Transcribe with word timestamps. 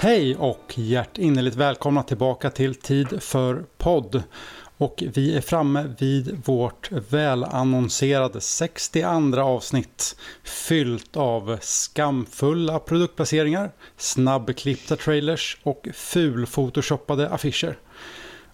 Hej 0.00 0.36
och 0.36 0.72
hjärtinnerligt 0.74 1.56
välkomna 1.56 2.02
tillbaka 2.02 2.50
till 2.50 2.74
Tid 2.74 3.22
för 3.22 3.64
podd. 3.78 4.22
Och 4.76 5.04
vi 5.14 5.36
är 5.36 5.40
framme 5.40 5.94
vid 5.98 6.42
vårt 6.44 6.92
välannonserade 6.92 8.40
62 8.40 9.40
avsnitt 9.40 10.16
fyllt 10.44 11.16
av 11.16 11.58
skamfulla 11.60 12.78
produktplaceringar, 12.78 13.70
snabbklippta 13.96 14.96
trailers 14.96 15.58
och 15.62 15.88
fulphotoshoppade 15.94 17.28
affischer. 17.28 17.78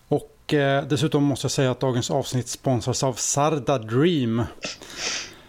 Och 0.08 0.55
eh, 0.55 0.84
dessutom 0.84 1.24
måste 1.24 1.45
jag 1.45 1.52
säga 1.52 1.70
att 1.70 1.80
dagens 1.80 2.11
avsnitt 2.11 2.48
sponsras 2.48 3.02
av 3.02 3.12
Sarda 3.12 3.78
Dream. 3.78 4.42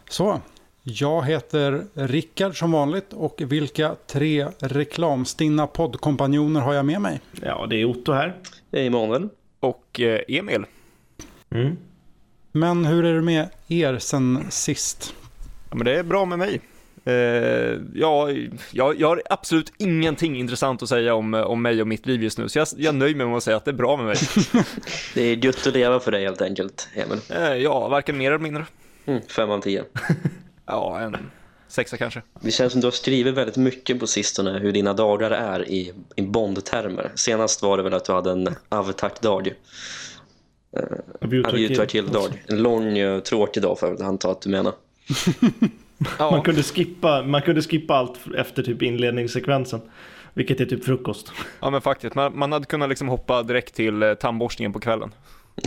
Så, 0.09 0.41
jag 0.88 1.25
heter 1.25 1.85
Rickard 1.94 2.59
som 2.59 2.71
vanligt 2.71 3.13
och 3.13 3.41
vilka 3.45 3.95
tre 4.07 4.48
reklamstinna 4.59 5.67
poddkompanjoner 5.67 6.62
har 6.62 6.73
jag 6.73 6.85
med 6.85 7.02
mig? 7.02 7.21
Ja, 7.41 7.67
det 7.70 7.81
är 7.81 7.85
Otto 7.85 8.12
här. 8.12 8.35
Det 8.70 8.81
är 8.81 8.85
Emanuel. 8.85 9.29
Och 9.59 9.99
eh, 9.99 10.20
Emil. 10.27 10.66
Mm. 11.49 11.77
Men 12.52 12.85
hur 12.85 13.05
är 13.05 13.13
det 13.13 13.21
med 13.21 13.49
er 13.67 13.98
sen 13.98 14.45
sist? 14.49 15.16
Ja, 15.70 15.76
men 15.76 15.85
det 15.85 15.99
är 15.99 16.03
bra 16.03 16.26
med 16.26 16.40
mig. 16.40 16.62
Eh, 17.05 17.13
ja, 17.93 18.31
jag, 18.71 18.99
jag 18.99 19.07
har 19.07 19.21
absolut 19.29 19.73
ingenting 19.77 20.38
intressant 20.38 20.84
att 20.84 20.90
säga 20.90 21.15
om, 21.15 21.34
om 21.34 21.62
mig 21.62 21.81
och 21.81 21.88
mitt 21.88 22.05
liv 22.05 22.23
just 22.23 22.38
nu, 22.38 22.49
så 22.49 22.59
jag, 22.59 22.67
jag 22.77 22.95
nöjer 22.95 23.15
mig 23.15 23.27
med 23.27 23.38
att 23.38 23.43
säga 23.43 23.57
att 23.57 23.65
det 23.65 23.71
är 23.71 23.76
bra 23.76 23.98
med 23.98 24.05
mig. 24.05 24.15
Det 25.13 25.21
är 25.21 25.45
gött 25.45 25.67
att 25.67 25.73
leva 25.73 25.99
för 25.99 26.12
dig 26.12 26.23
helt 26.23 26.41
enkelt, 26.41 26.90
Emil. 26.96 27.20
Eh, 27.29 27.54
ja, 27.54 27.87
varken 27.87 28.18
mer 28.18 28.31
eller 28.31 28.43
mindre. 28.43 28.65
Mm, 29.05 29.21
fem 29.27 29.49
av 29.49 29.62
tio. 29.62 29.84
Ja, 30.66 30.99
en 30.99 31.18
sexa 31.68 31.98
kanske. 31.98 32.21
Det 32.40 32.52
känns 32.52 32.71
som 32.71 32.82
du 32.82 32.88
har 32.88 32.91
skrivit 32.91 33.34
väldigt 33.35 33.58
mycket 33.58 33.99
på 33.99 34.08
sistone 34.08 34.60
hur 34.60 34.71
dina 34.71 34.94
dagar 34.94 35.32
är 35.32 35.70
i, 35.70 35.94
i 36.16 36.21
Bond-termer. 36.21 37.12
Senast 37.16 37.62
var 37.62 37.77
det 37.77 37.84
väl 37.84 37.94
att 37.94 38.05
du 38.05 38.13
hade 38.13 38.32
en 38.32 38.55
avtack-dag. 38.70 39.54
Avutack 41.46 41.90
till-dag. 41.90 42.43
En 42.48 42.63
lång, 42.63 42.98
eh, 42.98 43.20
tråkig 43.20 43.63
dag 43.63 43.80
för 43.80 43.93
att 43.93 44.02
anta 44.02 44.32
att 44.32 44.41
du 44.41 44.49
menar. 44.49 44.74
Man, 45.98 46.10
Ja, 46.20 46.41
kunde 46.43 46.63
skippa, 46.63 47.21
man 47.24 47.41
kunde 47.41 47.62
skippa 47.62 47.93
allt 47.96 48.20
efter 48.38 48.63
typ 48.63 48.82
inledningssekvensen. 48.82 49.82
Vilket 50.34 50.60
är 50.60 50.66
typ 50.66 50.86
frukost. 50.86 51.32
ja 51.60 51.70
men 51.70 51.82
faktiskt. 51.82 52.16
Man, 52.16 52.38
man 52.38 52.52
hade 52.52 52.66
kunnat 52.66 52.90
liksom 52.90 53.08
hoppa 53.08 53.43
direkt 53.43 53.76
till 53.76 54.04
eh, 54.04 54.13
tandborstningen 54.13 54.74
på 54.74 54.80
kvällen. 54.80 55.12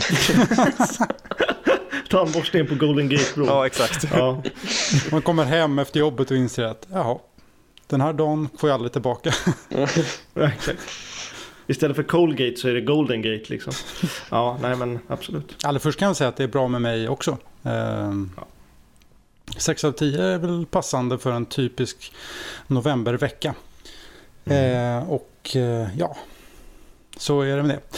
Tandborstningen 2.09 2.67
på 2.67 2.75
Golden 2.75 3.09
Gate 3.09 3.33
Bro. 3.35 3.45
Ja, 3.45 3.65
exakt. 3.65 4.07
Ja. 4.13 4.43
Man 5.11 5.21
kommer 5.21 5.45
hem 5.45 5.79
efter 5.79 5.99
jobbet 5.99 6.31
och 6.31 6.37
inser 6.37 6.63
att 6.63 6.87
jaha, 6.91 7.17
den 7.87 8.01
här 8.01 8.13
dagen 8.13 8.49
får 8.57 8.69
jag 8.69 8.75
aldrig 8.75 8.91
tillbaka. 8.91 9.33
ja, 10.33 10.47
exakt. 10.47 10.79
Istället 11.67 11.95
för 11.95 12.03
Colgate 12.03 12.55
så 12.57 12.67
är 12.67 12.73
det 12.73 12.81
Golden 12.81 13.21
Gate 13.21 13.43
liksom. 13.47 13.73
Ja, 14.29 14.57
nej 14.61 14.75
men 14.75 14.99
absolut. 15.07 15.55
Allra 15.63 15.79
först 15.79 15.99
kan 15.99 16.07
jag 16.07 16.15
säga 16.15 16.27
att 16.27 16.35
det 16.35 16.43
är 16.43 16.47
bra 16.47 16.67
med 16.67 16.81
mig 16.81 17.09
också. 17.09 17.37
Ehm, 17.63 18.31
Sex 19.57 19.83
av 19.83 19.91
tio 19.91 20.23
är 20.23 20.37
väl 20.37 20.65
passande 20.65 21.17
för 21.17 21.31
en 21.31 21.45
typisk 21.45 22.13
novembervecka. 22.67 23.53
Eh, 24.45 25.09
och 25.09 25.55
eh, 25.55 25.87
ja, 25.97 26.17
så 27.17 27.41
är 27.41 27.57
det 27.57 27.63
med 27.63 27.75
det. 27.75 27.97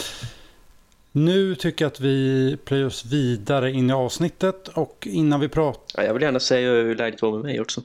Nu 1.12 1.54
tycker 1.54 1.84
jag 1.84 1.90
att 1.90 2.00
vi 2.00 2.56
plöjer 2.64 2.86
oss 2.86 3.04
vidare 3.04 3.72
in 3.72 3.90
i 3.90 3.92
avsnittet 3.92 4.68
och 4.68 5.08
innan 5.10 5.40
vi 5.40 5.48
pratar... 5.48 6.02
Ja, 6.02 6.06
jag 6.06 6.14
vill 6.14 6.22
gärna 6.22 6.40
säga 6.40 6.70
hur 6.70 6.94
läget 6.94 7.22
var 7.22 7.32
med 7.32 7.40
mig 7.40 7.60
också. 7.60 7.82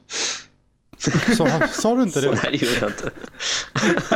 Så, 1.37 1.47
sa 1.71 1.95
du 1.95 2.03
inte 2.03 2.21
det? 2.21 2.27
Nej, 2.43 2.51
det 2.51 2.65
gjorde 2.65 2.77
jag 2.81 2.89
inte. 2.89 3.11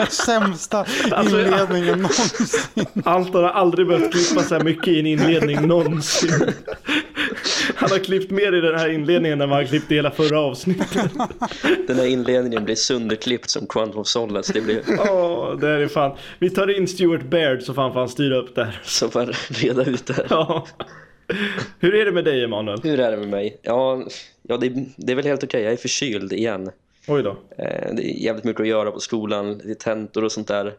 Sämsta 0.15 0.85
Alltså, 1.11 1.41
inledningen 1.41 1.99
någonsin. 1.99 2.85
Allt 3.05 3.33
har 3.33 3.43
aldrig 3.43 3.87
behövt 3.87 4.11
klippa 4.11 4.43
så 4.43 4.55
här 4.55 4.63
mycket 4.63 4.87
i 4.87 4.99
en 4.99 5.05
inledning 5.07 5.67
någonsin. 5.67 6.53
Han 7.75 7.91
har 7.91 7.99
klippt 7.99 8.31
mer 8.31 8.55
i 8.55 8.61
den 8.61 8.79
här 8.79 8.89
inledningen 8.89 9.41
än 9.41 9.49
vad 9.49 9.57
han 9.57 9.67
klippte 9.67 9.93
i 9.93 9.97
hela 9.97 10.11
förra 10.11 10.39
avsnittet. 10.39 11.11
Den 11.87 11.97
här 11.97 12.05
inledningen 12.05 12.65
blir 12.65 12.75
sönderklippt 12.75 13.49
som 13.49 13.67
Quantum 13.67 13.99
of 13.99 14.07
Solace. 14.07 14.53
Det 14.53 14.61
blir 14.61 14.81
Åh, 14.99 15.57
det 15.59 15.69
är 15.69 15.87
fan. 15.87 16.17
Vi 16.39 16.49
tar 16.49 16.77
in 16.77 16.87
Stuart 16.87 17.23
Baird 17.23 17.61
så 17.63 17.73
fan 17.73 17.93
får 17.93 17.99
han 17.99 18.09
styra 18.09 18.37
upp 18.37 18.55
det 18.55 18.63
här. 18.63 18.81
så 18.83 19.07
bara 19.07 19.25
reda 19.49 19.85
ut 19.85 20.05
det 20.05 20.13
här. 20.13 20.27
Ja. 20.29 20.67
Hur 21.79 21.95
är 21.95 22.05
det 22.05 22.11
med 22.11 22.25
dig 22.25 22.43
Emanuel? 22.43 22.79
Hur 22.83 22.99
är 22.99 23.11
det 23.11 23.17
med 23.17 23.27
mig? 23.29 23.59
Ja, 23.61 24.03
ja 24.41 24.57
det, 24.57 24.85
det 24.97 25.11
är 25.11 25.15
väl 25.15 25.25
helt 25.25 25.43
okej. 25.43 25.61
Jag 25.63 25.73
är 25.73 25.77
förkyld 25.77 26.33
igen. 26.33 26.71
Oj 27.07 27.23
då. 27.23 27.29
Eh, 27.57 27.93
Det 27.95 28.03
är 28.03 28.23
jävligt 28.23 28.43
mycket 28.43 28.61
att 28.61 28.67
göra 28.67 28.91
på 28.91 28.99
skolan, 28.99 29.57
lite 29.57 29.83
tentor 29.83 30.23
och 30.23 30.31
sånt 30.31 30.47
där. 30.47 30.73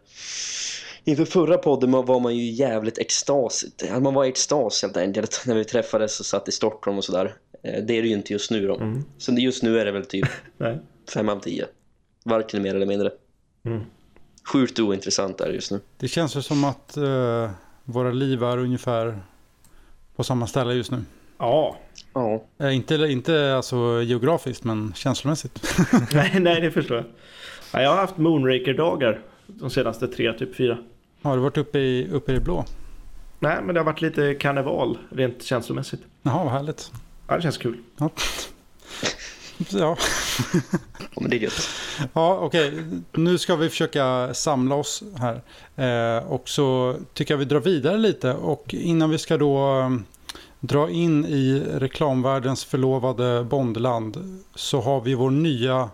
Inför 1.05 1.25
förra 1.25 1.59
podden 1.59 1.91
var 1.93 2.21
man 2.21 2.37
ju 2.37 2.51
jävligt 2.51 2.99
extas. 2.99 3.65
Man 4.01 4.15
var 4.15 4.25
i 4.25 4.29
extas 4.29 4.83
helt 4.83 4.97
enkelt 4.97 5.43
när 5.47 5.55
vi 5.55 5.65
träffades 5.65 6.21
och 6.21 6.27
satt 6.27 6.49
i 6.49 6.53
Stockholm 6.53 6.99
och 6.99 7.05
sådär. 7.05 7.35
Eh, 7.63 7.85
Det 7.85 7.99
är 7.99 8.03
det 8.03 8.09
ju 8.09 8.15
inte 8.15 8.33
just 8.33 8.51
nu 8.51 8.67
då. 8.67 8.75
Mm. 8.77 9.05
Så 9.19 9.33
det- 9.33 9.41
just 9.41 9.63
nu 9.63 9.79
är 9.81 9.85
det 9.85 9.93
väl 9.93 10.05
typ 10.07 10.29
Nej. 10.59 10.79
fem 11.15 11.29
av 11.29 11.41
tio. 11.41 11.67
Varken 12.25 12.63
mer 12.63 12.75
eller 12.75 12.87
mindre. 12.87 13.11
Mm. 13.67 13.81
Sjukt 14.53 14.79
ointressant 14.79 15.41
är 15.41 15.49
det 15.49 15.55
just 15.55 15.71
nu. 15.71 15.81
Det 15.97 16.09
känns 16.09 16.37
ju 16.37 16.43
som 16.43 16.65
att 16.65 16.97
eh, 16.97 17.51
våra 17.85 18.11
liv 18.13 18.43
är 18.43 18.59
ungefär 18.59 19.19
på 20.17 20.25
samma 20.25 20.47
ställe 20.47 20.75
just 20.75 20.91
nu. 20.91 21.03
Ja. 21.39 21.77
Ja, 22.15 22.45
Eh, 22.59 22.77
inte 22.77 22.95
inte 22.95 23.57
alltså 23.57 24.03
geografiskt 24.03 24.65
men 24.65 24.93
känslomässigt. 24.97 25.75
nej, 26.13 26.41
nej, 26.41 26.61
det 26.61 26.71
förstår 26.71 26.97
jag. 26.97 27.07
Ja, 27.73 27.83
jag 27.83 27.91
har 27.91 27.97
haft 27.97 28.17
Moonraker-dagar 28.19 29.21
de 29.47 29.71
senaste 29.71 30.09
tre, 30.09 30.33
typ 30.33 30.57
fyra. 30.57 30.79
Har 31.23 31.37
du 31.37 31.43
varit 31.43 31.57
uppe 31.59 31.79
i, 31.79 32.09
uppe 32.13 32.33
i 32.33 32.35
det 32.35 32.41
blå? 32.41 32.65
Nej, 33.39 33.63
men 33.63 33.75
det 33.75 33.81
har 33.81 33.85
varit 33.85 34.01
lite 34.01 34.35
karneval 34.35 34.99
rent 35.11 35.43
känslomässigt. 35.43 36.01
Jaha, 36.23 36.45
vad 36.45 36.53
härligt. 36.53 36.93
Ja, 37.29 37.37
det 37.37 37.43
känns 37.43 37.59
kul. 37.59 37.79
Ja, 37.97 38.11
ja. 39.73 39.97
men 41.21 41.31
det 41.31 41.37
är 41.37 41.41
gött. 41.41 41.69
ja 42.13 42.39
okej. 42.39 42.73
Nu 43.13 43.39
ska 43.39 43.57
vi 43.57 43.69
försöka 43.69 44.35
samla 44.35 44.75
oss 44.75 45.03
här. 45.19 45.43
Eh, 45.77 46.25
och 46.27 46.49
så 46.49 46.97
tycker 47.15 47.35
jag 47.35 47.39
vi 47.39 47.45
drar 47.45 47.61
vidare 47.61 47.97
lite. 47.97 48.33
Och 48.33 48.75
innan 48.75 49.11
vi 49.11 49.19
ska 49.19 49.37
då 49.37 49.81
eh, 49.81 49.91
dra 50.61 50.91
in 50.91 51.25
i 51.25 51.63
reklamvärldens 51.73 52.65
förlovade 52.65 53.45
Bondland 53.45 54.43
så 54.55 54.81
har 54.81 55.01
vi 55.01 55.15
vår 55.15 55.31
nya, 55.31 55.91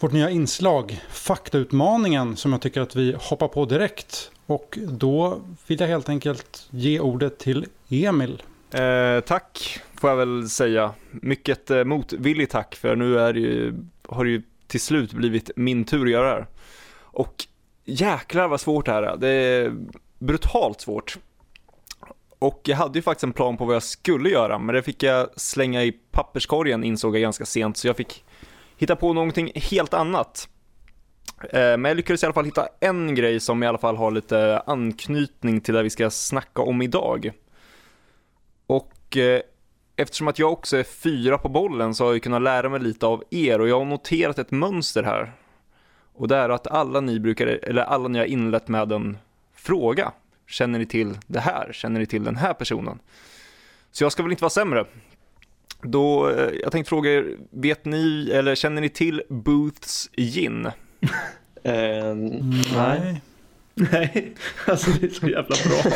vårt 0.00 0.12
nya 0.12 0.30
inslag, 0.30 1.04
Faktautmaningen, 1.10 2.36
som 2.36 2.52
jag 2.52 2.60
tycker 2.60 2.80
att 2.80 2.96
vi 2.96 3.16
hoppar 3.18 3.48
på 3.48 3.64
direkt. 3.64 4.30
Och 4.46 4.78
då 4.88 5.40
vill 5.66 5.80
jag 5.80 5.88
helt 5.88 6.08
enkelt 6.08 6.66
ge 6.70 7.00
ordet 7.00 7.38
till 7.38 7.66
Emil. 7.88 8.42
Eh, 8.72 9.20
tack, 9.20 9.80
får 9.94 10.10
jag 10.10 10.16
väl 10.16 10.48
säga. 10.48 10.94
Mycket 11.10 11.70
eh, 11.70 11.84
motvilligt 11.84 12.52
tack, 12.52 12.74
för 12.74 12.96
nu 12.96 13.18
är 13.18 13.32
det 13.32 13.40
ju, 13.40 13.74
har 14.08 14.24
det 14.24 14.30
ju 14.30 14.42
till 14.66 14.80
slut 14.80 15.12
blivit 15.12 15.50
min 15.56 15.84
tur 15.84 16.04
att 16.04 16.10
göra 16.10 16.26
det 16.26 16.34
här. 16.34 16.46
Och 17.00 17.46
jäklar 17.84 18.48
vad 18.48 18.60
svårt 18.60 18.86
det 18.86 18.92
här 18.92 19.02
är. 19.02 19.16
Det 19.16 19.28
är 19.28 19.72
brutalt 20.18 20.80
svårt. 20.80 21.18
Och 22.38 22.60
jag 22.64 22.76
hade 22.76 22.98
ju 22.98 23.02
faktiskt 23.02 23.24
en 23.24 23.32
plan 23.32 23.56
på 23.56 23.64
vad 23.64 23.74
jag 23.74 23.82
skulle 23.82 24.28
göra, 24.28 24.58
men 24.58 24.74
det 24.74 24.82
fick 24.82 25.02
jag 25.02 25.28
slänga 25.36 25.84
i 25.84 25.92
papperskorgen 25.92 26.84
insåg 26.84 27.16
jag 27.16 27.22
ganska 27.22 27.44
sent, 27.46 27.76
så 27.76 27.86
jag 27.86 27.96
fick 27.96 28.24
hitta 28.76 28.96
på 28.96 29.12
någonting 29.12 29.52
helt 29.54 29.94
annat. 29.94 30.48
Eh, 31.42 31.60
men 31.60 31.84
jag 31.84 31.96
lyckades 31.96 32.22
i 32.22 32.26
alla 32.26 32.32
fall 32.32 32.44
hitta 32.44 32.68
en 32.80 33.14
grej 33.14 33.40
som 33.40 33.62
i 33.62 33.66
alla 33.66 33.78
fall 33.78 33.96
har 33.96 34.10
lite 34.10 34.62
anknytning 34.66 35.60
till 35.60 35.74
det 35.74 35.82
vi 35.82 35.90
ska 35.90 36.10
snacka 36.10 36.62
om 36.62 36.82
idag. 36.82 37.32
Och 38.68 39.16
eh, 39.16 39.40
eftersom 39.96 40.28
att 40.28 40.38
jag 40.38 40.52
också 40.52 40.76
är 40.76 40.84
fyra 40.84 41.38
på 41.38 41.48
bollen 41.48 41.94
så 41.94 42.04
har 42.04 42.12
jag 42.12 42.22
kunnat 42.22 42.42
lära 42.42 42.68
mig 42.68 42.80
lite 42.80 43.06
av 43.06 43.24
er 43.30 43.60
och 43.60 43.68
jag 43.68 43.78
har 43.78 43.84
noterat 43.84 44.38
ett 44.38 44.50
mönster 44.50 45.02
här. 45.02 45.32
Och 46.14 46.28
det 46.28 46.36
är 46.36 46.48
att 46.48 46.66
alla 46.66 47.00
ni 47.00 47.20
brukar, 47.20 47.46
eller 47.46 47.82
alla 47.82 48.08
ni 48.08 48.18
har 48.18 48.26
inlett 48.26 48.68
med 48.68 48.92
en 48.92 49.18
fråga. 49.54 50.12
Känner 50.46 50.78
ni 50.78 50.86
till 50.86 51.18
det 51.26 51.40
här? 51.40 51.72
Känner 51.72 52.00
ni 52.00 52.06
till 52.06 52.24
den 52.24 52.36
här 52.36 52.54
personen? 52.54 52.98
Så 53.92 54.04
jag 54.04 54.12
ska 54.12 54.22
väl 54.22 54.32
inte 54.32 54.44
vara 54.44 54.50
sämre. 54.50 54.84
Då, 55.82 56.30
eh, 56.30 56.50
jag 56.62 56.72
tänkte 56.72 56.88
fråga 56.88 57.10
er, 57.10 57.36
vet 57.50 57.84
ni, 57.84 58.30
eller 58.30 58.54
känner 58.54 58.80
ni 58.80 58.88
till 58.88 59.22
Booths 59.28 60.10
gin? 60.16 60.68
Eh, 61.62 62.14
nej. 62.74 63.20
Nej, 63.92 64.34
alltså 64.66 64.90
det 64.90 65.06
är 65.06 65.10
så 65.10 65.26
jävla 65.28 65.42
bra. 65.66 65.92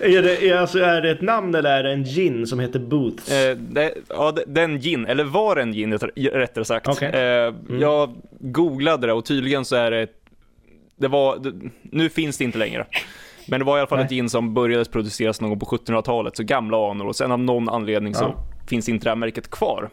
är, 0.08 0.22
det, 0.22 0.48
är, 0.48 0.56
alltså, 0.56 0.78
är 0.78 1.02
det 1.02 1.10
ett 1.10 1.20
namn 1.22 1.54
eller 1.54 1.70
är 1.70 1.82
det 1.82 1.92
en 1.92 2.04
gin 2.04 2.46
som 2.46 2.60
heter 2.60 2.78
Booths? 2.78 3.30
Eh, 3.32 3.56
det, 3.56 3.94
ja, 4.08 4.34
den 4.46 4.78
gin, 4.80 5.06
eller 5.06 5.24
var 5.24 5.56
en 5.56 5.72
gin 5.72 5.92
rätt- 5.98 6.32
rättare 6.34 6.64
sagt. 6.64 6.88
Okej. 6.88 7.08
Eh, 7.14 7.54
Jag 7.80 8.14
googlade 8.40 9.06
det 9.06 9.12
och 9.12 9.24
tydligen 9.24 9.64
så 9.64 9.76
är 9.76 9.90
det, 9.90 10.06
det 10.96 11.08
var, 11.08 11.36
det, 11.38 11.52
nu 11.82 12.08
finns 12.08 12.38
det 12.38 12.44
inte 12.44 12.58
längre. 12.58 12.86
Men 13.48 13.60
det 13.60 13.66
var 13.66 13.76
i 13.76 13.80
alla 13.80 13.86
fall 13.88 13.98
Nej. 13.98 14.04
ett 14.04 14.10
gin 14.12 14.30
som 14.30 14.54
började 14.54 14.84
produceras 14.84 15.40
någon 15.40 15.50
gång 15.50 15.58
på 15.60 15.66
1700-talet, 15.66 16.36
så 16.36 16.42
gamla 16.42 16.90
anor 16.90 17.06
och 17.06 17.16
sen 17.16 17.32
av 17.32 17.38
någon 17.38 17.68
anledning 17.68 18.14
så 18.14 18.24
Ja. 18.24 18.44
finns 18.68 18.88
inte 18.88 19.04
det 19.04 19.10
här 19.10 19.16
märket 19.16 19.50
kvar. 19.50 19.90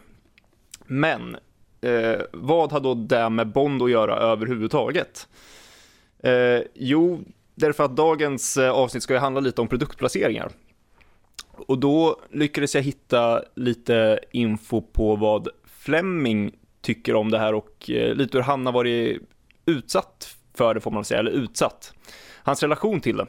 Men 0.86 1.36
eh, 1.80 2.20
vad 2.32 2.72
har 2.72 2.80
då 2.80 2.94
det 2.94 3.28
med 3.28 3.46
Bond 3.52 3.82
att 3.82 3.90
göra 3.90 4.16
överhuvudtaget? 4.16 5.28
Eh, 6.22 6.62
jo, 6.74 7.20
därför 7.54 7.84
att 7.84 7.96
dagens 7.96 8.56
eh, 8.56 8.70
avsnitt 8.70 9.02
ska 9.02 9.12
ju 9.12 9.20
handla 9.20 9.40
lite 9.40 9.60
om 9.60 9.68
produktplaceringar. 9.68 10.50
Och 11.50 11.78
då 11.78 12.20
lyckades 12.30 12.74
jag 12.74 12.82
hitta 12.82 13.42
lite 13.54 14.20
info 14.30 14.80
på 14.80 15.16
vad 15.16 15.48
Fleming 15.64 16.52
tycker 16.80 17.14
om 17.14 17.30
det 17.30 17.38
här 17.38 17.54
och 17.54 17.90
eh, 17.90 18.14
lite 18.14 18.38
hur 18.38 18.42
han 18.42 18.66
har 18.66 18.72
varit 18.72 19.22
utsatt 19.66 20.36
för 20.54 20.74
det 20.74 20.80
får 20.80 20.90
man 20.90 21.04
säga, 21.04 21.20
eller 21.20 21.30
utsatt. 21.30 21.94
Hans 22.42 22.62
relation 22.62 23.00
till 23.00 23.16
det. 23.16 23.26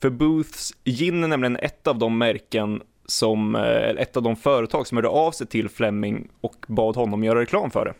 För 0.00 0.10
Booths 0.10 0.72
gin 0.84 1.24
är 1.24 1.28
nämligen 1.28 1.56
ett 1.56 1.86
av 1.86 1.98
de 1.98 2.18
märken 2.18 2.82
som, 3.06 3.54
eh, 3.54 3.88
ett 3.88 4.16
av 4.16 4.22
de 4.22 4.36
företag 4.36 4.86
som 4.86 4.96
hörde 4.96 5.08
av 5.08 5.32
sig 5.32 5.46
till 5.46 5.68
Fleming 5.68 6.28
och 6.40 6.66
bad 6.68 6.96
honom 6.96 7.24
göra 7.24 7.40
reklam 7.40 7.70
för 7.70 7.84
det. 7.84 7.94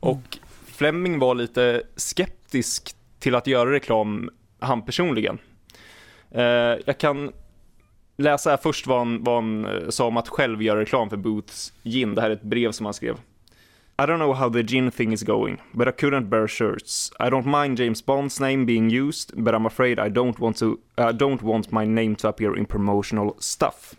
Och 0.00 0.38
Fleming 0.66 1.18
var 1.18 1.34
lite 1.34 1.82
skeptisk 1.96 2.37
till 3.18 3.34
att 3.34 3.46
göra 3.46 3.72
reklam, 3.72 4.30
han 4.58 4.84
personligen. 4.84 5.38
Eh, 6.30 6.42
jag 6.86 6.98
kan 6.98 7.32
läsa 8.16 8.50
här 8.50 8.56
först 8.56 8.86
vad 8.86 8.98
han, 8.98 9.24
vad 9.24 9.34
han 9.34 9.64
eh, 9.64 9.88
sa 9.88 10.06
om 10.06 10.16
att 10.16 10.28
själv 10.28 10.62
göra 10.62 10.80
reklam 10.80 11.10
för 11.10 11.16
Booths 11.16 11.72
gin. 11.82 12.14
Det 12.14 12.20
här 12.20 12.30
är 12.30 12.34
ett 12.34 12.42
brev 12.42 12.72
som 12.72 12.86
han 12.86 12.94
skrev. 12.94 13.16
I 14.00 14.06
don't 14.06 14.18
know 14.18 14.34
how 14.34 14.50
the 14.50 14.62
gin 14.62 14.90
thing 14.90 15.12
is 15.12 15.22
going, 15.22 15.60
but 15.72 15.88
I 15.88 15.90
couldn't 15.90 16.28
bear 16.28 16.46
shirts. 16.46 17.10
I 17.18 17.30
don't 17.30 17.62
mind 17.62 17.80
James 17.80 18.06
Bond's 18.06 18.40
name 18.40 18.64
being 18.64 18.90
used, 18.90 19.32
but 19.34 19.54
I'm 19.54 19.66
afraid 19.66 19.98
I 19.98 20.08
don't 20.10 20.38
want 20.38 20.56
to. 20.58 20.78
I 20.96 21.12
don't 21.12 21.42
want 21.42 21.72
my 21.72 21.84
name 21.84 22.14
to 22.14 22.28
appear 22.28 22.58
in 22.58 22.64
promotional 22.64 23.34
stuff. 23.38 23.94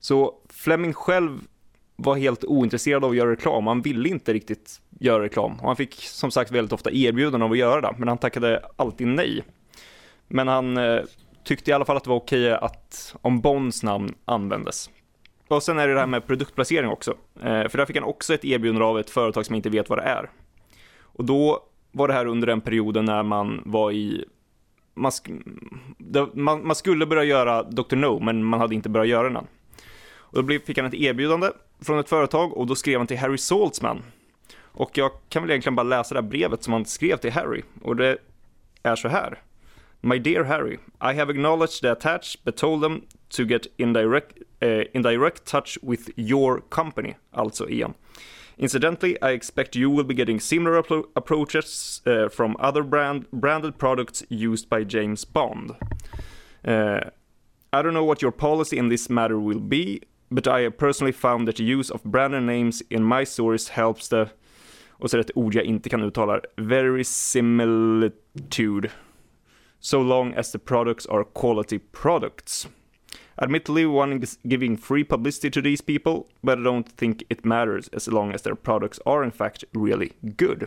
Så 0.00 0.34
Fleming 0.48 0.92
själv 0.92 1.40
var 1.96 2.16
helt 2.16 2.44
ointresserad 2.44 3.04
av 3.04 3.10
att 3.10 3.16
göra 3.16 3.30
reklam. 3.30 3.66
Han 3.66 3.82
ville 3.82 4.08
inte 4.08 4.32
riktigt 4.32 4.80
göra 4.98 5.22
reklam 5.22 5.52
och 5.52 5.66
han 5.66 5.76
fick 5.76 5.94
som 5.94 6.30
sagt 6.30 6.50
väldigt 6.50 6.72
ofta 6.72 6.90
erbjudanden 6.90 7.42
om 7.42 7.52
att 7.52 7.58
göra 7.58 7.80
det, 7.80 7.94
men 7.98 8.08
han 8.08 8.18
tackade 8.18 8.62
alltid 8.76 9.06
nej. 9.06 9.44
Men 10.28 10.48
han 10.48 10.76
eh, 10.76 11.00
tyckte 11.44 11.70
i 11.70 11.74
alla 11.74 11.84
fall 11.84 11.96
att 11.96 12.04
det 12.04 12.10
var 12.10 12.16
okej 12.16 12.52
att 12.52 13.16
om 13.20 13.40
Bonds 13.40 13.82
namn 13.82 14.14
användes. 14.24 14.90
Och 15.48 15.62
sen 15.62 15.78
är 15.78 15.88
det 15.88 15.94
det 15.94 16.00
här 16.00 16.06
med 16.06 16.26
produktplacering 16.26 16.90
också. 16.90 17.10
Eh, 17.42 17.68
för 17.68 17.78
där 17.78 17.86
fick 17.86 17.96
han 17.96 18.04
också 18.04 18.34
ett 18.34 18.44
erbjudande 18.44 18.84
av 18.84 18.98
ett 18.98 19.10
företag 19.10 19.46
som 19.46 19.54
inte 19.54 19.70
vet 19.70 19.88
vad 19.88 19.98
det 19.98 20.02
är. 20.02 20.30
Och 21.00 21.24
då 21.24 21.62
var 21.92 22.08
det 22.08 22.14
här 22.14 22.26
under 22.26 22.46
den 22.46 22.60
perioden 22.60 23.04
när 23.04 23.22
man 23.22 23.62
var 23.64 23.92
i... 23.92 24.24
Man, 24.94 25.12
man, 26.34 26.66
man 26.66 26.76
skulle 26.76 27.06
börja 27.06 27.24
göra 27.24 27.62
Dr. 27.62 27.96
No, 27.96 28.20
men 28.24 28.44
man 28.44 28.60
hade 28.60 28.74
inte 28.74 28.88
börjat 28.88 29.08
göra 29.08 29.22
den 29.22 29.36
än. 29.36 29.46
Och 30.10 30.44
då 30.44 30.58
fick 30.66 30.78
han 30.78 30.86
ett 30.86 30.94
erbjudande 30.94 31.50
från 31.80 31.98
ett 31.98 32.08
företag 32.08 32.56
och 32.56 32.66
då 32.66 32.74
skrev 32.74 32.98
han 32.98 33.06
till 33.06 33.18
Harry 33.18 33.38
Saltzman. 33.38 34.02
Och 34.72 34.98
jag 34.98 35.10
kan 35.28 35.42
väl 35.42 35.50
egentligen 35.50 35.76
bara 35.76 35.82
läsa 35.82 36.14
det 36.14 36.20
här 36.20 36.28
brevet 36.28 36.62
som 36.62 36.72
han 36.72 36.84
skrev 36.84 37.16
till 37.16 37.32
Harry. 37.32 37.62
Och 37.82 37.96
det 37.96 38.18
är 38.82 38.96
så 38.96 39.08
här. 39.08 39.42
My 40.00 40.18
dear 40.18 40.44
Harry, 40.44 40.78
I 41.00 41.14
have 41.14 41.30
acknowledged 41.30 41.80
the 41.80 41.90
attached 41.90 42.44
but 42.44 42.56
told 42.56 42.82
them 42.82 43.02
to 43.30 43.44
get 43.44 43.66
in 43.76 43.92
direct, 43.92 44.38
uh, 44.62 44.68
eh, 44.68 44.84
in 44.94 45.02
direct 45.02 45.44
touch 45.44 45.78
with 45.82 46.10
your 46.16 46.60
company, 46.60 47.16
alltså 47.32 47.68
Ian. 47.68 47.94
Incidentally, 48.58 49.16
I 49.22 49.30
expect 49.30 49.76
you 49.76 49.90
will 49.90 50.04
be 50.04 50.14
getting 50.14 50.40
similar 50.40 50.82
appro 50.82 51.04
approaches 51.14 52.02
uh, 52.06 52.28
from 52.28 52.56
other 52.58 52.82
brand 52.82 53.30
branded 53.30 53.78
products 53.78 54.24
used 54.28 54.68
by 54.68 54.84
James 54.84 55.24
Bond. 55.24 55.76
Uh, 56.64 57.00
I 57.72 57.82
don't 57.82 57.94
know 57.94 58.04
what 58.04 58.22
your 58.22 58.32
policy 58.32 58.78
in 58.78 58.88
this 58.88 59.08
matter 59.08 59.38
will 59.38 59.60
be, 59.60 60.02
but 60.30 60.48
I 60.48 60.62
have 60.62 60.76
personally 60.76 61.12
found 61.12 61.46
that 61.46 61.56
the 61.56 61.64
use 61.64 61.90
of 61.90 62.02
branded 62.02 62.42
names 62.42 62.82
in 62.90 63.02
my 63.02 63.24
stories 63.24 63.68
helps 63.68 64.08
the, 64.08 64.30
och 64.98 65.10
så 65.10 65.16
är 65.16 65.18
det 65.18 65.24
ett 65.24 65.36
ord 65.36 65.54
jag 65.54 65.64
inte 65.64 65.88
kan 65.88 66.02
uttala, 66.02 66.40
very 66.56 67.04
similitude, 67.04 68.90
so 69.80 70.02
long 70.02 70.34
as 70.34 70.52
the 70.52 70.58
products 70.58 71.06
are 71.06 71.24
quality 71.34 71.78
products. 71.78 72.68
Admittedly, 73.34 73.86
one 73.86 74.22
is 74.22 74.38
giving 74.42 74.76
free 74.76 75.04
publicity 75.04 75.50
to 75.50 75.62
these 75.62 75.84
people, 75.84 76.24
but 76.40 76.58
I 76.58 76.62
don't 76.62 76.96
think 76.96 77.22
it 77.28 77.44
matters 77.44 77.88
as 77.92 78.08
long 78.08 78.34
as 78.34 78.42
their 78.42 78.56
products 78.56 79.00
are 79.06 79.24
in 79.24 79.30
fact 79.30 79.64
really 79.72 80.12
good. 80.20 80.66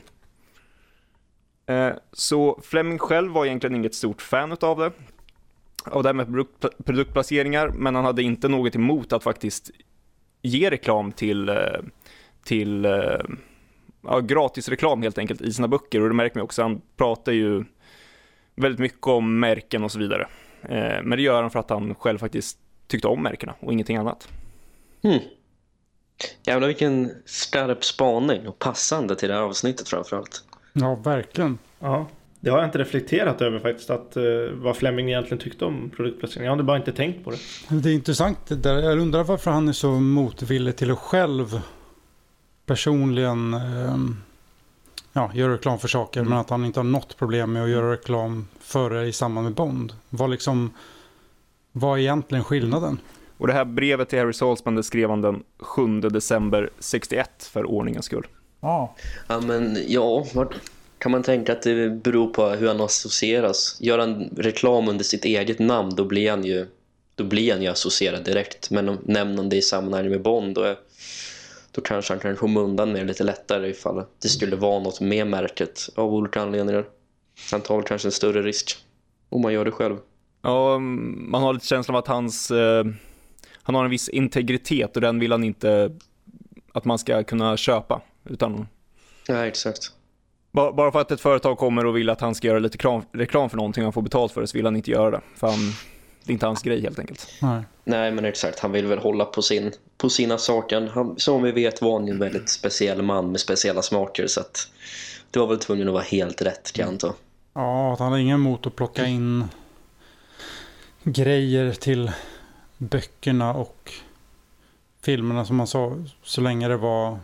Eh, 1.66 1.94
så 2.14 2.60
Fleming 2.64 3.00
själv 3.00 3.32
var 3.32 3.46
egentligen 3.46 3.76
inget 3.76 3.96
stort 3.96 4.22
fan 4.22 4.58
av 4.62 4.78
det, 4.80 4.92
av 5.86 6.04
det 6.04 6.10
här 6.10 6.14
med 6.14 6.46
produktplaceringar, 6.86 7.70
men 7.70 7.96
han 7.96 8.06
hade 8.06 8.24
inte 8.24 8.48
något 8.48 8.76
emot 8.76 9.14
att 9.14 9.24
faktiskt 9.24 9.72
ge 10.42 10.70
reklam 10.70 11.12
till, 11.12 11.50
eh, 11.50 11.56
till 12.44 12.86
eh, 12.86 13.20
ja, 14.02 14.20
gratis 14.20 14.70
reklam 14.70 15.02
helt 15.02 15.18
enkelt 15.18 15.42
i 15.42 15.54
sina 15.54 15.68
böcker 15.68 16.02
och 16.02 16.10
det 16.10 16.16
märker 16.16 16.36
man 16.36 16.44
också, 16.44 16.62
han 16.62 16.82
pratar 16.98 17.32
ju 17.32 17.66
väldigt 18.56 18.80
mycket 18.80 19.08
om 19.08 19.40
märken 19.40 19.84
och 19.84 19.92
så 19.92 20.00
vidare. 20.00 20.28
Men 21.04 21.10
det 21.10 21.22
gör 21.22 21.42
han 21.42 21.52
för 21.52 21.60
att 21.60 21.70
han 21.70 21.96
själv 21.96 22.18
faktiskt 22.18 22.58
tyckte 22.88 23.08
om 23.08 23.24
märkena 23.24 23.56
och 23.60 23.74
ingenting 23.74 23.98
annat. 23.98 24.28
Hmm. 25.04 25.20
Jävlar 26.46 26.68
vilken 26.68 27.12
skarp 27.26 27.84
spaning 27.84 28.48
och 28.48 28.60
passande 28.60 29.16
till 29.16 29.30
det 29.30 29.36
här 29.36 29.42
avsnittet 29.42 29.90
framförallt. 29.90 30.44
Ja, 30.74 30.96
verkligen. 30.96 31.58
Ja, 31.80 32.08
det 32.40 32.50
har 32.50 32.58
jag 32.58 32.68
inte 32.68 32.78
reflekterat 32.78 33.42
över 33.42 33.60
faktiskt, 33.60 33.90
att, 33.90 34.18
uh, 34.18 34.52
vad 34.54 34.78
Fleming 34.78 35.10
egentligen 35.10 35.44
tyckte 35.44 35.66
om 35.66 35.92
produktplacering. 35.96 36.46
Jag 36.46 36.52
hade 36.52 36.64
bara 36.64 36.78
inte 36.78 36.92
tänkt 36.92 37.24
på 37.24 37.32
det. 37.32 37.38
Det 37.70 37.90
är 37.90 37.94
intressant. 37.94 38.38
Där. 38.48 38.80
Jag 38.80 39.00
undrar 39.00 39.24
varför 39.24 39.52
han 39.52 39.68
är 39.68 39.74
så 39.74 39.92
motvillig 39.92 40.76
till 40.76 40.92
att 40.92 41.00
själv 41.00 41.62
personligen 42.72 43.54
uh, 43.54 43.98
ja, 45.14 45.32
göra 45.34 45.54
reklam 45.54 45.80
för 45.80 45.88
saker. 45.88 46.20
Mm. 46.20 46.30
Men 46.30 46.40
att 46.40 46.50
han 46.50 46.66
inte 46.66 46.80
har 46.80 46.84
något 46.84 47.18
problem 47.18 47.54
med 47.54 47.64
att 47.64 47.70
göra 47.70 47.92
reklam 47.92 48.48
före 48.60 49.08
i 49.08 49.12
samband 49.12 49.44
med 49.44 49.54
Bond. 49.54 49.94
Vad 50.10 50.30
liksom 50.30 50.74
vad 51.72 51.98
är 51.98 52.02
egentligen 52.02 52.44
skillnaden? 52.44 53.00
Och 53.38 53.48
det 53.48 53.54
här 53.54 53.66
brevet 53.66 54.10
till 54.10 54.20
Harry 54.20 54.34
Saltzman 54.34 54.76
det 54.76 54.84
skrev 54.84 55.10
han 55.10 55.22
den 55.22 55.44
7 55.60 56.02
december 56.02 56.70
61 56.80 57.30
för 57.54 57.66
ordningens 57.66 58.06
skull. 58.06 58.28
Ja. 58.62 58.96
Ja 59.28 59.40
men 59.40 59.78
ja, 59.88 60.26
kan 60.98 61.12
man 61.12 61.24
tänka 61.24 61.52
att 61.52 61.62
det 61.62 61.90
beror 61.90 62.28
på 62.28 62.50
hur 62.50 62.68
han 62.68 62.82
associeras. 62.82 63.78
Gör 63.80 64.00
han 64.00 64.30
reklam 64.38 64.88
under 64.88 65.04
sitt 65.04 65.26
eget 65.26 65.60
namn 65.60 65.96
då 65.96 66.06
blir 66.06 66.30
han 66.30 66.44
ju 66.44 66.68
då 67.16 67.24
blir 67.24 67.52
han 67.52 67.62
ju 67.62 67.68
associerad 67.68 68.26
direkt. 68.26 68.70
Men 68.70 68.90
om 68.90 68.98
nämner 69.04 69.44
det 69.44 69.56
i 69.56 69.62
sammanhang 69.62 70.10
med 70.10 70.22
Bond 70.22 70.56
då, 70.56 70.62
är, 70.62 70.78
då 71.72 71.82
kanske 71.82 72.14
han 72.14 72.20
kan 72.20 72.36
komma 72.36 72.60
undan 72.60 72.92
med 72.92 73.08
lite 73.08 73.24
lättare 73.24 73.70
ifall 73.70 74.04
det 74.22 74.28
skulle 74.28 74.56
vara 74.56 74.80
något 74.80 75.02
med 75.02 75.28
märket 75.28 75.90
av 75.96 76.14
olika 76.14 76.42
anledningar. 76.42 76.86
Han 77.52 77.62
tar 77.62 77.82
kanske 77.82 78.08
en 78.08 78.12
större 78.12 78.42
risk 78.42 78.78
om 79.30 79.42
man 79.42 79.54
gör 79.54 79.66
det 79.66 79.72
själv. 79.72 79.98
Ja, 80.42 80.80
man 80.80 81.44
har 81.44 81.54
lite 81.54 81.68
känslan 81.68 81.96
av 81.96 82.00
att 82.00 82.08
hans, 82.08 82.52
eh, 82.52 82.86
han 83.64 83.76
har 83.76 83.84
en 83.84 83.90
viss 83.90 84.10
integritet 84.10 84.96
och 84.96 85.02
den 85.02 85.20
vill 85.20 85.32
han 85.32 85.44
inte 85.44 85.98
att 86.74 86.86
man 86.86 87.00
ska 87.00 87.24
kunna 87.24 87.58
köpa. 87.58 88.02
Utan... 88.30 88.68
Ja, 89.28 89.46
exakt. 89.46 89.92
Bara, 90.52 90.92
för 90.92 91.02
att 91.02 91.12
ett 91.12 91.22
företag 91.22 91.58
kommer 91.58 91.86
och 91.86 91.98
vill 91.98 92.10
att 92.10 92.22
han 92.22 92.36
ska 92.36 92.48
göra 92.48 92.60
lite 92.60 92.78
reklam, 92.78 93.02
reklam 93.12 93.50
för 93.50 93.58
någonting 93.58 93.84
och 93.84 93.86
han 93.86 93.94
får 93.94 94.02
betalt 94.02 94.32
för 94.32 94.42
det 94.42 94.48
så 94.48 94.58
vill 94.58 94.66
han 94.66 94.76
inte 94.76 94.92
göra 94.92 95.12
det. 95.12 95.22
För 95.36 95.48
han, 95.48 95.60
det 96.24 96.32
är 96.32 96.34
inte 96.34 96.46
hans 96.46 96.62
grej 96.62 96.82
helt 96.82 97.00
enkelt. 97.00 97.28
Nej. 97.40 97.64
Nej, 97.84 98.12
men 98.12 98.26
exakt. 98.26 98.60
Han 98.60 98.72
vill 98.72 98.86
väl 98.86 99.00
hålla 99.00 99.26
på, 99.26 99.42
sin, 99.42 99.72
på 99.98 100.10
sina 100.10 100.38
saker. 100.38 100.92
Han, 100.94 101.20
som 101.20 101.44
vi 101.44 101.52
vet 101.52 101.82
var 101.82 102.00
han 102.00 102.08
ju 102.08 102.14
en 102.14 102.20
väldigt 102.20 102.50
speciell 102.50 103.02
man 103.02 103.32
med 103.32 103.40
speciella 103.40 103.82
smaker 103.82 104.28
så 104.28 104.40
att 104.40 104.68
det 105.32 105.40
var 105.40 105.48
väl 105.48 105.60
tvungen 105.60 105.88
att 105.88 105.94
vara 105.94 106.04
helt 106.04 106.42
rätt 106.42 106.72
kan 106.72 106.84
jag 106.84 106.92
anta. 106.92 107.14
Ja, 107.54 107.94
att 107.94 108.00
han 108.00 108.12
har 108.12 108.20
ingen 108.20 108.36
emot 108.36 108.68
att 108.68 108.76
plocka 108.76 109.06
in 109.06 109.46
grejer 111.04 111.74
till 111.74 112.12
böckerna 112.78 113.54
och 113.54 113.94
filmerna 115.02 115.46
som 115.46 115.56
man 115.56 115.68
sa 115.68 115.96
så 116.24 116.42
länge 116.42 116.68
det 116.68 116.78
var 116.78 117.20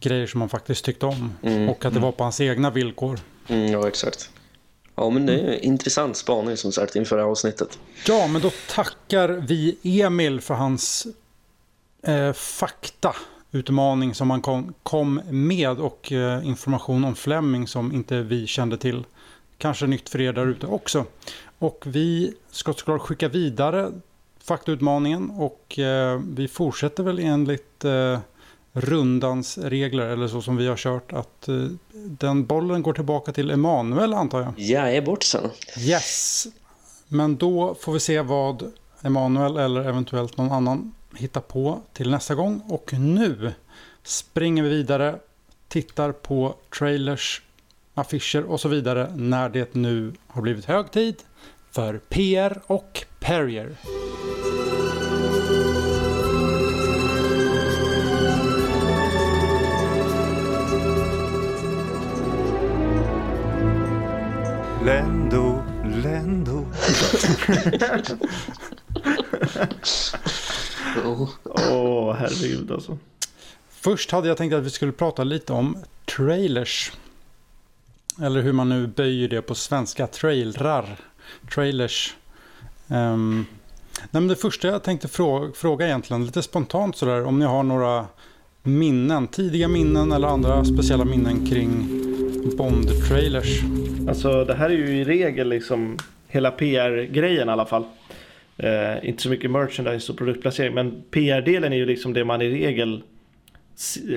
grejer 0.00 0.26
som 0.26 0.38
man 0.38 0.48
faktiskt 0.48 0.84
tyckte 0.84 1.06
om 1.06 1.32
mm, 1.42 1.68
och 1.68 1.84
att 1.84 1.94
det 1.94 2.00
var 2.00 2.12
på 2.12 2.22
hans 2.22 2.40
egna 2.40 2.70
villkor. 2.70 3.20
Mm, 3.48 3.72
ja, 3.72 3.88
exakt. 3.88 4.30
Ja, 4.98 5.10
men 5.10 5.26
det 5.26 5.40
är 5.40 5.52
en 5.52 5.60
intressant 5.60 6.16
spaning 6.16 6.56
som 6.56 6.72
sagt 6.72 6.96
inför 6.96 7.16
det 7.16 7.22
här 7.22 7.30
avsnittet. 7.30 7.78
Ja, 8.06 8.26
men 8.26 8.42
då 8.42 8.50
tackar 8.68 9.28
vi 9.28 9.76
Emil 9.82 10.40
för 10.40 10.54
hans 10.54 11.06
eh, 12.02 12.32
faktautmaning 12.32 14.14
som 14.14 14.30
han 14.30 14.40
kom, 14.40 14.74
kom 14.82 15.20
med 15.30 15.80
och 15.80 16.12
eh, 16.12 16.46
information 16.46 17.04
om 17.04 17.14
Fleming 17.14 17.66
som 17.66 17.92
inte 17.92 18.22
vi 18.22 18.46
kände 18.46 18.76
till. 18.76 19.04
Kanske 19.58 19.86
nytt 19.86 20.08
för 20.08 20.20
er 20.20 20.32
där 20.32 20.46
ute 20.46 20.66
också. 20.66 21.04
Och 21.58 21.84
vi 21.86 22.34
ska 22.50 22.72
såklart 22.72 23.00
skicka 23.00 23.28
vidare 23.28 23.92
faktautmaningen 24.44 25.30
och 25.30 25.78
eh, 25.78 26.20
vi 26.28 26.48
fortsätter 26.48 27.02
väl 27.02 27.18
enligt 27.18 27.84
eh, 27.84 28.18
rundans 28.80 29.58
regler 29.58 30.06
eller 30.06 30.28
så 30.28 30.42
som 30.42 30.56
vi 30.56 30.66
har 30.66 30.76
kört 30.76 31.12
att 31.12 31.48
eh, 31.48 31.54
den 31.92 32.46
bollen 32.46 32.82
går 32.82 32.92
tillbaka 32.92 33.32
till 33.32 33.50
Emanuel 33.50 34.14
antar 34.14 34.40
jag. 34.40 34.54
Jag 34.56 34.96
är 34.96 35.02
bort 35.02 35.22
sen. 35.22 35.50
Yes. 35.78 36.46
Men 37.08 37.36
då 37.36 37.76
får 37.80 37.92
vi 37.92 38.00
se 38.00 38.20
vad 38.20 38.72
Emanuel 39.02 39.56
eller 39.56 39.80
eventuellt 39.80 40.36
någon 40.36 40.52
annan 40.52 40.94
hittar 41.16 41.40
på 41.40 41.80
till 41.92 42.10
nästa 42.10 42.34
gång. 42.34 42.62
Och 42.68 42.92
nu 42.92 43.52
springer 44.02 44.62
vi 44.62 44.68
vidare, 44.68 45.18
tittar 45.68 46.12
på 46.12 46.54
trailers 46.78 47.42
affischer 47.94 48.44
och 48.44 48.60
så 48.60 48.68
vidare 48.68 49.12
när 49.16 49.48
det 49.48 49.74
nu 49.74 50.12
har 50.26 50.42
blivit 50.42 50.64
hög 50.64 50.90
tid 50.90 51.16
för 51.70 51.98
PR 51.98 52.60
och 52.66 53.04
Perrier. 53.20 53.76
Lendo, 64.88 65.62
Lendo. 66.02 66.66
Oh. 71.04 71.28
Åh, 71.44 72.14
herregud 72.14 72.72
alltså. 72.72 72.98
Först 73.70 74.10
hade 74.10 74.28
jag 74.28 74.36
tänkt 74.36 74.54
att 74.54 74.64
vi 74.64 74.70
skulle 74.70 74.92
prata 74.92 75.24
lite 75.24 75.52
om 75.52 75.76
trailers. 76.16 76.92
Eller 78.22 78.42
hur 78.42 78.52
man 78.52 78.68
nu 78.68 78.86
böjer 78.86 79.28
det 79.28 79.42
på 79.42 79.54
svenska. 79.54 80.06
Trailrar. 80.06 80.96
Trailers. 81.54 82.16
Um, 82.86 83.46
nej 83.94 84.08
men 84.10 84.28
det 84.28 84.36
första 84.36 84.68
jag 84.68 84.82
tänkte 84.82 85.08
fråga, 85.08 85.52
fråga 85.54 85.86
egentligen, 85.86 86.26
lite 86.26 86.42
spontant 86.42 86.96
sådär, 86.96 87.24
om 87.24 87.38
ni 87.38 87.44
har 87.44 87.62
några 87.62 88.06
minnen, 88.62 89.26
tidiga 89.26 89.68
minnen 89.68 90.12
eller 90.12 90.28
andra 90.28 90.64
speciella 90.64 91.04
minnen 91.04 91.46
kring 91.46 91.88
Bond-trailers. 92.56 93.62
Mm. 94.08 94.14
Alltså 94.14 94.44
det 94.44 94.54
här 94.54 94.70
är 94.70 94.74
ju 94.74 94.88
i 94.88 95.04
regel 95.04 95.48
liksom 95.48 95.96
hela 96.28 96.50
PR-grejen 96.50 97.48
i 97.48 97.52
alla 97.52 97.66
fall. 97.66 97.84
Eh, 98.56 99.08
inte 99.08 99.22
så 99.22 99.28
mycket 99.28 99.50
merchandise 99.50 100.12
och 100.12 100.18
produktplacering 100.18 100.74
men 100.74 101.02
PR-delen 101.10 101.72
är 101.72 101.76
ju 101.76 101.86
liksom 101.86 102.12
det 102.12 102.24
man 102.24 102.42
i 102.42 102.50
regel 102.50 103.02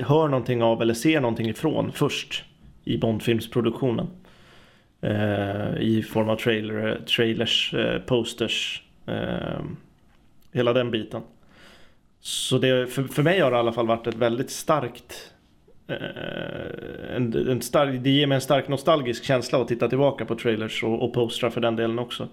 hör 0.04 0.28
någonting 0.28 0.62
av 0.62 0.82
eller 0.82 0.94
ser 0.94 1.20
någonting 1.20 1.48
ifrån 1.48 1.92
först 1.92 2.44
i 2.84 2.98
Bondfilmsproduktionen. 2.98 4.06
Eh, 5.00 5.80
I 5.80 6.06
form 6.08 6.28
av 6.28 6.36
trailer, 6.36 7.00
trailers, 7.16 7.74
eh, 7.74 8.00
posters, 8.00 8.82
eh, 9.06 9.60
hela 10.52 10.72
den 10.72 10.90
biten. 10.90 11.22
Så 12.20 12.58
det, 12.58 12.86
för, 12.86 13.02
för 13.02 13.22
mig 13.22 13.40
har 13.40 13.50
det 13.50 13.56
i 13.56 13.60
alla 13.60 13.72
fall 13.72 13.86
varit 13.86 14.06
ett 14.06 14.14
väldigt 14.14 14.50
starkt 14.50 15.31
Eh, 15.92 17.16
en, 17.16 17.48
en 17.48 17.62
stark, 17.62 18.00
det 18.00 18.10
ger 18.10 18.26
mig 18.26 18.34
en 18.34 18.40
stark 18.40 18.68
nostalgisk 18.68 19.24
känsla 19.24 19.60
att 19.60 19.68
titta 19.68 19.88
tillbaka 19.88 20.24
på 20.24 20.34
trailers 20.34 20.84
och, 20.84 21.02
och 21.02 21.14
postrar 21.14 21.50
för 21.50 21.60
den 21.60 21.76
delen 21.76 21.98
också. 21.98 22.28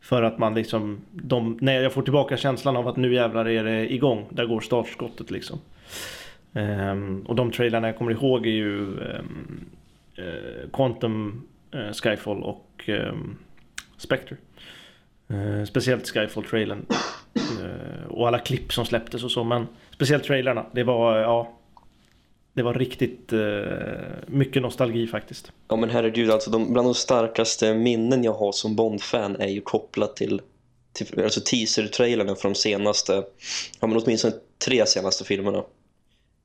För 0.00 0.22
att 0.22 0.38
man 0.38 0.54
liksom, 0.54 1.00
de, 1.10 1.58
när 1.60 1.82
jag 1.82 1.92
får 1.92 2.02
tillbaka 2.02 2.36
känslan 2.36 2.76
av 2.76 2.88
att 2.88 2.96
nu 2.96 3.14
jävlar 3.14 3.48
är 3.48 3.64
det 3.64 3.92
igång, 3.92 4.26
där 4.30 4.46
går 4.46 4.60
startskottet 4.60 5.30
liksom. 5.30 5.60
Um, 6.52 7.22
och 7.26 7.34
de 7.34 7.50
trailerna 7.50 7.88
jag 7.88 7.98
kommer 7.98 8.12
ihåg 8.12 8.46
är 8.46 8.50
ju 8.50 8.80
um, 8.80 9.66
uh, 10.18 10.70
Quantum 10.72 11.42
uh, 11.74 11.92
Skyfall 11.92 12.42
och 12.42 12.84
um, 12.88 13.38
Spectre. 13.96 14.36
Uh, 15.30 15.64
speciellt 15.64 16.06
Skyfall-trailern. 16.06 16.86
och 18.08 18.28
alla 18.28 18.38
klipp 18.38 18.72
som 18.72 18.84
släpptes 18.84 19.24
och 19.24 19.30
så, 19.30 19.44
men 19.44 19.66
speciellt 19.90 20.24
trailerna. 20.24 20.66
Det 20.72 20.82
var, 20.82 21.16
ja, 21.16 21.57
det 22.58 22.64
var 22.64 22.74
riktigt 22.74 23.32
eh, 23.32 23.38
mycket 24.26 24.62
nostalgi 24.62 25.06
faktiskt. 25.06 25.52
Ja 25.68 25.76
men 25.76 25.90
herregud, 25.90 26.30
alltså 26.30 26.50
de, 26.50 26.72
bland 26.72 26.88
de 26.88 26.94
starkaste 26.94 27.74
minnen 27.74 28.24
jag 28.24 28.34
har 28.34 28.52
som 28.52 28.76
Bond-fan 28.76 29.36
är 29.36 29.48
ju 29.48 29.60
kopplat 29.60 30.16
till, 30.16 30.40
till 30.92 31.24
alltså 31.24 31.40
teaser-trailerna 31.40 32.34
från 32.34 32.52
de 32.52 32.58
senaste, 32.58 33.24
ja 33.80 33.86
men 33.86 33.96
åtminstone 33.96 34.34
tre 34.64 34.86
senaste 34.86 35.24
filmerna. 35.24 35.64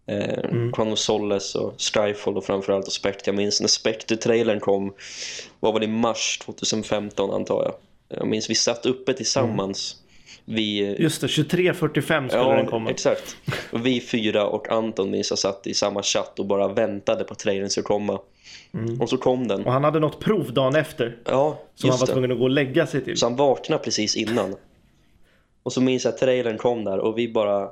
Eh, 0.08 0.40
mm. 0.78 0.96
Solace 0.96 1.60
och 1.60 1.82
Skyfall 1.82 2.38
och 2.38 2.46
framförallt 2.46 2.88
och 2.88 2.94
Spectre. 2.94 3.24
Jag 3.26 3.36
minns 3.36 3.62
när 3.62 3.68
Spectre-trailern 3.68 4.60
kom, 4.60 4.94
var 5.60 5.74
väl 5.74 5.84
i 5.84 5.88
mars 5.88 6.40
2015 6.46 7.32
antar 7.32 7.64
jag. 7.64 7.76
Jag 8.20 8.28
minns 8.28 8.50
vi 8.50 8.56
satt 8.56 8.86
uppe 8.86 9.14
tillsammans. 9.14 10.03
Vi, 10.46 10.96
Just 11.00 11.22
det, 11.22 11.28
23.45 11.28 12.28
skulle 12.28 12.44
ja, 12.44 12.56
den 12.56 12.66
komma. 12.66 12.90
exakt. 12.90 13.38
Vi 13.72 14.02
fyra 14.02 14.48
och 14.48 14.70
Anton 14.70 15.14
jag 15.14 15.26
satt 15.26 15.68
i 15.68 15.74
samma 15.74 16.04
chatt 16.04 16.40
och 16.40 16.46
bara 16.46 16.68
väntade 16.68 17.24
på 17.24 17.36
trailern 17.36 17.70
skulle 17.70 17.84
komma. 17.84 18.20
Mm. 18.74 19.02
Och 19.02 19.10
så 19.10 19.18
kom 19.18 19.48
den. 19.48 19.66
Och 19.66 19.72
han 19.72 19.84
hade 19.84 20.00
något 20.00 20.20
prov 20.20 20.54
dagen 20.54 20.76
efter. 20.76 21.18
Ja, 21.26 21.60
Som 21.76 21.90
han 21.90 22.00
var 22.00 22.08
tvungen 22.08 22.32
att 22.32 22.38
gå 22.38 22.44
och 22.44 22.50
lägga 22.50 22.88
sig 22.88 23.04
till. 23.04 23.18
Så 23.18 23.26
han 23.26 23.36
vaknade 23.36 23.84
precis 23.84 24.16
innan. 24.16 24.56
Och 25.64 25.74
så 25.74 25.82
minns 25.82 26.06
jag 26.06 26.14
att 26.14 26.20
trailern 26.20 26.58
kom 26.58 26.84
där 26.84 27.00
och 27.00 27.18
vi 27.18 27.28
bara... 27.34 27.70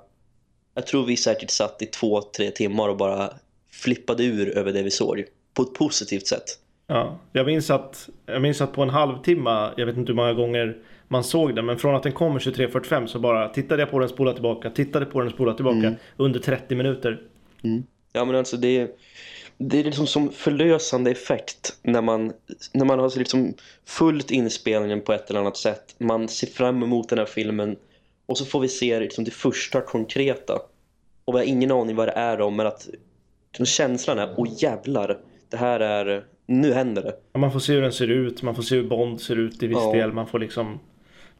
Jag 0.73 0.87
tror 0.87 1.05
vi 1.05 1.17
säkert 1.17 1.49
satt 1.49 1.81
i 1.81 1.85
två, 1.85 2.21
tre 2.21 2.51
timmar 2.51 2.89
och 2.89 2.97
bara 2.97 3.29
flippade 3.71 4.23
ur 4.23 4.57
över 4.57 4.73
det 4.73 4.83
vi 4.83 4.91
såg. 4.91 5.23
På 5.53 5.61
ett 5.61 5.73
positivt 5.73 6.27
sätt. 6.27 6.43
Ja, 6.87 7.19
jag 7.31 7.45
minns 7.45 7.69
att, 7.69 8.09
jag 8.25 8.41
minns 8.41 8.61
att 8.61 8.73
på 8.73 8.81
en 8.81 8.89
halvtimme, 8.89 9.71
jag 9.77 9.85
vet 9.85 9.97
inte 9.97 10.11
hur 10.11 10.15
många 10.15 10.33
gånger 10.33 10.77
man 11.11 11.23
såg 11.23 11.55
den. 11.55 11.65
Men 11.65 11.77
från 11.77 11.95
att 11.95 12.03
den 12.03 12.11
kommer 12.11 12.39
23.45 12.39 13.07
så 13.07 13.19
bara 13.19 13.49
tittade 13.49 13.81
jag 13.81 13.91
på 13.91 13.99
den, 13.99 14.09
spola 14.09 14.33
tillbaka, 14.33 14.69
tittade 14.69 15.05
på 15.05 15.21
den, 15.21 15.29
spola 15.29 15.53
tillbaka 15.53 15.77
mm. 15.77 15.95
under 16.17 16.39
30 16.39 16.75
minuter. 16.75 17.21
Mm. 17.63 17.83
Ja 18.13 18.25
men 18.25 18.35
alltså 18.35 18.57
det 18.57 18.77
är, 18.77 18.89
det 19.57 19.79
är 19.79 19.83
liksom 19.83 20.07
som 20.07 20.31
förlösande 20.31 21.11
effekt 21.11 21.77
när 21.83 22.01
man, 22.01 22.33
när 22.73 22.85
man 22.85 22.99
har 22.99 23.17
liksom 23.17 23.53
fullt 23.85 24.31
inspelningen 24.31 25.01
på 25.01 25.13
ett 25.13 25.29
eller 25.29 25.39
annat 25.39 25.57
sätt. 25.57 25.95
Man 25.97 26.27
ser 26.27 26.47
fram 26.47 26.83
emot 26.83 27.09
den 27.09 27.19
här 27.19 27.25
filmen 27.25 27.75
och 28.25 28.37
så 28.37 28.45
får 28.45 28.59
vi 28.59 28.67
se 28.67 28.99
liksom 28.99 29.23
det 29.23 29.31
första 29.31 29.81
konkreta. 29.81 30.59
Och 31.25 31.33
vi 31.33 31.37
har 31.37 31.45
ingen 31.45 31.71
aning 31.71 31.95
vad 31.95 32.07
det 32.07 32.11
är 32.11 32.41
om 32.41 32.55
men 32.55 32.67
att 32.67 32.89
liksom 33.49 33.65
känslan 33.65 34.19
är, 34.19 34.33
åh 34.37 34.47
jävlar, 34.57 35.17
det 35.49 35.57
här 35.57 35.79
är, 35.79 36.23
nu 36.45 36.73
händer 36.73 37.01
det. 37.01 37.39
Man 37.39 37.51
får 37.51 37.59
se 37.59 37.73
hur 37.73 37.81
den 37.81 37.93
ser 37.93 38.07
ut, 38.07 38.41
man 38.41 38.55
får 38.55 38.63
se 38.63 38.75
hur 38.75 38.83
Bond 38.89 39.21
ser 39.21 39.35
ut 39.35 39.63
i 39.63 39.67
viss 39.67 39.77
ja. 39.77 39.93
del, 39.93 40.13
man 40.13 40.27
får 40.27 40.39
liksom 40.39 40.79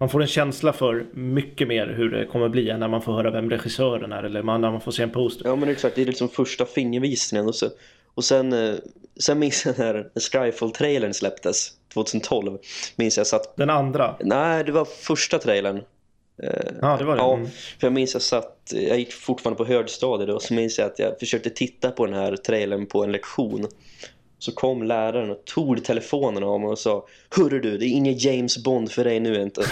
man 0.01 0.09
får 0.09 0.21
en 0.21 0.27
känsla 0.27 0.73
för 0.73 1.05
mycket 1.13 1.67
mer 1.67 1.87
hur 1.87 2.09
det 2.09 2.25
kommer 2.25 2.49
bli 2.49 2.77
när 2.77 2.87
man 2.87 3.01
får 3.01 3.13
höra 3.13 3.31
vem 3.31 3.49
regissören 3.49 4.11
är 4.11 4.23
eller 4.23 4.43
när 4.43 4.71
man 4.71 4.81
får 4.81 4.91
se 4.91 5.03
en 5.03 5.09
poster. 5.09 5.45
Ja 5.45 5.55
men 5.55 5.69
exakt, 5.69 5.95
det 5.95 6.01
är 6.01 6.05
liksom 6.05 6.29
första 6.29 6.65
fingervisningen 6.65 7.47
och, 7.47 7.55
så, 7.55 7.69
och 8.13 8.23
sen, 8.23 8.53
eh, 8.53 8.75
sen 9.19 9.39
minns 9.39 9.65
jag 9.65 9.79
när 9.79 10.09
Skyfall-trailern 10.15 11.13
släpptes 11.13 11.71
2012 11.93 12.57
minns 12.95 13.17
jag 13.17 13.27
satt... 13.27 13.55
Den 13.57 13.69
andra? 13.69 14.15
Nej, 14.19 14.63
det 14.63 14.71
var 14.71 14.85
första 14.85 15.39
trailern. 15.39 15.81
Ja, 16.81 16.97
det 16.97 17.05
var 17.05 17.15
det. 17.15 17.21
Ja, 17.21 17.33
mm. 17.33 17.49
för 17.79 17.87
jag 17.87 17.93
minns 17.93 18.13
jag 18.13 18.21
satt, 18.21 18.73
jag 18.73 18.99
gick 18.99 19.13
fortfarande 19.13 19.57
på 19.57 19.65
högstadiet 19.65 20.29
och 20.29 20.41
så 20.41 20.53
minns 20.53 20.79
jag 20.79 20.87
att 20.87 20.99
jag 20.99 21.19
försökte 21.19 21.49
titta 21.49 21.91
på 21.91 22.05
den 22.05 22.15
här 22.15 22.35
trailern 22.35 22.85
på 22.85 23.03
en 23.03 23.11
lektion. 23.11 23.67
Så 24.41 24.51
kom 24.51 24.83
läraren 24.83 25.31
och 25.31 25.45
tog 25.45 25.83
telefonen 25.83 26.43
av 26.43 26.59
mig 26.59 26.69
och 26.69 26.79
sa 26.79 27.05
Hörru 27.35 27.59
du, 27.59 27.77
det 27.77 27.85
är 27.85 27.89
ingen 27.89 28.17
James 28.17 28.63
Bond 28.63 28.91
för 28.91 29.03
dig 29.03 29.19
nu 29.19 29.41
inte. 29.41 29.61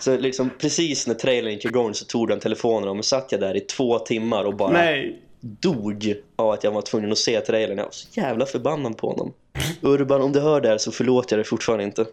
så 0.00 0.16
liksom 0.16 0.50
precis 0.58 1.06
när 1.06 1.14
trailern 1.14 1.52
gick 1.52 1.64
igång 1.64 1.94
så 1.94 2.04
tog 2.04 2.28
den 2.28 2.40
telefonen 2.40 2.88
av 2.88 2.96
mig. 2.96 3.04
Satt 3.04 3.32
jag 3.32 3.40
där 3.40 3.56
i 3.56 3.60
två 3.60 3.98
timmar 3.98 4.44
och 4.44 4.56
bara 4.56 4.72
Nej. 4.72 5.22
dog 5.40 6.14
av 6.36 6.50
att 6.50 6.64
jag 6.64 6.70
var 6.70 6.82
tvungen 6.82 7.12
att 7.12 7.18
se 7.18 7.40
trailern. 7.40 7.78
Jag 7.78 7.84
var 7.84 7.92
så 7.92 8.20
jävla 8.20 8.46
förbannad 8.46 8.96
på 8.96 9.08
honom. 9.08 9.32
Urban, 9.80 10.22
om 10.22 10.32
du 10.32 10.40
hör 10.40 10.60
det 10.60 10.68
här 10.68 10.78
så 10.78 10.92
förlåter 10.92 11.36
jag 11.36 11.38
dig 11.38 11.48
fortfarande 11.48 11.84
inte. 11.84 12.00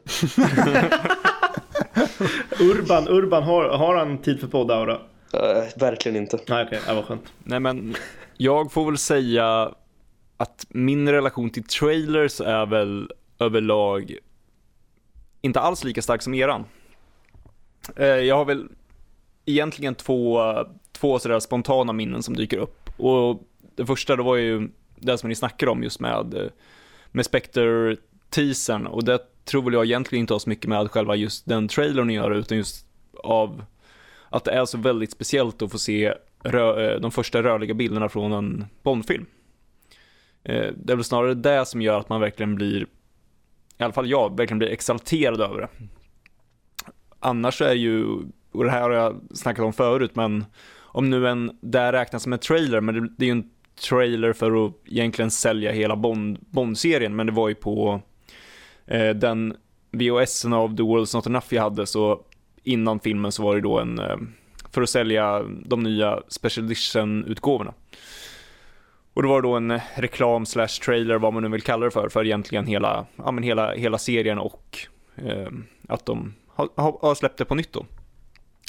Urban, 2.59 3.07
Urban 3.07 3.43
har, 3.43 3.69
har 3.69 3.95
han 3.95 4.17
tid 4.17 4.39
för 4.39 4.47
poddaura? 4.47 4.93
Uh, 4.93 4.99
verkligen 5.75 6.15
inte. 6.15 6.37
Nej, 6.47 6.63
okej, 6.65 6.79
okay, 6.79 6.93
det 6.93 7.01
var 7.01 7.07
skönt. 7.07 7.33
Nej, 7.43 7.59
men 7.59 7.95
jag 8.37 8.71
får 8.71 8.85
väl 8.85 8.97
säga 8.97 9.71
att 10.37 10.65
min 10.69 11.09
relation 11.09 11.49
till 11.49 11.63
trailers 11.63 12.41
är 12.41 12.65
väl 12.65 13.11
överlag 13.39 14.17
inte 15.41 15.59
alls 15.59 15.83
lika 15.83 16.01
stark 16.01 16.21
som 16.21 16.33
eran. 16.33 16.65
Eh, 17.95 18.05
jag 18.05 18.35
har 18.35 18.45
väl 18.45 18.67
egentligen 19.45 19.95
två, 19.95 20.41
två 20.91 21.19
sådär 21.19 21.39
spontana 21.39 21.93
minnen 21.93 22.23
som 22.23 22.35
dyker 22.35 22.57
upp. 22.57 22.89
Och 22.97 23.43
det 23.75 23.85
första 23.85 24.15
det 24.15 24.23
var 24.23 24.35
ju 24.35 24.69
det 24.95 25.17
som 25.17 25.29
ni 25.29 25.35
snackade 25.35 25.71
om 25.71 25.83
just 25.83 25.99
med, 25.99 26.49
med 27.11 27.25
Spectre 27.25 27.95
teasern 28.29 28.87
och 28.87 29.03
det 29.03 29.19
tror 29.45 29.61
väl 29.61 29.73
jag 29.73 29.85
egentligen 29.85 30.19
inte 30.19 30.33
har 30.33 30.39
så 30.39 30.49
mycket 30.49 30.69
med 30.69 30.91
själva 30.91 31.15
just 31.15 31.45
den 31.45 31.67
trailern 31.67 32.09
att 32.09 32.15
göra 32.15 32.37
utan 32.37 32.57
just 32.57 32.85
av 33.23 33.65
att 34.29 34.43
det 34.43 34.51
är 34.51 34.65
så 34.65 34.77
väldigt 34.77 35.11
speciellt 35.11 35.61
att 35.61 35.71
få 35.71 35.77
se 35.77 36.13
rö- 36.43 36.93
eh, 36.93 36.99
de 36.99 37.11
första 37.11 37.43
rörliga 37.43 37.73
bilderna 37.73 38.09
från 38.09 38.33
en 38.33 38.65
Bondfilm. 38.83 39.25
Eh, 40.43 40.71
det 40.75 40.93
är 40.93 40.95
väl 40.95 41.03
snarare 41.03 41.33
det 41.33 41.65
som 41.65 41.81
gör 41.81 41.99
att 41.99 42.09
man 42.09 42.21
verkligen 42.21 42.55
blir, 42.55 42.81
i 43.77 43.83
alla 43.83 43.93
fall 43.93 44.09
jag, 44.09 44.37
verkligen 44.37 44.59
blir 44.59 44.69
exalterad 44.69 45.41
över 45.41 45.61
det. 45.61 45.67
Annars 47.19 47.61
är 47.61 47.73
ju, 47.73 48.05
och 48.51 48.63
det 48.63 48.71
här 48.71 48.81
har 48.81 48.91
jag 48.91 49.21
snackat 49.33 49.65
om 49.65 49.73
förut, 49.73 50.15
men 50.15 50.45
om 50.81 51.09
nu 51.09 51.27
en, 51.27 51.57
det 51.61 51.91
räknas 51.91 52.23
som 52.23 52.33
en 52.33 52.39
trailer, 52.39 52.81
men 52.81 52.95
det, 52.95 53.09
det 53.17 53.25
är 53.25 53.27
ju 53.27 53.31
en 53.31 53.49
trailer 53.89 54.33
för 54.33 54.65
att 54.65 54.73
egentligen 54.85 55.31
sälja 55.31 55.71
hela 55.71 55.95
Bond, 55.95 56.37
Bond-serien, 56.49 57.15
men 57.15 57.25
det 57.25 57.31
var 57.31 57.49
ju 57.49 57.55
på 57.55 58.01
eh, 58.85 59.09
den 59.09 59.55
VHSen 59.91 60.53
av 60.53 60.77
The 60.77 60.83
World's 60.83 61.15
Not 61.15 61.27
Enough 61.27 61.45
jag 61.49 61.61
hade, 61.61 61.85
så 61.85 62.21
innan 62.63 62.99
filmen 62.99 63.31
så 63.31 63.43
var 63.43 63.55
det 63.55 63.61
då 63.61 63.79
en, 63.79 63.99
eh, 63.99 64.17
för 64.71 64.81
att 64.81 64.89
sälja 64.89 65.43
de 65.65 65.83
nya 65.83 66.19
Special 66.27 66.65
Edition-utgåvorna. 66.65 67.73
Och 69.13 69.21
det 69.21 69.27
var 69.27 69.41
då 69.41 69.53
en 69.53 69.79
reklam 69.95 70.45
slash 70.45 70.67
trailer, 70.67 71.15
vad 71.15 71.33
man 71.33 71.43
nu 71.43 71.49
vill 71.49 71.61
kalla 71.61 71.85
det 71.85 71.91
för, 71.91 72.09
för 72.09 72.25
egentligen 72.25 72.65
hela, 72.65 73.05
ja, 73.15 73.31
men 73.31 73.43
hela, 73.43 73.73
hela 73.73 73.97
serien 73.97 74.39
och 74.39 74.79
eh, 75.15 75.47
att 75.87 76.05
de 76.05 76.33
har, 76.47 76.69
har 77.01 77.15
släppt 77.15 77.37
det 77.37 77.45
på 77.45 77.55
nytt 77.55 77.73
då. 77.73 77.85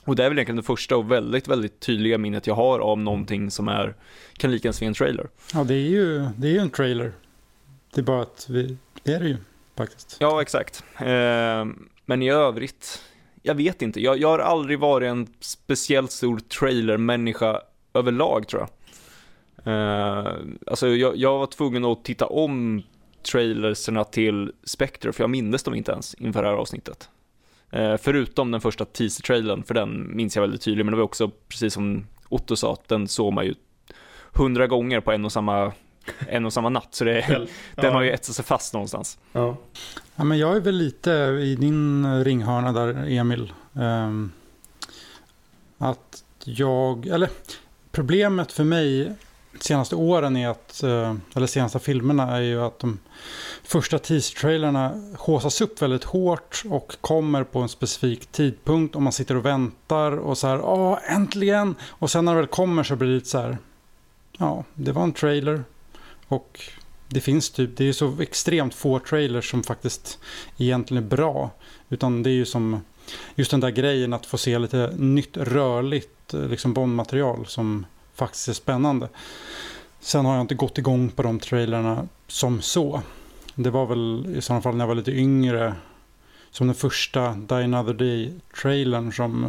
Och 0.04 0.16
det 0.16 0.24
är 0.24 0.28
väl 0.28 0.38
egentligen 0.38 0.56
det 0.56 0.62
första 0.62 0.96
och 0.96 1.12
väldigt, 1.12 1.48
väldigt 1.48 1.80
tydliga 1.80 2.18
minnet 2.18 2.46
jag 2.46 2.54
har 2.54 2.78
av 2.78 2.98
någonting 2.98 3.50
som 3.50 3.68
är, 3.68 3.94
kan 4.36 4.50
liknas 4.50 4.82
vid 4.82 4.88
en 4.88 4.94
trailer. 4.94 5.28
Ja, 5.54 5.64
det 5.64 5.74
är 5.74 5.88
ju, 5.88 6.26
det 6.36 6.48
är 6.48 6.52
ju 6.52 6.58
en 6.58 6.70
trailer. 6.70 7.12
Det 7.94 8.00
är 8.00 8.04
bara 8.04 8.22
att 8.22 8.46
vi, 8.50 8.76
det 9.02 9.12
är 9.12 9.20
det 9.20 9.28
ju 9.28 9.36
faktiskt. 9.76 10.16
Ja, 10.20 10.42
exakt. 10.42 10.84
Eh, 10.98 11.64
men 12.06 12.22
i 12.22 12.30
övrigt, 12.30 13.02
jag 13.42 13.54
vet 13.54 13.82
inte. 13.82 14.00
Jag, 14.00 14.18
jag 14.18 14.28
har 14.28 14.38
aldrig 14.38 14.78
varit 14.78 15.06
en 15.06 15.26
speciellt 15.40 16.12
stor 16.12 16.38
trailer-människa 16.38 17.60
överlag 17.94 18.48
tror 18.48 18.62
jag. 18.62 18.68
Uh, 19.66 20.32
alltså 20.66 20.88
jag, 20.88 21.16
jag, 21.16 21.38
var 21.38 21.46
tvungen 21.46 21.84
att 21.84 22.04
titta 22.04 22.26
om 22.26 22.82
trailerserna 23.32 24.04
till 24.04 24.52
Spectre 24.64 25.12
för 25.12 25.22
jag 25.22 25.30
minns 25.30 25.62
dem 25.62 25.74
inte 25.74 25.92
ens 25.92 26.14
inför 26.14 26.42
det 26.42 26.48
här 26.48 26.56
avsnittet. 26.56 27.08
Uh, 27.76 27.96
förutom 27.96 28.50
den 28.50 28.60
första 28.60 28.84
teaser-trailern, 28.84 29.62
för 29.62 29.74
den 29.74 30.16
minns 30.16 30.36
jag 30.36 30.40
väldigt 30.40 30.62
tydligt, 30.62 30.86
men 30.86 30.92
det 30.92 30.96
var 30.96 31.04
också 31.04 31.30
precis 31.48 31.74
som 31.74 32.06
Otto 32.28 32.56
sa, 32.56 32.72
att 32.72 32.88
den 32.88 33.08
såg 33.08 33.32
man 33.32 33.46
ju 33.46 33.54
hundra 34.32 34.66
gånger 34.66 35.00
på 35.00 35.12
en 35.12 35.24
och 35.24 35.32
samma, 35.32 35.72
en 36.28 36.46
och 36.46 36.52
samma 36.52 36.68
natt, 36.68 36.88
så 36.90 37.04
det, 37.04 37.26
den 37.74 37.84
ja. 37.84 37.90
har 37.90 38.02
ju 38.02 38.10
etsat 38.10 38.36
sig 38.36 38.44
fast 38.44 38.74
någonstans. 38.74 39.18
Ja. 39.32 39.56
ja, 40.16 40.24
men 40.24 40.38
jag 40.38 40.56
är 40.56 40.60
väl 40.60 40.76
lite 40.76 41.10
i 41.42 41.56
din 41.56 42.24
ringhörna 42.24 42.72
där, 42.72 43.06
Emil. 43.08 43.52
Um, 43.72 44.32
att 45.78 46.24
jag, 46.44 47.06
eller 47.06 47.30
problemet 47.92 48.52
för 48.52 48.64
mig 48.64 49.12
senaste 49.60 49.96
åren 49.96 50.36
är 50.36 50.48
att, 50.48 50.82
eh, 50.82 51.14
eller 51.34 51.46
senaste 51.46 51.78
filmerna 51.78 52.36
är 52.36 52.40
ju 52.40 52.62
att 52.62 52.78
de 52.78 52.98
första 53.62 53.98
teaser-trailerna 53.98 55.14
håsas 55.18 55.60
upp 55.60 55.82
väldigt 55.82 56.04
hårt 56.04 56.62
och 56.70 56.96
kommer 57.00 57.44
på 57.44 57.58
en 57.58 57.68
specifik 57.68 58.26
tidpunkt 58.26 58.96
och 58.96 59.02
man 59.02 59.12
sitter 59.12 59.36
och 59.36 59.44
väntar 59.44 60.12
och 60.12 60.38
så 60.38 60.46
här, 60.46 60.60
åh 60.60 60.98
äntligen! 61.06 61.74
Och 61.88 62.10
sen 62.10 62.24
när 62.24 62.32
det 62.32 62.40
väl 62.40 62.46
kommer 62.46 62.82
så 62.82 62.96
blir 62.96 63.08
det 63.08 63.14
lite 63.14 63.28
så 63.28 63.38
här, 63.38 63.58
ja, 64.38 64.64
det 64.74 64.92
var 64.92 65.02
en 65.02 65.12
trailer 65.12 65.64
och 66.28 66.60
det 67.08 67.20
finns 67.20 67.50
typ, 67.50 67.76
det 67.76 67.84
är 67.84 67.86
ju 67.86 67.92
så 67.92 68.16
extremt 68.20 68.74
få 68.74 68.98
trailers 68.98 69.50
som 69.50 69.62
faktiskt 69.62 70.18
egentligen 70.58 71.04
är 71.04 71.08
bra. 71.08 71.50
Utan 71.88 72.22
det 72.22 72.30
är 72.30 72.34
ju 72.34 72.44
som 72.44 72.80
just 73.34 73.50
den 73.50 73.60
där 73.60 73.70
grejen 73.70 74.12
att 74.12 74.26
få 74.26 74.38
se 74.38 74.58
lite 74.58 74.94
nytt 74.96 75.36
rörligt 75.36 76.34
eh, 76.34 76.48
liksom 76.48 76.74
Bondmaterial 76.74 77.46
som 77.46 77.86
faktiskt 78.14 78.48
är 78.48 78.52
spännande. 78.52 79.08
Sen 80.00 80.24
har 80.24 80.34
jag 80.34 80.40
inte 80.40 80.54
gått 80.54 80.78
igång 80.78 81.10
på 81.10 81.22
de 81.22 81.38
trailerna 81.38 82.08
som 82.26 82.62
så. 82.62 83.02
Det 83.54 83.70
var 83.70 83.86
väl 83.86 84.36
i 84.36 84.40
sådana 84.40 84.62
fall 84.62 84.74
när 84.76 84.82
jag 84.82 84.88
var 84.88 84.94
lite 84.94 85.12
yngre. 85.12 85.74
Som 86.50 86.66
den 86.66 86.76
första 86.76 87.32
Die 87.32 87.64
Another 87.64 87.94
Day-trailern 87.94 89.12
som... 89.12 89.44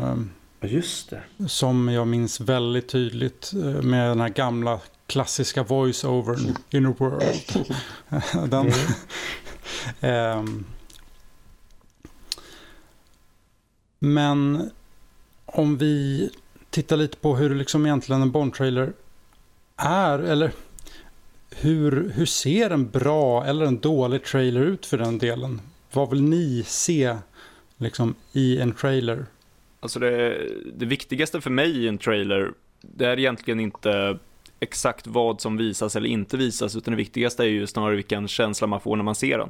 Eh, 0.62 0.72
just 0.72 1.10
det. 1.10 1.48
Som 1.48 1.90
jag 1.90 2.08
minns 2.08 2.40
väldigt 2.40 2.90
tydligt 2.90 3.54
eh, 3.54 3.82
med 3.82 4.10
den 4.10 4.22
här 4.22 4.30
gamla 4.30 4.80
klassiska 5.08 5.64
voice-overn 5.64 6.56
In 6.70 6.86
a 6.86 6.94
World. 6.98 7.66
den, 8.52 8.72
um, 10.12 10.66
men 14.00 14.70
om 15.46 15.78
vi 15.78 16.30
titta 16.76 16.96
lite 16.96 17.18
på 17.18 17.36
hur 17.36 17.56
liksom 17.56 17.86
egentligen 17.86 18.22
en 18.22 18.32
Bond-trailer 18.32 18.94
är, 19.78 20.20
eller 20.20 20.52
hur, 21.56 22.12
hur 22.16 22.26
ser 22.26 22.70
en 22.70 22.90
bra 22.90 23.46
eller 23.46 23.66
en 23.66 23.80
dålig 23.80 24.24
trailer 24.24 24.62
ut 24.62 24.86
för 24.86 24.98
den 24.98 25.18
delen? 25.18 25.62
Vad 25.94 26.10
vill 26.10 26.24
ni 26.24 26.64
se 26.68 27.16
liksom, 27.78 28.16
i 28.34 28.60
en 28.60 28.72
trailer? 28.72 29.26
Alltså 29.80 30.00
det, 30.00 30.48
det 30.76 30.86
viktigaste 30.86 31.42
för 31.42 31.50
mig 31.50 31.84
i 31.84 31.88
en 31.88 31.98
trailer, 31.98 32.52
det 32.82 33.06
är 33.06 33.20
egentligen 33.20 33.60
inte 33.60 34.20
exakt 34.60 35.08
vad 35.08 35.42
som 35.42 35.58
visas 35.58 35.96
eller 35.96 36.10
inte 36.10 36.38
visas, 36.38 36.76
utan 36.76 36.92
det 36.92 36.98
viktigaste 36.98 37.44
är 37.44 37.48
ju 37.48 37.68
snarare 37.68 37.96
vilken 37.96 38.28
känsla 38.28 38.68
man 38.68 38.82
får 38.82 38.96
när 38.96 39.04
man 39.04 39.16
ser 39.16 39.38
den. 39.38 39.50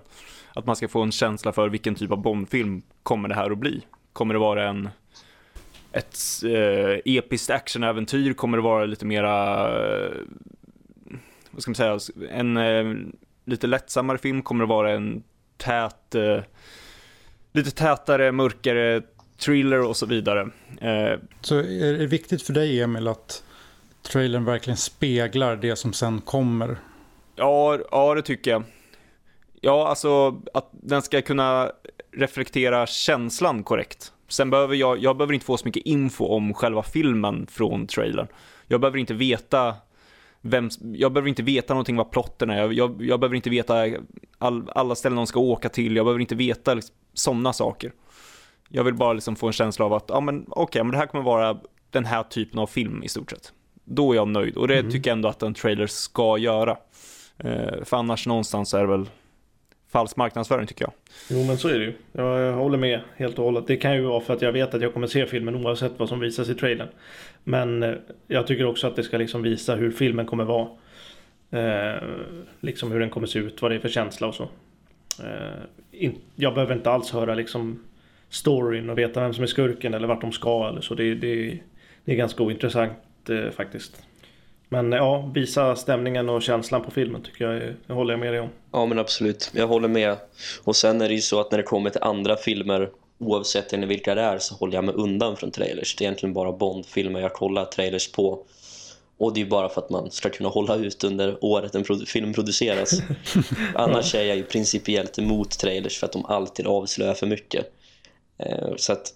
Att 0.53 0.65
man 0.65 0.75
ska 0.75 0.87
få 0.87 1.01
en 1.01 1.11
känsla 1.11 1.51
för 1.51 1.69
vilken 1.69 1.95
typ 1.95 2.11
av 2.11 2.21
Bondfilm 2.21 2.81
kommer 3.03 3.29
det 3.29 3.35
här 3.35 3.51
att 3.51 3.57
bli. 3.57 3.81
Kommer 4.13 4.33
det 4.33 4.39
vara 4.39 4.69
en 4.69 4.89
ett 5.95 6.17
eh, 6.43 6.99
episkt 7.05 7.49
actionäventyr? 7.49 8.33
Kommer 8.33 8.57
det 8.57 8.63
vara 8.63 8.85
lite 8.85 9.05
mera, 9.05 9.67
eh, 10.05 10.11
vad 11.51 11.61
ska 11.61 11.71
man 11.71 11.75
säga, 11.75 11.99
en 12.29 12.57
eh, 12.57 12.85
lite 13.45 13.67
lättsammare 13.67 14.17
film? 14.17 14.41
Kommer 14.41 14.63
det 14.63 14.69
vara 14.69 14.91
en 14.91 15.23
tät, 15.57 16.15
eh, 16.15 16.39
lite 17.51 17.71
tätare, 17.71 18.31
mörkare 18.31 19.01
thriller 19.37 19.81
och 19.81 19.97
så 19.97 20.05
vidare? 20.05 20.41
Eh, 20.81 21.19
så 21.41 21.55
är 21.57 21.97
det 21.97 22.07
viktigt 22.07 22.41
för 22.41 22.53
dig 22.53 22.81
Emil 22.81 23.07
att 23.07 23.43
trailern 24.01 24.45
verkligen 24.45 24.77
speglar 24.77 25.55
det 25.55 25.75
som 25.75 25.93
sen 25.93 26.21
kommer? 26.21 26.77
Ja, 27.35 27.79
ja 27.91 28.15
det 28.15 28.21
tycker 28.21 28.51
jag. 28.51 28.63
Ja, 29.61 29.87
alltså 29.87 30.41
att 30.53 30.69
den 30.71 31.01
ska 31.01 31.21
kunna 31.21 31.71
reflektera 32.11 32.87
känslan 32.87 33.63
korrekt. 33.63 34.11
Sen 34.27 34.49
behöver 34.49 34.75
jag, 34.75 34.97
jag 34.97 35.17
behöver 35.17 35.33
inte 35.33 35.45
få 35.45 35.57
så 35.57 35.65
mycket 35.65 35.85
info 35.85 36.25
om 36.25 36.53
själva 36.53 36.83
filmen 36.83 37.47
från 37.47 37.87
trailern. 37.87 38.27
Jag 38.67 38.81
behöver 38.81 38.97
inte 38.97 39.13
veta 39.13 39.75
vem, 40.41 40.69
jag 40.93 41.11
behöver 41.11 41.29
inte 41.29 41.43
veta 41.43 41.73
någonting 41.73 41.95
vad 41.95 42.11
plotten 42.11 42.49
är. 42.49 42.57
Jag, 42.57 42.73
jag, 42.73 43.01
jag 43.01 43.19
behöver 43.19 43.35
inte 43.35 43.49
veta 43.49 43.85
all, 44.37 44.69
alla 44.69 44.95
ställen 44.95 45.15
de 45.15 45.27
ska 45.27 45.39
åka 45.39 45.69
till. 45.69 45.95
Jag 45.95 46.05
behöver 46.05 46.21
inte 46.21 46.35
veta 46.35 46.73
liksom, 46.73 46.95
sådana 47.13 47.53
saker. 47.53 47.91
Jag 48.69 48.83
vill 48.83 48.93
bara 48.93 49.13
liksom 49.13 49.35
få 49.35 49.47
en 49.47 49.53
känsla 49.53 49.85
av 49.85 49.93
att, 49.93 50.05
ja 50.07 50.19
men 50.19 50.45
okay, 50.49 50.83
men 50.83 50.91
det 50.91 50.97
här 50.97 51.05
kommer 51.05 51.23
vara 51.23 51.57
den 51.89 52.05
här 52.05 52.23
typen 52.23 52.59
av 52.59 52.67
film 52.67 53.03
i 53.03 53.09
stort 53.09 53.31
sett. 53.31 53.53
Då 53.83 54.11
är 54.11 54.15
jag 54.15 54.27
nöjd 54.27 54.57
och 54.57 54.67
det 54.67 54.79
mm. 54.79 54.91
tycker 54.91 55.09
jag 55.09 55.15
ändå 55.15 55.29
att 55.29 55.43
en 55.43 55.53
trailer 55.53 55.87
ska 55.87 56.37
göra. 56.37 56.77
Eh, 57.37 57.83
för 57.83 57.97
annars 57.97 58.27
någonstans 58.27 58.73
är 58.73 58.81
det 58.81 58.87
väl 58.87 59.09
falsk 59.95 60.17
marknadsföring 60.17 60.67
tycker 60.67 60.85
jag. 60.85 60.93
Jo 61.29 61.47
men 61.47 61.57
så 61.57 61.67
är 61.67 61.79
det 61.79 61.85
ju. 61.85 61.93
Jag 62.11 62.53
håller 62.53 62.77
med 62.77 62.99
helt 63.15 63.39
och 63.39 63.45
hållet. 63.45 63.67
Det 63.67 63.77
kan 63.77 63.95
ju 63.95 64.01
vara 64.01 64.21
för 64.21 64.33
att 64.33 64.41
jag 64.41 64.51
vet 64.51 64.73
att 64.73 64.81
jag 64.81 64.93
kommer 64.93 65.07
se 65.07 65.25
filmen 65.25 65.55
oavsett 65.55 65.91
vad 65.97 66.09
som 66.09 66.19
visas 66.19 66.49
i 66.49 66.55
trailern. 66.55 66.87
Men 67.43 67.83
eh, 67.83 67.93
jag 68.27 68.47
tycker 68.47 68.65
också 68.65 68.87
att 68.87 68.95
det 68.95 69.03
ska 69.03 69.17
liksom 69.17 69.41
visa 69.41 69.75
hur 69.75 69.91
filmen 69.91 70.25
kommer 70.25 70.43
vara. 70.43 70.67
Eh, 71.51 72.03
liksom 72.59 72.91
hur 72.91 72.99
den 72.99 73.09
kommer 73.09 73.27
se 73.27 73.39
ut, 73.39 73.61
vad 73.61 73.71
det 73.71 73.75
är 73.75 73.79
för 73.79 73.89
känsla 73.89 74.27
och 74.27 74.35
så. 74.35 74.43
Eh, 75.23 75.61
in, 75.91 76.15
jag 76.35 76.53
behöver 76.53 76.75
inte 76.75 76.91
alls 76.91 77.11
höra 77.11 77.35
liksom 77.35 77.83
storyn 78.29 78.89
och 78.89 78.97
veta 78.97 79.21
vem 79.21 79.33
som 79.33 79.43
är 79.43 79.47
skurken 79.47 79.93
eller 79.93 80.07
vart 80.07 80.21
de 80.21 80.31
ska 80.31 80.69
eller 80.69 80.81
så. 80.81 80.95
Det, 80.95 81.15
det, 81.15 81.59
det 82.05 82.11
är 82.11 82.15
ganska 82.15 82.43
ointressant 82.43 83.29
eh, 83.29 83.49
faktiskt. 83.51 84.01
Men 84.69 84.91
ja, 84.91 85.31
visa 85.33 85.75
stämningen 85.75 86.29
och 86.29 86.41
känslan 86.41 86.83
på 86.83 86.91
filmen 86.91 87.21
tycker 87.21 87.51
jag, 87.51 87.73
det 87.87 87.93
håller 87.93 88.13
jag 88.13 88.19
med 88.19 88.33
dig 88.33 88.39
om. 88.39 88.49
Ja 88.71 88.85
men 88.85 88.99
absolut, 88.99 89.51
jag 89.53 89.67
håller 89.67 89.87
med. 89.87 90.17
Och 90.63 90.75
sen 90.75 91.01
är 91.01 91.07
det 91.07 91.15
ju 91.15 91.21
så 91.21 91.39
att 91.39 91.51
när 91.51 91.57
det 91.57 91.63
kommer 91.63 91.89
till 91.89 92.01
andra 92.01 92.35
filmer, 92.35 92.89
oavsett 93.17 93.73
vilka 93.73 94.15
det 94.15 94.21
är, 94.21 94.37
så 94.37 94.55
håller 94.55 94.73
jag 94.73 94.83
mig 94.83 94.95
undan 94.95 95.37
från 95.37 95.51
trailers. 95.51 95.95
Det 95.95 96.03
är 96.03 96.05
egentligen 96.05 96.33
bara 96.33 96.51
Bond-filmer 96.51 97.19
jag 97.19 97.33
kollar 97.33 97.65
trailers 97.65 98.11
på. 98.11 98.45
Och 99.17 99.33
det 99.33 99.39
är 99.39 99.43
ju 99.43 99.49
bara 99.49 99.69
för 99.69 99.81
att 99.81 99.89
man 99.89 100.11
ska 100.11 100.29
kunna 100.29 100.49
hålla 100.49 100.75
ut 100.75 101.03
under 101.03 101.45
året 101.45 101.75
en 101.75 101.83
film 102.05 102.33
produceras. 102.33 102.91
Annars 103.75 104.15
är 104.15 104.23
jag 104.23 104.37
ju 104.37 104.43
principiellt 104.43 105.19
emot 105.19 105.51
trailers 105.51 105.99
för 105.99 106.05
att 106.05 106.13
de 106.13 106.25
alltid 106.25 106.67
avslöjar 106.67 107.13
för 107.13 107.27
mycket. 107.27 107.71
Eh, 108.37 108.75
så 108.77 108.93
att 108.93 109.13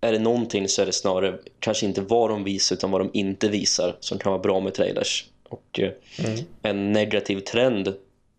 är 0.00 0.12
det 0.12 0.18
någonting 0.18 0.68
så 0.68 0.82
är 0.82 0.86
det 0.86 0.92
snarare 0.92 1.38
kanske 1.60 1.86
inte 1.86 2.00
vad 2.00 2.30
de 2.30 2.44
visar 2.44 2.76
utan 2.76 2.90
vad 2.90 3.00
de 3.00 3.10
inte 3.12 3.48
visar 3.48 3.96
som 4.00 4.18
kan 4.18 4.32
vara 4.32 4.42
bra 4.42 4.60
med 4.60 4.74
trailers. 4.74 5.24
Och 5.48 5.80
eh, 5.80 5.90
mm. 6.18 6.38
en 6.62 6.92
negativ 6.92 7.40
trend 7.40 7.94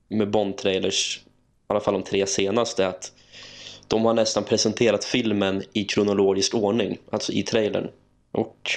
med 0.08 0.30
Bond-trailers, 0.30 1.18
i 1.18 1.22
alla 1.68 1.80
fall 1.80 1.94
de 1.94 2.04
tre 2.04 2.28
senaste, 2.28 2.84
är 2.84 2.88
att 2.88 3.12
de 3.88 4.06
har 4.06 4.14
nästan 4.14 4.44
presenterat 4.44 5.06
filmen 5.06 5.64
i 5.74 5.84
kronologisk 5.84 6.56
ordning, 6.56 6.98
alltså 7.10 7.32
i 7.32 7.44
trailern. 7.44 7.90
Och 8.32 8.72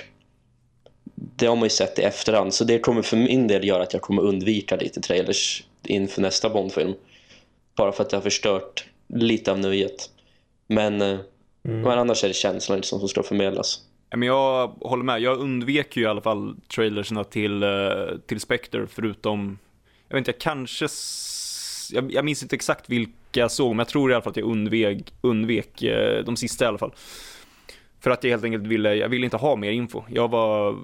det 1.14 1.46
har 1.46 1.56
man 1.56 1.64
ju 1.64 1.70
sett 1.70 1.98
i 1.98 2.02
efterhand, 2.02 2.54
så 2.54 2.64
det 2.64 2.78
kommer 2.78 3.02
för 3.02 3.16
min 3.16 3.48
del 3.48 3.64
göra 3.64 3.82
att 3.82 3.92
jag 3.92 4.02
kommer 4.02 4.22
undvika 4.22 4.76
lite 4.76 5.00
trailers 5.00 5.64
inför 5.86 6.22
nästa 6.22 6.50
Bond-film. 6.50 6.94
Bara 7.76 7.92
för 7.92 8.02
att 8.02 8.10
det 8.10 8.16
har 8.16 8.22
förstört 8.22 8.84
lite 9.08 9.52
av 9.52 9.58
nöjet. 9.58 10.10
Men 10.66 11.02
eh, 11.02 11.18
Mm. 11.64 11.80
Men 11.80 11.98
annars 11.98 12.24
är 12.24 12.28
det 12.28 12.34
känslan 12.34 12.76
liksom 12.78 12.98
som 12.98 13.08
ska 13.08 13.22
förmedlas. 13.22 13.80
Men 14.10 14.22
jag 14.22 14.68
håller 14.68 15.04
med, 15.04 15.20
jag 15.20 15.38
undvek 15.38 15.96
ju 15.96 16.02
i 16.02 16.06
alla 16.06 16.20
fall 16.20 16.56
trailerserna 16.74 17.24
till, 17.24 17.62
eh, 17.62 17.70
till 18.26 18.40
Spectre 18.40 18.86
förutom, 18.86 19.58
jag 20.08 20.16
vet 20.16 20.20
inte, 20.20 20.30
jag 20.30 20.40
kanske, 20.40 20.88
jag, 21.92 22.12
jag 22.12 22.24
minns 22.24 22.42
inte 22.42 22.56
exakt 22.56 22.90
vilka 22.90 23.12
jag 23.32 23.50
såg, 23.50 23.70
men 23.70 23.78
jag 23.78 23.88
tror 23.88 24.10
i 24.10 24.14
alla 24.14 24.22
fall 24.22 24.30
att 24.30 24.36
jag 24.36 24.50
undvek, 24.50 25.12
undvek 25.20 25.82
eh, 25.82 26.24
de 26.24 26.36
sista 26.36 26.64
i 26.64 26.68
alla 26.68 26.78
fall. 26.78 26.92
För 28.00 28.10
att 28.10 28.24
jag 28.24 28.30
helt 28.30 28.44
enkelt 28.44 28.66
ville, 28.66 28.94
jag 28.94 29.08
ville 29.08 29.24
inte 29.24 29.36
ha 29.36 29.56
mer 29.56 29.70
info. 29.70 30.02
Jag 30.08 30.28
var, 30.28 30.78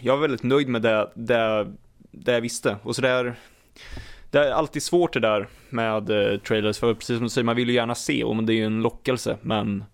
jag 0.00 0.16
var 0.16 0.20
väldigt 0.20 0.42
nöjd 0.42 0.68
med 0.68 0.82
det, 0.82 1.10
det 1.14 1.66
det 2.24 2.32
jag 2.32 2.40
visste. 2.40 2.76
Och 2.82 2.96
så 2.96 3.02
där, 3.02 3.34
det 4.30 4.38
är 4.38 4.50
alltid 4.50 4.82
svårt 4.82 5.12
det 5.12 5.20
där 5.20 5.48
med 5.70 6.10
eh, 6.10 6.38
trailers, 6.38 6.78
för 6.78 6.94
precis 6.94 7.16
som 7.16 7.22
du 7.24 7.30
säger, 7.30 7.44
man 7.44 7.56
vill 7.56 7.68
ju 7.68 7.74
gärna 7.74 7.94
se, 7.94 8.24
och 8.24 8.44
det 8.44 8.52
är 8.52 8.56
ju 8.56 8.64
en 8.64 8.82
lockelse, 8.82 9.36
men 9.42 9.84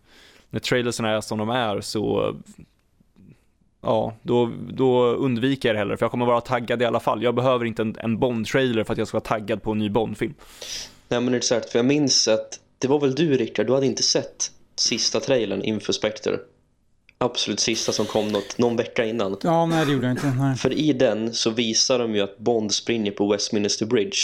när 0.50 0.60
trailersen 0.60 1.06
är 1.06 1.20
som 1.20 1.38
de 1.38 1.50
är 1.50 1.80
så 1.80 2.36
ja, 3.82 4.14
då, 4.22 4.50
då 4.70 5.04
undviker 5.06 5.68
jag 5.68 5.76
det 5.76 5.78
hellre 5.78 5.96
för 5.96 6.04
jag 6.04 6.10
kommer 6.10 6.26
vara 6.26 6.40
taggad 6.40 6.82
i 6.82 6.84
alla 6.84 7.00
fall. 7.00 7.22
Jag 7.22 7.34
behöver 7.34 7.64
inte 7.64 7.82
en, 7.82 7.96
en 7.98 8.18
Bond-trailer 8.18 8.84
för 8.84 8.92
att 8.92 8.98
jag 8.98 9.08
ska 9.08 9.16
vara 9.16 9.24
taggad 9.24 9.62
på 9.62 9.72
en 9.72 9.78
ny 9.78 9.90
Bond-film. 9.90 10.34
Nej 11.08 11.20
men 11.20 11.34
exakt, 11.34 11.70
för 11.70 11.78
jag 11.78 11.86
minns 11.86 12.28
att 12.28 12.60
det 12.78 12.88
var 12.88 13.00
väl 13.00 13.14
du 13.14 13.36
Rickard, 13.36 13.66
du 13.66 13.72
hade 13.74 13.86
inte 13.86 14.02
sett 14.02 14.50
sista 14.76 15.20
trailern 15.20 15.62
inför 15.62 15.92
Spectre. 15.92 16.38
Absolut 17.22 17.60
sista 17.60 17.92
som 17.92 18.06
kom 18.06 18.28
något, 18.28 18.58
någon 18.58 18.76
vecka 18.76 19.04
innan. 19.04 19.36
Ja, 19.42 19.66
nej 19.66 19.86
det 19.86 19.92
gjorde 19.92 20.06
jag 20.06 20.12
inte. 20.12 20.34
Nej. 20.38 20.56
För 20.56 20.72
i 20.72 20.92
den 20.92 21.34
så 21.34 21.50
visar 21.50 21.98
de 21.98 22.14
ju 22.14 22.20
att 22.20 22.38
Bond 22.38 22.72
springer 22.72 23.12
på 23.12 23.32
Westminster 23.32 23.86
Bridge. 23.86 24.18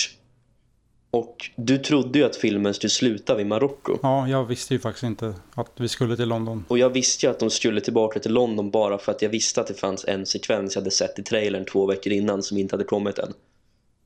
Och 1.10 1.50
du 1.56 1.78
trodde 1.78 2.18
ju 2.18 2.24
att 2.24 2.36
filmen 2.36 2.74
skulle 2.74 2.90
sluta 2.90 3.34
vid 3.34 3.46
Marocko. 3.46 3.98
Ja, 4.02 4.28
jag 4.28 4.44
visste 4.44 4.74
ju 4.74 4.80
faktiskt 4.80 5.04
inte 5.04 5.34
att 5.54 5.72
vi 5.76 5.88
skulle 5.88 6.16
till 6.16 6.28
London. 6.28 6.64
Och 6.68 6.78
jag 6.78 6.90
visste 6.90 7.26
ju 7.26 7.30
att 7.30 7.38
de 7.38 7.50
skulle 7.50 7.80
tillbaka 7.80 8.20
till 8.20 8.32
London 8.32 8.70
bara 8.70 8.98
för 8.98 9.12
att 9.12 9.22
jag 9.22 9.30
visste 9.30 9.60
att 9.60 9.66
det 9.66 9.74
fanns 9.74 10.04
en 10.04 10.26
sekvens 10.26 10.74
jag 10.74 10.82
hade 10.82 10.90
sett 10.90 11.18
i 11.18 11.22
trailern 11.22 11.64
två 11.64 11.86
veckor 11.86 12.12
innan 12.12 12.42
som 12.42 12.58
inte 12.58 12.74
hade 12.74 12.84
kommit 12.84 13.18
än. 13.18 13.32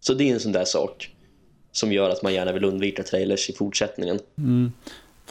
Så 0.01 0.15
det 0.15 0.31
är 0.31 0.35
en 0.35 0.41
sån 0.41 0.53
där 0.53 0.65
sak 0.65 1.11
som 1.73 1.93
gör 1.93 2.11
att 2.11 2.23
man 2.23 2.35
gärna 2.35 2.53
vill 2.53 2.65
undvika 2.65 3.03
trailers 3.03 3.51
i 3.51 3.53
fortsättningen. 3.53 4.19
Mm. 4.39 4.73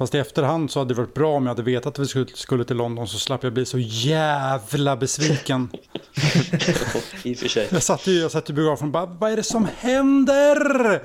Fast 0.01 0.15
i 0.15 0.17
efterhand 0.17 0.71
så 0.71 0.79
hade 0.79 0.93
det 0.93 0.97
varit 0.97 1.13
bra 1.13 1.35
om 1.35 1.43
jag 1.43 1.49
hade 1.49 1.63
vetat 1.63 1.93
att 1.93 1.99
vi 1.99 2.07
skulle, 2.07 2.25
skulle 2.27 2.63
till 2.65 2.77
London 2.77 3.07
så 3.07 3.19
slapp 3.19 3.43
jag 3.43 3.53
bli 3.53 3.65
så 3.65 3.79
jävla 3.79 4.97
besviken. 4.97 5.69
I 7.23 7.33
och 7.33 7.37
för 7.37 7.47
sig. 7.47 7.67
Jag 7.71 7.83
satt 7.83 8.07
ju, 8.07 8.11
jag 8.13 8.31
satt 8.31 8.49
i 8.49 8.53
biografen 8.53 8.87
och 8.87 8.91
bara, 8.91 9.05
vad 9.05 9.31
är 9.31 9.35
det 9.35 9.43
som 9.43 9.67
händer? 9.77 11.01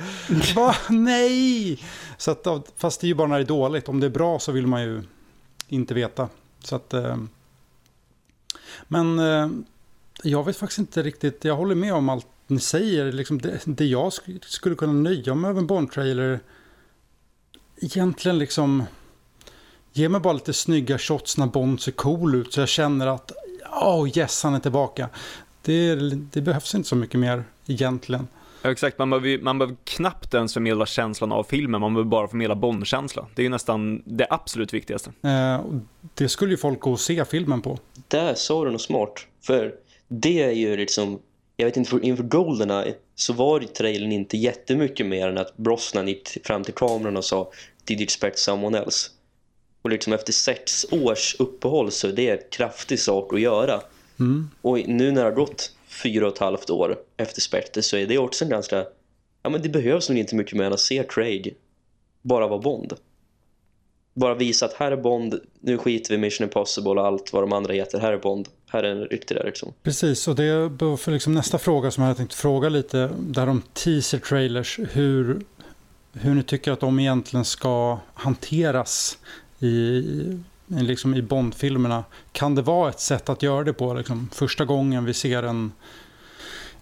Va? 0.55 0.75
Nej! 0.89 1.83
Så 2.17 2.31
att, 2.31 2.47
fast 2.77 3.01
det 3.01 3.07
är 3.07 3.09
ju 3.09 3.15
bara 3.15 3.29
när 3.29 3.37
det 3.37 3.45
är 3.45 3.47
dåligt. 3.47 3.89
Om 3.89 4.01
det 4.01 4.07
är 4.07 4.11
bra 4.11 4.39
så 4.39 4.53
vill 4.53 4.67
man 4.67 4.83
ju 4.83 5.03
inte 5.69 5.95
veta. 5.95 6.29
Så 6.65 6.77
att, 6.77 6.95
eh, 6.95 7.17
men 8.89 9.19
eh, 9.19 9.49
jag 10.23 10.45
vet 10.45 10.57
faktiskt 10.57 10.79
inte 10.79 11.03
riktigt, 11.03 11.45
jag 11.45 11.57
håller 11.57 11.75
med 11.75 11.95
om 11.95 12.09
allt 12.09 12.27
ni 12.47 12.61
säger. 12.61 13.13
Liksom 13.13 13.41
det, 13.41 13.61
det 13.65 13.87
jag 13.87 14.13
skulle 14.43 14.75
kunna 14.75 14.93
nöja 14.93 15.35
mig 15.35 15.53
med 15.53 15.61
en 15.61 15.67
Bond-trailer 15.67 16.41
egentligen 17.81 18.39
liksom 18.39 18.85
ge 19.93 20.09
mig 20.09 20.21
bara 20.21 20.33
lite 20.33 20.53
snygga 20.53 20.99
shots 20.99 21.39
när 21.39 21.47
Bond 21.47 21.81
ser 21.81 21.93
cool 21.93 22.35
ut 22.35 22.53
så 22.53 22.61
jag 22.61 22.69
känner 22.69 23.07
att 23.07 23.33
oh 23.83 24.19
yes 24.19 24.43
han 24.43 24.55
är 24.55 24.61
tillbaka. 24.61 25.09
Det, 25.63 25.95
det 26.33 26.41
behövs 26.41 26.75
inte 26.75 26.89
så 26.89 26.97
mycket 26.97 27.21
mer 27.21 27.45
egentligen. 27.67 28.29
Ja, 28.63 28.71
exakt, 28.71 28.99
man 28.99 29.11
behöver, 29.11 29.39
man 29.39 29.59
behöver 29.59 29.77
knappt 29.85 30.35
ens 30.35 30.55
förmedla 30.55 30.87
känslan 30.87 31.33
av 31.33 31.45
filmen, 31.45 31.81
man 31.81 31.95
behöver 31.95 32.11
bara 32.11 32.29
förmedla 32.29 32.55
Bond-känsla. 32.55 33.27
Det 33.35 33.43
är 33.43 33.45
ju 33.45 33.51
nästan 33.51 34.03
det 34.05 34.27
absolut 34.31 34.75
viktigaste. 34.75 35.13
Eh, 35.23 35.61
det 36.15 36.29
skulle 36.29 36.51
ju 36.51 36.57
folk 36.57 36.81
gå 36.81 36.93
och 36.93 37.01
se 37.01 37.25
filmen 37.25 37.63
på. 37.63 37.79
Där 38.09 38.35
sa 38.35 38.65
du 38.65 38.71
något 38.71 38.83
smart, 38.83 39.27
för 39.43 39.75
det 40.09 40.43
är 40.43 40.53
ju 40.53 40.77
liksom 40.77 41.19
jag 41.57 41.67
vet 41.67 41.77
inte, 41.77 41.91
för, 41.91 42.05
inför 42.05 42.23
Goldeneye 42.23 42.95
så 43.15 43.33
var 43.33 43.61
det 43.61 43.67
trailern 43.67 44.13
inte 44.13 44.37
jättemycket 44.37 45.07
mer 45.07 45.29
än 45.29 45.39
att 45.39 45.57
Brosnan 45.57 46.09
gick 46.09 46.47
fram 46.47 46.65
till 46.65 46.75
kameran 46.75 47.17
och 47.17 47.25
sa 47.25 47.53
Did 47.85 47.99
you 47.99 48.05
expect 48.05 48.39
someone 48.39 48.79
else? 48.79 49.11
Och 49.83 49.91
liksom 49.91 50.13
efter 50.13 50.33
sex 50.33 50.87
års 50.91 51.37
uppehåll 51.39 51.91
så 51.91 52.09
är 52.09 52.13
det 52.13 52.31
en 52.31 52.39
kraftig 52.51 53.01
sak 53.01 53.35
att 53.35 53.41
göra. 53.41 53.81
Mm. 54.21 54.51
Och 54.63 54.79
nu 54.89 55.13
när 55.13 55.21
det 55.21 55.29
har 55.31 55.37
gått 55.37 55.73
fyra 55.89 56.27
och 56.27 56.33
ett 56.33 56.39
halvt 56.39 56.71
år 56.71 56.99
efter 57.17 57.41
Spectre 57.41 57.83
så 57.83 57.97
är 57.97 58.07
det 58.07 58.19
också 58.19 58.45
en 58.45 58.51
ganska... 58.51 58.87
Ja 59.43 59.51
men 59.51 59.63
det 59.63 59.69
behövs 59.69 60.09
nog 60.09 60.19
inte 60.19 60.35
mycket 60.35 60.59
mer 60.59 60.65
än 60.65 60.73
att 60.73 60.81
se 60.81 61.05
Craig 61.09 61.55
bara 62.23 62.47
vara 62.47 62.59
Bond 62.59 62.95
bara 64.17 64.35
visa 64.35 64.67
att 64.67 64.73
här 64.73 64.93
är 64.93 64.97
Bond, 64.97 65.41
nu 65.61 65.79
skiter 65.79 66.11
vi 66.11 66.19
Mission 66.19 66.45
Impossible 66.45 66.91
och 66.91 67.07
allt 67.07 67.33
vad 67.33 67.43
de 67.43 67.53
andra 67.53 67.73
heter, 67.73 68.01
här 68.01 68.13
är 68.13 68.19
Bond, 68.19 68.49
här 68.67 68.83
är 68.83 68.91
en 68.91 69.05
riktig 69.05 69.37
där 69.37 69.45
liksom. 69.45 69.73
Precis, 69.83 70.29
och 70.29 70.37
det 70.37 70.45
är 70.45 70.97
för 70.97 71.13
liksom 71.13 71.35
nästa 71.35 71.59
fråga 71.59 71.91
som 71.91 72.05
jag 72.05 72.17
tänkte 72.17 72.37
fråga 72.37 72.69
lite, 72.69 73.11
där 73.19 73.49
om 73.49 73.63
teaser 73.73 74.19
trailers, 74.19 74.81
hur, 74.93 75.41
hur 76.13 76.35
ni 76.35 76.43
tycker 76.43 76.73
att 76.73 76.81
de 76.81 77.01
egentligen 77.01 77.45
ska 77.45 77.99
hanteras 78.15 79.19
i, 79.61 80.03
liksom 80.67 81.15
i 81.15 81.23
Bond-filmerna. 81.23 82.05
Kan 82.33 82.55
det 82.55 82.63
vara 82.63 82.91
ett 82.91 83.01
sätt 83.01 83.29
att 83.29 83.43
göra 83.43 83.65
det 83.65 83.73
på, 83.73 83.95
liksom, 83.95 84.29
första 84.33 84.65
gången 84.65 85.05
vi 85.05 85.15
ser 85.15 85.43
en, 85.43 85.73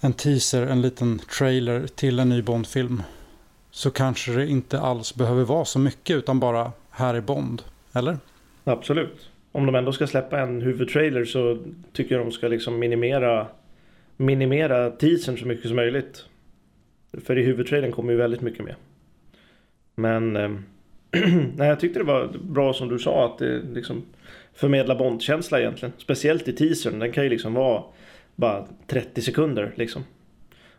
en 0.01 0.13
teaser, 0.13 0.63
en 0.63 0.83
liten 0.83 1.21
trailer 1.39 1.87
till 1.87 2.19
en 2.19 2.29
ny 2.29 2.43
Bond-film? 2.43 3.03
Så 3.71 3.91
kanske 3.91 4.33
det 4.33 4.47
inte 4.47 4.81
alls 4.81 5.15
behöver 5.15 5.45
vara 5.45 5.65
så 5.65 5.79
mycket 5.79 6.17
utan 6.17 6.41
bara 6.41 6.73
här 6.95 7.15
är 7.15 7.21
Bond, 7.21 7.63
eller? 7.93 8.17
Absolut. 8.65 9.31
Om 9.53 9.67
de 9.67 9.75
ändå 9.75 9.93
ska 9.93 10.07
släppa 10.07 10.41
en 10.41 10.61
huvudtrailer 10.61 11.25
så 11.25 11.59
tycker 11.93 12.15
jag 12.15 12.27
de 12.27 12.33
ska 12.33 12.49
liksom 12.49 12.79
minimera 12.79 13.47
minimera 14.17 14.91
teasern 14.91 15.39
så 15.39 15.47
mycket 15.47 15.67
som 15.67 15.77
möjligt. 15.77 16.25
För 17.25 17.39
i 17.39 17.43
huvudtrailern 17.43 17.93
kommer 17.93 18.13
ju 18.13 18.19
väldigt 18.19 18.41
mycket 18.41 18.65
med. 18.65 18.75
Men 19.95 20.37
eh, 20.37 20.51
nej, 21.57 21.69
jag 21.69 21.81
tyckte 21.81 21.99
det 21.99 22.05
var 22.05 22.31
bra 22.43 22.73
som 22.73 22.89
du 22.89 22.99
sa 22.99 23.27
att 23.27 23.39
det 23.39 23.63
liksom 23.75 24.03
förmedla 24.55 24.95
Bond-känsla 24.95 25.61
egentligen. 25.61 25.93
Speciellt 25.99 26.49
i 26.49 26.53
teasern, 26.53 26.99
den 26.99 27.13
kan 27.13 27.25
ju 27.25 27.31
liksom 27.31 27.55
vara 27.55 27.83
bara 28.37 28.67
30 28.87 29.23
sekunder 29.23 29.73
liksom. 29.75 30.05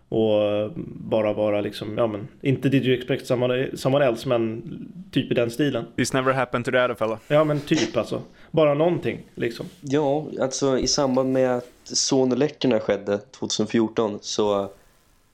Och 0.09 0.71
bara 0.85 1.33
vara 1.33 1.61
liksom, 1.61 1.97
ja 1.97 2.07
men, 2.07 2.27
inte 2.41 2.69
Did 2.69 2.85
you 2.85 2.97
expect 2.97 3.27
someone, 3.27 3.77
someone 3.77 4.05
else, 4.05 4.29
men 4.29 4.63
typ 5.11 5.31
i 5.31 5.33
den 5.33 5.51
stilen. 5.51 5.85
This 5.95 6.13
never 6.13 6.33
happened 6.33 6.65
to 6.65 6.71
the 6.71 6.77
other 6.77 6.95
fella. 6.95 7.19
Ja 7.27 7.43
men 7.43 7.59
typ 7.59 7.97
alltså. 7.97 8.21
Bara 8.51 8.73
någonting 8.73 9.19
liksom. 9.35 9.65
Ja, 9.81 10.25
alltså 10.41 10.79
i 10.79 10.87
samband 10.87 11.31
med 11.31 11.57
att 11.57 11.71
Sony-läckorna 11.83 12.79
skedde 12.79 13.17
2014 13.17 14.19
så 14.21 14.69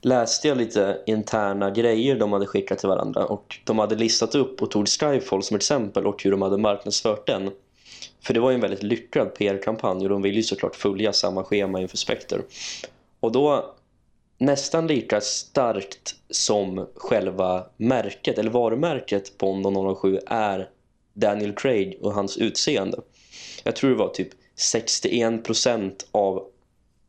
läste 0.02 0.48
jag 0.48 0.58
lite 0.58 0.98
interna 1.06 1.70
grejer 1.70 2.16
de 2.16 2.32
hade 2.32 2.46
skickat 2.46 2.78
till 2.78 2.88
varandra 2.88 3.24
och 3.24 3.58
de 3.64 3.78
hade 3.78 3.94
listat 3.94 4.34
upp 4.34 4.62
och 4.62 4.70
tog 4.70 4.88
Skyfall 4.88 5.42
som 5.42 5.56
exempel 5.56 6.06
och 6.06 6.22
hur 6.22 6.30
de 6.30 6.42
hade 6.42 6.58
marknadsfört 6.58 7.26
den. 7.26 7.50
För 8.24 8.34
det 8.34 8.40
var 8.40 8.50
ju 8.50 8.54
en 8.54 8.60
väldigt 8.60 8.82
lyckad 8.82 9.34
PR-kampanj 9.34 10.02
och 10.02 10.08
de 10.08 10.22
ville 10.22 10.36
ju 10.36 10.42
såklart 10.42 10.76
följa 10.76 11.12
samma 11.12 11.44
schema 11.44 11.80
inför 11.80 11.96
Spectre. 11.96 12.38
Och 13.20 13.32
då 13.32 13.74
nästan 14.42 14.86
lika 14.86 15.20
starkt 15.20 16.14
som 16.30 16.88
själva 16.94 17.66
märket 17.76 18.38
eller 18.38 18.50
varumärket 18.50 19.38
Bond 19.38 19.96
007 20.02 20.18
är 20.26 20.68
Daniel 21.14 21.52
Craig 21.52 21.98
och 22.00 22.12
hans 22.12 22.36
utseende. 22.36 22.98
Jag 23.64 23.76
tror 23.76 23.90
det 23.90 23.96
var 23.96 24.08
typ 24.08 24.28
61% 24.56 25.92
av 26.12 26.44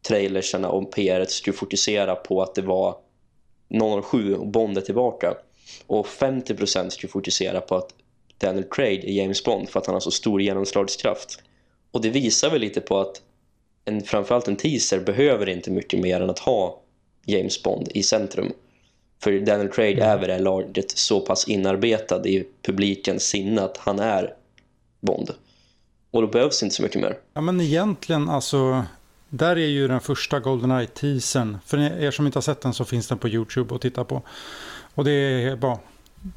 trailersarna 0.07 0.69
om 0.69 0.89
PR 0.89 1.25
skulle 1.25 1.57
fokusera 1.57 2.15
på 2.15 2.41
att 2.41 2.55
det 2.55 2.61
var 2.61 2.95
007 4.03 4.35
och 4.35 4.47
Bond 4.47 4.77
är 4.77 4.81
tillbaka. 4.81 5.33
Och 5.87 6.05
50% 6.05 6.89
skulle 6.89 7.11
fokusera 7.11 7.61
på 7.61 7.75
att 7.75 7.89
Daniel 8.37 8.65
Craig 8.71 9.03
är 9.03 9.11
James 9.11 9.43
Bond 9.43 9.69
för 9.69 9.79
att 9.79 9.85
han 9.85 9.95
har 9.95 9.99
så 9.99 10.11
stor 10.11 10.41
genomslagskraft. 10.41 11.41
Och 11.91 12.01
det 12.01 12.09
visar 12.09 12.49
väl 12.49 12.61
lite 12.61 12.81
på 12.81 12.99
att 12.99 13.21
en, 13.85 14.03
framförallt 14.03 14.47
en 14.47 14.55
teaser 14.55 14.99
behöver 14.99 15.49
inte 15.49 15.71
mycket 15.71 15.99
mer 15.99 16.21
än 16.21 16.29
att 16.29 16.39
ha 16.39 16.82
James 17.25 17.63
Bond 17.63 17.87
i 17.93 18.03
centrum. 18.03 18.51
För 19.23 19.39
Daniel 19.39 19.69
Craig 19.69 19.97
mm. 19.97 20.09
är 20.09 20.17
vid 20.17 20.29
det 20.29 20.33
här 20.33 20.41
laget 20.41 20.97
så 20.97 21.19
pass 21.19 21.47
inarbetad 21.47 22.27
i 22.27 22.47
publikens 22.61 23.23
sinne 23.23 23.61
att 23.61 23.77
han 23.77 23.99
är 23.99 24.33
Bond. 25.01 25.31
Och 26.11 26.21
då 26.21 26.27
behövs 26.27 26.63
inte 26.63 26.75
så 26.75 26.83
mycket 26.83 27.01
mer. 27.01 27.17
Ja 27.33 27.41
men 27.41 27.61
egentligen 27.61 28.29
alltså, 28.29 28.83
där 29.29 29.55
är 29.55 29.67
ju 29.67 29.87
den 29.87 29.99
första 29.99 30.39
GoldenEye-teasern. 30.39 31.57
För 31.65 31.77
er 31.77 32.11
som 32.11 32.25
inte 32.25 32.37
har 32.37 32.41
sett 32.41 32.61
den 32.61 32.73
så 32.73 32.85
finns 32.85 33.07
den 33.07 33.17
på 33.17 33.29
YouTube 33.29 33.75
att 33.75 33.81
titta 33.81 34.03
på. 34.03 34.21
Och 34.95 35.03
det 35.03 35.11
är 35.11 35.55
bara, 35.55 35.79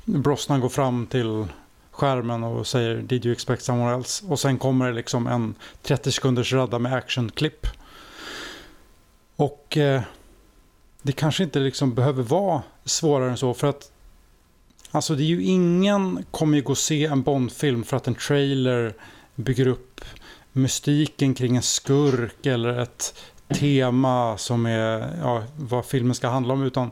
Brosnan 0.05 0.61
går 0.61 0.68
fram 0.68 1.07
till 1.07 1.46
skärmen 1.90 2.44
och 2.44 2.66
säger 2.66 2.96
Did 2.96 3.27
you 3.27 3.33
expect 3.33 3.62
someone 3.62 3.96
else? 3.96 4.27
Och 4.27 4.40
sen 4.40 4.59
kommer 4.59 4.87
det 4.87 4.92
liksom 4.92 5.27
en 5.27 5.55
30 5.83 6.12
sekunders 6.12 6.53
radda 6.53 6.79
med 6.79 6.94
actionklipp. 6.94 7.66
Och 9.37 9.77
eh, 9.77 10.03
det 11.07 11.12
kanske 11.12 11.42
inte 11.42 11.59
liksom 11.59 11.95
behöver 11.95 12.23
vara 12.23 12.62
svårare 12.85 13.31
än 13.31 13.37
så. 13.37 13.55
För 13.55 13.66
att 13.66 13.92
alltså 14.90 15.14
det 15.14 15.23
är 15.23 15.27
ju 15.27 15.42
ingen 15.42 16.25
kommer 16.31 16.57
ju 16.57 16.62
gå 16.62 16.71
och 16.71 16.79
se 16.79 17.05
en 17.05 17.23
Bondfilm 17.23 17.85
för 17.85 17.97
att 17.97 18.07
en 18.09 18.14
trailer 18.14 18.95
bygger 19.35 19.66
upp 19.66 20.01
mystiken 20.53 21.35
kring 21.35 21.57
en 21.57 21.62
skurk 21.62 22.47
eller 22.47 22.79
ett 22.79 23.14
tema 23.49 24.38
som 24.38 24.66
är 24.66 25.16
ja, 25.21 25.42
vad 25.57 25.87
filmen 25.87 26.14
ska 26.14 26.29
handla 26.29 26.55
om. 26.55 26.62
Utan 26.62 26.90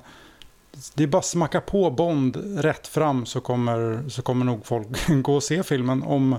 det 0.95 1.03
är 1.03 1.07
bara 1.07 1.19
att 1.19 1.25
smacka 1.25 1.61
på 1.61 1.91
Bond 1.91 2.37
rätt 2.59 2.87
fram 2.87 3.27
så 3.27 3.41
kommer, 3.41 4.09
så 4.09 4.23
kommer 4.23 4.45
nog 4.45 4.67
folk 4.67 4.87
gå 5.23 5.35
och 5.35 5.43
se 5.43 5.63
filmen 5.63 6.03
om, 6.03 6.37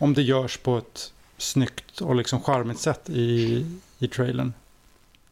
om 0.00 0.14
det 0.14 0.22
görs 0.22 0.58
på 0.58 0.78
ett 0.78 1.12
snyggt 1.38 2.00
och 2.00 2.14
liksom 2.14 2.40
charmigt 2.40 2.80
sätt 2.80 3.10
i, 3.10 3.66
i 3.98 4.08
trailern. 4.08 4.52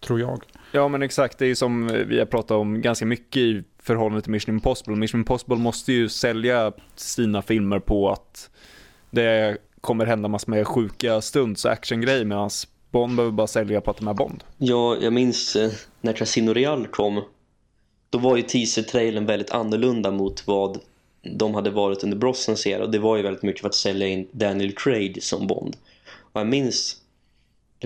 tror 0.00 0.20
jag. 0.20 0.42
Ja 0.72 0.88
men 0.88 1.02
exakt, 1.02 1.38
det 1.38 1.46
är 1.46 1.54
som 1.54 1.86
vi 2.06 2.18
har 2.18 2.26
pratat 2.26 2.50
om 2.50 2.80
ganska 2.80 3.06
mycket 3.06 3.36
i 3.36 3.64
förhållande 3.82 4.22
till 4.22 4.30
Mission 4.30 4.54
Impossible. 4.54 4.96
Mission 4.96 5.20
Impossible 5.20 5.56
måste 5.56 5.92
ju 5.92 6.08
sälja 6.08 6.72
sina 6.96 7.42
filmer 7.42 7.78
på 7.78 8.10
att 8.10 8.50
det 9.10 9.58
kommer 9.80 10.06
hända 10.06 10.28
massor 10.28 10.50
med 10.50 10.66
sjuka 10.66 11.20
stunts 11.20 11.64
och 11.64 11.70
actiongrejer 11.72 12.24
medan 12.24 12.50
Bond 12.90 13.16
behöver 13.16 13.32
bara 13.32 13.46
sälja 13.46 13.80
på 13.80 13.90
att 13.90 13.96
de 13.96 14.08
är 14.08 14.14
Bond. 14.14 14.44
Ja, 14.58 14.96
jag 15.00 15.12
minns 15.12 15.56
eh, 15.56 15.70
när 16.00 16.12
Casino 16.12 16.52
Real 16.52 16.86
kom. 16.86 17.22
Då 18.10 18.18
var 18.18 18.36
ju 18.36 18.42
teaser-trailen 18.42 19.26
väldigt 19.26 19.50
annorlunda 19.50 20.10
mot 20.10 20.46
vad 20.46 20.78
de 21.22 21.54
hade 21.54 21.70
varit 21.70 22.04
under 22.04 22.16
Brosnans 22.16 22.66
era. 22.66 22.82
Och 22.84 22.90
det 22.90 22.98
var 22.98 23.16
ju 23.16 23.22
väldigt 23.22 23.42
mycket 23.42 23.60
för 23.60 23.68
att 23.68 23.74
sälja 23.74 24.06
in 24.06 24.28
Daniel 24.32 24.72
Craig 24.72 25.22
som 25.22 25.46
Bond. 25.46 25.76
Och 26.32 26.40
jag 26.40 26.46
minns, 26.46 26.96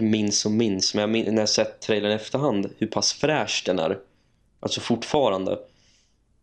minns 0.03 0.47
och 0.47 0.53
minns, 0.53 0.95
men 0.95 1.01
jag 1.01 1.11
minns, 1.11 1.29
när 1.29 1.43
jag 1.43 1.49
sett 1.49 1.81
trailern 1.81 2.13
i 2.13 2.15
efterhand 2.15 2.71
hur 2.79 2.87
pass 2.87 3.13
fräsch 3.13 3.63
den 3.67 3.79
är. 3.79 3.99
Alltså 4.61 4.81
fortfarande. 4.81 5.59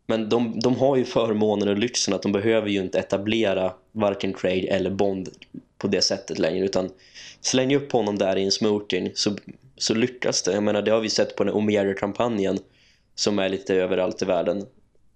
Men 0.08 0.30
de, 0.30 0.60
de 0.60 0.76
har 0.76 0.96
ju 0.96 1.06
förmånen 1.06 1.68
och 1.68 1.78
lyxen 1.78 2.13
att 2.13 2.22
de 2.22 2.32
behöver 2.32 2.70
ju 2.70 2.80
inte 2.82 3.00
etablera 3.00 3.74
varken 3.92 4.34
Craig 4.34 4.66
eller 4.66 4.89
Bond 4.89 5.30
på 5.78 5.88
det 5.88 6.02
sättet 6.02 6.39
längre. 6.39 6.66
Utan 6.66 6.89
släng 7.42 7.76
upp 7.76 7.92
honom 7.92 8.18
där 8.18 8.36
i 8.36 8.44
en 8.44 8.52
smoking 8.52 9.12
så, 9.16 9.36
så 9.78 9.94
lyckas 9.94 10.44
det. 10.44 10.54
Jag 10.54 10.63
menar, 10.63 10.82
det 10.82 10.92
har 10.92 11.00
vi 11.00 11.10
sett 11.10 11.36
på 11.36 11.44
den 11.44 11.54
Omier-kampanjen 11.54 12.60
som 13.16 13.39
är 13.39 13.50
lite 13.50 13.76
överallt 13.76 14.22
i 14.22 14.26
världen. 14.26 14.66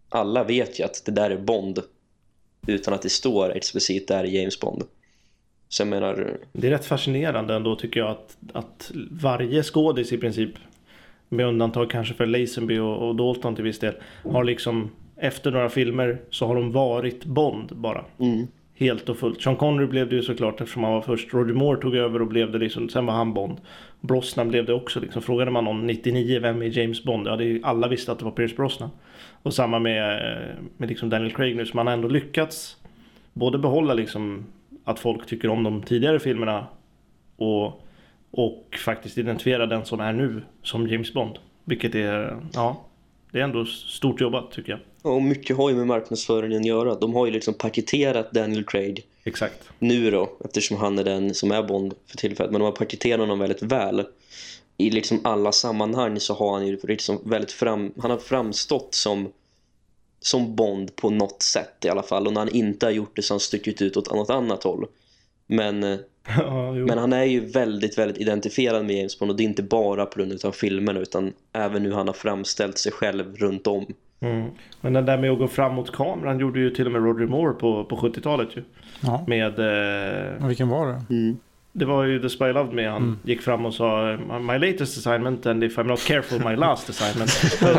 Alla 0.09 0.43
vet 0.43 0.79
ju 0.79 0.83
att 0.83 1.05
det 1.05 1.11
där 1.11 1.29
är 1.29 1.37
Bond 1.37 1.79
utan 2.67 2.93
att 2.93 3.01
det 3.01 3.09
står 3.09 3.55
explicit 3.57 4.07
där 4.07 4.23
i 4.23 4.39
James 4.39 4.59
Bond. 4.59 4.83
Så 5.69 5.81
jag 5.81 5.87
menar... 5.87 6.37
Det 6.51 6.67
är 6.67 6.71
rätt 6.71 6.85
fascinerande 6.85 7.55
ändå 7.55 7.75
tycker 7.75 7.99
jag 7.99 8.09
att, 8.09 8.37
att 8.53 8.91
varje 9.11 9.63
skådis 9.63 10.13
i 10.13 10.17
princip 10.17 10.51
med 11.29 11.45
undantag 11.45 11.89
kanske 11.89 12.13
för 12.13 12.25
Lazenby 12.25 12.77
och, 12.77 13.07
och 13.07 13.15
Dalton 13.15 13.55
till 13.55 13.63
viss 13.63 13.79
del 13.79 13.93
har 14.23 14.43
liksom 14.43 14.91
efter 15.17 15.51
några 15.51 15.69
filmer 15.69 16.17
så 16.29 16.47
har 16.47 16.55
de 16.55 16.71
varit 16.71 17.25
Bond 17.25 17.75
bara. 17.75 18.05
Mm. 18.19 18.47
Helt 18.75 19.09
och 19.09 19.17
fullt. 19.17 19.41
Sean 19.41 19.55
Connery 19.55 19.87
blev 19.87 20.09
det 20.09 20.15
ju 20.15 20.21
såklart 20.21 20.61
eftersom 20.61 20.83
han 20.83 20.93
var 20.93 21.01
först. 21.01 21.33
Roger 21.33 21.53
Moore 21.53 21.81
tog 21.81 21.95
över 21.95 22.21
och 22.21 22.27
blev 22.27 22.51
det 22.51 22.57
liksom, 22.57 22.89
sen 22.89 23.05
var 23.05 23.13
han 23.13 23.33
Bond. 23.33 23.57
Brosnan 24.01 24.49
blev 24.49 24.65
det 24.65 24.73
också 24.73 24.99
liksom. 24.99 25.21
Frågade 25.21 25.51
man 25.51 25.63
någon 25.63 25.87
99 25.87 26.39
vem 26.39 26.61
är 26.61 26.79
James 26.79 27.03
Bond? 27.03 27.27
Ja, 27.27 27.35
det 27.35 27.45
är, 27.45 27.59
alla 27.63 27.87
visste 27.87 28.11
att 28.11 28.19
det 28.19 28.25
var 28.25 28.31
Pierce 28.31 28.55
Brosnan. 28.55 28.89
Och 29.43 29.53
samma 29.53 29.79
med, 29.79 30.21
med 30.77 30.89
liksom 30.89 31.09
Daniel 31.09 31.33
Craig 31.33 31.55
nu. 31.55 31.65
Så 31.65 31.75
man 31.75 31.87
har 31.87 31.93
ändå 31.93 32.07
lyckats 32.07 32.77
både 33.33 33.57
behålla 33.57 33.93
liksom 33.93 34.45
att 34.87 34.99
folk 34.99 35.25
tycker 35.25 35.49
om 35.49 35.63
de 35.63 35.83
tidigare 35.83 36.19
filmerna 36.19 36.67
och, 37.37 37.81
och 38.31 38.77
faktiskt 38.85 39.17
identifiera 39.17 39.65
den 39.65 39.85
som 39.85 39.99
är 39.99 40.13
nu 40.13 40.41
som 40.63 40.87
James 40.87 41.13
Bond. 41.13 41.37
Vilket 41.63 41.95
är, 41.95 42.41
ja, 42.53 42.85
det 43.31 43.39
är 43.39 43.43
ändå 43.43 43.65
stort 43.65 44.21
jobbat 44.21 44.51
tycker 44.51 44.71
jag. 44.71 45.13
Och 45.13 45.21
mycket 45.21 45.57
har 45.57 45.69
ju 45.69 45.75
med 45.75 45.87
marknadsföringen 45.87 46.59
att 46.59 46.65
göra. 46.65 46.95
De 46.95 47.13
har 47.13 47.25
ju 47.25 47.31
liksom 47.31 47.53
paketerat 47.53 48.31
Daniel 48.31 48.63
Craig 48.63 49.05
Exakt. 49.23 49.69
nu 49.79 50.11
då, 50.11 50.37
eftersom 50.45 50.77
han 50.77 50.99
är 50.99 51.03
den 51.03 51.33
som 51.33 51.51
är 51.51 51.63
Bond 51.63 51.93
för 52.05 52.17
tillfället. 52.17 52.51
Men 52.51 52.59
de 52.61 52.65
har 52.65 52.71
paketerat 52.71 53.19
honom 53.19 53.39
väldigt 53.39 53.61
väl. 53.61 54.05
I 54.77 54.89
liksom 54.89 55.19
alla 55.23 55.51
sammanhang 55.51 56.19
så 56.19 56.33
har 56.33 56.53
han 56.53 56.67
ju 56.67 56.77
liksom 56.83 57.19
väldigt 57.23 57.51
fram, 57.51 57.93
han 58.01 58.11
har 58.11 58.17
framstått 58.17 58.93
som 58.93 59.31
som 60.19 60.55
Bond 60.55 60.95
på 60.95 61.09
något 61.09 61.41
sätt 61.41 61.85
i 61.85 61.89
alla 61.89 62.03
fall. 62.03 62.27
Och 62.27 62.33
när 62.33 62.41
han 62.41 62.49
inte 62.49 62.85
har 62.85 62.91
gjort 62.91 63.15
det 63.15 63.21
så 63.21 63.33
har 63.33 63.35
han 63.35 63.39
stuckit 63.39 63.81
ut 63.81 63.97
åt 63.97 64.13
något 64.13 64.29
annat 64.29 64.63
håll. 64.63 64.85
Men, 65.47 65.83
eh, 65.83 65.97
Ja, 66.37 66.71
men 66.71 66.97
han 66.97 67.13
är 67.13 67.23
ju 67.23 67.45
väldigt, 67.45 67.97
väldigt 67.97 68.17
identifierad 68.17 68.85
med 68.85 68.95
James 68.95 69.19
Bond. 69.19 69.31
Och 69.31 69.37
det 69.37 69.43
är 69.43 69.45
inte 69.45 69.63
bara 69.63 70.05
på 70.05 70.19
grund 70.19 70.45
av 70.45 70.51
filmerna 70.51 70.99
utan 70.99 71.33
även 71.53 71.85
hur 71.85 71.93
han 71.93 72.07
har 72.07 72.13
framställt 72.13 72.77
sig 72.77 72.91
själv 72.91 73.35
runt 73.35 73.67
om. 73.67 73.85
Mm. 74.19 74.49
Men 74.81 74.93
den 74.93 75.05
där 75.05 75.17
med 75.17 75.31
att 75.31 75.39
gå 75.39 75.47
fram 75.47 75.75
mot 75.75 75.91
kameran 75.91 76.39
gjorde 76.39 76.59
ju 76.59 76.69
till 76.69 76.85
och 76.85 76.91
med 76.91 77.03
Roger 77.03 77.27
Moore 77.27 77.53
på, 77.53 77.85
på 77.85 77.95
70-talet 77.95 78.49
ju. 78.57 78.63
Ja. 79.01 79.23
Med, 79.27 79.59
eh, 79.59 80.47
vilken 80.47 80.69
var 80.69 80.87
det? 80.87 81.01
Det 81.77 81.85
var 81.85 82.03
ju 82.03 82.19
The 82.21 82.29
Spy 82.29 82.45
Loved 82.45 82.73
Me. 82.73 82.87
Han 82.87 82.97
Mm. 83.03 83.19
gick 83.23 83.41
fram 83.41 83.65
och 83.65 83.73
sa 83.73 84.17
My 84.41 84.57
latest 84.57 84.97
assignment 84.97 85.45
and 85.45 85.63
if 85.63 85.77
I'm 85.77 85.83
not 85.83 85.99
careful 86.05 86.49
my 86.49 86.55
last 86.55 86.89
assignment. 86.89 87.29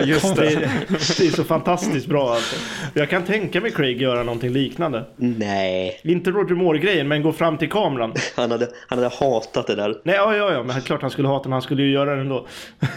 Just 0.09 0.37
det. 0.37 0.43
det. 0.43 1.27
Är 1.27 1.31
så 1.37 1.45
fantastiskt 1.45 2.07
bra 2.07 2.31
alltså. 2.31 2.57
Jag 2.95 3.11
kan 3.11 3.25
tänka 3.25 3.61
mig 3.61 3.71
Craig 3.71 4.03
göra 4.03 4.23
någonting 4.23 4.51
liknande. 4.51 5.05
Nej, 5.17 6.01
Inte 6.05 6.31
Roger 6.31 6.55
Moore-grejen 6.55 7.09
men 7.09 7.23
gå 7.23 7.33
fram 7.33 7.59
till 7.59 7.69
kameran. 7.71 8.13
han 8.37 8.51
hade, 8.51 8.69
han 8.89 8.99
hade 8.99 9.15
hatat 9.21 9.67
det 9.67 9.75
där. 9.75 10.01
Nej, 10.05 10.15
ja, 10.15 10.37
ja, 10.37 10.53
ja, 10.53 10.63
men 10.63 10.81
klart 10.81 11.03
han 11.03 11.11
skulle 11.11 11.29
hata 11.29 11.49
men 11.49 11.53
han 11.53 11.63
skulle 11.63 11.83
ju 11.83 11.91
göra 11.93 12.15
det 12.15 12.21
ändå. 12.21 12.47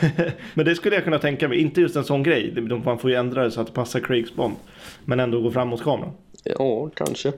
men 0.53 0.65
det 0.65 0.75
skulle 0.75 0.95
jag 0.95 1.03
kunna 1.03 1.19
tänka 1.19 1.47
mig. 1.47 1.57
Inte 1.61 1.81
just 1.81 1.95
en 1.95 2.03
sån 2.03 2.23
grej. 2.23 2.51
De- 2.55 2.81
Man 2.85 2.99
får 2.99 3.09
ju 3.09 3.15
ändra 3.15 3.43
det 3.43 3.51
så 3.51 3.61
att 3.61 3.67
det 3.67 3.73
passar 3.73 3.99
Craigs 3.99 4.35
Bond. 4.35 4.55
Men 5.05 5.19
ändå 5.19 5.41
gå 5.41 5.51
fram 5.51 5.67
mot 5.67 5.83
kameran. 5.83 6.11
Ja, 6.43 6.89
kanske. 6.95 7.31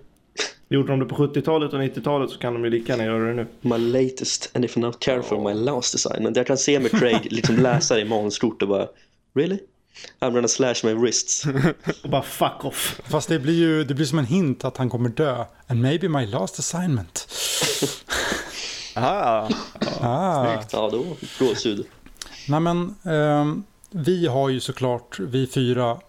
Gjorde 0.73 0.91
de 0.91 0.99
det 0.99 1.05
på 1.05 1.15
70-talet 1.15 1.73
och 1.73 1.79
90-talet 1.79 2.29
så 2.29 2.37
kan 2.37 2.53
de 2.53 2.63
ju 2.63 2.69
lika 2.69 2.91
gärna 2.93 3.03
göra 3.03 3.27
det 3.27 3.33
nu. 3.33 3.47
My 3.61 3.77
latest 3.77 4.51
and 4.53 4.65
if 4.65 4.77
I'm 4.77 4.79
not 4.79 4.99
careful 4.99 5.39
my 5.39 5.53
last 5.53 5.95
assignment. 5.95 6.37
Jag 6.37 6.47
kan 6.47 6.57
se 6.57 6.79
med 6.79 6.91
Craig 6.91 7.27
liksom 7.31 7.55
läsa 7.55 7.95
det 7.95 8.01
i 8.01 8.05
manusstort 8.05 8.61
och 8.61 8.67
bara 8.67 8.87
Really? 9.35 9.59
I'm 10.19 10.31
gonna 10.33 10.47
slash 10.47 10.75
my 10.83 10.93
wrists. 10.93 11.45
Och 12.03 12.09
bara 12.09 12.21
fuck 12.21 12.65
off. 12.65 13.01
Fast 13.03 13.29
det 13.29 13.39
blir 13.39 13.53
ju 13.53 13.83
det 13.83 13.93
blir 13.93 14.05
som 14.05 14.19
en 14.19 14.25
hint 14.25 14.65
att 14.65 14.77
han 14.77 14.89
kommer 14.89 15.09
dö. 15.09 15.45
And 15.67 15.81
maybe 15.81 16.09
my 16.09 16.25
last 16.25 16.59
assignment. 16.59 17.27
Aha, 18.95 19.49
Ah. 20.01 20.63
Ja, 20.71 20.89
då 20.91 21.05
gåshud. 21.39 21.85
Nej 22.47 22.59
men, 22.59 22.95
ehm, 23.03 23.63
vi 23.89 24.27
har 24.27 24.49
ju 24.49 24.59
såklart, 24.59 25.19
vi 25.19 25.47
fyra, 25.47 25.99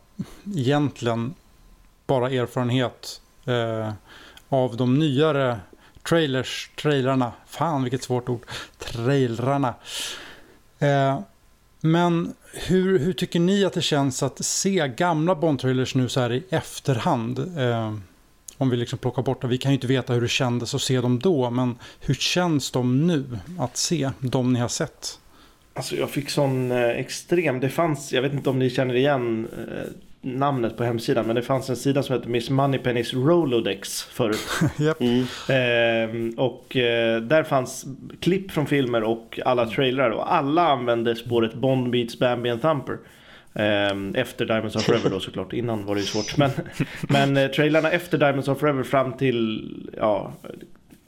egentligen 0.56 1.34
bara 2.06 2.30
erfarenhet 2.30 3.20
eh, 3.46 3.92
av 4.48 4.76
de 4.76 4.98
nyare 4.98 5.60
trailers, 6.08 6.70
trailerna. 6.76 7.32
Fan 7.46 7.82
vilket 7.82 8.02
svårt 8.02 8.28
ord. 8.28 8.46
Trailrarna. 8.78 9.74
Eh, 10.78 11.20
men 11.80 12.34
hur, 12.52 12.98
hur 12.98 13.12
tycker 13.12 13.40
ni 13.40 13.64
att 13.64 13.72
det 13.72 13.82
känns 13.82 14.22
att 14.22 14.44
se 14.44 14.88
gamla 14.96 15.34
Bond-trailers 15.34 15.96
nu 15.96 16.08
så 16.08 16.20
här 16.20 16.32
i 16.32 16.44
efterhand? 16.50 17.38
Eh, 17.58 17.94
om 18.58 18.70
vi 18.70 18.76
liksom 18.76 18.98
plockar 18.98 19.22
bort 19.22 19.42
det. 19.42 19.48
Vi 19.48 19.58
kan 19.58 19.70
ju 19.70 19.74
inte 19.74 19.86
veta 19.86 20.12
hur 20.12 20.20
det 20.20 20.28
kändes 20.28 20.74
att 20.74 20.82
se 20.82 21.00
dem 21.00 21.18
då. 21.18 21.50
Men 21.50 21.78
hur 22.00 22.14
känns 22.14 22.70
de 22.70 23.06
nu 23.06 23.38
att 23.58 23.76
se 23.76 24.10
de 24.20 24.52
ni 24.52 24.60
har 24.60 24.68
sett? 24.68 25.18
Alltså 25.74 25.96
jag 25.96 26.10
fick 26.10 26.30
sån 26.30 26.70
eh, 26.72 26.88
extrem, 26.88 27.60
det 27.60 27.68
fanns, 27.68 28.12
jag 28.12 28.22
vet 28.22 28.32
inte 28.32 28.50
om 28.50 28.58
ni 28.58 28.70
känner 28.70 28.94
igen 28.94 29.48
eh, 29.52 29.90
namnet 30.24 30.76
på 30.76 30.84
hemsidan, 30.84 31.26
men 31.26 31.36
det 31.36 31.42
fanns 31.42 31.70
en 31.70 31.76
sida 31.76 32.02
som 32.02 32.16
heter 32.16 32.28
Miss 32.28 32.50
Moneypennys 32.50 33.14
Rolodex 33.14 34.02
förut. 34.02 34.48
Japp. 34.78 35.00
Mm. 35.00 35.24
Ehm, 35.48 36.30
och 36.36 36.76
eh, 36.76 37.20
där 37.20 37.42
fanns 37.42 37.84
klipp 38.20 38.50
från 38.50 38.66
filmer 38.66 39.02
och 39.02 39.40
alla 39.44 39.66
trailrar 39.66 40.10
och 40.10 40.34
alla 40.34 40.68
använde 40.68 41.16
spåret 41.16 41.54
Bond 41.54 41.90
meets 41.90 42.18
Bambi 42.18 42.50
and 42.50 42.62
Thumper. 42.62 42.98
Ehm, 43.54 44.14
efter 44.14 44.44
Diamonds 44.44 44.76
of 44.76 44.82
Forever 44.82 45.10
då 45.10 45.20
såklart, 45.20 45.52
innan 45.52 45.86
var 45.86 45.94
det 45.94 46.00
ju 46.00 46.06
svårt. 46.06 46.36
Men, 46.36 46.50
men 47.08 47.36
eh, 47.36 47.50
trailarna 47.50 47.90
efter 47.90 48.18
Diamonds 48.18 48.48
of 48.48 48.58
Forever 48.58 48.82
fram 48.82 49.12
till, 49.12 49.70
ja, 49.96 50.32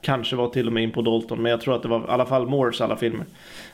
kanske 0.06 0.36
var 0.36 0.48
till 0.48 0.66
och 0.66 0.72
med 0.72 0.82
in 0.82 0.92
på 0.92 1.02
Dalton, 1.02 1.42
men 1.42 1.50
jag 1.50 1.60
tror 1.60 1.74
att 1.74 1.82
det 1.82 1.88
var 1.88 2.00
i 2.00 2.08
alla 2.08 2.26
fall 2.26 2.46
Moores 2.46 2.80
alla 2.80 2.96
filmer. 2.96 3.26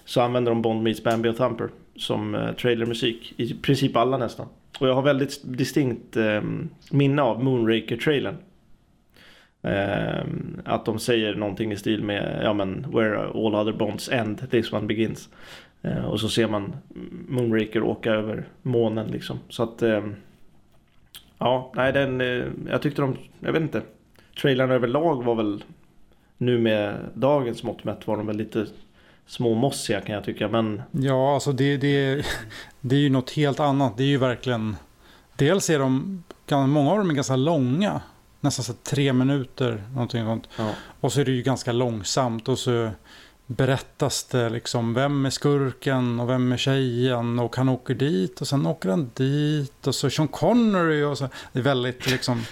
Så 0.05 0.21
använder 0.21 0.51
de 0.51 0.63
Bond 0.63 0.83
meets 0.83 1.05
Bambi 1.05 1.29
och 1.29 1.37
Thumper 1.37 1.69
som 1.97 2.35
eh, 2.35 2.53
trailermusik. 2.53 3.35
I 3.37 3.55
princip 3.55 3.97
alla 3.97 4.19
nästan. 4.19 4.47
Och 4.81 4.89
jag 4.89 4.95
har 4.95 5.03
väldigt 5.03 5.41
distinkt 5.45 6.17
eh, 6.17 6.43
minne 6.91 7.23
av 7.23 7.45
Moonraker-trailern. 7.45 8.37
Eh, 9.63 10.25
att 10.65 10.85
de 10.85 10.99
säger 10.99 11.35
någonting 11.35 11.73
i 11.73 11.77
stil 11.77 12.03
med 12.03 12.41
ja 12.45 12.53
men 12.53 12.87
where 12.93 13.19
all 13.19 13.55
other 13.55 13.73
bonds 13.73 14.09
end, 14.09 14.51
this 14.51 14.73
one 14.73 14.87
begins. 14.87 15.29
Eh, 15.83 16.05
och 16.05 16.21
så 16.21 16.29
ser 16.29 16.49
man 16.49 16.77
Moonraker 17.29 17.83
åka 17.83 18.11
över 18.11 18.49
månen 18.63 19.07
liksom. 19.07 19.39
Så 19.49 19.63
att 19.63 19.83
eh, 19.83 20.07
ja, 21.39 21.73
nej 21.77 21.93
den, 21.93 22.21
eh, 22.21 22.45
jag 22.71 22.83
tyckte 22.83 23.03
de, 23.03 23.17
jag 23.41 23.53
vet 23.53 23.63
inte. 23.63 23.83
Trailern 24.43 24.71
överlag 24.71 25.25
var 25.25 25.35
väl 25.35 25.63
nu 26.39 26.59
med 26.59 27.11
dagens 27.15 27.63
mått 27.63 27.85
mätt 27.85 28.07
var 28.07 28.17
de 28.17 28.27
väl 28.27 28.37
lite 28.37 28.67
småmossiga 29.27 30.01
kan 30.01 30.15
jag 30.15 30.25
tycka. 30.25 30.49
Men 30.49 30.83
Ja, 30.91 31.35
alltså 31.35 31.53
det, 31.53 31.77
det, 31.77 32.27
det 32.81 32.97
är 32.97 33.01
ju 33.01 33.11
något 33.11 33.31
helt 33.31 33.61
annat. 33.61 33.97
Det 33.97 34.03
är 34.03 34.07
ju 34.09 34.19
verkligen... 34.19 34.77
Dels 35.37 35.71
är 35.71 35.79
de... 35.79 36.23
Många 36.51 36.91
av 36.91 36.99
dem 36.99 37.11
är 37.11 37.15
ganska 37.15 37.37
långa. 37.37 38.01
Nästan 38.41 38.65
så 38.65 38.73
tre 38.73 39.13
minuter. 39.13 39.83
Någonting 39.93 40.25
sånt. 40.25 40.49
ja, 40.57 40.71
Och 41.01 41.13
så 41.13 41.21
är 41.21 41.25
det 41.25 41.33
ju 41.33 41.43
ganska 41.43 41.73
långsamt. 41.73 42.49
Och 42.49 42.59
så 42.59 42.91
berättas 43.47 44.25
det 44.25 44.51
liksom. 44.51 44.95
Vem 44.95 45.27
är 45.27 45.31
skurken 45.31 46.21
och 46.21 46.29
vem 46.29 46.53
är 46.53 46.57
tjejen? 46.57 47.39
Och 47.39 47.57
han 47.57 47.69
åker 47.69 47.95
dit 47.95 48.41
och 48.41 48.49
sen 48.49 48.67
åker 48.67 48.89
han 48.89 49.11
dit. 49.15 49.87
Och 49.87 49.95
så 49.95 50.11
Sean 50.11 50.29
Connery 50.29 51.03
och 51.03 51.19
så. 51.19 51.29
Det 51.53 51.59
är 51.59 51.63
väldigt 51.63 52.11
liksom... 52.11 52.45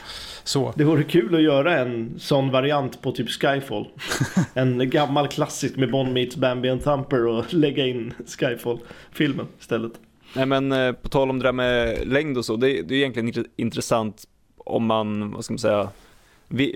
Så. 0.44 0.72
Det 0.76 0.84
vore 0.84 1.04
kul 1.04 1.34
att 1.34 1.42
göra 1.42 1.78
en 1.78 2.14
sån 2.18 2.50
variant 2.50 3.02
på 3.02 3.12
typ 3.12 3.28
Skyfall. 3.28 3.88
en 4.54 4.90
gammal 4.90 5.28
klassisk 5.28 5.76
med 5.76 5.90
Bond 5.90 6.12
meets 6.12 6.36
Bambi 6.36 6.68
and 6.68 6.84
Thumper 6.84 7.26
och 7.26 7.44
lägga 7.54 7.86
in 7.86 8.14
Skyfall-filmen 8.26 9.46
istället. 9.60 9.92
Nej 10.34 10.46
men 10.46 10.72
eh, 10.72 10.92
på 10.92 11.08
tal 11.08 11.30
om 11.30 11.38
det 11.38 11.44
där 11.44 11.52
med 11.52 12.08
längd 12.08 12.38
och 12.38 12.44
så, 12.44 12.56
det, 12.56 12.82
det 12.82 12.94
är 12.94 12.98
egentligen 12.98 13.44
intressant 13.56 14.24
om 14.56 14.86
man, 14.86 15.30
vad 15.30 15.44
ska 15.44 15.52
man 15.52 15.58
säga, 15.58 15.88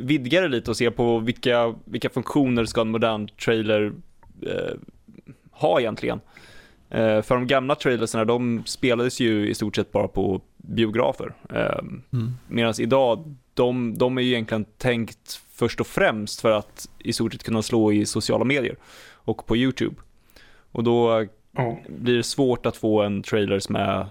vidgar 0.03 0.43
det 0.43 0.49
lite 0.49 0.71
och 0.71 0.77
ser 0.77 0.91
på 0.91 1.19
vilka, 1.19 1.75
vilka 1.85 2.11
funktioner 2.11 2.65
ska 2.65 2.81
en 2.81 2.91
modern 2.91 3.29
trailer 3.29 3.93
eh, 4.43 4.75
ha 5.51 5.81
egentligen. 5.81 6.21
Eh, 6.91 7.23
för 7.23 7.35
de 7.35 7.47
gamla 7.47 7.75
trailersarna, 7.75 8.25
de 8.25 8.63
spelades 8.67 9.21
ju 9.21 9.49
i 9.49 9.55
stort 9.55 9.77
sett 9.77 9.93
bara 9.93 10.09
på 10.09 10.41
biografer. 10.69 11.35
Eh, 11.51 11.79
mm. 12.13 12.33
Medan 12.49 12.75
idag, 12.79 13.35
de, 13.55 13.99
de 13.99 14.19
är 14.19 14.23
ju 14.23 14.31
egentligen 14.31 14.65
tänkt 14.65 15.41
först 15.51 15.81
och 15.81 15.87
främst 15.87 16.41
för 16.41 16.51
att 16.51 16.89
i 16.99 17.13
stort 17.13 17.33
sett 17.33 17.43
kunna 17.43 17.63
slå 17.63 17.93
i 17.93 18.07
sociala 18.07 18.45
medier 18.45 18.77
och 19.13 19.47
på 19.47 19.57
YouTube. 19.57 19.97
Och 20.73 20.85
då 20.85 21.11
mm. 21.11 21.77
blir 21.89 22.17
det 22.17 22.23
svårt 22.23 22.67
att 22.67 22.77
få 22.77 23.03
en 23.03 23.23
trailer 23.23 23.59
som 23.59 23.77
är 23.77 24.07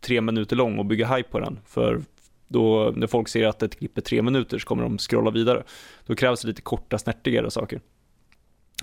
tre 0.00 0.20
minuter 0.20 0.56
lång 0.56 0.78
och 0.78 0.86
bygga 0.86 1.16
hype 1.16 1.30
på 1.30 1.40
den. 1.40 1.58
För 1.66 2.00
då 2.48 2.92
när 2.96 3.06
folk 3.06 3.28
ser 3.28 3.46
att 3.46 3.62
ett 3.62 3.78
klipp 3.78 3.98
är 3.98 4.02
tre 4.02 4.22
minuter 4.22 4.58
så 4.58 4.66
kommer 4.66 4.82
de 4.82 4.98
scrolla 4.98 5.30
vidare. 5.30 5.62
Då 6.06 6.14
krävs 6.14 6.40
det 6.40 6.48
lite 6.48 6.62
korta, 6.62 6.98
snärtigare 6.98 7.50
saker. 7.50 7.80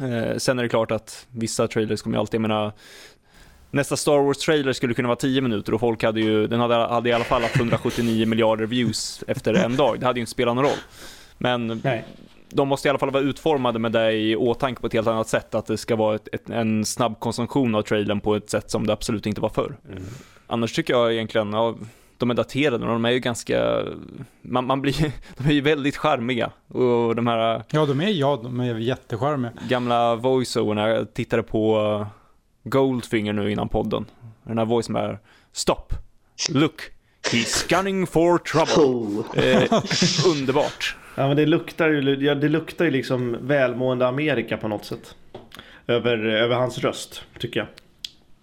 Eh, 0.01 0.37
sen 0.37 0.59
är 0.59 0.63
det 0.63 0.69
klart 0.69 0.91
att 0.91 1.27
vissa 1.31 1.67
trailers 1.67 2.01
kommer 2.01 2.17
ju 2.17 2.19
alltid, 2.19 2.35
jag 2.35 2.41
menar, 2.41 2.71
nästa 3.73 3.97
Star 3.97 4.19
Wars-trailer 4.19 4.73
skulle 4.73 4.93
kunna 4.93 5.07
vara 5.07 5.15
10 5.15 5.41
minuter 5.41 5.73
och 5.73 5.79
folk 5.79 6.03
hade 6.03 6.21
ju, 6.21 6.47
den 6.47 6.59
hade, 6.59 6.75
hade 6.75 7.09
i 7.09 7.13
alla 7.13 7.23
fall 7.23 7.41
haft 7.41 7.55
179 7.55 8.27
miljarder 8.27 8.65
views 8.65 9.23
efter 9.27 9.53
en 9.53 9.75
dag. 9.75 9.99
Det 9.99 10.05
hade 10.05 10.19
ju 10.19 10.21
inte 10.21 10.31
spelat 10.31 10.55
någon 10.55 10.65
roll. 10.65 10.77
Men 11.37 11.81
Nej. 11.83 12.05
de 12.49 12.67
måste 12.67 12.87
i 12.87 12.89
alla 12.89 12.99
fall 12.99 13.11
vara 13.11 13.23
utformade 13.23 13.79
med 13.79 13.91
det 13.91 14.11
i 14.11 14.35
åtanke 14.35 14.81
på 14.81 14.87
ett 14.87 14.93
helt 14.93 15.07
annat 15.07 15.27
sätt. 15.27 15.55
Att 15.55 15.65
det 15.65 15.77
ska 15.77 15.95
vara 15.95 16.15
ett, 16.15 16.27
ett, 16.31 16.49
en 16.49 16.85
snabb 16.85 17.19
konsumtion 17.19 17.75
av 17.75 17.81
trailern 17.81 18.19
på 18.19 18.35
ett 18.35 18.49
sätt 18.49 18.71
som 18.71 18.87
det 18.87 18.93
absolut 18.93 19.25
inte 19.25 19.41
var 19.41 19.49
förr. 19.49 19.77
Mm. 19.91 20.03
Annars 20.47 20.73
tycker 20.73 20.93
jag 20.93 21.13
egentligen, 21.13 21.53
ja, 21.53 21.75
de 22.17 22.29
är 22.29 22.33
daterade 22.33 22.85
och 22.85 22.91
de 22.91 23.05
är 23.05 23.11
ju 23.11 23.19
ganska, 23.19 23.83
man, 24.41 24.65
man 24.65 24.81
blir, 24.81 25.11
de 25.37 25.49
är 25.49 25.53
ju 25.53 25.61
väldigt 25.61 25.97
charmiga. 25.97 26.51
Och 26.67 27.15
de 27.15 27.27
här... 27.27 27.63
Ja, 27.71 27.85
de 27.85 28.01
är, 28.01 28.09
ja, 28.09 28.39
de 28.43 28.59
är 28.59 28.75
jättecharmiga. 28.75 29.51
Gamla 29.69 30.15
voiceoverna, 30.15 30.89
jag 30.89 31.13
tittade 31.13 31.43
på 31.43 32.05
Goldfinger 32.63 33.33
nu 33.33 33.51
innan 33.51 33.69
podden. 33.69 34.05
Den 34.43 34.57
här 34.57 34.65
voice 34.65 34.89
är 34.89 35.19
Stop, 35.51 35.93
look, 36.49 36.81
he's 37.31 37.69
gunning 37.69 38.07
for 38.07 38.37
trouble. 38.37 38.73
Oh. 39.33 39.39
Eh, 39.39 39.83
underbart. 40.27 40.95
Ja, 41.15 41.27
men 41.27 41.37
det 41.37 41.45
luktar 41.45 41.89
ju, 41.89 42.25
ja, 42.25 42.35
det 42.35 42.49
luktar 42.49 42.85
ju 42.85 42.91
liksom 42.91 43.37
välmående 43.41 44.07
Amerika 44.07 44.57
på 44.57 44.67
något 44.67 44.85
sätt. 44.85 45.15
Över, 45.87 46.17
över 46.25 46.55
hans 46.55 46.77
röst, 46.77 47.23
tycker 47.39 47.59
jag. 47.59 47.67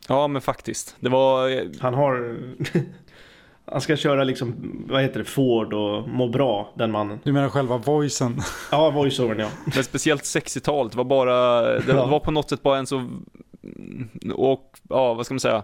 Ja, 0.08 0.28
men 0.28 0.42
faktiskt. 0.42 0.96
Det 1.00 1.08
var... 1.08 1.64
Han 1.80 1.94
har... 1.94 2.38
Han 3.72 3.80
ska 3.80 3.96
köra 3.96 4.24
liksom, 4.24 4.54
vad 4.88 5.02
heter 5.02 5.18
det, 5.18 5.24
Ford 5.24 5.72
och 5.72 6.08
må 6.08 6.28
bra, 6.28 6.72
den 6.74 6.90
mannen. 6.90 7.20
Du 7.22 7.32
menar 7.32 7.48
själva 7.48 7.78
voicen? 7.78 8.42
Ja, 8.70 8.90
voiceovern 8.90 9.38
ja. 9.38 9.48
Men 9.74 9.84
speciellt 9.84 10.22
60-talet 10.22 10.94
var 10.94 11.04
bara, 11.04 11.62
det 11.80 11.92
ja. 11.92 12.06
var 12.06 12.20
på 12.20 12.30
något 12.30 12.48
sätt 12.50 12.62
bara 12.62 12.78
en 12.78 12.86
så, 12.86 13.08
och 14.34 14.78
ja, 14.88 15.14
vad 15.14 15.26
ska 15.26 15.34
man 15.34 15.40
säga, 15.40 15.62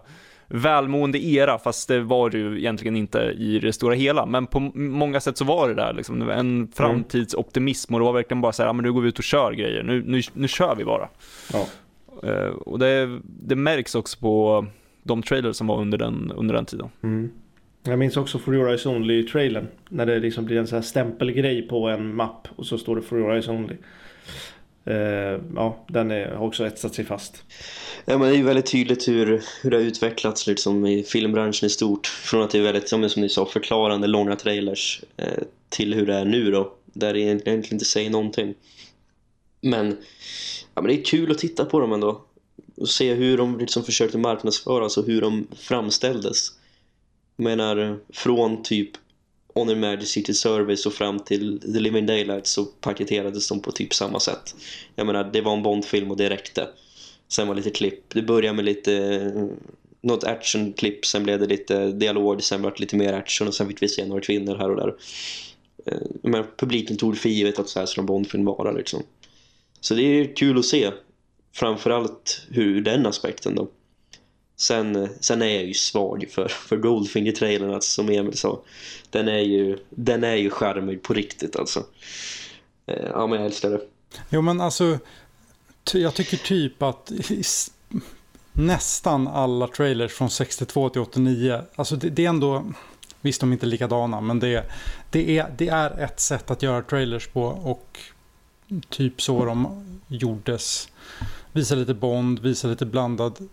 välmående 0.48 1.24
era, 1.24 1.59
fast 1.59 1.88
det 1.88 2.00
var 2.00 2.30
det 2.30 2.38
ju 2.38 2.59
egentligen 2.59 2.96
inte 2.96 3.18
i 3.18 3.59
det 3.59 3.72
stora 3.72 3.94
hela. 3.94 4.26
Men 4.26 4.46
på 4.46 4.61
många 4.74 5.20
sätt 5.20 5.37
så 5.37 5.44
var 5.44 5.68
det 5.68 5.74
där 5.74 5.92
liksom 5.92 6.30
en 6.30 6.68
framtidsoptimism 6.74 7.94
och 7.94 8.00
det 8.00 8.04
var 8.04 8.12
verkligen 8.12 8.40
bara 8.40 8.52
så 8.52 8.62
här, 8.62 8.68
ja, 8.68 8.72
men 8.72 8.82
nu 8.85 8.92
går 8.92 9.00
vi 9.00 9.09
ut 9.09 9.18
och 9.18 9.24
kör 9.24 9.52
grejer, 9.52 9.82
nu, 9.82 10.02
nu, 10.06 10.20
nu 10.32 10.48
kör 10.48 10.74
vi 10.76 10.85
bara. 10.85 11.09
Ja. 11.52 11.66
Uh, 12.24 12.48
och 12.48 12.78
det, 12.78 13.20
det 13.24 13.56
märks 13.56 13.94
också 13.94 14.18
på 14.18 14.66
de 15.02 15.22
trailers 15.22 15.56
som 15.56 15.66
var 15.66 15.80
under 15.80 15.98
den, 15.98 16.32
under 16.37 16.54
den 16.54 16.64
tiden. 16.64 16.88
Mm. 17.02 17.30
Jag 17.82 17.98
minns 17.98 18.16
också 18.16 18.38
For 18.38 18.54
Your 18.54 18.68
Eyes 18.68 18.87
Only-trailern. 18.87 19.66
När 19.88 20.06
det 20.06 20.18
liksom 20.18 20.44
blir 20.44 20.59
en 20.59 20.66
sån 20.66 20.76
här 20.76 20.82
stämpelgrej 20.82 21.68
på 21.68 21.88
en 21.88 22.14
mapp 22.14 22.48
och 22.56 22.66
så 22.66 22.78
står 22.78 22.96
det 22.96 23.02
For 23.02 23.18
Your 23.18 23.32
Eyes 23.32 23.48
Only. 23.48 23.76
Eh, 24.87 25.40
ja, 25.55 25.85
den 25.88 26.11
är, 26.11 26.29
har 26.29 26.46
också 26.46 26.66
etsat 26.66 26.94
sig 26.94 27.05
fast. 27.05 27.44
Ja, 28.05 28.18
men 28.18 28.29
det 28.29 28.35
är 28.35 28.38
ju 28.38 28.44
väldigt 28.44 28.70
tydligt 28.70 29.09
hur, 29.09 29.42
hur 29.62 29.70
det 29.70 29.77
har 29.77 29.85
utvecklats 29.85 30.46
liksom, 30.46 30.87
i 30.87 31.03
filmbranschen 31.03 31.66
i 31.66 31.70
stort. 31.70 32.07
Från 32.07 32.42
att 32.42 32.51
det 32.51 32.59
är 32.59 32.62
väldigt, 32.62 32.88
som 32.88 33.01
ni 33.01 33.29
sa, 33.29 33.46
förklarande 33.46 34.07
långa 34.07 34.37
trailers 34.37 35.05
eh, 35.16 35.42
till 35.68 35.94
hur 35.94 36.07
det 36.07 36.14
är 36.14 36.25
nu 36.25 36.51
då. 36.51 36.72
Där 36.85 37.14
det 37.14 37.20
egentligen 37.20 37.64
inte 37.72 37.85
säger 37.85 38.11
någonting. 38.11 38.55
Men, 39.61 39.96
ja, 40.75 40.83
men 40.83 40.87
det 40.87 41.01
är 41.01 41.05
kul 41.05 41.31
att 41.31 41.38
titta 41.38 41.64
på 41.64 41.81
dem 41.81 41.92
ändå. 41.92 42.20
Och 42.77 42.88
se 42.88 43.14
hur 43.14 43.37
de 43.37 43.59
liksom 43.59 43.85
försökte 43.85 44.18
marknadsföras 44.18 44.96
och 44.96 45.07
hur 45.07 45.20
de 45.20 45.46
framställdes. 45.57 46.49
Jag 47.37 47.44
menar, 47.44 47.99
från 48.12 48.62
typ 48.62 48.90
On 49.57 49.69
Emergency 49.69 50.07
City 50.07 50.35
Service 50.35 50.87
och 50.87 50.92
fram 50.92 51.19
till 51.19 51.61
The 51.61 51.81
Living 51.81 52.07
Daylight 52.07 52.47
så 52.47 52.64
paketerades 52.64 53.49
de 53.49 53.61
på 53.61 53.73
typ 53.73 53.95
samma 53.95 54.21
sätt. 54.21 54.55
Jag 54.95 55.07
menar, 55.07 55.31
det 55.33 55.40
var 55.40 55.53
en 55.53 55.62
Bondfilm 55.62 56.11
och 56.11 56.16
det 56.16 56.31
räckte. 56.31 56.69
Sen 57.29 57.49
var 57.49 57.55
det 57.55 57.61
lite 57.61 57.71
klipp. 57.79 58.14
Det 58.14 58.23
började 58.23 58.57
med 58.57 58.64
lite 58.64 58.95
eh, 58.95 59.47
något 60.01 60.25
actionklipp, 60.25 61.07
sen 61.07 61.23
blev 61.23 61.40
det 61.40 61.47
lite 61.47 61.92
dialog, 61.92 62.42
sen 62.42 62.62
var 62.62 62.71
det 62.71 62.81
lite 62.81 62.97
mer 62.97 63.12
action 63.12 63.49
och 63.49 63.55
sen 63.55 63.69
fick 63.69 63.83
vi 63.83 63.88
se 63.88 64.07
några 64.07 64.21
kvinnor 64.21 64.57
här 64.57 64.71
och 64.71 64.77
där. 64.77 64.95
Eh, 65.87 66.07
Men 66.23 66.45
publiken 66.57 66.97
tog 66.97 67.19
för 67.19 67.29
givet 67.29 67.59
att 67.59 67.69
så 67.69 67.79
här 67.79 67.87
ska 67.87 68.01
en 68.01 68.07
Bondfilm 68.07 68.45
vara 68.45 68.73
liksom. 68.73 69.03
Så 69.81 69.95
det 69.95 70.03
är 70.03 70.37
kul 70.37 70.59
att 70.59 70.64
se. 70.64 70.90
Framförallt 71.53 72.42
hur 72.51 72.81
den 72.81 73.07
aspekten 73.07 73.55
då. 73.55 73.69
Sen, 74.57 75.09
sen 75.21 75.42
är 75.42 75.55
jag 75.55 75.64
ju 75.64 75.75
svag 75.75 76.27
för, 76.31 76.49
för 76.49 76.77
Goldfinger-trailern 76.77 77.75
alltså, 77.75 77.90
som 77.90 78.09
Emil 78.09 78.38
sa. 78.38 78.62
Den 79.11 79.29
är 79.29 79.38
ju, 79.38 79.79
den 79.90 80.25
är 80.25 80.35
ju 80.35 80.51
charmig 80.51 81.03
på 81.03 81.14
riktigt 81.14 81.57
alltså. 81.57 81.85
Eh, 82.87 83.07
ja 83.11 83.27
men 83.27 83.38
jag 83.38 83.47
älskar 83.47 83.71
det. 83.71 83.81
Jo 84.31 84.42
men 84.42 84.61
alltså 84.61 84.99
jag 85.92 86.14
tycker 86.14 86.37
typ 86.37 86.83
att 86.83 87.12
nästan 88.53 89.29
alla 89.29 89.69
trailers 89.69 90.12
från 90.12 90.31
62 90.31 90.88
till 90.88 91.01
89, 91.01 91.61
alltså 91.77 91.97
det, 91.97 92.11
det 92.11 92.25
är 92.25 92.29
ändå, 92.29 92.73
visst 93.21 93.40
de 93.40 93.51
är 93.51 93.53
inte 93.53 93.66
likadana, 93.66 94.21
men 94.21 94.40
det, 94.40 94.64
det, 95.11 95.38
är, 95.38 95.55
det 95.59 95.69
är 95.69 96.01
ett 96.01 96.21
sätt 96.21 96.51
att 96.51 96.62
göra 96.62 96.83
trailers 96.83 97.27
på 97.27 97.42
och 97.45 97.99
typ 98.88 99.23
så 99.23 99.45
de 99.45 99.85
gjordes. 100.09 100.88
Visa 101.53 101.75
lite 101.75 101.95
Bond, 101.95 102.38
visa 102.38 102.69
lite 102.69 102.87
blandad 102.87 103.49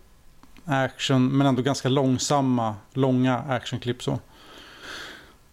action, 0.64 1.28
men 1.36 1.46
ändå 1.46 1.62
ganska 1.62 1.88
långsamma, 1.88 2.74
långa 2.92 3.38
actionklipp 3.38 4.02
så. 4.02 4.18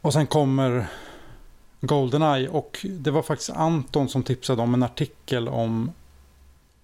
Och 0.02 0.14
sen 0.14 0.28
kommer 0.28 0.88
Goldeneye 1.82 2.50
och 2.50 2.86
det 2.90 3.12
var 3.12 3.22
faktiskt 3.22 3.50
Anton 3.50 4.10
som 4.10 4.24
tipsade 4.24 4.62
om 4.62 4.74
en 4.74 4.84
artikel 4.84 5.48
om 5.48 5.92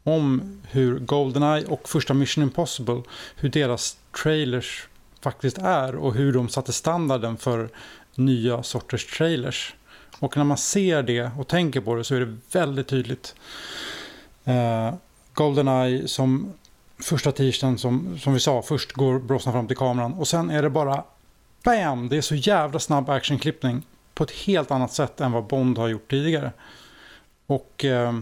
om 0.04 0.62
hur 0.70 1.00
Goldeneye 1.00 1.66
och 1.66 1.90
första 1.90 2.14
Mission 2.14 2.44
Impossible, 2.44 3.02
hur 3.36 3.50
deras 3.50 3.98
trailers 4.24 4.88
faktiskt 5.22 5.58
är 5.58 5.96
och 5.96 6.14
hur 6.14 6.34
de 6.34 6.50
satte 6.50 6.74
standarden 6.74 7.38
för 7.38 7.70
nya 8.16 8.64
sorters 8.64 9.06
trailers. 9.18 9.76
Och 10.20 10.38
när 10.38 10.44
man 10.44 10.58
ser 10.58 11.04
det 11.04 11.32
och 11.38 11.48
tänker 11.48 11.82
på 11.82 11.96
det 11.96 12.04
så 12.04 12.16
är 12.16 12.20
det 12.20 12.38
väldigt 12.52 12.88
tydligt. 12.88 13.36
Eh, 14.44 14.94
Goldeneye 15.34 16.08
som 16.08 16.54
första 17.00 17.32
tisdagen 17.32 17.78
som, 17.78 18.20
som 18.20 18.34
vi 18.34 18.40
sa, 18.40 18.62
först 18.62 18.92
går 18.92 19.20
Brosnan 19.20 19.54
fram 19.54 19.68
till 19.68 19.78
kameran 19.78 20.14
och 20.14 20.28
sen 20.28 20.50
är 20.50 20.62
det 20.62 20.70
bara 20.70 21.04
BAM! 21.64 22.10
Det 22.10 22.18
är 22.18 22.22
så 22.22 22.36
jävla 22.36 22.80
snabb 22.80 23.10
actionklippning 23.10 23.84
på 24.14 24.24
ett 24.24 24.32
helt 24.32 24.72
annat 24.72 24.94
sätt 24.94 25.22
än 25.22 25.32
vad 25.32 25.44
Bond 25.44 25.78
har 25.78 25.88
gjort 25.88 26.10
tidigare. 26.10 26.52
Och 27.46 27.86
eh, 27.86 28.20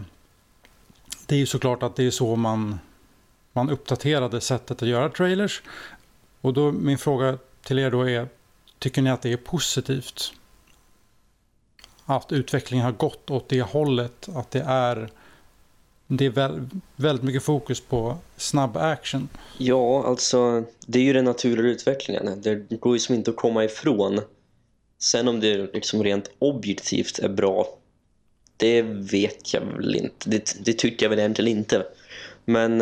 det 1.26 1.34
är 1.34 1.38
ju 1.38 1.46
såklart 1.46 1.82
att 1.82 1.96
det 1.96 2.04
är 2.04 2.10
så 2.10 2.36
man, 2.36 2.78
man 3.52 3.70
uppdaterade 3.70 4.40
sättet 4.40 4.82
att 4.82 4.88
göra 4.88 5.08
trailers. 5.08 5.62
Och 6.40 6.52
då 6.52 6.72
min 6.72 6.98
fråga 6.98 7.38
till 7.62 7.78
er 7.78 7.90
då 7.90 8.08
är, 8.08 8.28
tycker 8.78 9.02
ni 9.02 9.10
att 9.10 9.22
det 9.22 9.32
är 9.32 9.36
positivt? 9.36 10.32
Att 12.04 12.32
utvecklingen 12.32 12.84
har 12.84 12.92
gått 12.92 13.30
åt 13.30 13.48
det 13.48 13.62
hållet, 13.62 14.28
att 14.34 14.50
det 14.50 14.62
är 14.66 15.10
det 16.06 16.26
är 16.26 16.30
väl, 16.30 16.68
väldigt 16.96 17.24
mycket 17.24 17.42
fokus 17.42 17.80
på 17.80 18.18
snabb 18.36 18.76
action. 18.76 19.28
Ja, 19.58 20.04
alltså 20.06 20.64
det 20.86 20.98
är 20.98 21.02
ju 21.02 21.12
den 21.12 21.24
naturliga 21.24 21.66
utvecklingen. 21.66 22.40
Det 22.42 22.80
går 22.80 22.94
ju 22.94 22.98
som 22.98 23.14
inte 23.14 23.30
att 23.30 23.36
komma 23.36 23.64
ifrån. 23.64 24.20
Sen 24.98 25.28
om 25.28 25.40
det 25.40 25.74
liksom 25.74 26.04
rent 26.04 26.30
objektivt 26.38 27.18
är 27.18 27.28
bra 27.28 27.66
det 28.56 28.82
vet 28.82 29.54
jag 29.54 29.60
väl 29.60 29.94
inte. 29.94 30.30
Det, 30.30 30.64
det 30.64 30.72
tycker 30.72 31.06
jag 31.06 31.10
väl 31.10 31.18
egentligen 31.18 31.58
inte. 31.58 31.86
Men, 32.44 32.78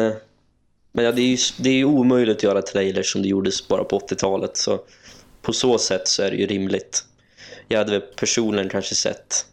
men 0.93 1.05
ja, 1.05 1.13
det 1.13 1.23
är 1.23 1.27
ju 1.27 1.37
det 1.59 1.71
är 1.71 1.85
omöjligt 1.85 2.37
att 2.37 2.43
göra 2.43 2.63
trailers 2.63 3.13
som 3.13 3.23
det 3.23 3.29
gjordes 3.29 3.69
bara 3.69 3.85
på 3.85 3.99
80-talet. 3.99 4.57
Så 4.57 4.81
på 5.43 5.53
så 5.53 5.79
sätt 5.79 6.09
så 6.09 6.23
är 6.23 6.31
det 6.31 6.37
ju 6.37 6.47
rimligt. 6.47 7.05
jag 7.69 7.79
hade 7.79 7.91
väl 7.91 8.01
personligen 8.01 8.69
kanske 8.69 8.95
sett 8.95 9.47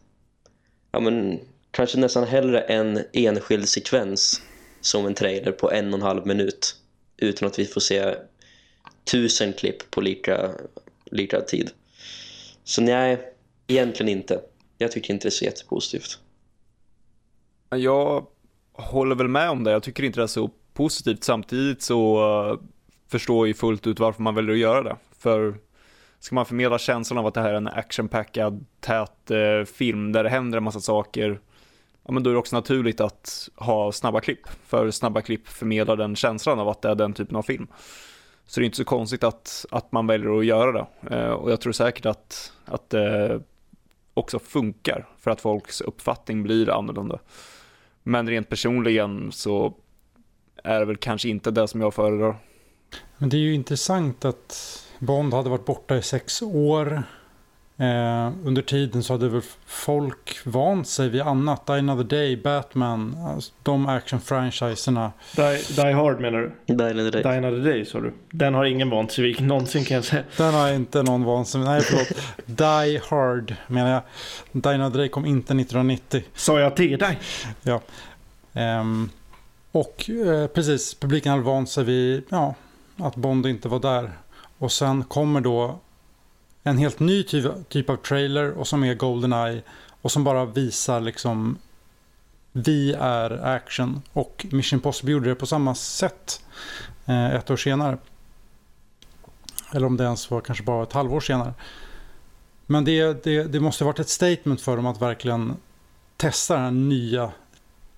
ja 0.91 0.99
men 0.99 1.39
kanske 1.71 1.99
nästan 1.99 2.23
hellre 2.23 2.61
en 2.61 2.99
enskild 3.13 3.69
sekvens 3.69 4.41
som 4.81 5.05
en 5.05 5.13
trailer 5.13 5.51
på 5.51 5.71
en 5.71 5.93
och 5.93 5.99
en 5.99 6.05
halv 6.05 6.27
minut 6.27 6.75
utan 7.17 7.47
att 7.47 7.59
vi 7.59 7.65
får 7.65 7.81
se 7.81 8.15
tusen 9.11 9.53
klipp 9.53 9.91
på 9.91 10.01
lika, 10.01 10.51
lika 11.05 11.41
tid. 11.41 11.71
Så 12.63 12.81
nej, 12.81 13.33
egentligen 13.67 14.09
inte. 14.09 14.41
Jag 14.77 14.91
tycker 14.91 15.13
inte 15.13 15.25
det 15.25 15.29
är 15.29 15.31
så 15.31 15.45
jättepositivt. 15.45 16.19
Jag 17.69 18.27
håller 18.73 19.15
väl 19.15 19.27
med 19.27 19.49
om 19.49 19.63
det. 19.63 19.71
Jag 19.71 19.83
tycker 19.83 20.03
inte 20.03 20.19
det 20.19 20.23
är 20.23 20.27
så 20.27 20.49
positivt. 20.73 21.23
Samtidigt 21.23 21.81
så 21.81 22.17
eh, 22.49 22.67
förstår 23.11 23.37
jag 23.37 23.47
ju 23.47 23.53
fullt 23.53 23.87
ut 23.87 23.99
varför 23.99 24.23
man 24.23 24.35
väljer 24.35 24.53
att 24.53 24.59
göra 24.59 24.83
det. 24.83 24.95
För 25.19 25.55
ska 26.19 26.35
man 26.35 26.45
förmedla 26.45 26.79
känslan 26.79 27.17
av 27.17 27.27
att 27.27 27.33
det 27.33 27.41
här 27.41 27.49
är 27.49 27.57
en 27.57 27.67
actionpackad, 27.67 28.65
tät 28.79 29.31
eh, 29.31 29.65
film 29.65 30.11
där 30.11 30.23
det 30.23 30.29
händer 30.29 30.57
en 30.57 30.63
massa 30.63 30.79
saker, 30.79 31.39
ja 32.03 32.11
men 32.13 32.23
då 32.23 32.29
är 32.29 32.33
det 32.33 32.39
också 32.39 32.55
naturligt 32.55 33.01
att 33.01 33.49
ha 33.55 33.91
snabba 33.91 34.19
klipp. 34.19 34.47
För 34.65 34.91
snabba 34.91 35.21
klipp 35.21 35.47
förmedlar 35.47 35.95
den 35.95 36.15
känslan 36.15 36.59
av 36.59 36.69
att 36.69 36.81
det 36.81 36.89
är 36.89 36.95
den 36.95 37.13
typen 37.13 37.35
av 37.35 37.41
film. 37.41 37.67
Så 38.45 38.59
det 38.59 38.63
är 38.63 38.65
inte 38.65 38.77
så 38.77 38.85
konstigt 38.85 39.23
att, 39.23 39.65
att 39.71 39.91
man 39.91 40.07
väljer 40.07 40.39
att 40.39 40.45
göra 40.45 40.71
det. 40.71 41.15
Eh, 41.15 41.29
och 41.29 41.51
jag 41.51 41.61
tror 41.61 41.73
säkert 41.73 42.05
att, 42.05 42.53
att 42.65 42.89
det 42.89 43.41
också 44.13 44.39
funkar 44.39 45.07
för 45.19 45.31
att 45.31 45.41
folks 45.41 45.81
uppfattning 45.81 46.43
blir 46.43 46.69
annorlunda. 46.69 47.19
Men 48.03 48.29
rent 48.29 48.49
personligen 48.49 49.31
så 49.31 49.73
är 50.63 50.79
det 50.79 50.85
väl 50.85 50.97
kanske 50.97 51.29
inte 51.29 51.51
det 51.51 51.67
som 51.67 51.81
jag 51.81 51.93
föredrar. 51.93 52.35
Men 53.17 53.29
det 53.29 53.37
är 53.37 53.41
ju 53.41 53.53
intressant 53.53 54.25
att 54.25 54.83
Bond 54.99 55.33
hade 55.33 55.49
varit 55.49 55.65
borta 55.65 55.97
i 55.97 56.01
sex 56.01 56.41
år. 56.41 57.03
Eh, 57.81 58.31
under 58.45 58.61
tiden 58.61 59.03
så 59.03 59.13
hade 59.13 59.29
väl 59.29 59.41
folk 59.65 60.39
vant 60.43 60.87
sig 60.87 61.09
vid 61.09 61.21
annat. 61.21 61.65
Die 61.65 61.73
Another 61.73 62.03
Day, 62.03 62.37
Batman, 62.37 63.17
alltså 63.27 63.53
de 63.63 63.87
action-franchiserna. 63.87 65.11
Die, 65.35 65.63
Die 65.75 65.93
Hard 65.93 66.19
menar 66.21 66.39
du? 66.39 66.75
Die 66.75 66.83
Another 66.83 67.11
Day. 67.11 67.23
Die 67.23 67.37
Another 67.37 67.63
Day 67.71 67.85
sa 67.85 67.99
du. 67.99 68.13
Den 68.31 68.53
har 68.53 68.65
ingen 68.65 68.89
vant 68.89 69.11
sig 69.11 69.23
vid 69.23 69.41
någonsin 69.41 69.85
kan 69.85 69.95
jag 69.95 70.05
säga. 70.05 70.23
Den 70.37 70.53
har 70.53 70.71
inte 70.73 71.03
någon 71.03 71.23
vant 71.23 71.47
sig 71.47 71.61
vid. 71.61 71.69
Nej, 71.69 71.81
förlåt. 71.81 72.07
Die 72.45 73.01
Hard 73.09 73.55
menar 73.67 73.91
jag. 73.91 74.01
Die 74.51 74.69
Another 74.69 74.97
Day 74.97 75.09
kom 75.09 75.25
inte 75.25 75.53
1990. 75.53 76.23
Sa 76.35 76.59
jag 76.59 76.75
till 76.75 76.99
dig? 76.99 77.19
Ja. 77.61 77.81
Ehm, 78.53 79.09
och 79.71 80.09
eh, 80.09 80.47
precis, 80.47 80.93
publiken 80.93 81.31
hade 81.31 81.43
vant 81.43 81.69
sig 81.69 81.83
vid 81.83 82.23
ja, 82.29 82.55
att 82.97 83.15
Bond 83.15 83.45
inte 83.45 83.67
var 83.67 83.79
där. 83.79 84.11
Och 84.57 84.71
sen 84.71 85.03
kommer 85.03 85.41
då 85.41 85.79
en 86.63 86.77
helt 86.77 86.99
ny 86.99 87.23
typ, 87.23 87.69
typ 87.69 87.89
av 87.89 87.95
trailer 87.95 88.51
och 88.51 88.67
som 88.67 88.83
är 88.83 88.93
Goldeneye 88.93 89.61
och 90.01 90.11
som 90.11 90.23
bara 90.23 90.45
visar 90.45 91.01
liksom 91.01 91.57
vi 92.51 92.93
är 92.93 93.45
action 93.45 94.01
och 94.13 94.45
Mission 94.51 94.77
Impossible 94.77 95.11
gjorde 95.11 95.29
det 95.29 95.35
på 95.35 95.45
samma 95.45 95.75
sätt 95.75 96.43
eh, 97.05 97.35
ett 97.35 97.49
år 97.49 97.57
senare. 97.57 97.97
Eller 99.73 99.87
om 99.87 99.97
det 99.97 100.03
ens 100.03 100.31
var 100.31 100.41
kanske 100.41 100.63
bara 100.63 100.83
ett 100.83 100.93
halvår 100.93 101.19
senare. 101.19 101.53
Men 102.65 102.85
det, 102.85 103.23
det, 103.23 103.43
det 103.43 103.59
måste 103.59 103.83
ha 103.83 103.91
varit 103.91 103.99
ett 103.99 104.09
statement 104.09 104.61
för 104.61 104.75
dem 104.75 104.85
att 104.85 105.01
verkligen 105.01 105.55
testa 106.17 106.53
den 106.53 106.63
här 106.63 106.71
nya 106.71 107.31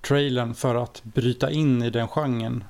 trailern 0.01 0.55
för 0.55 0.75
att 0.75 1.03
bryta 1.03 1.51
in 1.51 1.83
i 1.83 1.89
den 1.89 2.07
genren. 2.07 2.63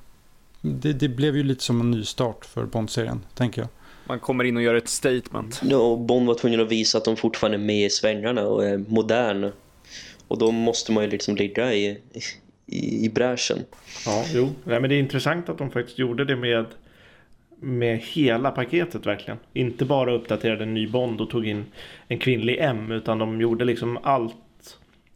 Det, 0.62 0.94
det 0.94 1.10
blev 1.10 1.38
ju 1.38 1.44
lite 1.44 1.64
som 1.64 1.82
en 1.82 1.92
ny 1.92 2.06
start 2.06 2.46
för 2.46 2.66
Bond-serien, 2.66 3.22
tänker 3.34 3.62
jag. 3.62 3.70
Man 4.08 4.20
kommer 4.20 4.44
in 4.44 4.58
och 4.58 4.64
gör 4.64 4.76
ett 4.76 4.90
statement. 4.90 5.62
Ja, 5.64 5.78
och 5.78 6.00
Bond 6.00 6.28
var 6.28 6.36
tvungen 6.36 6.60
att 6.60 6.72
visa 6.72 6.98
att 6.98 7.06
de 7.06 7.16
fortfarande 7.16 7.58
är 7.58 7.60
med 7.60 7.86
i 7.86 7.90
svängarna 7.90 8.48
och 8.48 8.66
är 8.66 8.78
modern. 8.78 9.52
Och 10.28 10.38
då 10.38 10.52
måste 10.52 10.92
man 10.92 11.04
ju 11.04 11.10
liksom 11.10 11.36
ligga 11.36 11.74
i, 11.74 12.00
i, 12.66 13.06
i 13.06 13.10
bräschen. 13.10 13.58
Ja, 14.06 14.26
jo. 14.34 14.50
Nej, 14.64 14.80
men 14.80 14.90
det 14.90 14.96
är 14.96 15.00
intressant 15.00 15.50
att 15.50 15.58
de 15.58 15.72
faktiskt 15.72 16.00
gjorde 16.00 16.26
det 16.26 16.36
med, 16.36 16.66
med 17.60 18.00
hela 18.00 18.52
paketet 18.52 19.06
verkligen. 19.06 19.40
Inte 19.54 19.86
bara 19.86 20.14
uppdaterade 20.14 20.64
en 20.64 20.74
ny 20.74 20.88
Bond 20.88 21.22
och 21.22 21.30
tog 21.30 21.48
in 21.48 21.66
en 22.08 22.20
kvinnlig 22.20 22.58
M 22.60 22.92
utan 22.92 23.20
de 23.20 23.42
gjorde 23.42 23.66
liksom 23.66 23.98
allt 24.04 24.36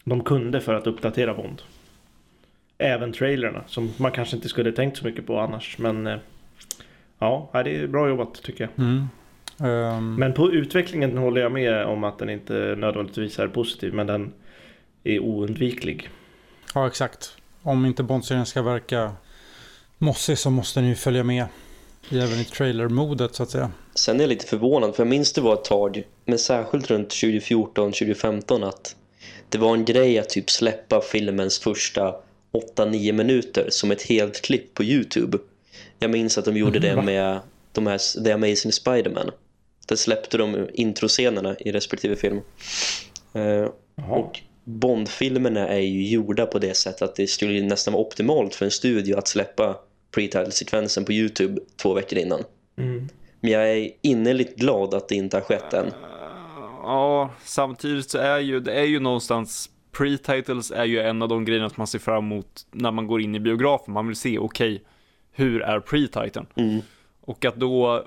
de 0.04 0.24
kunde 0.24 0.62
för 0.62 0.74
att 0.74 0.88
uppdatera 0.88 1.34
Bond. 1.34 1.62
Även 2.78 3.14
trailerna 3.14 3.64
som 3.68 3.92
man 3.98 4.12
kanske 4.12 4.36
inte 4.36 4.50
skulle 4.50 4.72
tänkt 4.72 4.98
så 4.98 5.06
mycket 5.06 5.28
på 5.28 5.40
annars. 5.40 5.78
Men 5.78 6.08
eh, 6.08 6.18
ja, 7.20 7.50
det 7.54 7.78
är 7.78 7.88
bra 7.88 8.10
jobbat 8.10 8.44
tycker 8.44 8.64
jag. 8.64 8.86
Mm. 8.86 9.08
Um, 9.60 10.16
Men 10.16 10.34
på 10.34 10.52
utvecklingen 10.52 11.18
håller 11.18 11.42
jag 11.42 11.52
med 11.52 11.86
om 11.86 12.04
att 12.04 12.20
den 12.20 12.30
inte 12.30 12.76
nödvändigtvis 12.78 13.40
är 13.40 13.48
positiv. 13.48 13.94
Men 13.94 14.08
den 14.08 14.34
är 15.04 15.20
oundviklig. 15.20 16.10
ja, 16.74 16.88
exakt. 16.88 17.38
Om 17.62 17.86
inte 17.86 18.04
Bond-serien 18.04 18.46
ska 18.46 18.62
verka 18.62 19.12
mossig 19.98 20.38
så 20.38 20.50
måste 20.50 20.80
den 20.80 20.90
ju 20.90 20.96
följa 20.96 21.24
med. 21.24 21.46
Även 22.12 22.40
i 22.40 22.44
trailer-modet 22.44 23.36
så 23.36 23.44
att 23.44 23.50
säga. 23.50 23.72
Sen 23.96 24.16
är 24.18 24.22
jag 24.22 24.30
lite 24.30 24.46
förvånad 24.46 24.96
för 24.96 25.04
jag 25.04 25.10
minns 25.10 25.34
det 25.34 25.42
var 25.42 25.54
ett 25.54 25.64
tag, 25.66 26.04
men 26.26 26.40
särskilt 26.40 26.90
runt 26.92 27.10
2014-2015 27.10 28.68
att 28.68 28.96
det 29.50 29.58
var 29.58 29.74
en 29.74 29.86
grej 29.86 30.20
att 30.20 30.30
typ 30.30 30.50
släppa 30.50 31.02
filmens 31.02 31.60
första 31.60 32.16
8-9 32.78 33.12
minuter 33.12 33.68
som 33.70 33.92
ett 33.92 34.02
helt 34.02 34.42
klipp 34.42 34.74
på 34.74 34.84
Youtube. 34.84 35.38
Jag 36.00 36.12
minns 36.12 36.38
att 36.38 36.46
de 36.46 36.58
gjorde 36.58 36.80
det 36.80 36.96
Va? 36.96 37.02
med 37.02 37.40
de 37.72 37.88
här, 37.88 38.24
The 38.24 38.32
Amazing 38.32 38.72
Spider-Man. 38.72 39.32
Där 39.88 39.96
släppte 39.96 40.38
de 40.38 40.70
introscenerna 40.74 41.56
i 41.60 41.72
respektive 41.72 42.16
film. 42.16 42.42
Eh, 43.34 43.70
och 44.10 44.40
Bond-filmerna 44.64 45.68
är 45.68 45.80
ju 45.80 46.08
gjorda 46.08 46.46
på 46.46 46.60
det 46.60 46.78
sättet 46.78 47.02
att 47.02 47.16
det 47.16 47.28
skulle 47.28 47.62
nästan 47.62 47.94
vara 47.94 48.04
optimalt 48.04 48.56
för 48.56 48.66
en 48.66 48.72
studio 48.72 49.18
att 49.18 49.28
släppa 49.28 49.76
pre-title-sekvensen 50.16 51.06
på 51.06 51.14
Youtube 51.14 51.62
två 51.82 51.94
veckor 51.94 52.20
innan. 52.20 52.44
Mm. 52.78 53.10
Men 53.42 53.52
jag 53.52 53.70
är 53.72 53.92
innerligt 54.02 54.56
glad 54.56 54.94
att 54.94 55.10
det 55.10 55.16
inte 55.16 55.38
har 55.38 55.42
skett 55.42 55.74
än. 55.74 55.92
Ja, 56.84 57.34
samtidigt 57.44 58.10
så 58.10 58.18
är 58.18 58.40
ju, 58.40 58.60
det 58.60 58.74
är 58.74 58.86
ju 58.86 59.00
någonstans 59.00 59.70
pre-titles 59.92 60.72
är 60.76 60.86
ju 60.86 61.00
en 61.00 61.22
av 61.22 61.30
de 61.30 61.46
grejerna 61.46 61.70
som 61.70 61.76
man 61.78 61.88
ser 61.88 62.00
fram 62.00 62.26
emot 62.26 62.68
när 62.72 62.92
man 62.92 63.08
går 63.08 63.22
in 63.22 63.36
i 63.36 63.40
biografen. 63.40 63.94
Man 63.94 64.08
vill 64.08 64.16
se, 64.16 64.38
okej, 64.38 64.84
hur 65.38 65.62
är 65.62 65.80
pre-titeln? 65.80 66.46
Mm. 66.56 66.82
Och 67.22 67.46
att 67.46 67.56
då 67.56 68.04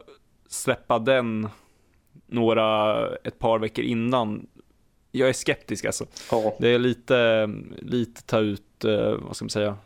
släppa 0.49 0.99
den 0.99 1.49
några, 2.27 3.07
ett 3.17 3.39
par 3.39 3.59
veckor 3.59 3.85
innan. 3.85 4.47
Jag 5.13 5.29
är 5.29 5.33
skeptisk 5.33 5.85
alltså. 5.85 6.07
Ja, 6.31 6.57
Det 6.59 6.69
är 6.69 6.79
lite, 6.79 7.51
lite 7.79 8.23
ta 8.23 8.39
ut, 8.39 8.85
eh, 8.85 9.13
vad 9.13 9.37
ska 9.37 9.45
man 9.45 9.51
säga, 9.51 9.77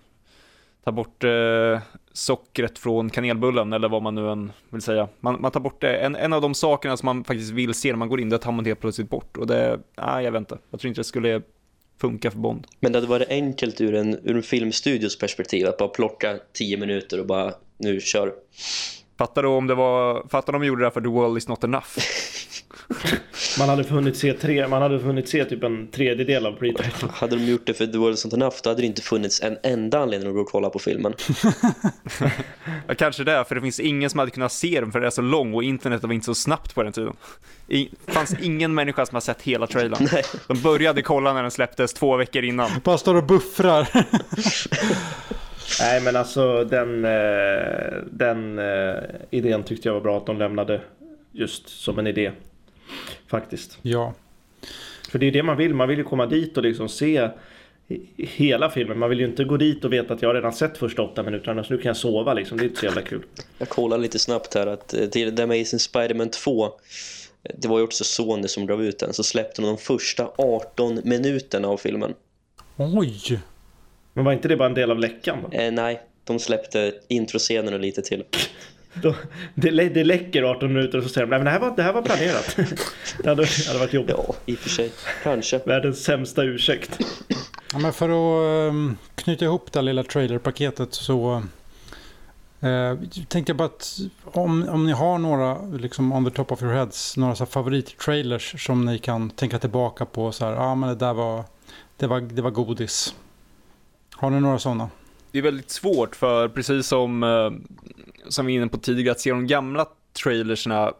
ta 0.84 0.92
bort 0.92 1.24
eh, 1.24 1.80
sockret 2.12 2.78
från 2.78 3.10
kanelbullen 3.10 3.72
eller 3.72 3.88
vad 3.88 4.02
man 4.02 4.14
nu 4.14 4.30
än 4.30 4.52
vill 4.70 4.82
säga. 4.82 5.08
Man, 5.20 5.40
man 5.40 5.50
tar 5.50 5.60
bort 5.60 5.80
det. 5.80 5.96
En, 5.96 6.16
en 6.16 6.32
av 6.32 6.42
de 6.42 6.54
sakerna 6.54 6.96
som 6.96 7.06
man 7.06 7.24
faktiskt 7.24 7.52
vill 7.52 7.74
se 7.74 7.92
när 7.92 7.96
man 7.96 8.08
går 8.08 8.20
in, 8.20 8.28
det 8.28 8.38
tar 8.38 8.52
man 8.52 8.64
helt 8.64 8.80
plötsligt 8.80 9.10
bort. 9.10 9.36
Och 9.36 9.46
det, 9.46 9.80
nej 9.96 10.24
jag 10.24 10.32
vet 10.32 10.40
inte. 10.40 10.58
Jag 10.70 10.80
tror 10.80 10.88
inte 10.88 11.00
det 11.00 11.04
skulle 11.04 11.42
funka 12.00 12.30
för 12.30 12.38
Bond. 12.38 12.66
men 12.80 12.92
det 12.92 12.98
hade 12.98 13.08
varit 13.08 13.28
enkelt 13.28 13.80
ur 13.80 13.94
en, 13.94 14.14
ur 14.14 14.36
en 14.36 14.42
filmstudios 14.42 15.18
perspektiv 15.18 15.66
att 15.66 15.78
bara 15.78 15.88
plocka 15.88 16.38
10 16.52 16.76
minuter 16.76 17.20
och 17.20 17.26
bara, 17.26 17.54
nu 17.78 18.00
kör. 18.00 18.32
Fattar 19.18 19.42
du 19.42 19.48
om 19.48 19.66
det 19.66 19.74
var, 19.74 20.28
fattar 20.28 20.52
de 20.52 20.64
gjorde 20.64 20.82
det 20.82 20.86
här 20.86 20.90
för 20.90 21.00
The 21.00 21.08
World 21.08 21.38
is 21.38 21.48
not 21.48 21.64
enough? 21.64 21.88
Man 23.58 23.68
hade 23.68 23.84
funnit 23.84 24.16
se 24.16 24.32
tre, 24.32 24.68
man 24.68 24.82
hade 24.82 25.00
funnit 25.00 25.28
se 25.28 25.44
typ 25.44 25.64
en 25.64 25.90
tredjedel 25.90 26.46
av 26.46 26.58
pre-title. 26.58 27.08
Hade 27.12 27.36
de 27.36 27.44
gjort 27.44 27.66
det 27.66 27.74
för 27.74 27.86
The 27.86 27.98
World 27.98 28.16
Isn't 28.16 28.34
Enough 28.34 28.56
då 28.62 28.70
hade 28.70 28.82
det 28.82 28.86
inte 28.86 29.02
funnits 29.02 29.42
en 29.42 29.58
enda 29.62 29.98
anledning 29.98 30.28
att 30.28 30.34
gå 30.34 30.40
och 30.40 30.48
kolla 30.48 30.70
på 30.70 30.78
filmen. 30.78 31.14
Ja, 32.88 32.94
kanske 32.94 33.24
det, 33.24 33.44
för 33.44 33.54
det 33.54 33.60
finns 33.60 33.80
ingen 33.80 34.10
som 34.10 34.18
hade 34.18 34.30
kunnat 34.30 34.52
se 34.52 34.80
den 34.80 34.92
för 34.92 35.00
det 35.00 35.06
är 35.06 35.10
så 35.10 35.22
lång 35.22 35.54
och 35.54 35.62
internet 35.62 36.02
var 36.02 36.12
inte 36.12 36.24
så 36.24 36.34
snabbt 36.34 36.74
på 36.74 36.82
den 36.82 36.92
tiden. 36.92 37.16
Det 37.66 37.88
fanns 38.06 38.36
ingen 38.42 38.74
människa 38.74 39.06
som 39.06 39.16
har 39.16 39.20
sett 39.20 39.42
hela 39.42 39.66
trailern. 39.66 40.08
Nej. 40.12 40.22
De 40.48 40.62
började 40.62 41.02
kolla 41.02 41.32
när 41.32 41.42
den 41.42 41.50
släpptes 41.50 41.94
två 41.94 42.16
veckor 42.16 42.44
innan. 42.44 42.70
Bara 42.84 42.98
står 42.98 43.14
och 43.14 43.24
buffrar. 43.24 43.88
Nej 45.80 46.00
men 46.00 46.16
alltså 46.16 46.64
den, 46.64 47.04
eh, 47.04 47.98
den 48.10 48.58
eh, 48.58 48.94
idén 49.30 49.62
tyckte 49.62 49.88
jag 49.88 49.94
var 49.94 50.00
bra 50.00 50.16
att 50.16 50.26
de 50.26 50.38
lämnade 50.38 50.80
just 51.32 51.68
som 51.68 51.98
en 51.98 52.06
idé. 52.06 52.32
Faktiskt. 53.26 53.78
ja. 53.82 54.14
För 55.10 55.18
det 55.18 55.26
är 55.26 55.32
det 55.32 55.42
man 55.42 55.56
vill. 55.56 55.74
Man 55.74 55.88
vill 55.88 55.98
ju 55.98 56.04
komma 56.04 56.26
dit 56.26 56.56
och 56.56 56.62
liksom 56.62 56.88
se 56.88 57.28
he- 57.88 58.06
hela 58.16 58.70
filmen. 58.70 58.98
Man 58.98 59.10
vill 59.10 59.20
ju 59.20 59.26
inte 59.26 59.44
gå 59.44 59.56
dit 59.56 59.84
och 59.84 59.92
veta 59.92 60.14
att 60.14 60.22
jag 60.22 60.28
har 60.28 60.34
redan 60.34 60.52
sett 60.52 60.78
första 60.78 61.02
åtta 61.02 61.22
minuterna 61.22 61.64
så 61.64 61.72
nu 61.72 61.78
kan 61.78 61.88
jag 61.88 61.96
sova 61.96 62.34
liksom. 62.34 62.58
Det 62.58 62.64
är 62.64 62.66
inte 62.66 62.80
så 62.80 62.86
jävla 62.86 63.02
kul. 63.02 63.22
Jag 63.58 63.68
kollar 63.68 63.98
lite 63.98 64.18
snabbt 64.18 64.54
här 64.54 64.66
att 64.66 64.94
eh, 64.94 65.06
till 65.06 65.36
The 65.36 65.42
Amazing 65.42 65.78
Spider-Man 65.78 66.30
2 66.30 66.64
eh, 66.66 66.70
det 67.58 67.68
var 67.68 67.78
ju 67.78 67.84
också 67.84 68.04
Sony 68.04 68.48
som 68.48 68.66
gav 68.66 68.82
ut 68.84 68.98
den 68.98 69.12
så 69.12 69.22
släppte 69.22 69.62
de 69.62 69.66
de 69.68 69.78
första 69.78 70.30
18 70.38 71.00
minuterna 71.04 71.68
av 71.68 71.76
filmen. 71.76 72.14
Oj. 72.76 73.40
Men 74.12 74.24
var 74.24 74.32
inte 74.32 74.48
det 74.48 74.56
bara 74.56 74.68
en 74.68 74.74
del 74.74 74.90
av 74.90 74.98
läckan? 74.98 75.38
Eh, 75.52 75.72
nej, 75.72 76.00
de 76.24 76.38
släppte 76.38 76.94
introscenen 77.08 77.74
och 77.74 77.80
lite 77.80 78.02
till. 78.02 78.24
Då, 79.02 79.14
det, 79.54 79.70
lä- 79.70 79.88
det 79.88 80.04
läcker 80.04 80.42
18 80.42 80.72
minuter 80.72 80.98
och 80.98 81.04
så 81.04 81.10
säger 81.10 81.26
de 81.26 81.30
nej 81.30 81.38
men 81.38 81.44
det 81.44 81.50
här 81.50 81.60
var, 81.60 81.76
det 81.76 81.82
här 81.82 81.92
var 81.92 82.02
planerat. 82.02 82.56
det 83.22 83.28
hade, 83.28 83.46
hade 83.66 83.78
varit 83.78 83.92
jobbigt. 83.92 84.16
Ja, 84.18 84.34
i 84.46 84.54
och 84.54 84.58
för 84.58 84.68
sig. 84.70 84.92
Kanske. 85.22 85.60
Världens 85.66 86.04
sämsta 86.04 86.42
ursäkt. 86.42 86.98
Ja, 87.72 87.78
men 87.78 87.92
för 87.92 88.08
att 88.08 88.70
ehm, 88.70 88.96
knyta 89.14 89.44
ihop 89.44 89.72
det 89.72 89.78
här 89.78 89.84
lilla 89.84 90.02
trailerpaketet 90.02 90.94
så 90.94 91.42
eh, 92.60 92.98
tänkte 93.28 93.50
jag 93.50 93.56
bara 93.56 93.68
att 93.68 93.98
om, 94.24 94.68
om 94.68 94.86
ni 94.86 94.92
har 94.92 95.18
några, 95.18 95.62
liksom 95.62 96.12
on 96.12 96.24
the 96.24 96.30
top 96.30 96.52
of 96.52 96.62
your 96.62 96.74
heads, 96.74 97.16
några 97.16 97.34
så 97.34 97.46
favorittrailers 97.46 98.64
som 98.66 98.84
ni 98.84 98.98
kan 98.98 99.30
tänka 99.30 99.58
tillbaka 99.58 100.04
på 100.04 100.32
så 100.32 100.44
här, 100.44 100.52
ja 100.52 100.58
ah, 100.58 100.74
men 100.74 100.88
det 100.88 100.94
där 100.94 101.14
var, 101.14 101.44
det 101.96 102.06
var, 102.06 102.20
det 102.20 102.42
var 102.42 102.50
godis. 102.50 103.14
Har 104.12 104.30
ni 104.30 104.40
några 104.40 104.58
sådana? 104.58 104.90
Det 105.34 105.38
är 105.38 105.42
väldigt 105.42 105.70
svårt 105.70 106.16
för 106.16 106.48
precis 106.48 106.86
som, 106.86 107.22
eh, 107.22 107.50
som 108.28 108.46
vi 108.46 108.52
är 108.52 108.56
inne 108.56 108.68
på 108.68 108.78
tidigare, 108.78 109.12
att 109.12 109.20
se 109.20 109.30
de 109.30 109.46
gamla 109.46 109.86
trailerserna. 110.22 110.92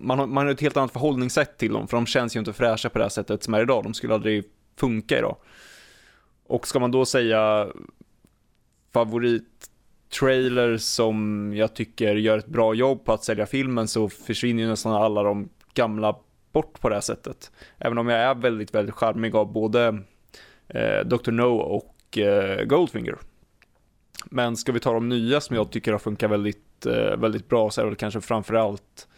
man 0.00 0.18
har, 0.18 0.26
man 0.26 0.46
har 0.46 0.52
ett 0.52 0.60
helt 0.60 0.76
annat 0.76 0.92
förhållningssätt 0.92 1.58
till 1.58 1.72
dem, 1.72 1.88
för 1.88 1.96
de 1.96 2.06
känns 2.06 2.36
ju 2.36 2.40
inte 2.40 2.52
fräscha 2.52 2.88
på 2.88 2.98
det 2.98 3.04
här 3.04 3.08
sättet 3.08 3.42
som 3.42 3.54
är 3.54 3.62
idag. 3.62 3.84
De 3.84 3.94
skulle 3.94 4.14
aldrig 4.14 4.44
funka 4.76 5.18
idag. 5.18 5.36
Och 6.46 6.66
ska 6.66 6.78
man 6.78 6.90
då 6.90 7.04
säga 7.04 7.68
favorittrailer 8.92 10.76
som 10.76 11.52
jag 11.56 11.74
tycker 11.74 12.16
gör 12.16 12.38
ett 12.38 12.46
bra 12.46 12.74
jobb 12.74 13.04
på 13.04 13.12
att 13.12 13.24
sälja 13.24 13.46
filmen 13.46 13.88
så 13.88 14.08
försvinner 14.08 14.62
ju 14.62 14.68
nästan 14.68 14.92
alla 14.92 15.22
de 15.22 15.48
gamla 15.74 16.16
bort 16.52 16.80
på 16.80 16.88
det 16.88 16.94
här 16.94 17.02
sättet. 17.02 17.50
Även 17.78 17.98
om 17.98 18.08
jag 18.08 18.20
är 18.20 18.34
väldigt, 18.34 18.74
väldigt 18.74 18.94
charmig 18.94 19.36
av 19.36 19.52
både 19.52 19.98
eh, 20.68 21.04
Dr. 21.04 21.30
No 21.30 21.56
och 21.56 22.18
eh, 22.18 22.64
Goldfinger. 22.64 23.18
Men 24.24 24.56
ska 24.56 24.72
vi 24.72 24.80
ta 24.80 24.92
de 24.92 25.08
nya 25.08 25.40
som 25.40 25.56
jag 25.56 25.70
tycker 25.70 25.92
har 25.92 25.98
funkat 25.98 26.30
väldigt, 26.30 26.86
eh, 26.86 27.16
väldigt 27.16 27.48
bra 27.48 27.70
så 27.70 27.80
är 27.80 27.84
det 27.84 27.90
väl 27.90 27.96
kanske 27.96 28.20
framförallt 28.20 29.08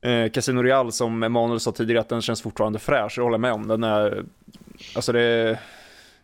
eh, 0.00 0.30
Casino 0.30 0.62
Real 0.62 0.92
som 0.92 1.22
Emanuel 1.22 1.60
sa 1.60 1.72
tidigare 1.72 2.00
att 2.00 2.08
den 2.08 2.22
känns 2.22 2.42
fortfarande 2.42 2.78
fräsch, 2.78 3.14
jag 3.16 3.24
håller 3.24 3.38
med 3.38 3.52
om. 3.52 3.68
Den 3.68 3.84
är, 3.84 4.24
alltså 4.96 5.12
det, 5.12 5.58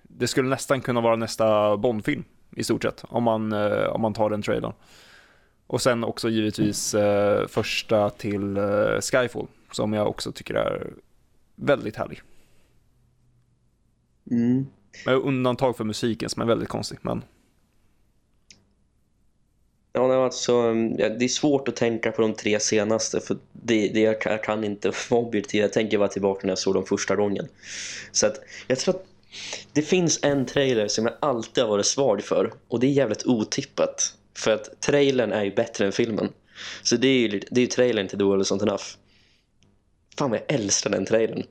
det 0.02 0.26
skulle 0.26 0.48
nästan 0.48 0.80
kunna 0.80 1.00
vara 1.00 1.16
nästa 1.16 1.76
Bondfilm 1.76 2.24
i 2.56 2.64
stort 2.64 2.82
sett 2.82 3.04
om 3.08 3.22
man, 3.22 3.52
eh, 3.52 3.86
om 3.86 4.00
man 4.00 4.14
tar 4.14 4.30
den 4.30 4.42
trailern. 4.42 4.72
Och 5.66 5.82
sen 5.82 6.04
också 6.04 6.28
givetvis 6.28 6.94
eh, 6.94 7.46
första 7.46 8.10
till 8.10 8.56
eh, 8.56 9.00
Skyfall 9.00 9.46
som 9.70 9.92
jag 9.92 10.08
också 10.08 10.32
tycker 10.32 10.54
är 10.54 10.90
väldigt 11.54 11.96
härlig. 11.96 12.22
Mm. 14.30 14.66
Med 15.06 15.14
undantag 15.14 15.76
för 15.76 15.84
musiken 15.84 16.28
som 16.28 16.42
är 16.42 16.46
väldigt 16.46 16.68
konstig, 16.68 16.98
men 17.02 17.22
Ja, 19.96 20.08
nej, 20.08 20.16
alltså, 20.16 20.62
um, 20.62 20.96
ja, 20.98 21.08
det 21.08 21.24
är 21.24 21.28
svårt 21.28 21.68
att 21.68 21.76
tänka 21.76 22.12
på 22.12 22.22
de 22.22 22.34
tre 22.34 22.60
senaste 22.60 23.20
för 23.20 23.36
det, 23.52 23.88
det 23.88 24.00
jag, 24.00 24.20
kan, 24.20 24.32
jag 24.32 24.44
kan 24.44 24.64
inte 24.64 24.92
vara 25.10 25.20
objektiv. 25.20 25.60
Jag 25.60 25.72
tänker 25.72 25.98
bara 25.98 26.08
tillbaka 26.08 26.40
när 26.42 26.50
jag 26.50 26.58
såg 26.58 26.74
dem 26.74 26.86
första 26.86 27.16
gången. 27.16 27.48
Så 28.12 28.26
att 28.26 28.40
jag 28.66 28.78
tror 28.78 28.94
att 28.94 29.06
det 29.72 29.82
finns 29.82 30.18
en 30.22 30.46
trailer 30.46 30.88
som 30.88 31.06
jag 31.06 31.14
alltid 31.20 31.64
har 31.64 31.70
varit 31.70 31.86
svag 31.86 32.22
för 32.22 32.52
och 32.68 32.80
det 32.80 32.86
är 32.86 32.90
jävligt 32.90 33.26
otippat. 33.26 34.14
För 34.36 34.50
att 34.50 34.80
trailern 34.80 35.32
är 35.32 35.44
ju 35.44 35.54
bättre 35.54 35.86
än 35.86 35.92
filmen. 35.92 36.28
Så 36.82 36.96
det 36.96 37.08
är 37.08 37.18
ju, 37.18 37.28
det 37.28 37.60
är 37.60 37.64
ju 37.64 37.66
trailern 37.66 38.08
till 38.08 38.18
Do 38.18 38.28
World 38.28 38.42
is 38.42 38.52
Enough. 38.52 38.84
Fan 40.18 40.30
vad 40.30 40.38
jag 40.38 40.52
älskar 40.54 40.90
den 40.90 41.06
trailern. 41.06 41.42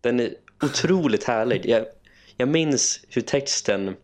Den 0.00 0.20
är 0.20 0.34
otroligt 0.62 1.24
härlig. 1.24 1.66
Jag, 1.66 1.86
jag 2.36 2.48
minns 2.48 3.00
hur 3.08 3.22
texten... 3.22 3.96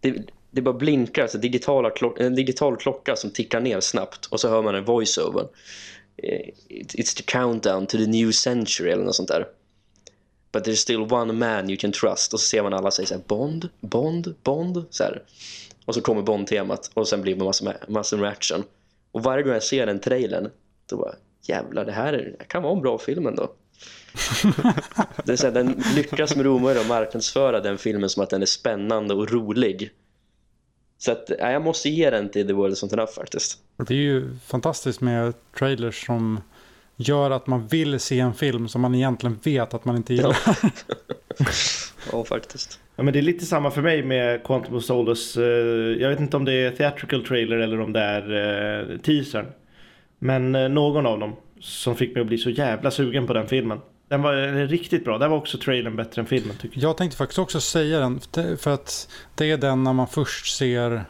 Det, 0.00 0.24
det 0.50 0.62
bara 0.62 0.74
blinkar, 0.74 1.22
alltså 1.22 1.38
digitala 1.38 1.90
klock, 1.90 2.20
en 2.20 2.34
digital 2.34 2.76
klocka 2.76 3.16
som 3.16 3.30
tickar 3.30 3.60
ner 3.60 3.80
snabbt 3.80 4.26
och 4.26 4.40
så 4.40 4.48
hör 4.48 4.62
man 4.62 4.74
en 4.74 4.84
voiceover. 4.84 5.46
Eh, 6.16 6.48
It's 6.68 7.16
the 7.16 7.22
countdown 7.22 7.86
to 7.86 7.96
the 7.96 8.06
new 8.06 8.32
century 8.32 8.90
eller 8.90 9.04
något 9.04 9.16
sånt 9.16 9.28
där. 9.28 9.46
But 10.52 10.66
there's 10.66 10.74
still 10.74 11.12
one 11.12 11.32
man 11.32 11.70
you 11.70 11.76
can 11.76 11.92
trust. 11.92 12.34
Och 12.34 12.40
så 12.40 12.46
ser 12.46 12.62
man 12.62 12.74
alla 12.74 12.90
säga 12.90 13.06
så 13.06 13.14
här, 13.14 13.22
Bond, 13.26 13.68
Bond, 13.80 14.34
Bond. 14.42 14.84
Så 14.90 15.04
här. 15.04 15.22
Och 15.84 15.94
så 15.94 16.00
kommer 16.00 16.22
Bond-temat 16.22 16.90
och 16.94 17.08
sen 17.08 17.22
blir 17.22 17.34
det 17.34 17.44
massor 17.44 17.74
massor 17.88 18.16
med 18.16 18.28
action. 18.28 18.64
Och 19.12 19.22
varje 19.22 19.42
gång 19.42 19.52
jag 19.52 19.62
ser 19.62 19.86
den 19.86 20.00
trailern 20.00 20.50
då 20.86 20.96
bara, 20.96 21.14
jävlar 21.42 21.84
det 21.84 21.92
här 21.92 22.12
är, 22.12 22.34
det 22.38 22.44
kan 22.44 22.62
vara 22.62 22.72
en 22.72 22.82
bra 22.82 22.98
film 22.98 23.26
ändå. 23.26 23.42
det 25.24 25.32
är 25.32 25.36
så 25.36 25.46
här, 25.46 25.54
den 25.54 25.82
lyckas 25.94 26.36
med 26.36 26.46
Romare 26.46 26.80
att 26.80 26.88
marknadsföra 26.88 27.60
den 27.60 27.78
filmen 27.78 28.10
som 28.10 28.22
att 28.22 28.30
den 28.30 28.42
är 28.42 28.46
spännande 28.46 29.14
och 29.14 29.30
rolig. 29.30 29.90
Så 31.02 31.12
att, 31.12 31.30
ja, 31.38 31.50
jag 31.52 31.62
måste 31.62 31.88
ge 31.88 32.10
den 32.10 32.28
till 32.28 32.46
The 32.46 32.52
World 32.52 32.72
is 32.72 32.82
Not 32.82 32.92
Enough 32.92 33.12
faktiskt. 33.12 33.58
Det 33.76 33.94
är 33.94 33.98
ju 33.98 34.34
fantastiskt 34.46 35.00
med 35.00 35.34
trailers 35.58 36.06
som 36.06 36.40
gör 36.96 37.30
att 37.30 37.46
man 37.46 37.66
vill 37.66 38.00
se 38.00 38.20
en 38.20 38.34
film 38.34 38.68
som 38.68 38.80
man 38.80 38.94
egentligen 38.94 39.38
vet 39.42 39.74
att 39.74 39.84
man 39.84 39.96
inte 39.96 40.14
gillar. 40.14 40.36
Ja, 42.12 42.24
faktiskt. 42.24 42.80
Ja, 42.96 43.02
men 43.02 43.12
det 43.12 43.18
är 43.20 43.22
lite 43.22 43.44
samma 43.46 43.70
för 43.70 43.82
mig 43.82 44.02
med 44.02 44.44
Quantum 44.44 44.74
of 44.76 44.84
Solace. 44.84 45.42
Eh, 45.42 46.02
Jag 46.02 46.08
vet 46.08 46.20
inte 46.20 46.36
om 46.36 46.44
det 46.44 46.52
är 46.52 46.70
theatrical 46.70 47.24
trailer 47.24 47.56
eller 47.56 47.80
om 47.80 47.92
det 47.92 48.00
är 48.00 48.90
eh, 48.92 48.98
teasern. 48.98 49.46
Men 50.18 50.54
eh, 50.54 50.68
någon 50.68 51.06
av 51.06 51.18
dem 51.18 51.36
som 51.60 51.96
fick 51.96 52.14
mig 52.14 52.20
att 52.20 52.26
bli 52.26 52.38
så 52.38 52.50
jävla 52.50 52.90
sugen 52.90 53.26
på 53.26 53.32
den 53.32 53.48
filmen. 53.48 53.80
Den 54.10 54.22
var 54.22 54.36
eh, 54.36 54.66
riktigt 54.68 55.04
bra. 55.04 55.18
Där 55.18 55.28
var 55.28 55.36
också 55.36 55.58
trailern 55.58 55.96
bättre 55.96 56.20
än 56.22 56.26
filmen 56.26 56.56
tycker 56.56 56.80
jag. 56.80 56.90
Jag 56.90 56.96
tänkte 56.96 57.16
faktiskt 57.16 57.38
också 57.38 57.60
säga 57.60 58.00
den. 58.00 58.20
För 58.58 58.68
att 58.70 59.08
det 59.34 59.50
är 59.50 59.58
den 59.58 59.84
när 59.84 59.92
man 59.92 60.06
först 60.08 60.56
ser 60.56 61.04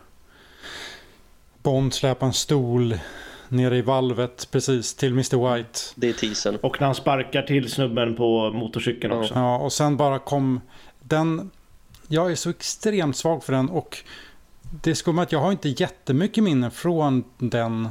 Bond 1.62 1.94
släpa 1.94 2.26
en 2.26 2.32
stol 2.32 2.98
nere 3.48 3.76
i 3.76 3.82
valvet 3.82 4.48
precis 4.51 4.94
till 4.94 5.12
Mr. 5.12 5.57
White. 5.57 5.80
Det 5.94 6.09
är 6.09 6.12
teasern. 6.12 6.57
Och 6.57 6.80
när 6.80 6.86
han 6.86 6.94
sparkar 6.94 7.42
till 7.42 7.70
snubben 7.70 8.16
på 8.16 8.51
motorcykeln 8.51 9.12
Ja. 9.12 9.20
också. 9.20 9.34
Ja, 9.34 9.59
och 9.59 9.72
sen 9.72 9.96
bara 9.96 10.18
kom 10.18 10.61
den. 11.01 11.51
Jag 12.09 12.30
är 12.30 12.34
så 12.36 12.51
extremt 12.51 13.16
svag 13.16 13.44
för 13.44 13.53
den 13.53 13.68
och 13.68 13.98
det 14.82 14.94
skulle 14.94 15.14
med 15.14 15.22
att 15.22 15.32
jag 15.32 15.40
har 15.40 15.53
inte 15.53 15.68
jättemycket 15.68 16.44
minne 16.44 16.70
från 16.70 17.24
den 17.38 17.88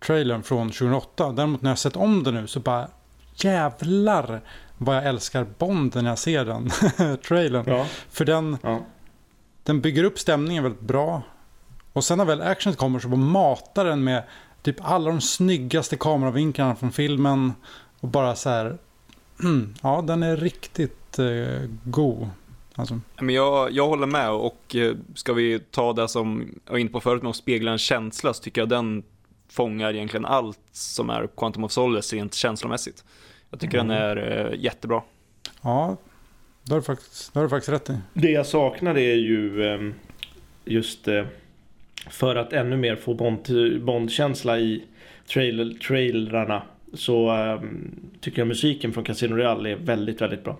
trailern 0.00 0.42
från 0.42 0.70
2008. 0.70 1.32
Däremot 1.32 1.62
när 1.62 1.70
jag 1.70 1.78
sett 1.78 1.96
om 1.96 2.22
den 2.22 2.34
nu 2.34 2.46
så 2.46 2.60
bara 2.60 2.88
jävlar 3.34 4.40
vad 4.78 4.96
jag 4.96 5.06
älskar 5.06 5.46
Bond 5.58 5.94
när 5.94 6.08
jag 6.10 6.18
ser 6.18 6.44
den 6.44 6.70
trailern. 7.28 7.64
Ja. 7.66 7.86
För 8.10 8.24
den, 8.24 8.56
Ja. 8.62 8.80
den 9.62 9.80
bygger 9.80 10.04
upp 10.04 10.18
stämningen 10.18 10.62
väldigt 10.62 10.80
bra. 10.82 11.22
Och 11.92 12.04
sen 12.04 12.18
när 12.18 12.24
väl 12.24 12.42
action 12.42 12.74
kommer 12.74 12.98
så 12.98 13.08
bara 13.08 13.16
matar 13.16 13.84
den 13.84 14.04
med 14.04 14.22
typ 14.62 14.76
alla 14.82 15.10
de 15.10 15.20
snyggaste 15.20 15.96
kameravinklarna 15.96 16.76
från 16.76 16.92
filmen. 16.92 17.52
Och 18.00 18.08
bara 18.08 18.34
så 18.34 18.48
här. 18.50 18.78
Ja, 19.82 20.02
den 20.06 20.22
är 20.22 20.36
riktigt 20.36 21.18
eh, 21.18 21.68
god. 21.84 22.28
Alltså, 22.74 23.00
Men 23.20 23.34
jag, 23.34 23.70
jag 23.72 23.88
håller 23.88 24.06
med 24.06 24.30
och 24.30 24.76
eh, 24.76 24.94
ska 25.14 25.32
vi 25.32 25.58
ta 25.70 25.92
det 25.92 26.08
som 26.08 26.48
jag 26.64 26.72
var 26.72 26.78
inne 26.78 26.90
på 26.90 27.00
förut 27.00 27.22
med 27.22 27.30
att 27.30 27.36
spegla 27.36 27.72
en 27.72 27.78
känsla 27.78 28.34
så 28.34 28.42
tycker 28.42 28.60
jag 28.60 28.68
den 28.68 29.02
fångar 29.52 29.94
egentligen 29.94 30.24
allt 30.24 30.60
som 30.72 31.10
är 31.10 31.26
Quantum 31.36 31.64
of 31.64 31.72
Solace 31.72 32.16
rent 32.16 32.34
känslomässigt. 32.34 33.04
Jag 33.50 33.60
tycker 33.60 33.78
den 33.78 33.90
är 33.90 34.16
eh, 34.52 34.60
jättebra. 34.60 35.02
ja, 35.62 35.96
det 36.64 36.72
har 36.72 36.80
du 36.80 36.84
faktiskt, 36.84 37.32
det 37.32 37.38
har 37.38 37.44
du 37.44 37.50
faktiskt 37.50 37.72
rätt 37.72 37.90
i. 37.90 37.98
Det 38.14 38.30
jag 38.30 38.46
saknar 38.46 38.94
är 38.98 39.14
ju 39.14 39.64
ehm, 39.64 39.94
just 40.64 41.08
eh, 41.08 41.24
för 42.10 42.36
att 42.36 42.52
ännu 42.52 42.76
mer 42.76 42.96
få 42.96 43.14
Bond- 43.14 43.80
Bond-känsla 43.84 44.58
i 44.58 44.84
trailer, 45.32 45.78
trailrarna 45.78 46.62
så 46.94 47.30
ehm, 47.30 47.90
tycker 48.20 48.38
jag 48.40 48.48
musiken 48.48 48.92
från 48.92 49.04
Casino 49.04 49.34
Real 49.36 49.66
är 49.66 49.76
väldigt, 49.76 50.20
väldigt 50.20 50.44
bra. 50.44 50.58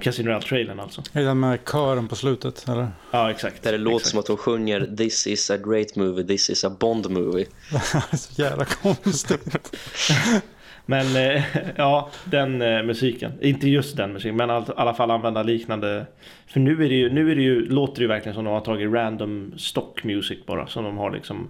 Casino 0.00 0.28
Real-trailern 0.30 0.80
alltså. 0.80 1.02
Är 1.12 1.20
det 1.20 1.26
den 1.26 1.40
med 1.40 1.58
kören 1.72 2.08
på 2.08 2.16
slutet? 2.16 2.68
Eller? 2.68 2.88
Ja, 3.10 3.30
exakt. 3.30 3.62
Där 3.62 3.72
det 3.72 3.78
låter 3.78 3.96
exakt. 3.96 4.10
som 4.10 4.20
att 4.20 4.26
de 4.26 4.36
sjunger 4.36 4.96
This 4.96 5.26
is 5.26 5.50
a 5.50 5.56
great 5.56 5.96
movie, 5.96 6.24
this 6.26 6.50
is 6.50 6.64
a 6.64 6.76
Bond 6.80 7.10
movie. 7.10 7.46
Så 8.12 8.42
jävla 8.42 8.64
konstigt. 8.64 9.76
Men 10.86 11.16
eh, 11.16 11.42
ja, 11.76 12.10
den 12.24 12.62
eh, 12.62 12.82
musiken. 12.82 13.32
Inte 13.40 13.68
just 13.68 13.96
den 13.96 14.12
musiken, 14.12 14.36
men 14.36 14.50
all- 14.50 14.62
i 14.62 14.72
alla 14.76 14.94
fall 14.94 15.10
använda 15.10 15.42
liknande. 15.42 16.06
För 16.46 16.60
nu 16.60 16.72
är 16.84 16.88
det 16.88 16.94
ju, 16.94 17.10
nu 17.12 17.30
är 17.30 17.36
det 17.36 17.42
ju, 17.42 17.68
låter 17.68 17.94
det 17.94 18.00
ju 18.02 18.08
verkligen 18.08 18.34
som 18.34 18.44
de 18.44 18.50
har 18.54 18.60
tagit 18.60 18.92
random 18.92 19.54
stock 19.56 20.04
music 20.04 20.38
bara. 20.46 20.66
Som 20.66 20.84
de 20.84 20.96
har 20.98 21.10
liksom, 21.10 21.48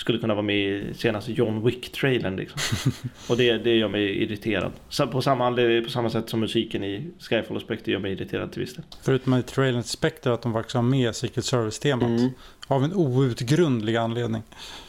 skulle 0.00 0.18
kunna 0.18 0.34
vara 0.34 0.42
med 0.42 0.56
i 0.56 0.94
senaste 0.94 1.32
John 1.32 1.62
Wick-trailern 1.62 2.36
liksom. 2.36 2.92
Och 3.28 3.36
det, 3.36 3.58
det 3.58 3.76
gör 3.76 3.88
mig 3.88 4.22
irriterad. 4.22 4.72
På, 5.12 5.22
samma, 5.22 5.56
på 5.84 5.90
samma 5.90 6.10
sätt 6.10 6.28
som 6.28 6.40
musiken 6.40 6.84
i 6.84 7.10
Skyfall 7.18 7.56
och 7.56 7.62
Spectre 7.62 7.92
gör 7.92 7.98
mig 7.98 8.12
irriterad 8.12 8.52
till 8.52 8.60
viss 8.60 8.74
del. 8.74 8.84
Förutom 9.02 9.34
i 9.34 9.42
trailern 9.42 9.82
Spectre 9.82 10.34
att 10.34 10.42
de 10.42 10.52
faktiskt 10.52 10.74
har 10.74 10.82
med 10.82 11.16
Secret 11.16 11.44
Service-temat. 11.44 12.08
Mm. 12.08 12.30
Av 12.70 12.84
en 12.84 12.94
outgrundlig 12.94 13.96
anledning. 13.96 14.42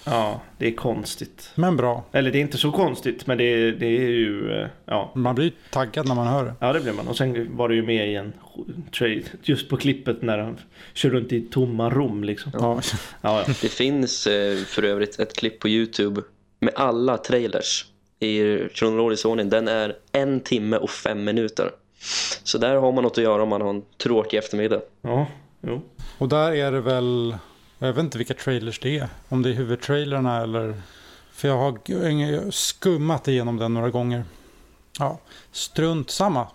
Ja, 0.05 0.41
det 0.57 0.67
är 0.67 0.71
konstigt. 0.75 1.51
Men 1.55 1.77
bra. 1.77 2.03
Eller 2.11 2.31
det 2.31 2.37
är 2.37 2.41
inte 2.41 2.57
så 2.57 2.71
konstigt, 2.71 3.27
men 3.27 3.37
det 3.37 3.43
är, 3.43 3.71
det 3.71 3.85
är 3.85 4.09
ju... 4.09 4.51
eh, 4.61 4.67
Ja. 4.85 5.11
Man 5.15 5.35
blir 5.35 5.45
ju 5.45 5.51
taggad 5.69 6.07
när 6.07 6.15
man 6.15 6.27
hör 6.27 6.45
det. 6.45 6.53
ja, 6.59 6.73
det 6.73 6.79
blir 6.79 6.93
man. 6.93 7.07
Och 7.07 7.17
sen 7.17 7.57
var 7.57 7.69
det 7.69 7.75
ju 7.75 7.83
med 7.85 8.11
i 8.11 8.15
en 8.15 8.33
trade 8.97 9.21
just 9.43 9.69
på 9.69 9.77
klippet 9.77 10.21
när 10.21 10.37
han 10.37 10.57
kör 10.93 11.09
runt 11.09 11.31
i 11.31 11.41
tomma 11.41 11.89
rum 11.89 12.23
liksom. 12.23 12.51
Ja. 12.55 12.81
Ja, 13.21 13.39
ja. 13.39 13.43
Det 13.61 13.69
finns 13.69 14.27
eh, 14.27 14.57
för 14.57 14.83
övrigt 14.83 15.19
ett 15.19 15.35
klipp 15.37 15.59
på 15.59 15.69
Youtube 15.69 16.21
med 16.59 16.73
alla 16.75 17.17
trailers 17.17 17.85
i 18.19 18.59
kronologisk 18.73 19.25
ordning. 19.25 19.49
Den 19.49 19.67
är 19.67 19.95
en 20.11 20.39
timme 20.39 20.77
och 20.77 20.89
fem 20.89 21.23
minuter. 21.23 21.71
Så 22.43 22.57
där 22.57 22.75
har 22.75 22.91
man 22.91 23.03
något 23.03 23.17
att 23.17 23.23
göra 23.23 23.43
om 23.43 23.49
man 23.49 23.61
har 23.61 23.69
en 23.69 23.81
tråkig 24.03 24.37
eftermiddag. 24.37 24.81
ja 25.01 25.27
jo. 25.61 25.81
Och 26.17 26.29
där 26.29 26.51
är 26.51 26.71
det 26.71 26.81
väl, 26.81 27.35
jag 27.87 27.93
vet 27.93 28.03
inte 28.03 28.17
vilka 28.17 28.33
trailers 28.33 28.79
det 28.79 28.99
är. 28.99 29.09
Om 29.29 29.41
det 29.41 29.49
är 29.49 29.53
huvudtrailerna 29.53 30.41
eller... 30.41 30.81
För 31.31 31.47
jag 31.47 31.57
har 31.57 32.51
skummat 32.51 33.27
igenom 33.27 33.57
den 33.57 33.73
några 33.73 33.89
gånger. 33.89 34.23
Ja, 34.99 35.19
strunt 35.51 36.09
samma. 36.09 36.47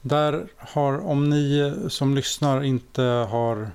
Där 0.00 0.46
har, 0.56 1.06
om 1.06 1.30
ni 1.30 1.74
som 1.88 2.14
lyssnar 2.14 2.62
inte 2.62 3.02
har, 3.02 3.70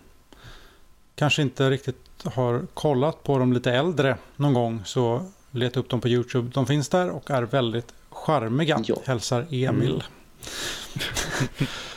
kanske 1.16 1.42
inte 1.42 1.70
riktigt 1.70 2.24
har 2.24 2.68
kollat 2.74 3.24
på 3.24 3.38
de 3.38 3.54
lite 3.54 3.72
äldre 3.72 4.18
någon 4.36 4.54
gång 4.54 4.82
så 4.86 5.26
leta 5.52 5.80
upp 5.80 5.90
dem 5.90 6.02
på 6.02 6.08
Youtube. 6.08 6.52
De 6.54 6.68
finns 6.68 6.90
där 6.90 7.10
och 7.10 7.32
är 7.32 7.44
väldigt 7.44 7.94
charmiga. 8.10 8.84
Ja. 8.86 8.96
Hälsar 9.06 9.46
Emil. 9.50 10.04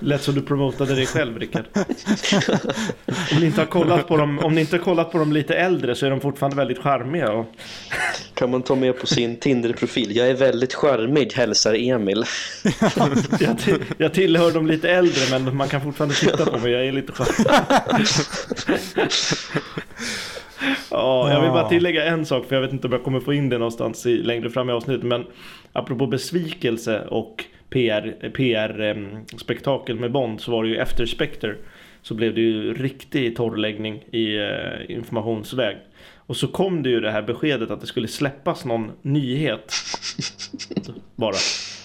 Lät 0.00 0.22
som 0.22 0.34
du 0.34 0.42
promotade 0.42 0.94
dig 0.94 1.06
själv 1.06 1.38
Rickard. 1.38 1.64
om, 3.32 3.40
ni 3.40 3.46
inte 3.46 3.60
har 3.60 3.66
kollat 3.66 4.08
på 4.08 4.16
dem, 4.16 4.38
om 4.38 4.54
ni 4.54 4.60
inte 4.60 4.76
har 4.76 4.84
kollat 4.84 5.12
på 5.12 5.18
dem 5.18 5.32
lite 5.32 5.54
äldre 5.54 5.94
så 5.94 6.06
är 6.06 6.10
de 6.10 6.20
fortfarande 6.20 6.56
väldigt 6.56 6.78
charmiga. 6.78 7.32
Och, 7.32 7.46
Kan 8.34 8.50
man 8.50 8.62
ta 8.62 8.74
med 8.74 9.00
på 9.00 9.06
sin 9.06 9.36
Tinder-profil. 9.36 10.16
Jag 10.16 10.28
är 10.28 10.34
väldigt 10.34 10.74
charmig, 10.74 11.32
hälsar 11.32 11.74
Emil. 11.74 12.24
jag, 13.40 13.56
ti- 13.56 13.82
jag 13.98 14.14
tillhör 14.14 14.50
de 14.52 14.66
lite 14.66 14.90
äldre 14.90 15.20
men 15.30 15.56
man 15.56 15.68
kan 15.68 15.80
fortfarande 15.80 16.14
titta 16.14 16.46
på 16.46 16.58
mig. 16.58 16.72
Jag 16.72 16.86
är 16.86 16.92
lite 16.92 17.12
charmig. 17.12 17.46
Ja, 20.90 21.32
jag 21.32 21.40
vill 21.40 21.50
bara 21.50 21.68
tillägga 21.68 22.04
en 22.04 22.26
sak 22.26 22.46
för 22.48 22.54
jag 22.54 22.62
vet 22.62 22.72
inte 22.72 22.86
om 22.86 22.92
jag 22.92 23.04
kommer 23.04 23.20
få 23.20 23.32
in 23.32 23.48
det 23.48 23.58
någonstans 23.58 24.06
i, 24.06 24.16
längre 24.22 24.50
fram 24.50 24.68
i 24.70 24.72
avsnittet. 24.72 25.02
Men 25.04 25.24
apropå 25.72 26.06
besvikelse 26.06 27.00
och 27.00 27.44
PR, 27.70 28.30
PR-spektakel 28.30 30.00
med 30.00 30.12
Bond 30.12 30.40
så 30.40 30.50
var 30.50 30.62
det 30.64 30.68
ju 30.68 30.76
efter 30.76 31.06
Spectre 31.06 31.54
så 32.02 32.14
blev 32.14 32.34
det 32.34 32.40
ju 32.40 32.74
riktig 32.74 33.36
torrläggning 33.36 34.04
i 34.12 34.36
eh, 34.36 34.96
informationsväg. 34.96 35.76
Och 36.16 36.36
så 36.36 36.48
kom 36.48 36.82
det 36.82 36.90
ju 36.90 37.00
det 37.00 37.10
här 37.10 37.22
beskedet 37.22 37.70
att 37.70 37.80
det 37.80 37.86
skulle 37.86 38.08
släppas 38.08 38.64
någon 38.64 38.92
nyhet. 39.02 39.72
Bara. 41.16 41.34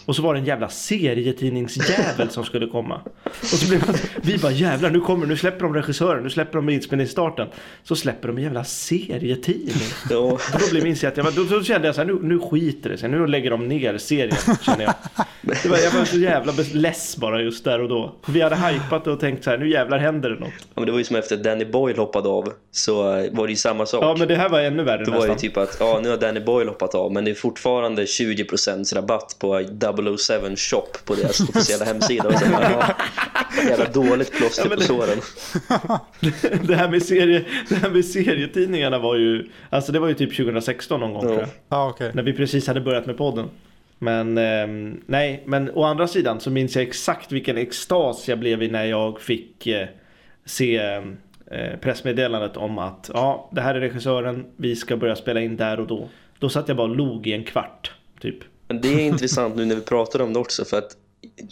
Och 0.05 0.15
så 0.15 0.21
var 0.21 0.33
det 0.33 0.39
en 0.39 0.45
jävla 0.45 0.69
serietidningsjävel 0.69 2.29
som 2.29 2.43
skulle 2.43 2.67
komma. 2.67 3.01
Och 3.25 3.45
så 3.45 3.69
blev 3.69 3.85
man, 3.87 3.95
vi 4.21 4.37
bara 4.37 4.51
jävlar 4.51 4.89
nu 4.89 4.99
kommer, 5.01 5.25
nu 5.27 5.37
släpper 5.37 5.63
de 5.63 5.73
regissören, 5.73 6.23
nu 6.23 6.29
släpper 6.29 6.55
de 6.57 6.69
inspelningsstarten. 6.69 7.47
Så 7.83 7.95
släpper 7.95 8.27
de 8.27 8.37
en 8.37 8.43
jävla 8.43 8.63
serietidning. 8.63 9.87
Ja, 10.09 10.17
Och 10.17 10.41
då 10.59 10.69
blev 10.71 10.83
min 10.83 10.93
att 10.93 11.17
jag, 11.17 11.23
var- 11.23 11.31
då, 11.31 11.43
då 11.43 11.63
kände 11.63 11.87
jag 11.87 11.95
så 11.95 12.01
här, 12.01 12.07
nu, 12.07 12.19
nu 12.21 12.39
skiter 12.39 12.89
det 12.89 12.97
sig, 12.97 13.09
nu 13.09 13.27
lägger 13.27 13.49
de 13.51 13.67
ner 13.67 13.97
serien 13.97 14.35
känner 14.61 14.83
jag. 14.83 14.93
Det 15.63 15.69
var, 15.69 15.77
jag 15.77 15.91
var 15.91 16.05
så 16.05 16.17
jävla 16.17 16.53
less 16.73 17.17
bara 17.17 17.41
just 17.41 17.63
där 17.63 17.81
och 17.81 17.89
då. 17.89 18.15
För 18.23 18.31
vi 18.31 18.41
hade 18.41 18.55
hypat 18.55 19.03
det 19.05 19.11
och 19.11 19.19
tänkt 19.19 19.43
så 19.43 19.49
här, 19.49 19.57
nu 19.57 19.69
jävlar 19.69 19.97
händer 19.97 20.29
det 20.29 20.39
något. 20.39 20.53
men 20.75 20.85
det 20.85 20.91
var 20.91 20.99
ju 20.99 21.03
som 21.05 21.15
efter 21.15 21.37
Danny 21.37 21.65
Boyle 21.65 21.97
hoppade 21.97 22.29
av 22.29 22.53
så 22.71 23.03
var 23.31 23.45
det 23.47 23.49
ju 23.49 23.55
samma 23.55 23.85
sak. 23.85 24.03
Ja 24.03 24.15
men 24.19 24.27
det 24.27 24.35
här 24.35 24.49
var 24.49 24.59
ännu 24.59 24.83
värre 24.83 25.05
Då 25.05 25.11
var 25.11 25.17
det 25.19 25.25
ju 25.25 25.31
nästan. 25.33 25.49
typ 25.49 25.57
att 25.57 25.77
ja, 25.79 25.99
nu 26.03 26.09
har 26.09 26.17
Danny 26.17 26.39
Boyle 26.39 26.67
hoppat 26.69 26.95
av 26.95 27.11
men 27.13 27.25
det 27.25 27.31
är 27.31 27.35
fortfarande 27.35 28.03
20% 28.05 28.95
rabatt 28.95 29.35
på 29.39 29.61
007 30.17 30.55
shop 30.55 30.87
på 31.05 31.15
deras 31.15 31.39
officiella 31.49 31.85
hemsida. 31.85 32.27
Och 32.27 32.33
så, 32.39 32.45
jävla 33.69 33.89
dåligt 33.93 34.31
plåster 34.37 34.63
Ja, 34.63 34.69
men 34.69 34.77
på 34.77 34.81
det- 34.81 34.87
såren. 34.87 35.19
Det 36.67 36.75
här, 36.75 36.89
med 36.89 37.03
serie, 37.03 37.45
det 37.69 37.75
här 37.75 37.89
med 37.89 38.05
serietidningarna 38.05 38.99
var 38.99 39.15
ju, 39.15 39.49
alltså 39.69 39.91
det 39.91 39.99
var 39.99 40.07
ju 40.07 40.13
typ 40.13 40.35
2016 40.37 40.99
någon 40.99 41.13
gång 41.13 41.23
Ja. 41.23 41.27
tror 41.29 41.39
jag. 41.39 41.49
Ja, 41.69 41.89
okej. 41.89 42.11
När 42.13 42.23
vi 42.23 42.33
precis 42.33 42.67
hade 42.67 42.81
börjat 42.81 43.05
med 43.05 43.17
podden. 43.17 43.49
Men 43.99 44.37
ehm, 44.37 45.01
nej, 45.05 45.43
men 45.45 45.71
å 45.73 45.83
andra 45.83 46.07
sidan 46.07 46.39
så 46.39 46.49
minns 46.49 46.75
jag 46.75 46.83
exakt 46.83 47.31
vilken 47.31 47.57
extas 47.57 48.27
jag 48.27 48.39
blev 48.39 48.63
i 48.63 48.67
när 48.67 48.85
jag 48.85 49.21
fick 49.21 49.67
eh, 49.67 49.87
se 50.45 50.77
eh, 50.77 51.75
pressmeddelandet 51.81 52.57
om 52.57 52.77
att 52.77 53.09
ja, 53.13 53.49
det 53.51 53.61
här 53.61 53.75
är 53.75 53.79
regissören, 53.79 54.45
vi 54.57 54.75
ska 54.75 54.97
börja 54.97 55.15
spela 55.15 55.41
in 55.41 55.55
där 55.57 55.79
och 55.79 55.87
då. 55.87 56.09
Då 56.39 56.49
satt 56.49 56.67
jag 56.67 56.77
bara 56.77 56.89
och 56.89 56.95
log 56.95 57.27
i 57.27 57.33
en 57.33 57.43
kvart, 57.43 57.91
typ. 58.21 58.37
Men 58.73 58.81
det 58.81 58.93
är 58.93 58.99
intressant 59.13 59.55
nu 59.55 59.65
när 59.65 59.75
vi 59.75 59.81
pratar 59.81 60.21
om 60.21 60.33
det 60.33 60.39
också 60.39 60.65
för 60.65 60.77
att 60.77 60.97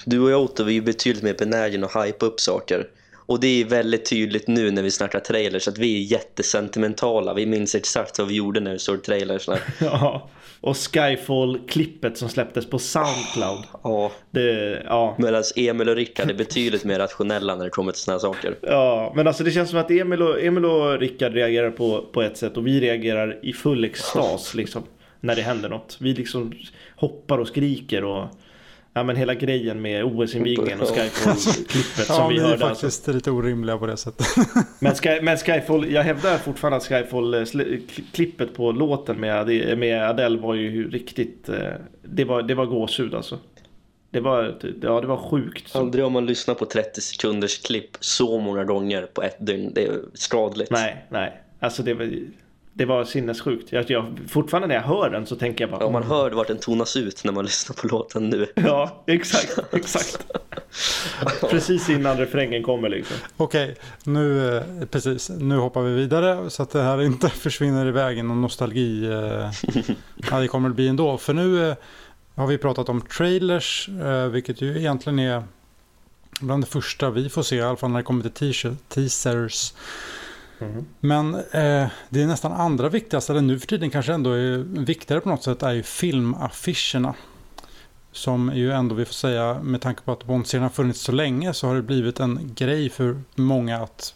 du 0.06 0.20
och 0.20 0.32
jag 0.32 0.42
Otto 0.42 0.64
vi 0.64 0.72
är 0.72 0.76
ju 0.76 0.82
betydligt 0.82 1.24
mer 1.24 1.34
benägna 1.34 1.88
att 1.88 2.06
hypa 2.06 2.26
upp 2.26 2.40
saker. 2.40 2.88
Och 3.26 3.40
det 3.40 3.62
är 3.62 3.66
väldigt 3.66 4.10
tydligt 4.10 4.48
nu 4.48 4.72
när 4.72 4.82
vi 4.82 4.92
snackar 4.92 5.20
trailers 5.20 5.68
att 5.68 5.78
vi 5.78 5.98
är 5.98 6.12
jättesentimentala. 6.12 7.34
Vi 7.34 7.46
minns 7.46 7.76
exakt 7.76 8.20
vad 8.20 8.28
vi 8.28 8.36
gjorde 8.36 8.60
när 8.60 8.72
vi 8.72 8.80
såg 8.80 9.04
trailersna. 9.04 9.58
Ja, 9.80 10.30
och 10.62 10.76
Skyfall-klippet 10.76 12.16
som 12.16 12.30
släpptes 12.30 12.70
på 12.70 12.80
Soundcloud. 12.80 13.64
Ja, 13.84 14.12
Det, 14.32 14.82
ja. 14.86 15.16
medan 15.20 15.44
Emil 15.56 15.90
och 15.90 15.96
Rickard 15.96 16.30
är 16.30 16.34
betydligt 16.34 16.84
mer 16.84 17.00
rationella 17.00 17.56
när 17.56 17.64
det 17.64 17.70
kommer 17.70 17.92
till 17.92 18.02
såna 18.02 18.16
här 18.16 18.20
saker. 18.20 18.56
Ja, 18.62 19.14
men 19.16 19.28
alltså 19.28 19.44
det 19.44 19.52
känns 19.52 19.70
som 19.70 19.80
att 19.80 19.92
Emil 19.92 20.22
och, 20.22 20.42
Emil 20.42 20.66
och 20.66 21.00
Rickard 21.00 21.34
reagerar 21.34 21.72
på, 21.72 22.06
på 22.14 22.22
ett 22.22 22.38
sätt 22.38 22.58
och 22.58 22.68
vi 22.68 22.80
reagerar 22.80 23.40
i 23.44 23.54
full 23.54 23.84
extas 23.84 24.54
liksom. 24.56 24.84
När 25.24 25.36
det 25.36 25.42
händer 25.42 25.70
något. 25.70 25.98
Vi 26.00 26.14
liksom 26.14 26.54
hoppar 27.02 27.38
och 27.38 27.48
skriker 27.48 28.04
och 28.04 28.28
ja 28.94 29.04
men 29.04 29.16
hela 29.16 29.34
grejen 29.34 29.82
med 29.82 30.04
OS-invigningen 30.04 30.82
och 30.82 30.88
Skyfall-klippet 30.88 32.06
Ja, 32.10 32.16
som 32.16 32.30
vi 32.30 32.36
ni 32.36 32.42
är 32.42 32.46
hörde. 32.46 32.66
Alltså. 32.66 32.86
faktiskt 32.86 33.08
lite 33.08 33.32
orimliga 33.32 33.78
på 33.78 33.86
det 33.86 33.98
sättet. 33.98 34.28
Men, 34.80 34.96
Sky, 34.96 35.22
men 35.22 35.38
Skyfall, 35.38 35.92
jag 35.92 36.04
hävdar 36.04 36.38
fortfarande 36.38 36.78
att 36.78 36.84
Skyfall-klippet 36.84 38.54
på 38.54 38.72
låten 38.72 39.20
med, 39.20 39.78
med 39.78 40.10
Adele 40.10 40.38
var 40.38 40.56
ju 40.56 40.90
riktigt, 40.90 41.50
eh, 41.50 41.56
det 42.02 42.24
var, 42.24 42.42
det 42.42 42.56
var 42.56 42.66
gåshud 42.66 43.16
alltså. 43.16 43.40
Det 44.12 44.20
var, 44.20 44.56
ja 44.82 45.02
det 45.02 45.08
var 45.08 45.18
sjukt. 45.18 45.76
Aldrig 45.76 46.06
om 46.06 46.14
man 46.14 46.26
lyssnar 46.26 46.56
på 46.56 46.66
30 46.66 47.02
sekunders 47.02 47.62
klipp 47.62 47.98
så 48.00 48.40
många 48.40 48.64
gånger 48.64 49.02
på 49.14 49.24
ett 49.24 49.38
dygn. 49.40 49.72
Det 49.76 49.86
är 49.86 50.00
skadligt. 50.14 50.72
Nej, 50.72 51.06
nej. 51.10 51.42
Alltså 51.60 51.84
det 51.84 51.94
var, 51.94 52.12
det 52.74 52.86
var 52.86 53.04
sinnessjukt. 53.04 53.72
Jag, 53.72 53.90
jag, 53.90 54.20
fortfarande 54.28 54.68
när 54.68 54.76
jag 54.76 54.82
hör 54.82 55.10
den 55.10 55.26
så 55.26 55.36
tänker 55.36 55.64
jag 55.64 55.72
bara... 55.72 55.84
Ja, 55.84 55.90
man 55.90 56.04
hör 56.04 56.32
vart 56.32 56.48
den 56.48 56.58
tonas 56.60 56.96
ut 56.96 57.24
när 57.24 57.32
man 57.32 57.46
lyssnar 57.46 57.76
på 57.76 57.88
låten 57.88 58.30
nu. 58.30 58.48
Ja, 58.56 59.04
exakt, 59.08 59.60
exakt. 59.74 60.26
Precis 61.50 61.90
innan 61.90 62.18
refrängen 62.18 62.64
kommer 62.64 62.90
liksom. 62.90 63.18
Okej, 63.38 63.76
nu, 64.04 64.56
eh, 64.58 64.64
precis, 64.92 65.30
nu 65.30 65.58
hoppar 65.58 65.82
vi 65.82 65.94
vidare 65.94 66.50
så 66.50 66.64
att 66.64 66.70
det 66.70 66.82
här 66.82 67.02
inte 67.02 67.30
försvinner 67.30 67.86
iväg 67.86 68.18
i 68.18 68.24
någon 68.24 68.42
nostalgi. 68.42 69.06
eh, 69.06 69.52
Ja, 70.32 70.40
det 70.40 70.48
kommer 70.48 70.70
det 70.70 70.76
bli 70.76 70.88
ändå. 70.88 71.18
För 71.18 71.34
nu 71.34 71.70
eh, 71.70 71.76
har 72.36 72.48
vi 72.48 72.58
pratat 72.58 72.90
om 72.90 73.02
trailers, 73.02 73.90
eh, 73.90 74.28
vilket 74.28 74.62
ju 74.62 74.78
egentligen 74.78 75.20
är 75.20 75.44
bland 76.42 76.64
det 76.64 76.68
första 76.68 77.10
vi 77.10 77.30
får 77.30 77.44
se, 77.44 77.56
i 77.56 77.62
alla 77.62 77.78
fall 77.78 77.90
när 77.92 77.98
det 78.00 78.04
kommer 78.04 78.30
till 78.30 78.54
teaser- 78.90 79.74
men 81.00 81.36
eh, 81.36 81.88
det 82.10 82.22
är 82.22 82.28
nästan 82.28 82.52
andra 82.52 82.90
viktigaste, 82.90 83.34
eller 83.34 83.42
nu 83.42 83.60
för 83.60 83.68
tiden 83.68 83.90
kanske 83.90 84.14
ändå 84.14 84.32
är 84.32 84.58
viktigare 84.58 85.22
på 85.22 85.30
något 85.30 85.44
sätt, 85.44 85.64
är 85.64 85.72
ju 85.72 85.84
filmaffischerna. 85.84 87.14
Som 88.12 88.52
ju 88.56 88.72
ändå 88.72 88.96
vi 88.96 89.06
får 89.06 89.14
säga, 89.14 89.54
med 89.54 89.82
tanke 89.82 90.02
på 90.02 90.12
att 90.12 90.24
Bond-serien 90.24 90.64
har 90.64 90.70
funnits 90.70 91.02
så 91.02 91.12
länge 91.12 91.54
så 91.54 91.68
har 91.68 91.76
det 91.76 91.82
blivit 91.82 92.20
en 92.20 92.52
grej 92.56 92.90
för 92.90 93.22
många 93.36 93.84
att 93.84 94.16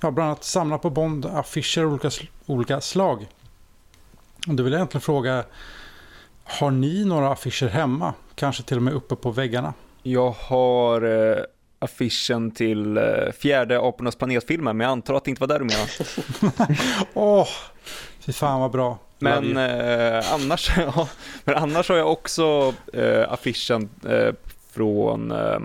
ja, 0.00 0.10
bland 0.10 0.30
annat 0.30 0.44
samla 0.44 0.78
på 0.78 0.90
Bond-affischer 0.90 1.84
av 1.84 1.90
olika, 1.92 2.10
olika 2.46 2.80
slag. 2.80 3.26
Och 4.48 4.54
då 4.54 4.62
vill 4.62 4.72
jag 4.72 4.78
egentligen 4.78 5.02
fråga, 5.02 5.44
har 6.44 6.70
ni 6.70 7.04
några 7.04 7.32
affischer 7.32 7.68
hemma? 7.68 8.14
Kanske 8.34 8.62
till 8.62 8.76
och 8.76 8.82
med 8.82 8.94
uppe 8.94 9.16
på 9.16 9.30
väggarna? 9.30 9.74
Jag 10.02 10.30
har 10.30 11.02
eh, 11.02 11.36
affischen 11.82 12.50
till 12.50 12.96
eh, 12.96 13.02
fjärde 13.38 13.80
Apornas 13.80 14.16
planetfilmen, 14.16 14.76
men 14.76 14.84
jag 14.84 14.92
antar 14.92 15.14
att 15.14 15.24
det 15.24 15.30
inte 15.30 15.40
var 15.40 15.48
där 15.48 15.58
du 15.58 15.64
menade. 15.64 16.76
Åh, 17.14 17.48
fy 18.20 18.32
fan 18.32 18.60
vad 18.60 18.70
bra. 18.70 18.98
Men, 19.18 19.56
eh, 19.56 20.32
annars, 20.32 20.72
ja, 20.76 21.08
men 21.44 21.54
annars 21.54 21.88
har 21.88 21.96
jag 21.96 22.12
också 22.12 22.74
eh, 22.92 23.32
affischen 23.32 23.88
eh, 24.08 24.34
från 24.72 25.30
eh, 25.30 25.58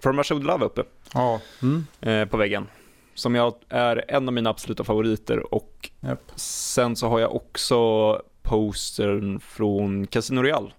From 0.00 0.18
Russia 0.18 0.34
With 0.36 0.46
Love 0.46 0.64
uppe 0.64 0.82
Ja, 1.14 1.40
mm, 1.62 1.86
eh, 2.00 2.24
på 2.28 2.36
väggen. 2.36 2.66
Som 3.14 3.34
jag 3.34 3.54
är 3.68 4.04
en 4.08 4.28
av 4.28 4.34
mina 4.34 4.50
absoluta 4.50 4.84
favoriter 4.84 5.54
och 5.54 5.90
japp. 6.00 6.32
sen 6.36 6.96
så 6.96 7.08
har 7.08 7.20
jag 7.20 7.36
också 7.36 8.22
postern 8.42 9.40
från 9.40 10.06
Casino 10.06 10.42
Real. 10.42 10.74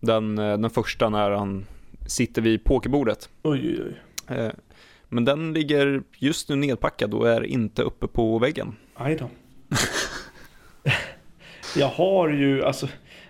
Den, 0.00 0.38
eh, 0.38 0.58
den 0.58 0.70
första 0.70 1.08
när 1.08 1.30
han 1.30 1.66
sitter 2.06 2.42
vid 2.42 2.64
pokerbordet. 2.64 3.28
Oj, 3.42 3.60
oj, 3.64 3.82
oj. 3.86 4.00
Eh, 4.28 4.50
Men 5.08 5.24
den 5.24 5.52
ligger 5.52 6.02
just 6.18 6.48
nu 6.48 6.56
nedpackad 6.56 7.14
och 7.14 7.28
är 7.28 7.46
inte 7.46 7.82
uppe 7.82 8.06
på 8.06 8.38
väggen. 8.38 8.76
Aj 8.94 9.16
då. 9.16 9.30
jag 11.76 11.88
har 11.88 12.28
ju, 12.28 12.64
alltså 12.64 12.88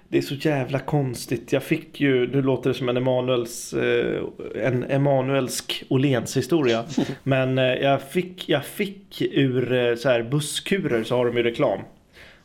det 0.08 0.18
är 0.18 0.22
så 0.22 0.34
jävla 0.34 0.78
konstigt. 0.78 1.52
Jag 1.52 1.62
fick 1.62 2.00
ju, 2.00 2.26
nu 2.26 2.42
låter 2.42 2.70
det 2.70 2.74
som 2.74 2.88
en 2.88 2.96
Emanuels, 2.96 3.72
eh, 3.74 4.22
en 4.54 4.84
Emanuelsk 4.84 5.84
Åhléns 5.88 6.36
historia. 6.36 6.84
Men 7.22 7.58
eh, 7.58 7.64
jag, 7.64 8.02
fick, 8.02 8.48
jag 8.48 8.64
fick 8.64 9.22
ur 9.22 9.72
eh, 9.72 9.94
så 9.94 10.08
här 10.08 10.22
busskurer 10.22 11.04
så 11.04 11.16
har 11.16 11.26
de 11.26 11.36
ju 11.36 11.42
reklam. 11.42 11.80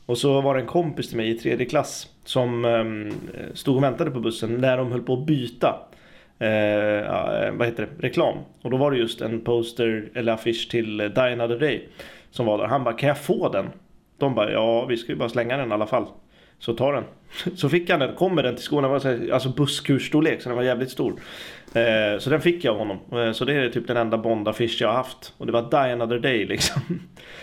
Och 0.06 0.18
så 0.18 0.42
var 0.42 0.56
det 0.56 0.62
en 0.62 0.68
kompis 0.68 1.08
till 1.08 1.18
mig 1.18 1.30
i 1.30 1.34
tredje 1.34 1.66
klass 1.66 2.08
som 2.26 2.66
ehm, 2.66 3.12
stod 3.54 3.76
och 3.76 3.84
väntade 3.84 4.12
på 4.12 4.20
bussen 4.20 4.54
när 4.54 4.78
de 4.78 4.92
höll 4.92 5.02
på 5.02 5.14
att 5.14 5.26
byta. 5.26 5.87
Eh, 6.40 7.52
vad 7.52 7.68
heter 7.68 7.88
det? 7.88 8.08
Reklam. 8.08 8.38
Och 8.62 8.72
då 8.72 8.78
var 8.78 8.92
det 8.92 8.98
just 8.98 9.22
en 9.22 9.42
poster 9.42 10.10
eller 10.14 10.34
affisch 10.34 10.70
till 10.72 10.98
Die 10.98 11.34
Another 11.34 11.60
Day. 11.60 11.90
Som 12.32 12.46
var 12.46 12.58
där. 12.58 12.66
Han 12.66 12.84
bara, 12.84 12.94
kan 12.94 13.10
jag 13.10 13.18
få 13.18 13.50
den? 13.50 13.70
De 14.18 14.36
bara, 14.36 14.52
ja 14.52 14.86
vi 14.86 14.98
ska 14.98 15.12
ju 15.12 15.18
bara 15.18 15.30
slänga 15.30 15.58
den 15.58 15.70
i 15.70 15.74
alla 15.74 15.88
fall. 15.88 16.08
Så 16.60 16.74
ta 16.74 16.92
den. 16.92 17.04
Så 17.56 17.70
fick 17.70 17.90
han 17.90 18.00
den, 18.00 18.16
kommer 18.16 18.44
den 18.44 18.56
till 18.56 18.64
skolan, 18.64 18.92
den 18.92 19.02
så 19.02 19.08
här, 19.08 19.30
alltså 19.34 19.50
busskursstorlek 19.50 20.42
så 20.42 20.50
den 20.50 20.56
var 20.56 20.64
jävligt 20.64 20.92
stor. 20.92 21.14
Eh, 21.74 22.20
så 22.20 22.30
den 22.30 22.42
fick 22.42 22.64
jag 22.64 22.72
av 22.72 22.78
honom. 22.78 22.98
Eh, 23.12 23.32
så 23.32 23.46
det 23.46 23.54
är 23.54 23.70
typ 23.70 23.88
den 23.88 23.98
enda 23.98 24.18
Bond-affisch 24.18 24.78
jag 24.82 24.88
har 24.88 24.96
haft. 24.96 25.34
Och 25.38 25.46
det 25.46 25.52
var 25.52 25.62
Die 25.62 25.94
Another 25.94 26.20
Day 26.20 26.46
liksom. 26.46 26.82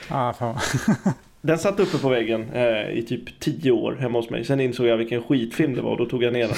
Ah, 0.09 0.33
fan. 0.33 0.59
Den 1.41 1.59
satt 1.59 1.81
uppe 1.81 1.99
på 1.99 2.09
väggen 2.09 2.51
eh, 2.53 2.91
i 2.91 3.05
typ 3.09 3.41
10 3.41 3.71
år 3.71 3.97
hemma 4.01 4.19
hos 4.19 4.31
mig. 4.31 4.45
Sen 4.45 4.61
insåg 4.61 4.87
jag 4.87 4.97
vilken 4.97 5.23
skitfilm 5.23 5.75
det 5.75 5.83
var 5.83 5.91
och 5.91 5.97
då 5.97 6.07
tog 6.07 6.23
jag 6.23 6.33
ner 6.33 6.49
den. 6.49 6.57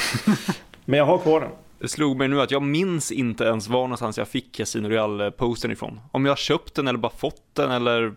Men 0.85 0.99
jag 0.99 1.07
har 1.07 1.19
kvar 1.19 1.41
den. 1.41 1.51
Det 1.79 1.89
slog 1.89 2.17
mig 2.17 2.29
nu 2.29 2.41
att 2.41 2.51
jag 2.51 2.63
minns 2.63 3.13
inte 3.13 3.45
ens 3.45 3.69
var 3.69 3.83
någonstans 3.83 4.19
jag 4.19 4.29
fick 4.29 4.57
Casino 4.57 4.89
Real-postern 4.89 5.73
ifrån. 5.73 6.01
Om 6.13 6.25
jag 6.25 6.31
har 6.31 6.37
köpt 6.37 6.75
den 6.75 6.89
eller 6.89 6.99
bara 6.99 7.13
fått 7.13 7.43
den 7.53 7.71
eller 7.71 8.15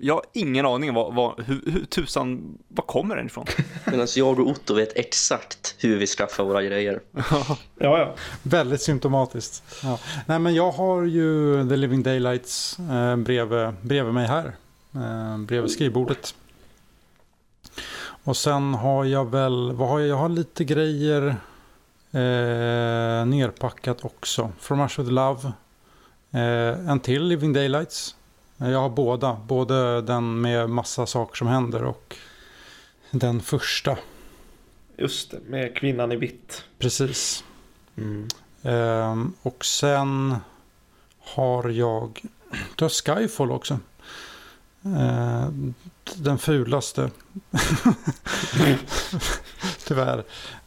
jag 0.00 0.14
har 0.14 0.24
ingen 0.32 0.66
aning 0.66 0.94
vad, 0.94 1.14
vad, 1.14 1.40
hur, 1.40 1.62
hur 1.66 1.84
tusan, 1.84 2.58
var 2.68 2.84
kommer 2.84 3.16
den 3.16 3.26
ifrån? 3.26 3.46
Medan 3.86 4.06
jag 4.16 4.40
och 4.40 4.46
Otto 4.48 4.74
vet 4.74 4.96
exakt 4.96 5.74
hur 5.78 5.98
vi 5.98 6.06
skaffar 6.06 6.44
våra 6.44 6.62
grejer. 6.62 7.00
ja, 7.14 7.54
ja. 7.78 8.14
Väldigt 8.42 8.82
symptomatiskt. 8.82 9.62
Ja. 9.82 9.98
Nej, 10.26 10.38
men 10.38 10.54
jag 10.54 10.70
har 10.70 11.02
ju 11.02 11.68
The 11.68 11.76
Living 11.76 12.02
Daylights 12.02 12.78
eh, 12.78 13.16
bredvid, 13.16 13.68
bredvid 13.82 14.14
mig 14.14 14.26
här. 14.26 14.52
Eh, 14.94 15.38
bredvid 15.38 15.70
skrivbordet. 15.70 16.34
Och 18.24 18.36
sen 18.36 18.74
har 18.74 19.04
jag 19.04 19.30
väl, 19.30 19.72
vad 19.72 19.88
har 19.88 19.98
jag? 19.98 20.08
Jag 20.08 20.16
har 20.16 20.28
lite 20.28 20.64
grejer 20.64 21.36
eh, 22.12 23.26
nerpackat 23.26 24.04
också. 24.04 24.52
From 24.58 24.82
Rush 24.82 25.00
with 25.00 25.10
Love. 25.10 25.52
Eh, 26.30 26.90
en 26.90 27.00
till 27.00 27.24
Living 27.24 27.52
Daylights. 27.52 28.16
Jag 28.56 28.80
har 28.80 28.90
båda. 28.90 29.40
Både 29.46 30.02
den 30.02 30.40
med 30.40 30.70
massa 30.70 31.06
saker 31.06 31.36
som 31.36 31.46
händer 31.46 31.84
och 31.84 32.16
den 33.10 33.40
första. 33.40 33.98
Just 34.96 35.30
det, 35.30 35.40
med 35.46 35.76
kvinnan 35.76 36.12
i 36.12 36.16
vitt. 36.16 36.64
Precis. 36.78 37.44
Mm. 37.96 38.28
Ehm, 38.62 39.32
och 39.42 39.64
sen 39.64 40.36
har 41.20 41.68
jag... 41.68 42.22
Du 42.76 42.84
har 42.84 42.88
Skyfall 42.88 43.52
också. 43.52 43.78
Ehm, 44.84 45.74
den 46.16 46.38
fulaste. 46.38 47.10
Tyvärr. 49.86 50.24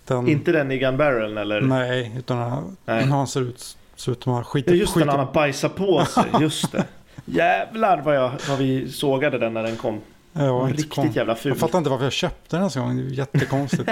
Den, 0.08 0.28
Inte 0.28 0.51
den 0.51 0.72
i 0.72 0.78
Gun 0.78 0.97
Barrel 0.97 1.38
eller? 1.38 1.62
Nej, 1.62 2.16
utan 2.18 2.38
han, 2.38 2.78
Nej. 2.86 3.06
han 3.06 3.28
ser 3.28 3.41
ut, 3.41 3.78
ser 3.95 4.12
ut 4.12 4.24
som 4.24 4.34
han 4.34 4.41
Det 4.41 4.45
skiter, 4.47 4.72
är 4.72 4.76
just 4.76 4.93
den 4.93 5.01
skiter 5.04 5.18
han 5.18 5.26
har 5.28 5.34
bajsat 5.34 5.76
på 5.76 6.06
sig. 6.10 6.24
Just 6.41 6.72
det. 6.72 6.86
Jävlar 7.26 8.01
vad, 8.01 8.16
jag, 8.16 8.32
vad 8.49 8.58
vi 8.58 8.91
sågade 8.91 9.38
den 9.38 9.54
när 9.54 9.64
den 9.64 9.76
kom. 9.78 10.01
Ja, 10.34 10.43
Riktigt 10.72 10.93
kon- 10.93 11.12
jävla 11.12 11.36
ful. 11.36 11.49
Jag 11.49 11.58
fattar 11.60 11.78
inte 11.78 11.89
varför 11.89 12.04
jag 12.06 12.14
köpte 12.14 12.56
den 12.56 12.60
ens 12.60 12.76
en 12.76 12.84
gång. 12.84 12.97
Det 12.97 13.04
är 13.04 13.10
jättekonstigt. 13.10 13.89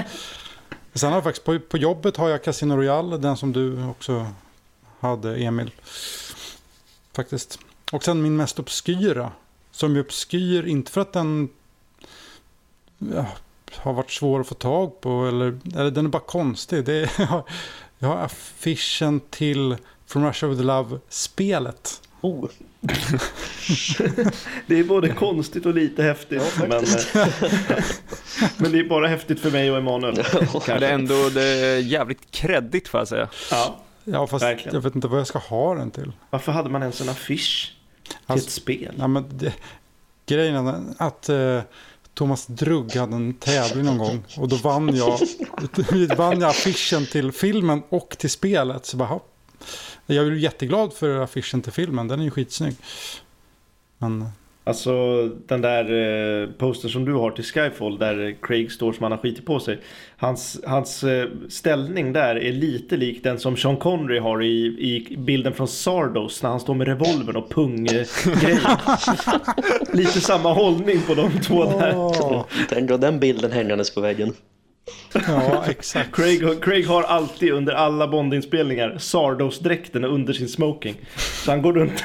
Sen 0.94 1.10
har 1.10 1.18
jag 1.18 1.24
faktiskt 1.24 1.46
på, 1.46 1.60
på 1.60 1.78
jobbet 1.78 2.18
har 2.18 2.30
jag 2.30 2.44
Casino 2.44 2.74
Royale. 2.78 3.18
Den 3.18 3.38
som 3.38 3.54
du 3.54 3.86
också 3.86 4.28
hade 5.00 5.36
Emil. 5.36 5.72
Faktiskt. 7.16 7.60
Och 7.92 8.04
sen 8.04 8.22
min 8.22 8.36
mest 8.38 8.60
obskyra. 8.60 9.32
Som 9.72 9.96
är 9.96 10.00
obskyr 10.00 10.68
inte 10.68 10.92
för 10.92 11.02
att 11.02 11.14
den 11.14 11.50
ja, 12.98 13.26
har 13.76 13.94
varit 13.94 14.12
svår 14.12 14.40
att 14.40 14.48
få 14.48 14.56
tag 14.56 15.02
på. 15.02 15.26
Eller, 15.28 15.58
eller 15.76 15.92
den 15.92 16.06
är 16.06 16.10
bara 16.10 16.22
konstig. 16.22 16.86
Det 16.86 16.94
är, 16.94 17.12
jag 18.00 18.08
har 18.08 18.18
affischen 18.18 19.20
till 19.20 19.76
From 20.08 20.26
Russia 20.26 20.50
with 20.50 20.62
Love-spelet. 20.62 22.02
Oh, 22.22 22.46
Det 24.68 24.80
är 24.80 24.84
både 24.84 25.10
konstigt 25.10 25.66
och 25.66 25.74
lite 25.74 26.04
häftigt. 26.04 26.44
Ja, 26.60 26.66
men, 26.68 26.84
eh, 26.84 27.24
men 28.58 28.72
det 28.72 28.80
är 28.80 28.90
bara 28.90 29.08
häftigt 29.08 29.40
för 29.40 29.52
mig 29.52 29.72
och 29.72 29.78
Emanuel. 29.78 30.24
Ja, 30.68 30.80
det 30.80 30.88
är 30.88 30.94
ändå 30.94 31.30
det 31.30 31.44
är 31.44 31.78
jävligt 31.78 32.32
kreddigt 32.32 32.88
får 32.88 33.00
jag 33.00 33.08
säga. 33.08 33.30
Ja. 33.52 33.80
Ja, 34.04 34.28
fast 34.28 34.44
Verkligen. 34.46 34.74
jag 34.74 34.82
vet 34.82 34.96
inte 34.96 35.08
vad 35.08 35.20
jag 35.20 35.28
ska 35.28 35.40
ha 35.40 35.76
den 35.76 35.92
till. 35.92 36.12
Varför 36.30 36.52
hade 36.52 36.70
man 36.70 36.82
ens 36.82 37.02
en 37.02 37.10
affisch 37.10 37.76
till 38.04 38.16
Alltså- 38.26 38.48
ett 38.48 38.52
spel? 38.54 38.96
Ja, 38.98 39.08
men 39.08 39.26
det, 39.38 39.54
grejen 40.26 40.68
är 40.68 40.82
att 40.98 41.30
eh, 41.30 41.60
Thomas 42.22 42.48
Drugg 42.48 42.96
hade 42.96 43.16
en 43.16 43.34
tävling 43.34 43.86
någon 43.86 43.98
gång 43.98 44.24
och 44.38 44.48
då 44.48 44.56
vann 44.56 44.96
jag, 44.96 45.20
vann 46.18 46.42
jag 46.42 46.50
affischen 46.50 47.06
till 47.06 47.32
filmen 47.32 47.84
och 47.90 48.16
till 48.18 48.30
spelet. 48.30 48.86
Så 48.86 48.98
bara, 48.98 49.20
jag 50.06 50.28
är 50.28 50.32
jätteglad 50.32 50.94
för 50.94 51.20
affischen 51.20 51.62
till 51.62 51.72
filmen, 51.72 52.08
den 52.08 52.20
är 52.20 52.24
ju 52.24 52.32
skitsnygg. 52.32 52.76
Men 53.98 54.30
Alltså 54.64 55.26
den 55.48 55.62
där 55.62 55.84
eh, 56.44 56.50
posten 56.58 56.90
som 56.90 57.06
du 57.06 57.14
har 57.14 57.32
till 57.32 57.44
Skyfall 57.44 57.98
där 57.98 58.36
Craig 58.42 58.72
står 58.72 58.94
som 58.94 59.04
han 59.04 59.12
har 59.12 59.20
skitit 59.20 59.46
på 59.46 59.60
sig. 59.60 59.80
Hans, 60.18 60.62
hans 60.66 61.04
eh, 61.04 61.30
ställning 61.50 62.14
där 62.14 62.36
är 62.36 62.52
lite 62.52 62.98
lik 62.98 63.24
den 63.24 63.40
som 63.40 63.58
Sean 63.58 63.78
Connery 63.78 64.20
har 64.20 64.44
i, 64.44 64.66
i 64.66 65.18
bilden 65.18 65.54
från 65.54 65.68
Sardos 65.68 66.44
när 66.44 66.50
han 66.50 66.60
står 66.60 66.76
med 66.76 66.88
revolvern 66.88 67.36
och 67.36 67.50
pung-grejen. 67.50 68.60
lite 69.94 70.22
samma 70.22 70.54
hållning 70.54 71.02
på 71.08 71.14
de 71.14 71.32
två 71.32 71.66
där. 71.66 72.44
Tänk 72.70 72.92
att 72.92 73.02
den 73.02 73.20
bilden 73.20 73.52
hängandes 73.52 73.96
på 73.96 74.02
väggen. 74.02 74.34
ja, 75.28 75.66
exakt. 75.70 76.16
Craig, 76.16 76.64
Craig 76.64 76.88
har 76.88 77.04
alltid 77.04 77.52
under 77.52 77.74
alla 77.74 78.08
Bondinspelningar 78.08 78.98
Sardos-dräkten 78.98 80.06
under 80.06 80.34
sin 80.34 80.50
smoking. 80.50 80.96
Så 81.18 81.52
han 81.52 81.62
går 81.62 81.74
runt. 81.74 82.04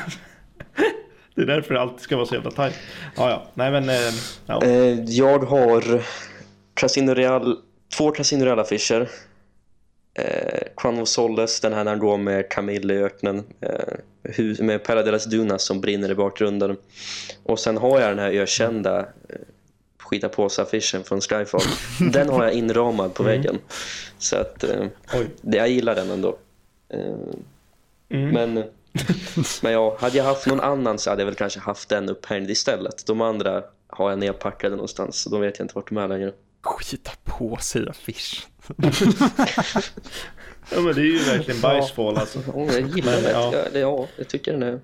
Det 1.36 1.42
är 1.42 1.46
därför 1.46 1.74
alltid 1.74 2.00
ska 2.00 2.16
vara 2.16 2.26
så 2.26 2.34
jävla 2.34 2.50
tajt. 2.50 2.74
Ja, 3.16 3.30
ja. 3.30 3.46
Nej 3.54 3.70
men... 3.70 3.88
Eh, 3.88 4.12
ja. 4.46 4.62
Eh, 4.64 5.00
jag 5.04 5.38
har 5.38 6.02
Casino 6.74 7.14
Real, 7.14 7.58
två 7.96 8.10
Casino 8.10 8.44
Real-affischer. 8.44 9.08
Eh, 10.14 10.60
Crown 10.76 10.98
of 11.00 11.08
Solace, 11.08 11.68
den 11.68 11.72
här 11.76 11.84
när 11.84 11.90
han 11.90 11.98
går 12.00 12.16
med 12.18 12.48
Camille 12.50 12.94
i 12.94 12.98
öknen. 13.02 13.44
Eh, 13.60 14.58
med 14.64 14.84
Paradelas 14.84 15.24
Dunas 15.24 15.62
som 15.62 15.80
brinner 15.80 16.10
i 16.10 16.14
bakgrunden. 16.14 16.76
Och 17.42 17.58
sen 17.58 17.76
har 17.76 18.00
jag 18.00 18.10
den 18.10 18.18
här 18.18 18.30
ökända 18.30 18.98
eh, 19.00 19.36
skita 19.98 20.28
på 20.28 20.44
affischen 20.46 21.04
från 21.04 21.20
Skyfall. 21.20 21.60
Den 22.12 22.28
har 22.28 22.44
jag 22.44 22.52
inramad 22.52 23.14
på 23.14 23.22
väggen. 23.22 23.58
Så 24.18 24.36
att 24.36 24.64
eh, 24.64 24.86
det, 25.40 25.56
jag 25.56 25.68
gillar 25.68 25.94
den 25.94 26.10
ändå. 26.10 26.38
Eh, 26.88 27.14
Mm. 28.08 28.30
men, 28.30 28.64
men 29.62 29.72
ja, 29.72 29.96
hade 30.00 30.16
jag 30.16 30.24
haft 30.24 30.46
någon 30.46 30.60
annan 30.60 30.98
så 30.98 31.10
hade 31.10 31.22
jag 31.22 31.26
väl 31.26 31.34
kanske 31.34 31.60
haft 31.60 31.88
den 31.88 32.08
upphängd 32.08 32.50
istället. 32.50 33.06
De 33.06 33.20
andra 33.20 33.62
har 33.88 34.10
jag 34.10 34.18
nedpackade 34.18 34.76
någonstans 34.76 35.16
så 35.16 35.30
då 35.30 35.38
vet 35.38 35.58
jag 35.58 35.64
inte 35.64 35.74
vart 35.74 35.88
de 35.88 35.96
är 35.98 36.08
längre. 36.08 36.32
Skita 36.62 37.10
på 37.24 37.56
sig 37.56 37.88
affisch. 37.88 38.46
Ja 40.74 40.80
men 40.80 40.94
det 40.94 41.00
är 41.00 41.04
ju 41.04 41.18
verkligen 41.18 41.60
bajsfall 41.60 42.16
alltså. 42.18 42.38
Ja, 42.46 42.60
jag 42.72 42.80
gillar 42.80 43.12
Men, 43.12 43.22
den. 43.22 43.32
ja. 43.32 43.50
Ja. 43.54 43.64
Ja, 43.72 43.78
ja, 43.78 44.06
jag 44.16 44.28
tycker 44.28 44.52
den 44.52 44.62
är, 44.62 44.80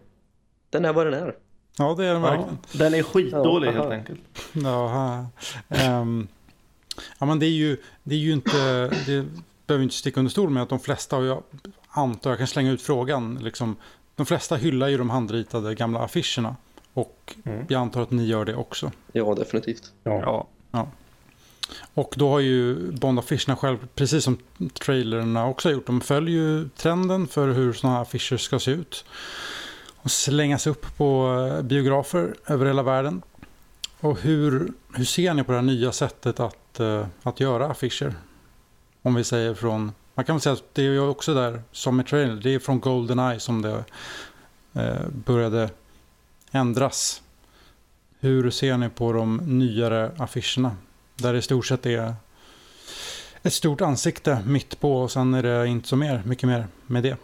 den 0.71 0.85
är 0.85 0.93
vad 0.93 1.07
den 1.07 1.15
är. 1.15 1.35
Ja, 1.79 1.95
det 1.99 2.05
är 2.07 2.13
den 2.13 2.23
Ja, 2.23 2.31
verkligen. 2.31 2.59
den 2.73 2.95
är 2.95 3.03
skitdålig 3.03 3.69
Ja, 3.69 3.73
helt 3.73 3.93
enkelt. 3.93 4.21
Ja, 4.53 5.27
ehm, 5.69 6.29
ja, 7.19 7.27
men 7.27 7.39
det 7.39 7.47
är 7.47 7.51
ju, 7.51 7.77
det 8.03 8.15
är 8.15 8.19
ju 8.19 8.33
inte, 8.33 8.89
det 9.07 9.27
behöver 9.67 9.83
inte 9.83 9.95
sticka 9.95 10.21
under 10.21 10.31
stol 10.31 10.51
med 10.51 10.63
att 10.63 10.69
de 10.69 10.81
flesta, 10.81 11.17
och 11.17 11.25
jag 11.25 11.43
antar, 11.89 12.31
jag 12.31 12.39
kan 12.39 12.47
slänga 12.47 12.71
ut 12.73 12.83
frågan, 12.83 13.39
liksom, 13.43 13.77
de 14.17 14.27
flesta 14.27 14.57
hyllar 14.57 14.89
ju 14.89 14.99
de 14.99 15.11
handritade 15.11 15.75
gamla 15.75 15.99
affischerna. 16.01 16.57
Och 16.95 17.35
Mm. 17.45 17.67
jag 17.69 17.81
antar 17.81 18.03
att 18.03 18.11
ni 18.11 18.27
gör 18.27 18.45
det 18.45 18.55
också. 18.55 18.93
Ja, 19.13 19.35
definitivt. 19.35 19.93
Ja, 20.05 20.47
Och 21.95 22.15
då 22.17 22.29
har 22.31 22.41
ju 22.41 22.91
Bond-affischerna 22.93 23.57
själv, 23.57 23.79
precis 23.95 24.25
som 24.25 24.39
trailerna 24.81 25.47
också 25.47 25.69
har 25.69 25.73
gjort, 25.75 25.87
de 25.87 26.01
följer 26.01 26.35
ju 26.37 26.69
trenden 26.69 27.27
för 27.27 27.49
hur 27.49 27.73
sådana 27.73 27.95
här 27.97 28.03
affischer 28.03 28.37
ska 28.37 28.59
se 28.59 28.71
ut. 28.71 29.05
Och 29.97 30.11
slängas 30.11 30.67
upp 30.67 30.97
på 30.97 31.37
eh, 31.57 31.63
biografer 31.63 32.35
över 32.47 32.67
hela 32.67 32.83
världen. 32.83 33.23
Och 34.01 34.21
hur, 34.21 34.73
hur 34.95 35.05
ser 35.05 35.35
ni 35.35 35.45
på 35.45 35.53
det 35.53 35.59
här 35.59 35.63
nya 35.67 35.93
sättet 35.93 36.41
att, 36.41 36.81
eh, 36.81 37.07
att 37.23 37.41
göra 37.41 37.67
affischer? 37.67 38.15
Om 39.03 39.15
vi 39.15 39.25
säger 39.25 39.55
från, 39.55 39.93
man 40.15 40.25
kan 40.25 40.37
väl 40.37 40.41
säga 40.41 40.53
att 40.53 40.75
det 40.75 40.83
är 40.83 40.91
ju 40.91 41.01
också 41.01 41.35
där, 41.35 41.63
som 41.73 41.97
med 41.97 42.07
trailer, 42.07 42.35
det 42.35 42.55
är 42.55 42.59
från 42.59 42.81
Goldeneye 42.81 43.41
som 43.41 43.63
det 43.63 43.85
eh, 44.73 45.09
började 45.09 45.71
ändras. 46.51 47.23
Hur 48.21 48.51
ser 48.51 48.77
ni 48.77 48.89
på 48.89 49.13
de 49.13 49.37
nyare 49.37 50.13
affischerna? 50.19 50.77
Där 51.17 51.33
det 51.33 51.39
i 51.39 51.43
stort 51.43 51.67
sett 51.67 51.87
är 51.87 52.15
ett 53.43 53.53
stort 53.53 53.81
ansikte 53.81 54.43
mitt 54.47 54.81
på 54.81 55.03
och 55.03 55.11
sen 55.11 55.35
är 55.35 55.43
det 55.43 55.67
inte 55.67 55.89
så 55.89 55.97
mer, 55.97 56.23
mycket 56.27 56.49
mer 56.49 56.67
med 56.87 57.03
det. 57.03 57.17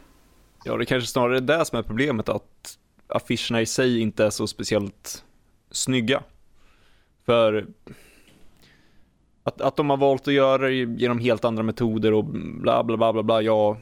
Ja, 0.64 0.76
det 0.76 0.86
kanske 0.86 1.10
snarare 1.10 1.36
är 1.36 1.40
det 1.40 1.64
som 1.64 1.78
är 1.78 1.82
problemet, 1.82 2.28
att 2.28 2.78
affischerna 3.06 3.60
i 3.60 3.66
sig 3.66 4.00
inte 4.00 4.24
är 4.24 4.30
så 4.30 4.46
speciellt 4.46 5.24
snygga. 5.70 6.22
För 7.26 7.66
att, 9.48 9.60
att 9.60 9.76
de 9.76 9.90
har 9.90 9.96
valt 9.96 10.28
att 10.28 10.34
göra 10.34 10.68
det 10.68 10.74
genom 10.74 11.18
helt 11.18 11.44
andra 11.44 11.62
metoder 11.62 12.12
och 12.12 12.24
bla 12.24 12.84
bla 12.84 12.96
bla 12.96 13.12
bla, 13.12 13.22
bla 13.22 13.42
ja, 13.42 13.76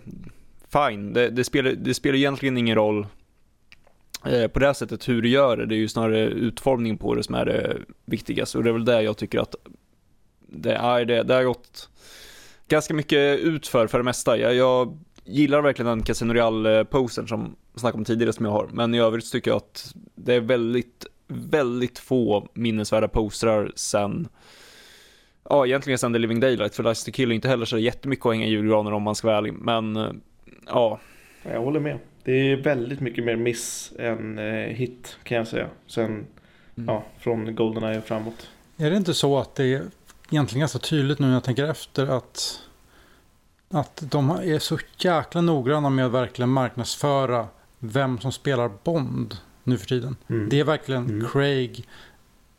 fine. 0.69 1.13
Det, 1.13 1.31
det, 1.31 1.45
spelar, 1.45 1.73
det 1.73 1.95
spelar 1.95 2.17
egentligen 2.17 2.59
ingen 2.59 2.75
roll 2.75 3.07
eh, 4.25 4.49
på 4.49 4.59
det 4.59 4.67
här 4.67 4.73
sättet 4.73 5.09
hur 5.09 5.23
du 5.23 5.29
gör 5.29 5.57
det. 5.57 5.67
Det 5.67 5.75
är 5.75 5.79
ju 5.79 5.89
snarare 5.89 6.27
utformningen 6.27 6.99
på 6.99 7.15
det 7.15 7.23
som 7.23 7.35
är 7.35 7.45
det 7.45 7.77
viktigaste 8.05 8.59
och 8.59 8.65
det 8.65 8.71
är 8.71 8.75
väl 8.75 8.85
det 8.85 9.03
jag 9.03 9.17
tycker 9.17 9.39
att 9.39 9.55
det 10.49 10.75
är 10.75 11.05
det, 11.05 11.23
det 11.23 11.35
har 11.35 11.45
gått 11.45 11.89
ganska 12.69 12.95
mycket 12.95 13.39
utför 13.39 13.87
för 13.87 13.99
det 13.99 14.05
mesta. 14.05 14.39
Jag, 14.39 14.55
jag 14.55 14.99
gillar 15.25 15.63
verkligen 15.63 15.87
den 15.87 16.03
Casino 16.03 16.33
Real-posen 16.33 17.27
som 17.27 17.57
jag 17.73 17.81
snackade 17.81 17.99
om 17.99 18.05
tidigare 18.05 18.33
som 18.33 18.45
jag 18.45 18.53
har, 18.53 18.69
men 18.73 18.95
i 18.95 19.01
övrigt 19.01 19.33
tycker 19.33 19.51
jag 19.51 19.57
att 19.57 19.95
det 20.15 20.35
är 20.35 20.41
väldigt, 20.41 21.07
väldigt 21.29 21.99
få 21.99 22.49
minnesvärda 22.55 23.09
postrar 23.09 23.73
sen 23.75 24.29
Ja, 25.51 25.67
egentligen 25.67 25.99
sen 25.99 26.13
The 26.13 26.19
Living 26.19 26.41
Daylight, 26.41 26.75
för 26.75 26.83
License 26.83 27.11
to 27.11 27.15
Kill 27.15 27.31
är 27.31 27.35
inte 27.35 27.49
heller 27.49 27.67
så 27.67 27.79
jättemycket 27.79 28.27
att 28.27 28.33
hänga 28.33 28.47
i 28.47 28.51
julgranen 28.51 28.93
om 28.93 29.03
man 29.03 29.15
ska 29.15 29.27
vara 29.27 29.39
ärlig, 29.39 29.53
men 29.53 29.97
eh, 29.97 30.13
ja. 30.67 31.01
Jag 31.43 31.61
håller 31.61 31.81
med. 31.81 31.99
Det 32.25 32.33
är 32.33 32.57
väldigt 32.57 33.01
mycket 33.01 33.25
mer 33.25 33.37
miss 33.37 33.93
än 33.99 34.39
eh, 34.39 34.45
hit 34.55 35.19
kan 35.23 35.37
jag 35.37 35.49
säga. 35.49 35.69
Sen, 35.87 36.05
mm. 36.05 36.27
ja, 36.87 37.05
från 37.19 37.55
Goldeneye 37.55 38.01
framåt. 38.01 38.51
Är 38.77 38.91
det 38.91 38.97
inte 38.97 39.15
så 39.15 39.39
att 39.39 39.55
det 39.55 39.65
är 39.65 39.83
egentligen 40.31 40.61
ganska 40.61 40.79
tydligt 40.79 41.19
nu 41.19 41.27
när 41.27 41.35
jag 41.35 41.45
tänker 41.45 41.65
efter 41.65 42.07
att 42.07 42.63
att 43.71 44.03
de 44.11 44.31
är 44.31 44.59
så 44.59 44.79
jäkla 44.99 45.41
noggranna 45.41 45.91
med 45.91 46.07
att 46.07 46.13
verkligen 46.13 46.49
marknadsföra 46.49 47.47
vem 47.79 48.19
som 48.19 48.33
spelar 48.33 48.71
Bond 48.85 49.37
nu 49.65 49.79
för 49.79 49.87
tiden. 49.87 50.17
Mm. 50.29 50.49
Det 50.49 50.61
är 50.61 50.65
verkligen 50.65 51.05
mm. 51.05 51.29
Craig 51.29 51.85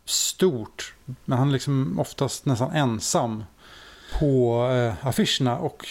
stort. 0.10 0.93
Men 1.26 1.38
han 1.38 1.47
är 1.47 1.53
liksom 1.53 1.99
oftast 1.99 2.45
nästan 2.45 2.72
ensam 2.72 3.43
på 4.20 4.64
eh, 4.72 5.08
affischerna. 5.08 5.58
Och 5.58 5.88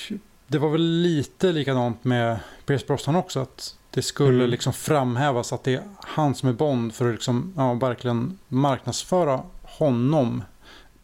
det 0.47 0.59
var 0.59 0.69
väl 0.69 1.03
lite 1.03 1.53
likadant 1.53 2.05
med 2.05 2.39
Pierce 2.67 2.87
Brosnan 2.87 3.17
också. 3.17 3.41
Att 3.41 3.77
det 3.91 4.03
skulle 4.03 4.39
mm. 4.39 4.51
liksom 4.51 4.73
framhävas 4.73 5.53
att 5.53 5.65
det 5.65 5.75
är 5.75 5.83
han 6.01 6.35
som 6.35 6.49
är 6.49 6.53
Bond 6.53 6.95
för 6.95 7.09
att 7.09 7.15
liksom, 7.15 7.53
ja, 7.57 7.75
verkligen 7.75 8.39
marknadsföra 8.49 9.43
honom 9.63 10.43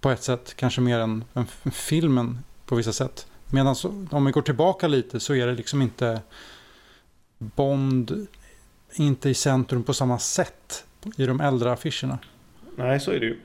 på 0.01 0.11
ett 0.11 0.23
sätt. 0.23 0.55
Kanske 0.57 0.81
mer 0.81 0.99
än, 0.99 1.25
än 1.35 1.47
filmen 1.73 2.39
på 2.67 2.75
vissa 2.75 2.93
sätt. 2.93 3.27
Medan 3.51 3.77
om 4.11 4.25
vi 4.25 4.33
går 4.33 4.43
tillbaka 4.43 4.89
lite 4.89 5.21
så 5.21 5.35
är 5.35 5.47
det 5.47 5.55
liksom 5.55 5.83
inte 5.83 6.21
Bond 7.39 8.27
inte 8.95 9.31
i 9.31 9.35
centrum 9.35 9.83
på 9.83 9.95
samma 9.95 10.19
sätt 10.19 10.85
i 11.17 11.27
de 11.27 11.41
äldre 11.41 11.73
affischerna. 11.73 12.19
Nej, 12.77 13.01
så 13.01 13.11
är 13.11 13.21
det 13.21 13.27
ju. 13.27 13.37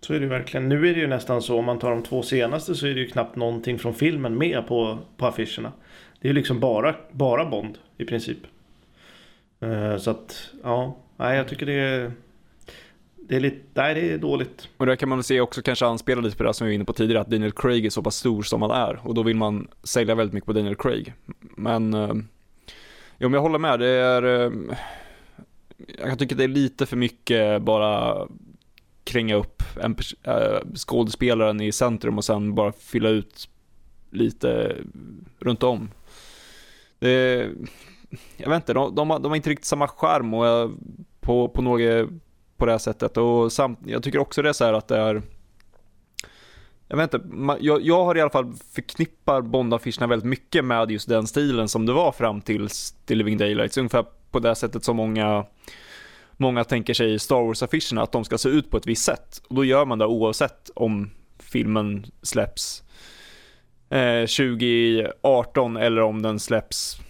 Så 0.00 0.14
är 0.14 0.18
det 0.18 0.24
ju 0.24 0.30
verkligen. 0.30 0.68
Nu 0.68 0.88
är 0.88 0.94
det 0.94 1.00
ju 1.00 1.06
nästan 1.06 1.42
så 1.42 1.58
om 1.58 1.64
man 1.64 1.78
tar 1.78 1.90
de 1.90 2.02
två 2.02 2.22
senaste 2.22 2.74
så 2.74 2.86
är 2.86 2.94
det 2.94 3.00
ju 3.00 3.06
knappt 3.06 3.36
någonting 3.36 3.78
från 3.78 3.94
filmen 3.94 4.38
med 4.38 4.66
på, 4.66 4.98
på 5.16 5.26
affischerna. 5.26 5.72
Det 6.20 6.28
är 6.28 6.30
ju 6.30 6.34
liksom 6.34 6.60
bara, 6.60 6.94
bara 7.12 7.44
Bond 7.46 7.78
i 7.98 8.04
princip. 8.04 8.38
Uh, 9.62 9.96
så 9.96 10.10
att, 10.10 10.50
ja, 10.62 10.96
nej 11.16 11.36
jag 11.36 11.48
tycker 11.48 11.66
det 11.66 11.72
är 11.72 12.12
det 13.28 13.36
är 13.36 13.40
lite, 13.40 13.58
nej 13.74 13.94
det 13.94 14.12
är 14.12 14.18
dåligt. 14.18 14.68
Och 14.76 14.86
där 14.86 14.96
kan 14.96 15.08
man 15.08 15.18
väl 15.18 15.24
se 15.24 15.40
också 15.40 15.62
kanske 15.62 15.86
anspela 15.86 16.20
lite 16.20 16.36
på 16.36 16.42
det 16.42 16.54
som 16.54 16.66
vi 16.66 16.70
var 16.70 16.74
inne 16.74 16.84
på 16.84 16.92
tidigare, 16.92 17.20
att 17.20 17.30
Daniel 17.30 17.52
Craig 17.52 17.86
är 17.86 17.90
så 17.90 18.02
pass 18.02 18.16
stor 18.16 18.42
som 18.42 18.62
han 18.62 18.70
är 18.70 19.00
och 19.06 19.14
då 19.14 19.22
vill 19.22 19.36
man 19.36 19.68
sälja 19.82 20.14
väldigt 20.14 20.34
mycket 20.34 20.46
på 20.46 20.52
Daniel 20.52 20.76
Craig. 20.76 21.12
Men, 21.40 21.94
eh, 21.94 22.14
jo 23.18 23.28
men 23.28 23.32
jag 23.32 23.40
håller 23.40 23.58
med, 23.58 23.80
det 23.80 23.86
är, 23.86 24.22
eh, 24.22 24.52
jag 25.98 26.18
tycker 26.18 26.36
det 26.36 26.44
är 26.44 26.48
lite 26.48 26.86
för 26.86 26.96
mycket 26.96 27.62
bara 27.62 28.26
kränga 29.08 29.34
upp 29.34 29.62
en 29.80 29.96
äh, 30.22 30.74
skådespelaren 30.74 31.60
i 31.60 31.72
centrum 31.72 32.18
och 32.18 32.24
sen 32.24 32.54
bara 32.54 32.72
fylla 32.72 33.08
ut 33.08 33.48
lite 34.10 34.76
runt 35.38 35.62
om. 35.62 35.90
Det, 36.98 37.48
jag 38.36 38.48
vet 38.48 38.56
inte, 38.56 38.72
de, 38.72 38.94
de, 38.94 39.10
har, 39.10 39.18
de 39.18 39.28
har 39.28 39.36
inte 39.36 39.50
riktigt 39.50 39.66
samma 39.66 39.88
skärm 39.88 40.34
och 40.34 40.46
jag, 40.46 40.78
på, 41.20 41.48
på 41.48 41.62
något 41.62 42.10
på 42.56 42.66
det 42.66 42.72
här 42.72 42.78
sättet 42.78 43.16
och 43.16 43.52
samt, 43.52 43.78
jag 43.86 44.02
tycker 44.02 44.18
också 44.18 44.42
det 44.42 44.48
är 44.48 44.52
så 44.52 44.64
här 44.64 44.72
att 44.72 44.88
det 44.88 44.96
är 44.96 45.22
jag 46.88 46.96
vet 46.96 47.14
inte, 47.14 47.28
jag, 47.60 47.82
jag 47.82 48.04
har 48.04 48.16
i 48.16 48.20
alla 48.20 48.30
fall 48.30 48.52
förknippar 48.72 49.42
Bond-affischerna 49.42 50.06
väldigt 50.06 50.28
mycket 50.28 50.64
med 50.64 50.90
just 50.90 51.08
den 51.08 51.26
stilen 51.26 51.68
som 51.68 51.86
det 51.86 51.92
var 51.92 52.12
fram 52.12 52.40
till 52.40 52.68
The 53.06 53.14
Living 53.14 53.38
Daylights, 53.38 53.78
ungefär 53.78 54.04
på 54.30 54.38
det 54.38 54.54
sättet 54.54 54.84
som 54.84 54.96
många 54.96 55.44
många 56.38 56.64
tänker 56.64 56.94
sig 56.94 57.14
i 57.14 57.18
Star 57.18 57.42
Wars-affischerna 57.42 58.02
att 58.02 58.12
de 58.12 58.24
ska 58.24 58.38
se 58.38 58.48
ut 58.48 58.70
på 58.70 58.76
ett 58.76 58.86
visst 58.86 59.04
sätt. 59.04 59.42
Och 59.48 59.54
då 59.54 59.64
gör 59.64 59.84
man 59.84 59.98
det 59.98 60.06
oavsett 60.06 60.70
om 60.74 61.10
filmen 61.38 62.06
släpps 62.22 62.82
eh, 63.90 64.20
2018 64.20 65.76
eller 65.76 66.02
om 66.02 66.22
den 66.22 66.40
släpps 66.40 67.00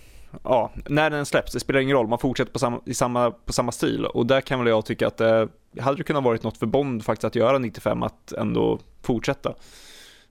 ja, 0.45 0.73
när 0.89 1.11
den 1.11 1.27
släpps, 1.27 1.53
det 1.53 1.61
spelar 1.61 1.81
ingen 1.81 1.97
roll, 1.97 2.09
man 2.09 2.19
fortsätter 2.19 2.53
på 2.53 2.59
samma, 2.59 2.81
i 2.87 2.95
samma, 2.95 3.31
på 3.31 3.53
samma 3.53 3.73
stil. 3.73 4.05
Och 4.05 4.27
där 4.27 4.41
kan 4.41 4.59
väl 4.59 4.69
jag 4.69 4.87
tycka 4.87 5.07
att 5.07 5.17
det 5.17 5.49
hade 5.81 5.97
det 5.97 6.05
kunnat 6.05 6.25
varit 6.25 6.43
något 6.43 6.59
för 6.59 6.67
Bond 6.67 7.05
faktiskt 7.05 7.25
att 7.25 7.35
göra 7.35 7.59
95, 7.59 8.03
att 8.03 8.33
ändå 8.33 8.79
fortsätta. 9.03 9.55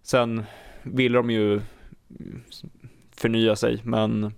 Sen 0.03 0.43
vill 0.83 1.11
de 1.11 1.29
ju 1.29 1.61
förnya 3.17 3.55
sig, 3.55 3.81
men 3.83 4.33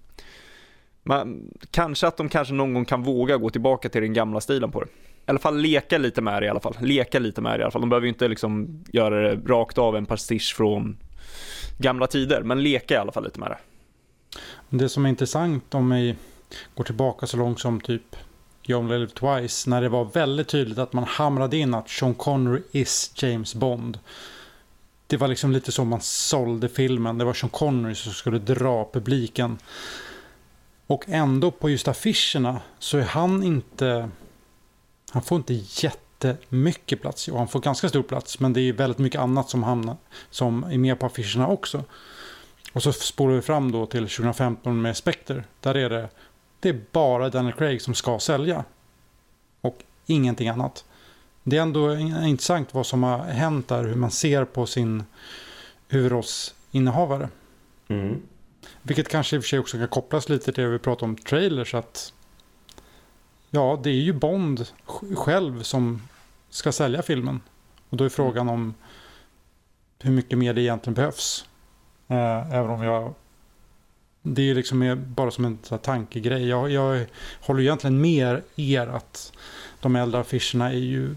man, 1.09 1.53
kanske 1.71 2.07
att 2.07 2.17
de 2.17 2.29
kanske 2.29 2.53
någon 2.53 2.73
gång 2.73 2.85
kan 2.85 3.03
våga 3.03 3.37
gå 3.37 3.49
tillbaka 3.49 3.89
till 3.89 4.01
den 4.01 4.13
gamla 4.13 4.41
stilen 4.41 4.71
på 4.71 4.81
det. 4.81 4.87
I 4.87 4.89
alla 5.25 5.39
fall 5.39 5.57
leka 5.57 5.97
lite 5.97 6.21
med 6.21 6.41
det 6.41 6.45
i 6.45 6.49
alla 6.49 6.59
fall. 6.59 6.75
Leka 6.79 7.19
lite 7.19 7.41
med 7.41 7.59
det 7.59 7.61
i 7.61 7.63
alla 7.63 7.71
fall. 7.71 7.81
De 7.81 7.89
behöver 7.89 8.05
ju 8.05 8.09
inte 8.09 8.27
liksom 8.27 8.83
göra 8.93 9.21
det 9.21 9.35
rakt 9.35 9.77
av 9.77 9.95
en 9.95 10.05
pastisch 10.05 10.55
från 10.55 10.97
gamla 11.77 12.07
tider, 12.07 12.41
men 12.43 12.63
leka 12.63 12.93
i 12.93 12.97
alla 12.97 13.11
fall 13.11 13.23
lite 13.23 13.39
med 13.39 13.51
det. 13.51 13.57
Det 14.69 14.89
som 14.89 15.05
är 15.05 15.09
intressant 15.09 15.75
om 15.75 15.89
vi 15.89 16.15
går 16.75 16.83
tillbaka 16.83 17.27
så 17.27 17.37
långt 17.37 17.59
som 17.59 17.81
typ 17.81 18.15
You 18.67 18.79
Only 18.79 18.97
Live 18.97 19.11
Twice. 19.11 19.69
När 19.69 19.81
det 19.81 19.89
var 19.89 20.05
väldigt 20.05 20.47
tydligt 20.47 20.77
att 20.77 20.93
man 20.93 21.03
hamrade 21.03 21.57
in 21.57 21.73
att 21.73 21.89
Sean 21.89 22.13
Connery 22.13 22.61
is 22.71 23.11
James 23.15 23.55
Bond. 23.55 23.99
Det 25.07 25.17
var 25.17 25.27
liksom 25.27 25.51
lite 25.51 25.71
så 25.71 25.83
man 25.83 26.01
sålde 26.01 26.69
filmen. 26.69 27.17
Det 27.17 27.25
var 27.25 27.33
Sean 27.33 27.49
Connery 27.49 27.95
som 27.95 28.13
skulle 28.13 28.39
dra 28.39 28.89
publiken. 28.93 29.57
Och 30.89 31.05
ändå 31.07 31.51
på 31.51 31.69
just 31.69 31.87
affischerna 31.87 32.61
så 32.79 32.97
är 32.97 33.03
han 33.03 33.43
inte... 33.43 34.09
Han 35.11 35.21
får 35.21 35.35
inte 35.35 35.53
jättemycket 35.53 37.01
plats. 37.01 37.27
Och 37.27 37.37
han 37.37 37.47
får 37.47 37.59
ganska 37.59 37.89
stor 37.89 38.03
plats. 38.03 38.39
Men 38.39 38.53
det 38.53 38.61
är 38.61 38.73
väldigt 38.73 38.97
mycket 38.97 39.21
annat 39.21 39.49
som, 39.49 39.63
hamnar, 39.63 39.97
som 40.29 40.63
är 40.63 40.77
med 40.77 40.99
på 40.99 41.05
affischerna 41.05 41.47
också. 41.47 41.83
Och 42.73 42.83
så 42.83 42.91
spolar 42.91 43.35
vi 43.35 43.41
fram 43.41 43.71
då 43.71 43.85
till 43.85 44.07
2015 44.07 44.81
med 44.81 44.97
Spectre. 44.97 45.43
Där 45.59 45.75
är 45.77 45.89
det, 45.89 46.09
det 46.59 46.69
är 46.69 46.81
bara 46.91 47.29
Daniel 47.29 47.53
Craig 47.55 47.81
som 47.81 47.95
ska 47.95 48.19
sälja. 48.19 48.63
Och 49.61 49.83
ingenting 50.05 50.47
annat. 50.49 50.85
Det 51.43 51.57
är 51.57 51.61
ändå 51.61 51.95
intressant 51.95 52.73
vad 52.73 52.85
som 52.85 53.03
har 53.03 53.17
hänt 53.19 53.67
där. 53.67 53.83
Hur 53.83 53.95
man 53.95 54.11
ser 54.11 54.45
på 54.45 54.65
sin 54.65 55.03
huvudrollsinnehavare. 55.87 57.29
Mm. 57.87 58.21
Vilket 58.89 59.07
kanske 59.07 59.35
i 59.35 59.39
och 59.39 59.43
för 59.43 59.47
sig 59.47 59.59
också 59.59 59.77
kan 59.77 59.87
kopplas 59.87 60.29
lite 60.29 60.45
till 60.45 60.63
det 60.63 60.69
vi 60.69 60.79
pratade 60.79 61.05
om 61.05 61.15
trailers. 61.15 61.73
Att 61.73 62.13
ja, 63.49 63.79
det 63.83 63.89
är 63.89 63.93
ju 63.93 64.13
Bond 64.13 64.67
själv 65.15 65.63
som 65.63 66.01
ska 66.49 66.71
sälja 66.71 67.01
filmen. 67.01 67.41
Och 67.89 67.97
då 67.97 68.03
är 68.03 68.09
frågan 68.09 68.49
om 68.49 68.73
hur 69.99 70.11
mycket 70.11 70.37
mer 70.37 70.53
det 70.53 70.61
egentligen 70.61 70.93
behövs. 70.93 71.45
Eh, 72.07 72.53
även 72.53 72.69
om 72.69 72.83
jag... 72.83 73.13
Det 74.21 74.49
är 74.49 74.55
liksom 74.55 75.03
bara 75.07 75.31
som 75.31 75.45
en 75.45 75.57
tankegrej. 75.57 76.47
Jag, 76.47 76.71
jag 76.71 77.05
håller 77.41 77.61
egentligen 77.61 78.01
med 78.01 78.41
er 78.55 78.87
att 78.87 79.33
de 79.79 79.95
äldre 79.95 80.21
affischerna 80.21 80.69
är 80.69 80.77
ju 80.77 81.15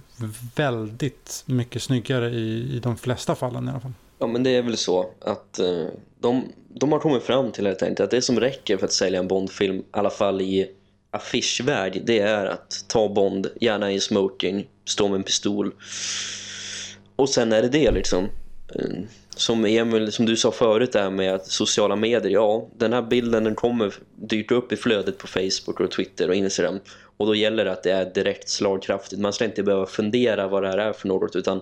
väldigt 0.57 1.45
mycket 1.47 1.83
snyggare 1.83 2.31
i, 2.31 2.77
i 2.77 2.81
de 2.81 2.97
flesta 2.97 3.35
fallen 3.35 3.69
i 3.69 3.71
alla 3.71 3.81
fall. 3.81 3.93
Ja 4.19 4.27
men 4.27 4.43
det 4.43 4.51
är 4.51 4.63
väl 4.63 4.77
så 4.77 5.11
att 5.21 5.59
eh, 5.59 5.87
de, 6.23 6.53
de 6.69 6.93
har 6.93 6.99
kommit 6.99 7.23
fram 7.23 7.53
till 7.53 7.67
helt 7.67 7.83
enkelt 7.83 8.01
att 8.01 8.11
det 8.11 8.23
som 8.23 8.41
räcker 8.41 8.77
för 8.77 8.87
att 8.87 8.93
sälja 8.93 9.19
en 9.19 9.29
Bondfilm, 9.29 9.77
i 9.77 9.85
alla 9.91 10.11
fall 10.11 10.41
i 10.41 10.71
affischvärld, 11.11 12.03
det 12.05 12.19
är 12.19 12.47
att 12.47 12.85
ta 12.89 13.09
Bond, 13.09 13.47
gärna 13.61 13.93
i 13.93 14.01
smoking, 14.01 14.69
stå 14.85 15.09
med 15.09 15.17
en 15.17 15.23
pistol. 15.23 15.75
Och 17.17 17.29
sen 17.29 17.53
är 17.53 17.63
det 17.63 17.69
det 17.69 17.91
liksom. 17.91 18.29
Mm. 18.75 19.07
Som 19.37 19.65
Emil, 19.65 20.13
som 20.13 20.27
du 20.27 20.37
sa 20.37 20.53
förut 20.53 20.93
där 20.93 21.11
med 21.11 21.35
att 21.35 21.47
sociala 21.47 21.97
medier, 21.97 22.33
ja, 22.33 22.69
den 22.77 22.93
här 22.93 23.03
bilden 23.03 23.45
den 23.45 23.55
kommer 23.55 23.95
dyka 24.17 24.55
upp 24.55 24.73
i 24.73 24.77
flödet 24.77 25.19
på 25.19 25.27
Facebook 25.27 25.81
och 25.81 25.91
Twitter 25.91 26.29
och 26.29 26.35
Instagram. 26.35 26.81
Och 27.17 27.27
då 27.27 27.35
gäller 27.35 27.65
det 27.65 27.73
att 27.73 27.83
det 27.83 27.93
är 27.93 28.15
direkt 28.15 28.49
slagkraftigt. 28.49 29.23
Man 29.23 29.33
ska 29.33 29.45
inte 29.45 29.63
behöva 29.63 29.87
fundera 29.87 30.49
vad 30.49 30.63
det 30.63 30.69
här 30.69 30.79
är 30.79 30.93
för 30.93 31.09
något, 31.09 31.37
utan 31.37 31.61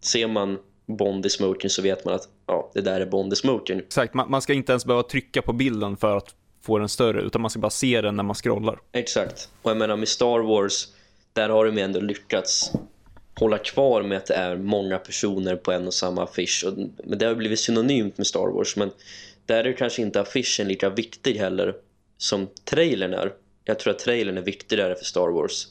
ser 0.00 0.26
man 0.26 0.58
Bond 0.86 1.26
i 1.26 1.30
smoking 1.30 1.70
så 1.70 1.82
vet 1.82 2.04
man 2.04 2.14
att 2.14 2.28
ja, 2.46 2.70
det 2.74 2.80
där 2.80 3.00
är 3.00 3.06
Bond 3.06 3.32
i 3.32 3.36
smoking. 3.36 3.78
Exakt, 3.78 4.14
man, 4.14 4.30
man 4.30 4.42
ska 4.42 4.52
inte 4.52 4.72
ens 4.72 4.84
behöva 4.84 5.02
trycka 5.02 5.42
på 5.42 5.52
bilden 5.52 5.96
för 5.96 6.16
att 6.16 6.34
få 6.62 6.78
den 6.78 6.88
större, 6.88 7.20
utan 7.22 7.40
man 7.40 7.50
ska 7.50 7.60
bara 7.60 7.70
se 7.70 8.00
den 8.00 8.16
när 8.16 8.22
man 8.22 8.34
scrollar. 8.34 8.78
Exakt. 8.92 9.48
Och 9.62 9.70
jag 9.70 9.76
menar 9.76 9.96
med 9.96 10.08
Star 10.08 10.38
Wars, 10.38 10.88
där 11.32 11.48
har 11.48 11.66
de 11.66 11.78
ändå 11.78 12.00
lyckats 12.00 12.72
hålla 13.34 13.58
kvar 13.58 14.02
med 14.02 14.18
att 14.18 14.26
det 14.26 14.34
är 14.34 14.56
många 14.56 14.98
personer 14.98 15.56
på 15.56 15.72
en 15.72 15.86
och 15.86 15.94
samma 15.94 16.22
affisch. 16.22 16.64
Och, 16.66 16.78
men 17.04 17.18
det 17.18 17.26
har 17.26 17.34
blivit 17.34 17.60
synonymt 17.60 18.18
med 18.18 18.26
Star 18.26 18.52
Wars. 18.54 18.76
Men 18.76 18.90
där 19.46 19.64
är 19.64 19.72
kanske 19.72 20.02
inte 20.02 20.20
affischen 20.20 20.68
lika 20.68 20.90
viktig 20.90 21.34
heller 21.34 21.74
som 22.18 22.48
trailern 22.64 23.14
är. 23.14 23.32
Jag 23.64 23.78
tror 23.78 23.92
att 23.92 23.98
trailern 23.98 24.38
är 24.38 24.42
viktigare 24.42 24.94
för 24.94 25.04
Star 25.04 25.28
Wars. 25.28 25.68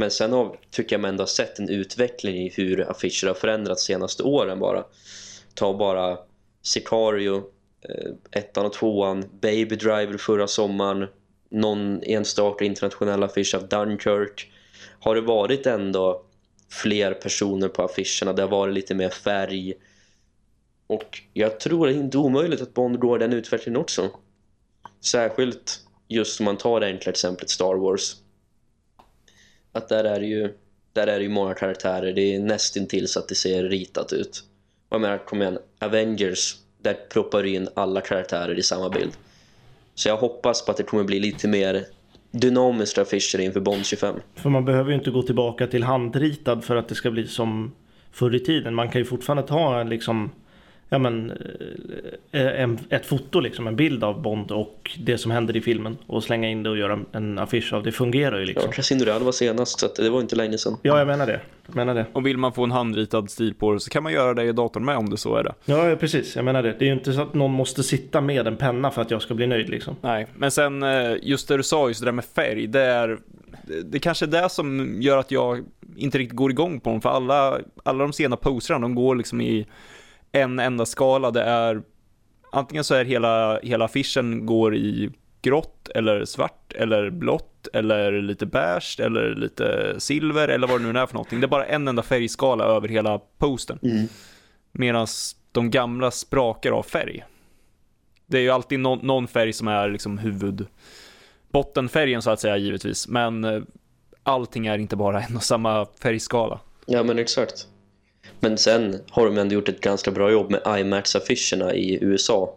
Men 0.00 0.10
sen 0.10 0.32
har, 0.32 0.58
tycker 0.70 0.94
jag 0.94 1.00
man 1.00 1.08
ändå 1.08 1.22
har 1.22 1.26
sett 1.26 1.58
en 1.58 1.68
utveckling 1.68 2.36
i 2.36 2.48
hur 2.48 2.90
affischer 2.90 3.26
har 3.26 3.34
förändrats 3.34 3.84
senaste 3.84 4.22
åren 4.22 4.58
bara. 4.58 4.84
Ta 5.54 5.78
bara 5.78 6.18
Sicario, 6.62 7.36
eh, 7.88 8.12
ettan 8.30 8.66
och 8.66 8.72
tvåan, 8.72 9.24
Baby 9.40 9.76
Driver 9.76 10.18
förra 10.18 10.46
sommaren, 10.46 11.06
någon 11.50 12.02
enstaka 12.02 12.64
internationell 12.64 13.22
affisch 13.22 13.54
av 13.54 13.68
Dunkirk 13.68 14.52
har 15.00 15.14
det 15.14 15.20
varit 15.20 15.66
ändå 15.66 16.24
fler 16.70 17.14
personer 17.14 17.68
på 17.68 17.82
affischerna. 17.82 18.32
Det 18.32 18.42
har 18.42 18.48
varit 18.48 18.74
lite 18.74 18.94
mer 18.94 19.08
färg. 19.08 19.74
Och 20.86 21.22
jag 21.32 21.60
tror 21.60 21.86
det 21.86 21.92
är 21.92 21.96
inte 21.96 22.18
omöjligt 22.18 22.60
att 22.60 22.74
Bond 22.74 22.98
går 22.98 23.18
den 23.18 23.32
utvecklingen 23.32 23.80
också. 23.80 24.10
Särskilt 25.00 25.80
just 26.08 26.40
om 26.40 26.44
man 26.44 26.56
tar 26.56 26.80
det 26.80 26.86
enkla 26.86 27.10
exemplet 27.10 27.50
Star 27.50 27.74
Wars. 27.74 28.16
Att 29.72 29.88
där 29.88 30.04
är 30.04 30.20
det 30.20 30.26
ju, 30.26 30.54
där 30.92 31.06
är 31.06 31.18
det 31.18 31.22
ju 31.22 31.28
många 31.28 31.54
karaktärer. 31.54 32.12
Det 32.12 32.34
är 32.34 32.40
nästintill 32.40 33.08
så 33.08 33.18
att 33.18 33.28
det 33.28 33.34
ser 33.34 33.64
ritat 33.64 34.12
ut. 34.12 34.44
Och 34.88 34.94
jag 34.94 35.00
menar, 35.00 35.18
kom 35.18 35.42
igen, 35.42 35.58
Avengers, 35.78 36.56
där 36.82 36.94
proppar 37.12 37.42
du 37.42 37.48
in 37.48 37.68
alla 37.74 38.00
karaktärer 38.00 38.58
i 38.58 38.62
samma 38.62 38.90
bild. 38.90 39.12
Så 39.94 40.08
jag 40.08 40.16
hoppas 40.16 40.64
på 40.64 40.70
att 40.70 40.76
det 40.76 40.82
kommer 40.82 41.04
bli 41.04 41.20
lite 41.20 41.48
mer 41.48 41.84
dynamiska 42.30 43.02
affischer 43.02 43.40
inför 43.40 43.60
Bond 43.60 43.86
25. 43.86 44.14
För 44.34 44.50
man 44.50 44.64
behöver 44.64 44.90
ju 44.90 44.96
inte 44.96 45.10
gå 45.10 45.22
tillbaka 45.22 45.66
till 45.66 45.82
handritad 45.82 46.64
för 46.64 46.76
att 46.76 46.88
det 46.88 46.94
ska 46.94 47.10
bli 47.10 47.26
som 47.26 47.72
förr 48.12 48.34
i 48.34 48.40
tiden. 48.40 48.74
Man 48.74 48.88
kan 48.88 49.00
ju 49.00 49.04
fortfarande 49.04 49.42
ta 49.42 49.82
liksom 49.82 50.30
ja, 50.90 50.98
men, 50.98 51.32
eh, 52.30 52.62
en, 52.62 52.78
ett 52.88 53.06
foto, 53.06 53.40
liksom, 53.40 53.66
en 53.66 53.76
bild 53.76 54.04
av 54.04 54.22
Bond 54.22 54.50
och 54.50 54.90
det 54.98 55.18
som 55.18 55.30
händer 55.30 55.56
i 55.56 55.60
filmen 55.60 55.98
och 56.06 56.24
slänga 56.24 56.48
in 56.48 56.62
det 56.62 56.70
och 56.70 56.78
göra 56.78 56.98
en 57.12 57.38
affisch 57.38 57.72
av 57.72 57.82
det 57.82 57.92
fungerar 57.92 58.38
ju 58.38 58.44
liksom. 58.44 58.66
Ja, 58.66 58.72
Casino 58.72 59.04
Royale 59.04 59.24
var 59.24 59.32
senast 59.32 59.80
så 59.80 59.88
det 59.96 60.10
var 60.10 60.20
inte 60.20 60.36
länge 60.36 60.58
sedan. 60.58 60.76
Ja, 60.82 60.98
jag 60.98 61.06
menar 61.06 61.26
det. 61.26 61.40
Jag 61.66 61.76
menar 61.76 61.94
det. 61.94 62.06
Och 62.12 62.26
vill 62.26 62.38
man 62.38 62.52
få 62.52 62.64
en 62.64 62.70
handritad 62.70 63.30
stil 63.30 63.54
på 63.54 63.72
det 63.72 63.80
så 63.80 63.90
kan 63.90 64.02
man 64.02 64.12
göra 64.12 64.34
det 64.34 64.44
i 64.44 64.52
datorn 64.52 64.84
med 64.84 64.96
om 64.96 65.10
det 65.10 65.16
så 65.16 65.36
är 65.36 65.44
det. 65.44 65.54
Ja, 65.64 65.96
precis. 66.00 66.36
Jag 66.36 66.44
menar 66.44 66.62
det. 66.62 66.76
Det 66.78 66.84
är 66.84 66.86
ju 66.86 66.92
inte 66.92 67.12
så 67.12 67.20
att 67.20 67.34
någon 67.34 67.50
måste 67.50 67.82
sitta 67.82 68.20
med 68.20 68.46
en 68.46 68.56
penna 68.56 68.90
för 68.90 69.02
att 69.02 69.10
jag 69.10 69.22
ska 69.22 69.34
bli 69.34 69.46
nöjd 69.46 69.68
liksom. 69.68 69.96
Nej, 70.00 70.26
men 70.36 70.50
sen 70.50 70.82
eh, 70.82 71.16
just 71.22 71.48
det 71.48 71.56
du 71.56 71.62
sa, 71.62 71.88
just 71.88 72.00
det 72.00 72.06
där 72.06 72.12
med 72.12 72.24
färg, 72.24 72.66
det 72.66 72.82
är 72.82 73.18
det 73.84 73.98
kanske 73.98 74.24
är 74.24 74.42
det 74.42 74.48
som 74.48 74.96
gör 75.02 75.18
att 75.18 75.30
jag 75.30 75.64
inte 75.96 76.18
riktigt 76.18 76.36
går 76.36 76.50
igång 76.50 76.80
på 76.80 76.90
dem, 76.90 77.00
för 77.00 77.08
alla, 77.08 77.58
alla 77.82 78.04
de 78.04 78.12
sena 78.12 78.36
posterna, 78.36 78.78
de 78.78 78.94
går 78.94 79.16
liksom 79.16 79.40
i 79.40 79.66
en 80.32 80.58
enda 80.58 80.86
skala. 80.86 81.30
Det 81.30 81.42
är 81.42 81.82
antingen 82.52 82.84
så 82.84 82.94
är 82.94 83.04
hela, 83.04 83.60
hela 83.60 83.84
affischen 83.84 84.46
går 84.46 84.76
i 84.76 85.10
grått 85.42 85.88
eller 85.88 86.24
svart 86.24 86.72
eller 86.72 87.10
blått 87.10 87.68
eller 87.72 88.22
lite 88.22 88.46
beige 88.46 89.00
eller 89.00 89.34
lite 89.34 89.94
silver 89.98 90.48
eller 90.48 90.66
vad 90.66 90.80
det 90.80 90.92
nu 90.92 90.98
är 90.98 91.06
för 91.06 91.14
någonting. 91.14 91.40
Det 91.40 91.46
är 91.46 91.48
bara 91.48 91.66
en 91.66 91.88
enda 91.88 92.02
färgskala 92.02 92.64
över 92.64 92.88
hela 92.88 93.18
posten. 93.38 93.78
Mm. 93.82 94.08
Medan 94.72 95.06
de 95.52 95.70
gamla 95.70 96.10
sprakar 96.10 96.72
av 96.72 96.82
färg. 96.82 97.24
Det 98.26 98.38
är 98.38 98.42
ju 98.42 98.50
alltid 98.50 98.80
no 98.80 98.98
någon 99.02 99.28
färg 99.28 99.52
som 99.52 99.68
är 99.68 99.88
liksom 99.88 100.18
huvud 100.18 100.66
bottenfärgen 101.52 102.22
så 102.22 102.30
att 102.30 102.40
säga 102.40 102.56
givetvis. 102.56 103.08
Men 103.08 103.44
eh, 103.44 103.62
allting 104.22 104.66
är 104.66 104.78
inte 104.78 104.96
bara 104.96 105.22
en 105.22 105.36
och 105.36 105.42
samma 105.42 105.86
färgskala. 106.02 106.60
Ja 106.86 107.02
men 107.02 107.18
exakt. 107.18 107.66
Men 108.40 108.58
sen 108.58 109.00
har 109.10 109.24
de 109.24 109.38
ändå 109.38 109.54
gjort 109.54 109.68
ett 109.68 109.80
ganska 109.80 110.10
bra 110.10 110.30
jobb 110.30 110.50
med 110.50 110.60
IMAX-affischerna 110.64 111.74
i 111.74 111.98
USA. 112.00 112.54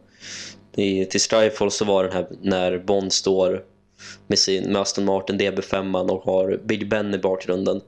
I, 0.76 1.06
till 1.06 1.22
Skyfall 1.22 1.72
så 1.72 1.86
var 1.86 2.04
den 2.04 2.14
här 2.14 2.28
när 2.42 2.78
Bond 2.78 3.14
står 3.14 3.64
med, 4.28 4.40
sin, 4.40 4.72
med 4.72 4.82
Aston 4.82 5.06
Martin 5.06 5.40
DB5 5.40 6.10
och 6.10 6.24
har 6.24 6.60
Big 6.64 6.90
Ben 6.90 7.14
i 7.14 7.18
bakgrunden. 7.18 7.82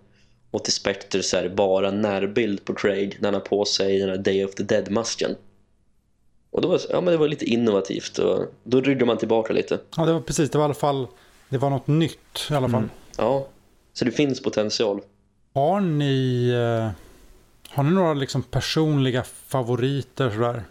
Och 0.51 0.63
till 0.63 0.73
Spectre 0.73 1.23
så 1.23 1.37
är 1.37 1.43
det 1.43 1.49
bara 1.49 1.91
närbild 1.91 2.65
på 2.65 2.73
Craig 2.73 3.17
när 3.19 3.27
han 3.27 3.33
har 3.33 3.41
på 3.41 3.65
sig 3.65 3.99
den 3.99 4.09
här 4.09 4.17
Day 4.17 4.45
of 4.45 4.55
the 4.55 4.63
Dead-masken. 4.63 5.35
Och 6.51 6.61
då 6.61 6.67
var, 6.67 6.81
ja, 6.89 7.01
men 7.01 7.11
det 7.11 7.17
var 7.17 7.27
lite 7.27 7.45
innovativt 7.45 8.17
och 8.17 8.45
då 8.63 8.81
ryggde 8.81 9.05
man 9.05 9.17
tillbaka 9.17 9.53
lite. 9.53 9.79
Ja, 9.97 10.05
det 10.05 10.13
var 10.13 10.21
precis. 10.21 10.49
Det 10.49 10.57
var 10.57 10.65
i 10.65 10.65
alla 10.65 10.73
fall 10.73 11.07
det 11.49 11.57
var 11.57 11.69
något 11.69 11.87
nytt 11.87 12.47
i 12.49 12.53
alla 12.53 12.69
fall. 12.69 12.79
Mm. 12.79 12.89
Ja, 13.17 13.47
så 13.93 14.05
det 14.05 14.11
finns 14.11 14.41
potential. 14.41 15.01
Har 15.53 15.81
ni 15.81 16.49
eh, 16.49 16.89
har 17.75 17.83
ni 17.83 17.91
några 17.91 18.13
liksom 18.13 18.43
personliga 18.43 19.23
favoriter 19.23 20.29
sådär? 20.29 20.63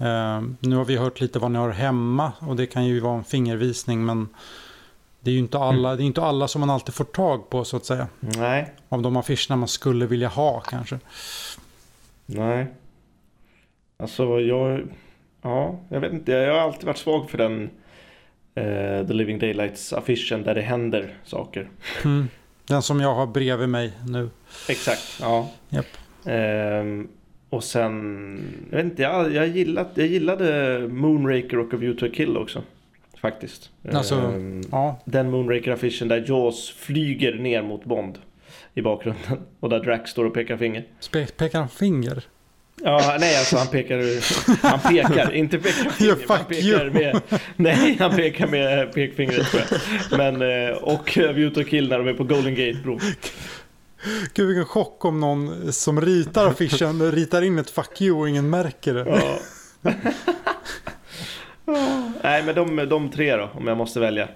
Uh, 0.00 0.48
nu 0.60 0.76
har 0.76 0.84
vi 0.84 0.96
hört 0.96 1.20
lite 1.20 1.38
vad 1.38 1.50
ni 1.50 1.58
har 1.58 1.70
hemma 1.70 2.32
och 2.38 2.56
det 2.56 2.66
kan 2.66 2.84
ju 2.86 3.00
vara 3.00 3.18
en 3.18 3.24
fingervisning 3.24 4.04
men 4.04 4.28
det 5.20 5.30
är 5.30 5.32
ju 5.32 5.38
inte 5.38 5.58
alla, 5.58 5.88
mm. 5.88 5.98
det 5.98 6.04
är 6.04 6.06
inte 6.06 6.22
alla 6.22 6.48
som 6.48 6.60
man 6.60 6.70
alltid 6.70 6.94
får 6.94 7.04
tag 7.04 7.50
på 7.50 7.64
så 7.64 7.76
att 7.76 7.84
säga. 7.84 8.08
Nej. 8.20 8.72
Av 8.88 9.02
de 9.02 9.16
affischerna 9.16 9.56
man 9.56 9.68
skulle 9.68 10.06
vilja 10.06 10.28
ha 10.28 10.60
kanske. 10.60 10.98
Nej. 12.26 12.66
Alltså 13.96 14.40
jag, 14.40 14.88
ja, 15.42 15.80
jag 15.88 16.00
vet 16.00 16.12
inte, 16.12 16.32
jag 16.32 16.54
har 16.54 16.60
alltid 16.60 16.84
varit 16.84 16.98
svag 16.98 17.30
för 17.30 17.38
den 17.38 17.62
uh, 17.62 19.06
The 19.06 19.12
Living 19.12 19.38
Daylights 19.38 19.92
affischen 19.92 20.42
där 20.42 20.54
det 20.54 20.62
händer 20.62 21.14
saker. 21.24 21.68
Mm. 22.04 22.28
Den 22.66 22.82
som 22.82 23.00
jag 23.00 23.14
har 23.14 23.26
bredvid 23.26 23.68
mig 23.68 23.92
nu. 24.08 24.30
Exakt, 24.68 25.18
ja. 25.20 25.50
Yep. 25.70 25.86
Ehm, 26.26 27.08
och 27.50 27.64
sen, 27.64 28.38
jag 28.70 28.76
vet 28.76 28.84
inte, 28.84 29.02
jag, 29.02 29.32
jag, 29.32 29.48
gillade, 29.48 29.88
jag 29.94 30.06
gillade 30.06 30.78
Moonraker 30.88 31.58
och 31.58 31.74
A 31.74 31.76
View 31.76 32.00
to 32.00 32.06
a 32.06 32.16
Kill 32.16 32.36
också. 32.36 32.62
Faktiskt. 33.20 33.70
Alltså, 33.92 34.14
ehm, 34.14 34.62
ja. 34.70 35.00
Den 35.04 35.30
Moonraker-affischen 35.30 36.08
där 36.08 36.24
Jaws 36.28 36.70
flyger 36.70 37.34
ner 37.34 37.62
mot 37.62 37.84
Bond 37.84 38.18
i 38.74 38.82
bakgrunden. 38.82 39.38
Och 39.60 39.68
där 39.68 39.80
Drax 39.80 40.10
står 40.10 40.24
och 40.24 40.34
pekar 40.34 40.56
finger. 40.56 40.84
Pe 41.12 41.26
pekar 41.26 41.58
han 41.58 41.68
finger? 41.68 42.24
Ja, 42.82 43.16
nej 43.20 43.36
alltså 43.38 43.56
han 43.56 43.66
pekar, 43.66 43.98
han 44.68 44.80
pekar, 44.80 45.32
inte 45.34 45.58
pekar 45.58 45.90
finger, 45.90 46.28
han 46.28 46.44
pekar 46.44 46.90
med, 46.90 47.20
nej 47.56 47.96
han 47.98 48.16
pekar 48.16 48.46
med 48.46 48.92
pekfingret 48.92 49.50
tror 49.50 49.62
jag. 49.70 50.18
Men, 50.18 50.66
eh, 50.68 50.76
och 50.76 51.16
View 51.16 51.54
to 51.54 51.70
Kill 51.70 51.88
när 51.88 51.98
de 51.98 52.08
är 52.08 52.14
på 52.14 52.24
Golden 52.24 52.54
Gate-bron. 52.54 53.00
Gud 54.34 54.46
vilken 54.46 54.64
chock 54.64 55.04
om 55.04 55.20
någon 55.20 55.72
som 55.72 56.00
ritar 56.00 56.46
affischen 56.46 57.12
ritar 57.12 57.42
in 57.42 57.58
ett 57.58 57.70
fuck 57.70 58.00
you 58.00 58.18
och 58.18 58.28
ingen 58.28 58.50
märker 58.50 58.94
det. 58.94 59.04
Ja. 59.08 59.38
Nej 62.22 62.42
men 62.42 62.54
de, 62.54 62.76
de 62.76 63.10
tre 63.10 63.36
då 63.36 63.50
om 63.54 63.66
jag 63.66 63.76
måste 63.76 64.00
välja. 64.00 64.28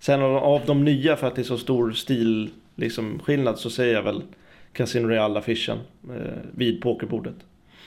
Sen 0.00 0.22
av 0.22 0.62
de 0.66 0.84
nya 0.84 1.16
för 1.16 1.26
att 1.26 1.34
det 1.34 1.42
är 1.42 1.44
så 1.44 1.58
stor 1.58 1.92
stil 1.92 2.50
liksom, 2.74 3.18
skillnad 3.24 3.58
så 3.58 3.70
säger 3.70 3.94
jag 3.94 4.02
väl 4.02 4.22
Casino 4.72 5.08
Real 5.08 5.36
affischen 5.36 5.78
eh, 6.10 6.38
vid 6.52 6.82
pokerbordet. 6.82 7.34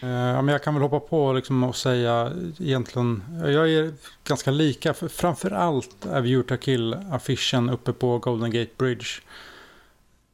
Eh, 0.02 0.10
ja, 0.10 0.42
men 0.42 0.48
jag 0.48 0.64
kan 0.64 0.74
väl 0.74 0.84
hoppa 0.84 1.00
på 1.00 1.34
liksom 1.34 1.64
och 1.64 1.76
säga 1.76 2.32
egentligen, 2.60 3.24
jag 3.44 3.70
är 3.70 3.94
ganska 4.28 4.52
lika, 4.52 4.94
för 4.94 5.08
framförallt 5.08 6.06
är 6.06 6.22
View 6.22 6.58
Kill 6.58 6.94
affischen 7.12 7.70
uppe 7.70 7.94
på 7.94 8.18
Golden 8.18 8.52
Gate 8.52 8.72
Bridge. 8.78 9.08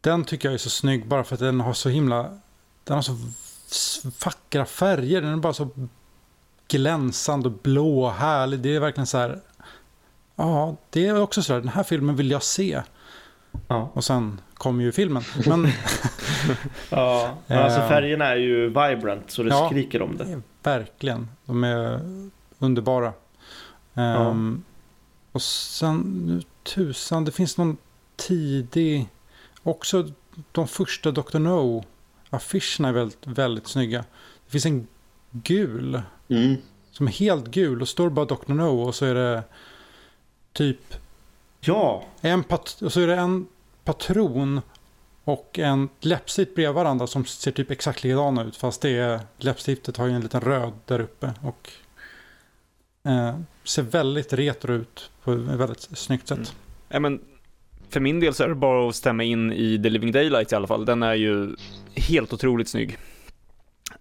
Den 0.02 0.24
tycker 0.24 0.48
jag 0.48 0.54
är 0.54 0.58
så 0.58 0.70
snygg 0.70 1.08
bara 1.08 1.24
för 1.24 1.34
att 1.34 1.40
den 1.40 1.60
har 1.60 1.74
så 1.74 1.90
himla... 1.90 2.40
Den 2.84 2.96
har 2.96 3.02
så 3.02 3.18
vackra 4.26 4.66
färger. 4.66 5.22
Den 5.22 5.34
är 5.34 5.38
bara 5.38 5.54
så 5.54 5.70
glänsande 6.68 7.50
och 7.50 7.56
blå 7.64 8.04
och 8.04 8.12
härlig. 8.12 8.60
Det 8.60 8.76
är 8.76 8.80
verkligen 8.80 9.08
så 9.08 9.18
här... 9.18 9.42
Ja, 10.36 10.76
det 10.90 11.08
är 11.08 11.22
också 11.22 11.44
så 11.44 11.54
här. 11.54 11.60
Den 11.60 11.70
här 11.70 11.84
filmen 11.84 12.16
vill 12.16 12.32
jag 12.32 12.44
se. 12.44 12.82
Ja. 13.68 13.92
Och 13.94 14.04
sen 14.04 14.42
kommer 14.54 14.84
ju 14.84 14.92
filmen. 14.92 15.24
Men... 15.48 15.68
ja, 16.90 17.38
alltså 17.48 17.80
eh, 17.80 17.88
färgerna 17.88 18.26
är 18.26 18.36
ju 18.36 18.68
vibrant 18.68 19.32
så 19.32 19.44
det 19.44 19.50
ja, 19.50 19.70
skriker 19.70 20.02
om 20.02 20.18
det. 20.18 20.42
Verkligen. 20.64 21.28
De 21.46 21.64
är 21.64 22.00
underbara. 22.60 23.14
Ja. 23.94 24.16
Um, 24.16 24.64
och 25.32 25.42
sen, 25.42 26.24
nu 26.26 26.42
tusan, 26.64 27.26
det 27.26 27.32
finns 27.32 27.58
någon 27.58 27.78
tidig 28.16 29.10
Också 29.68 30.12
de 30.52 30.68
första 30.68 31.12
Dr. 31.12 31.40
No-affischerna 31.40 32.88
är 32.88 32.94
väldigt, 32.94 33.28
väldigt 33.28 33.68
snygga. 33.68 34.06
Det 34.46 34.52
finns 34.52 34.66
en 34.66 34.88
gul. 35.32 36.02
Mm. 36.28 36.56
Som 36.92 37.08
är 37.08 37.12
helt 37.12 37.48
gul 37.48 37.82
och 37.82 37.88
står 37.88 38.10
bara 38.10 38.26
Dr. 38.26 38.54
No 38.54 38.82
och 38.82 38.96
så 38.96 39.06
är 39.06 39.16
det 39.16 39.44
typ 40.54 40.96
Ja, 41.60 42.04
en, 42.22 42.44
pat- 42.44 42.82
och 42.82 42.94
så 42.94 43.00
är 43.02 43.08
det 43.08 43.16
en 43.16 43.48
patron 43.84 44.62
och 45.24 45.60
en 45.60 45.90
läppstift 46.00 46.56
bredvid 46.56 46.76
varandra 46.76 47.08
som 47.08 47.26
ser 47.26 47.52
typ 47.52 47.72
exakt 47.72 48.04
likadana 48.04 48.44
ut. 48.44 48.56
Fast 48.56 48.82
det 48.82 48.90
är, 48.90 49.20
läppstiftet 49.38 49.98
har 49.98 50.08
ju 50.08 50.14
en 50.14 50.22
liten 50.22 50.42
röd 50.42 50.74
där 50.86 51.00
uppe. 51.00 51.34
Och 51.42 51.72
eh, 53.04 53.40
ser 53.64 53.84
väldigt 53.84 54.34
retro 54.34 54.74
ut 54.74 55.10
på 55.24 55.32
ett 55.34 55.40
väldigt 55.40 55.82
snyggt 55.82 56.28
sätt. 56.28 56.38
Mm. 56.38 56.50
Ja, 56.90 57.00
men 57.00 57.22
för 57.90 58.00
min 58.00 58.20
del 58.20 58.34
så 58.34 58.44
är 58.44 58.48
det 58.48 58.56
bara 58.56 58.90
att 58.90 58.96
stämma 58.96 59.24
in 59.24 59.54
i 59.54 59.80
The 59.84 59.90
Living 59.90 60.12
Daylight 60.12 60.52
i 60.52 60.56
alla 60.56 60.68
fall. 60.68 60.86
Den 60.86 61.04
är 61.04 61.14
ju 61.14 61.56
helt 61.96 62.34
otroligt 62.34 62.70
snygg. 62.70 62.98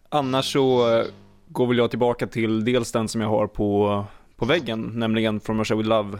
Annars 0.08 0.52
så 0.52 0.96
eh, 0.98 1.04
går 1.48 1.66
väl 1.66 1.78
jag 1.78 1.90
tillbaka 1.90 2.26
till 2.26 2.64
dels 2.64 2.92
den 2.92 3.08
som 3.08 3.20
jag 3.20 3.28
har 3.28 3.46
på, 3.46 4.04
på 4.36 4.44
väggen, 4.46 4.92
nämligen 4.94 5.40
From 5.40 5.58
Russia 5.58 5.76
With 5.76 5.88
Love 5.88 6.18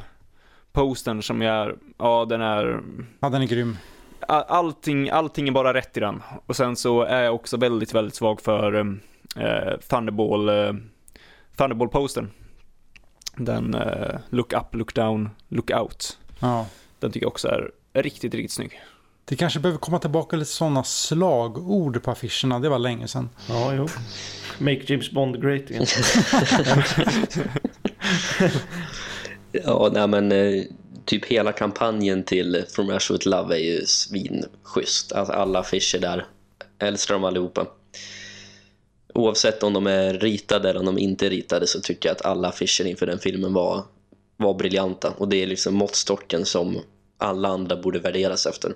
postern 0.73 1.23
som 1.23 1.43
är, 1.43 1.77
ja 1.99 2.25
den 2.25 2.41
är, 2.41 2.81
Ja, 3.21 3.29
den 3.29 3.43
är 3.43 3.47
grym. 3.47 3.77
allting, 4.29 5.11
allting 5.11 5.49
är 5.49 5.53
bara 5.53 5.75
rätt 5.75 5.97
i 5.97 6.01
den. 6.01 6.23
Och 6.47 6.57
sen 6.57 6.77
så 6.77 7.03
är 7.03 7.23
jag 7.23 7.35
också 7.35 7.57
väldigt, 7.57 7.95
väldigt 7.95 8.15
svag 8.15 8.41
för 8.41 8.75
eh, 9.37 9.77
Thunderball, 9.89 10.49
eh, 10.49 10.73
Thunderball 11.57 11.89
postern. 11.89 12.31
Den 13.37 13.75
eh, 13.75 14.15
Look 14.31 14.53
Up, 14.53 14.75
Look 14.75 14.95
Down, 14.95 15.31
Look 15.49 15.71
Out. 15.71 16.19
Ja. 16.41 16.67
Den 17.01 17.13
tycker 17.13 17.25
jag 17.25 17.31
också 17.33 17.49
är 17.49 17.71
riktigt, 18.03 18.35
riktigt 18.35 18.53
snygg. 18.53 18.81
Det 19.25 19.37
kanske 19.37 19.61
behöver 19.61 19.79
komma 19.79 19.99
tillbaka 19.99 20.37
lite 20.37 20.51
sådana 20.51 20.85
slagord 20.85 22.03
på 22.03 22.11
affischerna. 22.11 22.61
Det 22.61 22.69
var 22.69 22.79
länge 22.79 23.09
sedan. 23.09 23.29
ja, 23.49 23.75
jo. 23.75 23.89
Make 24.59 24.81
James 24.87 25.11
Bond 25.11 25.43
great 25.43 25.63
again. 25.71 25.87
Ja, 29.65 29.91
nej 29.93 30.09
men 30.09 30.33
eh, 30.33 30.63
typ 31.05 31.25
hela 31.25 31.53
kampanjen 31.53 32.23
till 32.25 32.65
From 32.69 32.91
Russia 32.91 33.15
With 33.15 33.29
Love 33.29 33.55
är 33.55 33.61
ju 33.61 33.87
svinschysst. 33.87 35.13
Alltså, 35.13 35.33
alla 35.33 35.59
affischer 35.59 35.99
där. 35.99 36.27
Älskar 36.79 37.15
dem 37.15 37.25
allihopa. 37.25 37.67
Oavsett 39.15 39.63
om 39.63 39.73
de 39.73 39.87
är 39.87 40.15
ritade 40.15 40.71
eller 40.71 40.81
om 40.81 40.87
de 40.87 40.99
inte 40.99 41.27
är 41.27 41.31
ritade 41.31 41.67
så 41.67 41.81
tycker 41.81 42.09
jag 42.09 42.17
att 42.17 42.25
alla 42.25 42.49
affischer 42.49 42.87
inför 42.87 43.07
den 43.07 43.19
filmen 43.19 43.53
var, 43.53 43.85
var 44.37 44.55
briljanta. 44.55 45.11
Och 45.11 45.29
det 45.29 45.37
är 45.37 45.47
liksom 45.47 45.75
måttstocken 45.75 46.47
som 46.47 46.79
alla 47.19 47.49
andra 47.49 47.77
borde 47.77 47.99
värderas 47.99 48.47
efter. 48.47 48.75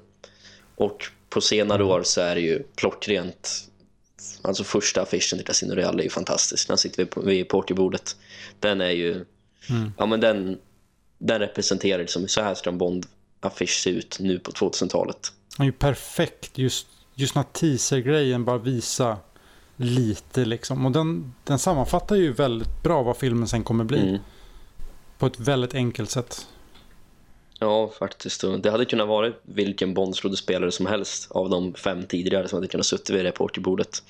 Och 0.76 1.04
på 1.28 1.40
senare 1.40 1.84
år 1.84 2.02
så 2.04 2.20
är 2.20 2.34
det 2.34 2.40
ju 2.40 2.62
klockrent. 2.74 3.66
Alltså 4.42 4.64
första 4.64 5.02
affischen 5.02 5.38
till 5.38 5.46
Casino 5.46 5.74
Real 5.74 6.00
är 6.00 6.04
ju 6.04 6.10
fantastisk. 6.10 6.68
Den 6.68 6.78
sitter 6.78 7.04
vi 7.04 7.44
på, 7.44 7.60
vid. 7.60 8.00
Den 8.60 8.80
är 8.80 8.90
ju 8.90 9.24
Mm. 9.68 9.92
Ja, 9.98 10.06
men 10.06 10.20
den, 10.20 10.58
den 11.18 11.38
representerar 11.38 11.98
liksom 11.98 12.28
så 12.28 12.42
här 12.42 12.54
ska 12.54 12.70
en 12.70 12.78
Bond-affisch 12.78 13.82
se 13.82 13.90
ut 13.90 14.16
nu 14.20 14.38
på 14.38 14.50
2000-talet. 14.50 15.32
Den 15.56 15.64
är 15.64 15.68
ju 15.68 15.72
perfekt. 15.72 16.58
Just, 16.58 16.86
just 17.14 17.34
den 17.34 17.44
här 17.44 17.52
teaser-grejen 17.52 18.44
bara 18.44 18.58
visa 18.58 19.16
lite 19.76 20.44
liksom. 20.44 20.86
Och 20.86 20.92
den, 20.92 21.34
den 21.44 21.58
sammanfattar 21.58 22.16
ju 22.16 22.32
väldigt 22.32 22.82
bra 22.82 23.02
vad 23.02 23.16
filmen 23.16 23.48
sen 23.48 23.64
kommer 23.64 23.84
bli. 23.84 24.00
Mm. 24.00 24.20
På 25.20 25.26
ett 25.26 25.40
väldigt 25.40 25.74
enkelt 25.74 26.10
sätt. 26.10 26.46
Ja, 27.58 27.92
faktiskt. 27.98 28.44
Det 28.62 28.70
hade 28.70 28.84
kunnat 28.84 29.08
vara 29.08 29.32
vilken 29.42 29.94
Bond-skådespelare 29.94 30.70
som 30.70 30.86
helst 30.86 31.30
av 31.30 31.50
de 31.50 31.74
fem 31.74 32.06
tidigare 32.06 32.48
som 32.48 32.56
hade 32.56 32.68
kunnat 32.68 32.86
suttit 32.86 33.10
vid 33.10 33.22
reporterbordet. 33.22 34.02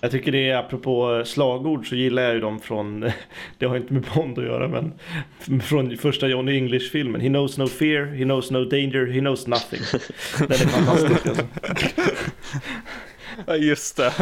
Jag 0.00 0.10
tycker 0.10 0.32
det 0.32 0.50
är 0.50 0.56
apropå 0.56 1.22
slagord 1.26 1.88
så 1.88 1.96
gillar 1.96 2.22
jag 2.22 2.34
ju 2.34 2.40
dem 2.40 2.60
från, 2.60 3.00
det 3.58 3.66
har 3.66 3.76
inte 3.76 3.92
med 3.92 4.06
Bond 4.14 4.38
att 4.38 4.44
göra 4.44 4.68
men 4.68 4.92
från 5.60 5.96
första 5.96 6.28
Johnny 6.28 6.56
English-filmen. 6.56 7.20
He 7.20 7.28
knows 7.28 7.58
no 7.58 7.66
fear, 7.66 8.06
he 8.06 8.24
knows 8.24 8.50
no 8.50 8.64
danger, 8.64 9.06
he 9.06 9.20
knows 9.20 9.46
nothing. 9.46 9.80
Den 10.38 10.52
är 10.52 10.56
fantastisk 10.56 11.26
alltså. 11.26 11.46
Ja, 13.46 13.56
just 13.56 13.96
det. 13.96 14.12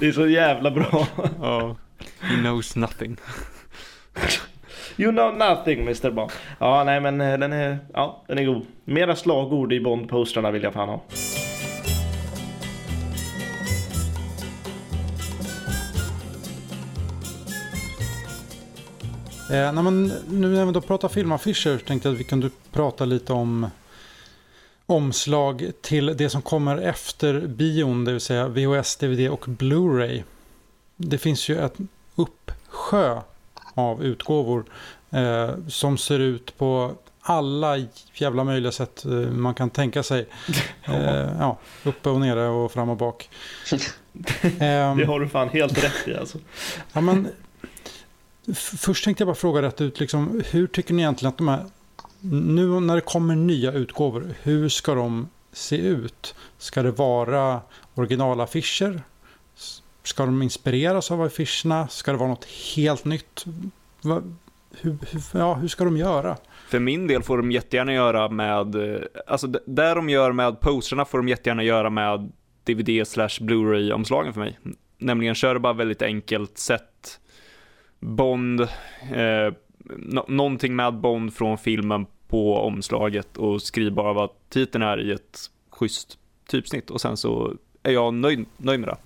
Det 0.00 0.06
är 0.06 0.12
så 0.12 0.26
jävla 0.26 0.70
bra. 0.70 1.06
Ja. 1.40 1.76
He 2.20 2.36
knows 2.36 2.76
nothing. 2.76 3.16
You 5.02 5.12
know 5.12 5.34
nothing 5.34 5.80
Mr. 5.80 6.10
Bond. 6.10 6.30
Ja, 6.58 6.84
nej 6.84 7.00
men 7.00 7.20
eh, 7.20 7.38
den 7.38 7.52
är, 7.52 7.78
ja, 7.92 8.24
den 8.28 8.38
är 8.38 8.44
god. 8.44 8.62
Mera 8.84 9.16
slagord 9.16 9.72
i 9.72 9.80
Bond-postrarna 9.80 10.50
vill 10.50 10.62
jag 10.62 10.72
fan 10.72 10.88
ha. 10.88 10.94
Eh, 19.50 19.72
nej, 19.72 19.84
men 19.84 20.12
nu 20.28 20.48
när 20.48 20.66
vi 20.66 20.72
då 20.72 20.80
pratar 20.80 21.08
filmaffischer 21.08 21.78
tänkte 21.78 22.08
jag 22.08 22.14
att 22.14 22.20
vi 22.20 22.24
kunde 22.24 22.50
prata 22.72 23.04
lite 23.04 23.32
om 23.32 23.66
omslag 24.86 25.70
till 25.80 26.16
det 26.16 26.30
som 26.30 26.42
kommer 26.42 26.78
efter 26.78 27.40
bion, 27.40 28.04
det 28.04 28.12
vill 28.12 28.20
säga 28.20 28.48
VHS, 28.48 28.96
DVD 28.96 29.30
och 29.30 29.44
Blu-ray. 29.46 30.22
Det 30.96 31.18
finns 31.18 31.48
ju 31.48 31.58
ett 31.58 31.76
uppsjö 32.14 33.20
av 33.74 34.04
utgåvor 34.04 34.64
eh, 35.10 35.50
som 35.68 35.98
ser 35.98 36.18
ut 36.18 36.58
på 36.58 36.94
alla 37.20 37.76
jävla 38.14 38.44
möjliga 38.44 38.72
sätt 38.72 39.04
eh, 39.04 39.10
man 39.12 39.54
kan 39.54 39.70
tänka 39.70 40.02
sig. 40.02 40.26
Eh, 40.84 41.28
ja, 41.38 41.58
uppe 41.84 42.08
och 42.10 42.20
nere 42.20 42.48
och 42.48 42.72
fram 42.72 42.88
och 42.88 42.96
bak. 42.96 43.30
Ehm, 44.58 44.98
Det 44.98 45.04
har 45.04 45.20
du 45.20 45.28
fan 45.28 45.48
helt 45.48 45.84
rätt 45.84 46.08
i 46.08 46.14
alltså. 46.16 46.38
Ja, 46.92 47.00
men, 47.00 47.28
först 48.54 49.04
tänkte 49.04 49.22
jag 49.22 49.28
bara 49.28 49.34
fråga 49.34 49.62
rätt 49.62 49.80
ut, 49.80 50.00
liksom, 50.00 50.42
hur 50.50 50.66
tycker 50.66 50.94
ni 50.94 51.02
egentligen 51.02 51.28
att 51.28 51.38
de 51.38 51.48
här, 51.48 51.64
nu 52.20 52.80
när 52.80 52.94
det 52.94 53.00
kommer 53.00 53.36
nya 53.36 53.72
utgåvor, 53.72 54.34
hur 54.42 54.68
ska 54.68 54.94
de 54.94 55.28
se 55.52 55.76
ut? 55.76 56.34
Ska 56.58 56.82
det 56.82 56.90
vara 56.90 57.60
originalaffischer? 57.94 59.02
Ska 60.02 60.26
de 60.26 60.42
inspireras 60.42 61.10
av 61.10 61.22
affischerna? 61.22 61.88
Ska 61.88 62.12
det 62.12 62.18
vara 62.18 62.28
något 62.28 62.44
helt 62.76 63.04
nytt? 63.04 63.44
Va, 64.02 64.22
hur, 64.80 64.98
hur, 65.10 65.40
ja, 65.40 65.54
hur 65.54 65.68
ska 65.68 65.84
de 65.84 65.96
göra? 65.96 66.36
För 66.68 66.78
min 66.78 67.06
del 67.06 67.22
får 67.22 67.36
de 67.36 67.52
jättegärna 67.52 67.92
göra 67.92 68.28
med, 68.28 68.74
eh, 68.74 69.00
alltså 69.26 69.46
där 69.66 69.94
de 69.94 70.08
gör 70.08 70.32
med 70.32 70.60
posterna 70.60 71.04
får 71.04 71.18
de 71.18 71.28
jättegärna 71.28 71.62
göra 71.62 71.90
med 71.90 72.32
DVD 72.64 73.06
slash 73.06 73.40
Blu-ray-omslagen 73.40 74.32
för 74.32 74.40
mig. 74.40 74.58
Nämligen 74.98 75.34
kör 75.34 75.54
det 75.54 75.60
bara 75.60 75.72
väldigt 75.72 76.02
enkelt 76.02 76.58
sätt 76.58 77.20
Bond, 78.00 78.60
eh, 78.60 79.52
no 79.96 80.24
någonting 80.28 80.76
med 80.76 80.94
Bond 80.94 81.34
från 81.34 81.58
filmen 81.58 82.06
på 82.28 82.56
omslaget 82.56 83.36
och 83.36 83.62
skriv 83.62 83.92
bara 83.92 84.12
vad 84.12 84.30
titeln 84.48 84.84
är 84.84 85.00
i 85.00 85.12
ett 85.12 85.38
schysst 85.70 86.18
typsnitt 86.48 86.90
och 86.90 87.00
sen 87.00 87.16
så 87.16 87.54
är 87.82 87.92
jag 87.92 88.14
nöjd, 88.14 88.46
nöjd 88.56 88.80
med 88.80 88.88
det. 88.88 88.96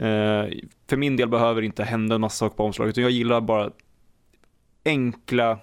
Eh, 0.00 0.46
för 0.88 0.96
min 0.96 1.16
del 1.16 1.28
behöver 1.28 1.60
det 1.60 1.66
inte 1.66 1.84
hända 1.84 2.14
en 2.14 2.20
massa 2.20 2.36
saker 2.36 2.56
på 2.56 2.64
omslaget 2.64 2.92
utan 2.92 3.02
jag 3.02 3.10
gillar 3.10 3.40
bara 3.40 3.70
enkla 4.84 5.58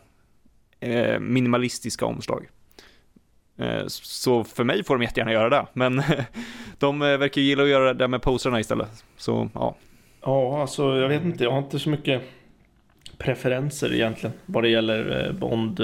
eh, 0.79 1.19
minimalistiska 1.19 2.05
omslag. 2.05 2.49
Eh, 3.57 3.83
så 3.87 4.43
för 4.43 4.63
mig 4.63 4.83
får 4.83 4.95
de 4.95 5.03
jättegärna 5.03 5.31
göra 5.31 5.49
det, 5.49 5.65
men 5.73 6.03
de 6.77 6.99
verkar 6.99 7.41
ju 7.41 7.47
gilla 7.47 7.63
att 7.63 7.69
göra 7.69 7.93
det 7.93 8.07
med 8.07 8.21
posterna 8.21 8.59
istället. 8.59 9.03
Så 9.17 9.49
ja, 9.53 9.75
Ja, 10.21 10.61
alltså 10.61 10.97
jag 10.97 11.09
vet 11.09 11.23
inte. 11.23 11.43
Jag 11.43 11.51
har 11.51 11.57
inte 11.57 11.79
så 11.79 11.89
mycket 11.89 12.21
preferenser 13.17 13.93
egentligen 13.93 14.33
vad 14.45 14.63
det 14.63 14.69
gäller 14.69 15.31
Bond. 15.39 15.81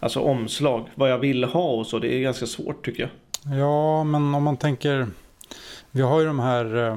Alltså 0.00 0.20
omslag, 0.20 0.88
vad 0.94 1.10
jag 1.10 1.18
vill 1.18 1.44
ha 1.44 1.70
och 1.70 1.86
så. 1.86 1.98
Det 1.98 2.14
är 2.14 2.20
ganska 2.20 2.46
svårt 2.46 2.84
tycker 2.84 3.02
jag. 3.02 3.58
Ja, 3.58 4.04
men 4.04 4.34
om 4.34 4.42
man 4.42 4.56
tänker, 4.56 5.06
vi 5.90 6.02
har 6.02 6.20
ju 6.20 6.26
de 6.26 6.40
här, 6.40 6.96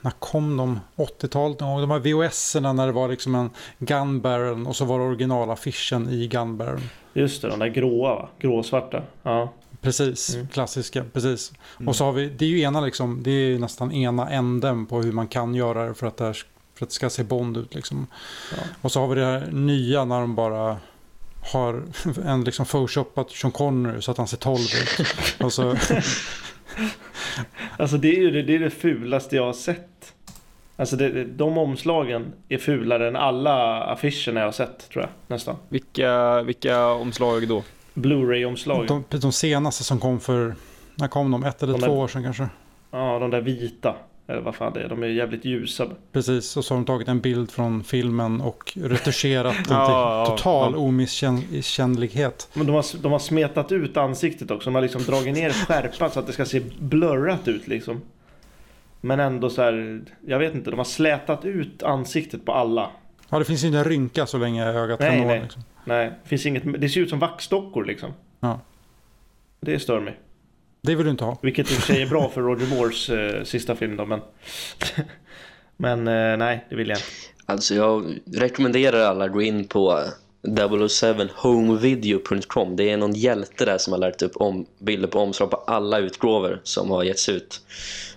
när 0.00 0.10
kom 0.10 0.56
de? 0.56 0.80
80-talet 0.96 1.60
någon 1.60 1.70
gång? 1.70 1.80
De 1.80 1.90
här 1.90 1.98
VHS-erna 1.98 2.72
när 2.72 2.86
det 2.86 2.92
var 2.92 3.08
liksom 3.08 3.34
en 3.34 3.50
gun 3.78 4.20
barrel 4.20 4.66
och 4.66 4.76
så 4.76 4.84
var 4.84 4.98
det 4.98 5.04
originalaffischen 5.04 6.08
i 6.10 6.26
gun 6.28 6.56
barrel. 6.56 6.80
Just 7.14 7.42
det, 7.42 7.48
de 7.48 7.58
där 7.58 7.68
gråa 7.68 8.14
va? 8.14 8.28
Gråsvarta. 8.40 9.02
Ja. 9.22 9.52
Precis, 9.80 10.34
Mm. 10.34 10.48
klassiska, 10.48 11.04
precis. 11.12 11.52
Mm. 11.78 11.88
Och 11.88 11.96
så 11.96 12.04
har 12.04 12.12
vi, 12.12 12.28
det 12.28 12.44
är 12.44 12.48
ju 12.48 12.60
ena 12.60 12.80
liksom, 12.80 13.22
det 13.22 13.30
är 13.30 13.58
nästan 13.58 13.92
ena 13.92 14.30
änden 14.30 14.86
på 14.86 15.02
hur 15.02 15.12
man 15.12 15.26
kan 15.28 15.54
göra 15.54 15.86
det 15.88 15.94
för 15.94 16.06
att 16.06 16.16
det, 16.16 16.24
här, 16.24 16.32
för 16.74 16.84
att 16.84 16.88
det 16.90 16.94
ska 16.94 17.10
se 17.10 17.24
Bond 17.24 17.56
ut 17.56 17.74
liksom. 17.74 18.06
Ja. 18.50 18.62
Och 18.82 18.92
så 18.92 19.00
har 19.00 19.08
vi 19.08 19.14
det 19.20 19.26
här 19.26 19.48
nya 19.52 20.04
när 20.04 20.20
de 20.20 20.34
bara 20.34 20.76
har 21.52 21.82
en 22.26 22.44
liksom 22.44 22.66
photoshopat 22.66 23.30
Sean 23.30 23.50
Connery 23.52 24.02
så 24.02 24.10
att 24.10 24.18
han 24.18 24.28
ser 24.28 24.36
12 24.36 24.58
ut. 24.60 25.06
Och 25.44 25.52
så, 25.52 25.76
Alltså 27.78 27.96
det 27.96 28.08
är 28.16 28.20
ju 28.20 28.30
det, 28.30 28.42
det, 28.42 28.54
är 28.54 28.58
det 28.58 28.70
fulaste 28.70 29.36
jag 29.36 29.44
har 29.46 29.52
sett. 29.52 30.14
Alltså 30.76 30.96
det, 30.96 31.24
de 31.24 31.58
omslagen 31.58 32.32
är 32.48 32.58
fulare 32.58 33.08
än 33.08 33.16
alla 33.16 33.82
affischerna 33.82 34.40
jag 34.40 34.46
har 34.46 34.52
sett 34.52 34.88
tror 34.90 35.02
jag. 35.04 35.10
Nästan. 35.26 35.56
vilka, 35.68 36.42
vilka 36.42 36.86
omslag 36.88 37.48
då? 37.48 37.62
Blu-ray-omslagen. 37.94 39.04
de, 39.08 39.18
de 39.18 39.32
senaste 39.32 39.84
som 39.84 40.00
kom 40.00 40.20
för, 40.20 40.54
när 40.94 41.08
kom 41.08 41.30
de? 41.30 41.44
Ett 41.44 41.62
eller 41.62 41.72
De 41.72 41.78
två 41.80 41.86
där- 41.86 41.94
år 41.94 42.08
sedan 42.08 42.22
kanske? 42.22 42.48
Ja, 42.90 43.18
de 43.18 43.30
där 43.30 43.40
vita. 43.40 43.94
Eller 44.26 44.40
vad 44.40 44.54
fan 44.54 44.72
det 44.72 44.82
är. 44.82 44.88
De 44.88 45.02
är 45.02 45.06
jävligt 45.06 45.44
ljusa. 45.44 45.86
Precis, 46.12 46.56
och 46.56 46.64
så 46.64 46.74
har 46.74 46.78
de 46.78 46.84
tagit 46.84 47.08
en 47.08 47.20
bild 47.20 47.50
från 47.50 47.84
filmen 47.84 48.40
och 48.40 48.72
retuscherat 48.76 49.54
den 49.54 49.64
till 49.64 49.72
Ja, 49.74 50.26
total 50.28 50.72
ja. 50.72 50.78
omisskännlighet. 50.78 52.48
Men 52.54 52.66
de 52.66 52.72
har, 52.72 53.02
de 53.02 53.12
har 53.12 53.18
smetat 53.18 53.72
ut 53.72 53.96
ansiktet 53.96 54.50
också. 54.50 54.70
De 54.70 54.74
har 54.74 54.82
liksom 54.82 55.02
dragit 55.02 55.34
ner 55.34 55.50
skärpan 55.50 56.10
så 56.10 56.20
att 56.20 56.26
det 56.26 56.32
ska 56.32 56.44
se 56.44 56.62
blurrat 56.78 57.48
ut 57.48 57.68
liksom. 57.68 58.00
Men 59.00 59.20
ändå 59.20 59.50
så 59.50 59.62
här, 59.62 60.00
jag 60.26 60.38
vet 60.38 60.54
inte, 60.54 60.70
de 60.70 60.76
har 60.76 60.84
slätat 60.84 61.44
ut 61.44 61.82
ansiktet 61.82 62.44
på 62.44 62.52
alla. 62.52 62.90
Ja, 63.28 63.38
det 63.38 63.44
finns 63.44 63.64
ju 63.64 63.68
en 63.76 63.84
rynka 63.84 64.26
så 64.26 64.38
länge 64.38 64.66
ögat 64.66 65.00
Nej, 65.00 65.10
kan 65.10 65.18
nå. 65.20 65.26
nej. 65.26 65.40
Liksom. 65.42 65.62
Nej, 65.84 66.12
finns 66.24 66.46
inget, 66.46 66.80
det 66.80 66.88
ser 66.88 67.00
ut 67.00 67.10
som 67.10 67.18
vaxdockor 67.18 67.84
liksom. 67.84 68.10
Ja. 68.40 68.60
Det 69.60 69.78
stör 69.78 70.00
mig. 70.00 70.18
Det 70.86 70.94
vill 70.94 71.04
du 71.04 71.10
inte 71.10 71.24
ha. 71.24 71.38
Vilket 71.42 71.70
i 71.70 71.74
och 71.74 71.78
för 71.78 71.92
sig 71.92 72.02
är 72.02 72.06
bra 72.06 72.28
för 72.28 72.40
Roger 72.40 72.66
Moores 72.66 73.08
eh, 73.08 73.44
sista 73.44 73.76
film 73.76 73.96
då, 73.96 74.06
men... 74.06 74.20
men 75.76 76.08
eh, 76.08 76.36
nej, 76.36 76.66
det 76.70 76.76
vill 76.76 76.88
jag 76.88 76.98
inte. 76.98 77.08
Alltså 77.46 77.74
jag 77.74 78.18
rekommenderar 78.26 79.00
alla 79.00 79.24
att 79.24 79.32
gå 79.32 79.42
in 79.42 79.68
på 79.68 80.04
007homevideo.com. 80.42 82.76
Det 82.76 82.90
är 82.90 82.96
någon 82.96 83.14
hjälte 83.14 83.64
där 83.64 83.78
som 83.78 83.92
har 83.92 84.00
lagt 84.00 84.22
upp 84.22 84.36
om, 84.36 84.66
bilder 84.78 85.08
på 85.08 85.18
omslag 85.18 85.50
på 85.50 85.56
alla 85.56 85.98
utgåvor 85.98 86.60
som 86.64 86.90
har 86.90 87.02
getts 87.02 87.28
ut 87.28 87.60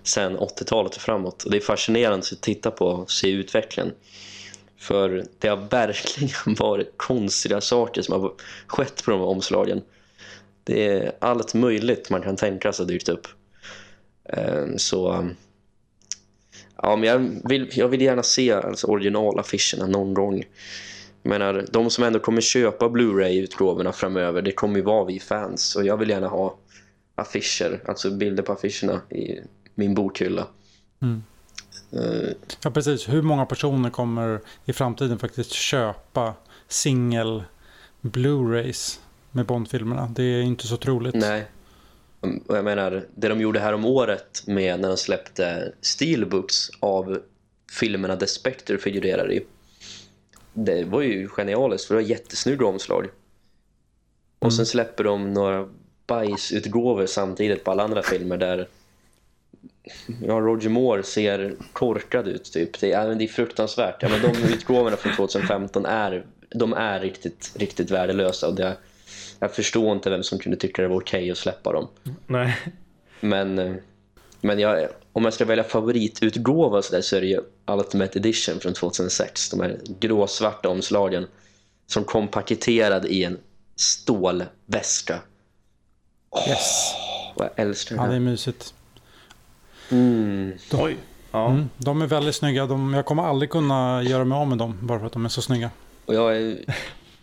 sedan 0.03 0.37
80-talet 0.37 0.95
och 0.95 1.01
framåt. 1.01 1.43
Och 1.43 1.51
det 1.51 1.57
är 1.57 1.61
fascinerande 1.61 2.25
att 2.31 2.41
titta 2.41 2.71
på 2.71 2.87
och 2.87 3.11
se 3.11 3.31
utvecklingen. 3.31 3.93
För 4.79 5.25
det 5.39 5.47
har 5.47 5.67
verkligen 5.69 6.35
varit 6.59 6.93
konstiga 6.97 7.61
saker 7.61 8.01
som 8.01 8.21
har 8.21 8.31
skett 8.67 9.05
på 9.05 9.11
de 9.11 9.19
här 9.19 9.27
omslagen. 9.27 9.81
Det 10.65 10.87
är 10.87 11.11
allt 11.19 11.53
möjligt 11.53 12.09
man 12.09 12.21
kan 12.21 12.35
tänka 12.35 12.73
sig 12.73 12.85
dykt 12.85 13.09
upp. 13.09 13.27
Eh, 14.29 14.65
Så 14.77 15.29
ja, 16.81 16.95
men 16.95 17.09
jag 17.09 17.49
vill, 17.49 17.69
jag 17.73 17.87
vill 17.87 18.01
gärna 18.01 18.23
se 18.23 18.51
alltså, 18.51 18.87
originalaffischerna 18.87 19.85
någon 19.87 20.13
gång. 20.13 20.43
Jag 21.23 21.29
menar, 21.29 21.65
de 21.71 21.89
som 21.89 22.03
ändå 22.03 22.19
kommer 22.19 22.41
köpa 22.41 22.89
Blu-ray-utgåvorna 22.89 23.91
framöver, 23.91 24.41
det 24.41 24.51
kommer 24.51 24.75
ju 24.75 24.81
vara 24.81 25.05
vi 25.05 25.19
fans. 25.19 25.75
Och 25.75 25.85
jag 25.85 25.97
vill 25.97 26.09
gärna 26.09 26.27
ha 26.27 26.57
affischer, 27.15 27.83
alltså 27.87 28.11
bilder 28.11 28.43
på 28.43 28.51
affischerna 28.53 29.01
i 29.09 29.39
min 29.75 29.93
bokhylla. 29.93 30.47
Mm. 31.01 31.23
Eh, 31.91 32.29
Ja, 32.63 32.71
precis. 32.71 33.09
Hur 33.09 33.21
många 33.21 33.45
personer 33.45 33.89
kommer 33.89 34.41
i 34.65 34.73
framtiden 34.73 35.19
faktiskt 35.19 35.51
köpa 35.51 36.33
singel 36.67 37.43
Blu-rays 38.01 38.99
med 39.35 39.45
Bond-filmerna? 39.45 40.11
Det 40.15 40.23
är 40.23 40.41
inte 40.41 40.67
så 40.67 40.77
troligt. 40.77 41.15
Nej. 41.15 41.45
Och 42.47 42.57
jag 42.57 42.65
menar, 42.65 43.05
det 43.15 43.27
de 43.27 43.41
gjorde 43.41 43.59
här 43.59 43.73
om 43.73 43.85
året 43.85 44.43
med 44.47 44.79
när 44.79 44.87
de 44.87 44.97
släppte 44.97 45.73
steelbooks 45.81 46.69
av 46.79 47.19
filmerna 47.79 48.17
The 48.17 48.27
Spectre 48.27 48.77
figurerar 48.77 49.31
i. 49.31 49.45
Det 50.53 50.83
var 50.83 51.01
ju 51.01 51.27
genialiskt 51.27 51.87
för 51.87 51.95
det 51.95 52.01
var 52.01 52.09
jättesnygga 52.09 52.65
omslag. 52.65 53.07
Och 54.39 54.53
sen 54.53 54.65
släpper 54.65 55.03
de 55.03 55.33
några 55.33 55.69
bajsutgåvor 56.07 57.05
samtidigt 57.05 57.63
på 57.63 57.71
alla 57.71 57.83
andra 57.83 58.03
filmer 58.03 58.37
där 58.37 58.67
ja, 60.21 60.33
Roger 60.33 60.69
Moore 60.69 61.03
ser 61.03 61.55
korkad 61.73 62.27
ut 62.27 62.43
typ. 62.53 62.79
Det 62.79 62.91
är, 62.91 63.15
det 63.15 63.23
är 63.23 63.27
fruktansvärt. 63.27 64.03
Ja, 64.03 64.09
men 64.09 64.21
de 64.21 64.53
utgåvorna 64.53 64.97
från 64.97 65.15
2015 65.15 65.85
är, 65.85 66.25
de 66.49 66.73
är 66.73 66.99
riktigt, 66.99 67.51
riktigt 67.55 67.91
värdelösa 67.91 68.47
och 68.47 68.55
det, 68.55 68.77
jag 69.39 69.55
förstår 69.55 69.91
inte 69.91 70.09
vem 70.09 70.23
som 70.23 70.39
kunde 70.39 70.57
tycka 70.57 70.81
det 70.81 70.87
var 70.87 71.01
okej 71.01 71.31
att 71.31 71.37
släppa 71.37 71.71
dem. 71.73 71.87
Nej. 72.27 72.57
Men, 73.19 73.59
eh, 73.59 73.73
men 74.41 74.59
jag, 74.59 74.87
om 75.13 75.23
jag 75.23 75.33
ska 75.33 75.45
välja 75.45 75.63
favoritutgåva 75.63 76.81
så, 76.81 76.95
där, 76.95 77.01
så 77.01 77.15
är 77.15 77.21
det 77.21 77.27
ju 77.27 77.39
Ultimate 77.67 78.19
Edition 78.19 78.59
från 78.59 78.73
2006. 78.73 79.49
De 79.49 79.59
här 79.59 79.77
gråsvarta 79.99 80.69
omslagen 80.69 81.27
som 81.87 82.03
kom 82.03 82.27
paketerad 82.27 83.05
i 83.05 83.23
en 83.23 83.37
stålväska. 83.75 85.19
Yes. 86.49 86.93
Vad 87.35 87.49
jag 87.55 87.65
älskar 87.65 87.95
Ja, 87.95 88.01
det 88.01 88.07
det 88.07 88.11
här. 88.13 88.15
är 88.15 88.19
mysigt. 88.19 88.73
Mm. 89.91 90.53
Oj. 90.73 90.97
Ja. 91.31 91.49
Mm, 91.49 91.69
de 91.77 92.01
är 92.01 92.07
väldigt 92.07 92.35
snygga. 92.35 92.65
De, 92.65 92.93
jag 92.93 93.05
kommer 93.05 93.23
aldrig 93.23 93.49
kunna 93.49 94.03
göra 94.03 94.25
mig 94.25 94.35
av 94.37 94.47
med 94.47 94.57
dem 94.57 94.77
bara 94.81 94.99
för 94.99 95.05
att 95.05 95.13
de 95.13 95.25
är 95.25 95.29
så 95.29 95.41
snygga. 95.41 95.69
Och 96.05 96.13
jag 96.13 96.37
är... 96.37 96.57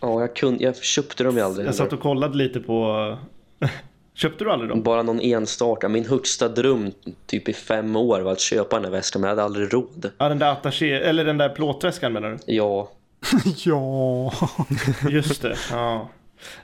Ja, 0.03 0.21
jag, 0.21 0.37
kunde, 0.37 0.65
jag 0.65 0.77
köpte 0.77 1.25
dem 1.25 1.37
ju 1.37 1.43
aldrig. 1.43 1.67
Jag 1.67 1.75
satt 1.75 1.93
och 1.93 2.01
kollade 2.01 2.37
lite 2.37 2.61
på... 2.61 3.19
Köpte 4.15 4.45
du 4.45 4.51
aldrig 4.51 4.71
dem? 4.71 4.83
Bara 4.83 5.03
någon 5.03 5.21
enstaka. 5.21 5.89
Min 5.89 6.05
högsta 6.05 6.49
dröm 6.49 6.93
typ 7.27 7.49
i 7.49 7.53
fem 7.53 7.97
år 7.97 8.21
var 8.21 8.33
att 8.33 8.41
köpa 8.41 8.77
den 8.77 8.85
här 8.85 8.93
väskan 8.93 9.21
men 9.21 9.29
jag 9.29 9.37
hade 9.37 9.45
aldrig 9.45 9.75
råd. 9.75 10.11
Ja, 10.19 10.29
den 10.29 10.39
där 10.39 10.53
attaché, 10.53 10.93
eller 10.93 11.25
den 11.25 11.39
där 11.39 11.49
plåtväskan 11.49 12.13
menar 12.13 12.31
du? 12.31 12.37
Ja, 12.47 12.91
ja. 13.65 14.33
Just 15.11 15.43
det, 15.43 15.57
ja. 15.71 16.09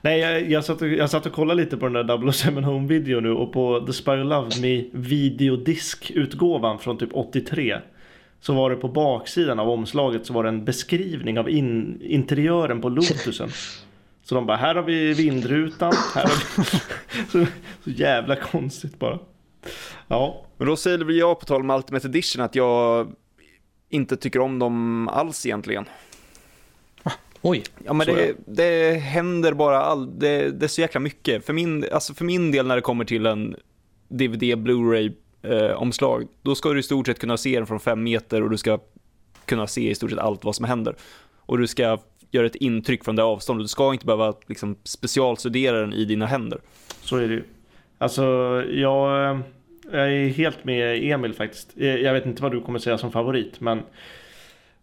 Nej, 0.00 0.20
jag, 0.20 0.50
jag, 0.50 0.64
satt 0.64 0.82
och, 0.82 0.88
jag 0.88 1.10
satt 1.10 1.26
och 1.26 1.32
kollade 1.32 1.62
lite 1.62 1.76
på 1.76 1.88
den 1.88 2.06
där 2.06 2.32
007 2.32 2.60
Home 2.60 2.88
Video 2.88 3.20
nu 3.20 3.30
och 3.30 3.52
på 3.52 3.84
The 3.86 3.92
Spy 3.92 4.10
Who 4.10 4.24
Loved 4.24 4.60
Me 4.62 4.84
videodisk-utgåvan 4.92 6.78
från 6.78 6.98
typ 6.98 7.10
83 7.12 7.78
så 8.40 8.54
var 8.54 8.70
det 8.70 8.76
på 8.76 8.88
baksidan 8.88 9.58
av 9.58 9.68
omslaget 9.70 10.26
så 10.26 10.32
var 10.32 10.42
det 10.42 10.48
en 10.48 10.64
beskrivning 10.64 11.38
av 11.38 11.48
in, 11.50 12.00
interiören 12.02 12.80
på 12.80 12.88
Lotusen. 12.88 13.48
Så 14.22 14.34
de 14.34 14.46
bara, 14.46 14.56
här 14.56 14.74
har 14.74 14.82
vi 14.82 15.14
vindrutan, 15.14 15.92
här 16.14 16.22
har 16.22 16.30
vi... 16.30 16.64
så, 17.30 17.46
så 17.84 17.90
jävla 17.90 18.36
konstigt 18.36 18.98
bara. 18.98 19.18
Ja, 20.08 20.46
Men 20.56 20.66
då 20.66 20.76
säger 20.76 20.98
väl 20.98 21.16
jag 21.16 21.40
på 21.40 21.46
tal 21.46 21.60
om 21.60 21.70
Ultimate 21.70 22.08
Edition 22.08 22.42
att 22.42 22.54
jag 22.54 23.12
inte 23.88 24.16
tycker 24.16 24.40
om 24.40 24.58
dem 24.58 25.08
alls 25.08 25.46
egentligen. 25.46 25.84
oj. 27.40 27.64
Ja 27.84 27.92
men 27.92 28.06
det, 28.06 28.34
det 28.46 28.98
händer 28.98 29.52
bara 29.52 29.78
all, 29.78 30.18
det, 30.18 30.50
det 30.50 30.66
är 30.66 30.68
så 30.68 30.80
jäkla 30.80 31.00
mycket. 31.00 31.46
För 31.46 31.52
min, 31.52 31.84
alltså 31.92 32.14
för 32.14 32.24
min 32.24 32.50
del 32.50 32.66
när 32.66 32.76
det 32.76 32.82
kommer 32.82 33.04
till 33.04 33.26
en 33.26 33.56
DVD 34.08 34.42
Blu-ray 34.42 35.14
eh, 35.42 35.82
omslag, 35.82 36.28
då 36.42 36.54
ska 36.54 36.72
du 36.72 36.80
i 36.80 36.82
stort 36.82 37.06
sett 37.06 37.18
kunna 37.18 37.36
se 37.36 37.56
den 37.56 37.66
från 37.66 37.80
fem 37.80 38.02
meter 38.02 38.42
och 38.42 38.50
du 38.50 38.56
ska 38.56 38.78
kunna 39.44 39.66
se 39.66 39.90
i 39.90 39.94
stort 39.94 40.10
sett 40.10 40.18
allt 40.18 40.44
vad 40.44 40.56
som 40.56 40.64
händer. 40.64 40.94
Och 41.36 41.58
du 41.58 41.66
ska 41.66 41.98
göra 42.30 42.46
ett 42.46 42.54
intryck 42.54 43.04
från 43.04 43.16
det 43.16 43.22
avståndet. 43.22 43.64
Du 43.64 43.68
ska 43.68 43.92
inte 43.92 44.06
behöva 44.06 44.34
liksom, 44.46 44.76
specialstudera 44.84 45.80
den 45.80 45.92
i 45.92 46.04
dina 46.04 46.26
händer. 46.26 46.60
så 47.00 47.16
är 47.16 47.28
det 47.28 47.34
ju. 47.34 47.42
Alltså, 47.98 48.22
jag, 48.70 49.30
eh, 49.30 49.40
jag 49.92 50.12
är 50.12 50.28
helt 50.28 50.64
med 50.64 51.12
Emil 51.12 51.34
faktiskt. 51.34 51.74
Eh, 51.76 51.96
jag 51.96 52.12
vet 52.12 52.26
inte 52.26 52.42
vad 52.42 52.52
du 52.52 52.60
kommer 52.60 52.78
säga 52.78 52.98
som 52.98 53.12
favorit, 53.12 53.60
men 53.60 53.82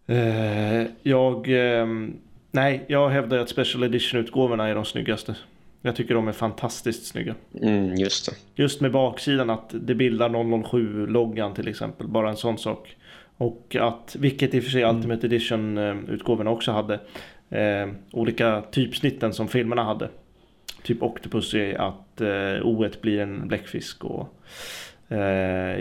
eh, 0.06 0.86
jag... 1.02 1.48
Eh, 1.48 1.86
nej, 2.50 2.84
jag 2.86 3.08
hävdar 3.08 3.38
att 3.38 3.48
Special 3.48 3.84
Edition-utgåvorna 3.84 4.68
är 4.68 4.74
de 4.74 4.84
snyggaste. 4.84 5.36
Jag 5.82 5.96
tycker 5.96 6.14
de 6.14 6.28
är 6.28 6.32
fantastiskt 6.32 7.06
snygga. 7.06 7.34
Mm, 7.62 7.94
just 7.94 8.30
det. 8.30 8.62
Just 8.62 8.80
med 8.80 8.92
baksidan 8.92 9.50
att 9.50 9.74
det 9.74 9.94
bildar 9.94 10.28
007-loggan 10.28 11.54
till 11.54 11.68
exempel. 11.68 12.08
Bara 12.08 12.30
en 12.30 12.36
sån 12.36 12.58
sak. 12.58 12.96
Och 13.36 13.76
att, 13.80 14.16
vilket 14.18 14.54
i 14.54 14.60
och 14.60 14.64
för 14.64 14.70
sig 14.70 14.84
Ultimate 14.84 15.26
Edition-utgåvorna 15.26 16.50
också 16.50 16.72
hade. 16.72 17.00
Eh, 17.50 17.88
olika 18.12 18.62
typsnitten 18.70 19.32
som 19.32 19.48
filmerna 19.48 19.84
hade. 19.84 20.08
Typ 20.82 21.02
Octopus 21.02 21.54
är 21.54 21.74
att 21.74 22.20
eh, 22.20 22.26
O1 22.64 23.00
blir 23.00 23.20
en 23.20 23.48
bläckfisk 23.48 24.04
och 24.04 24.42
eh, 25.08 25.18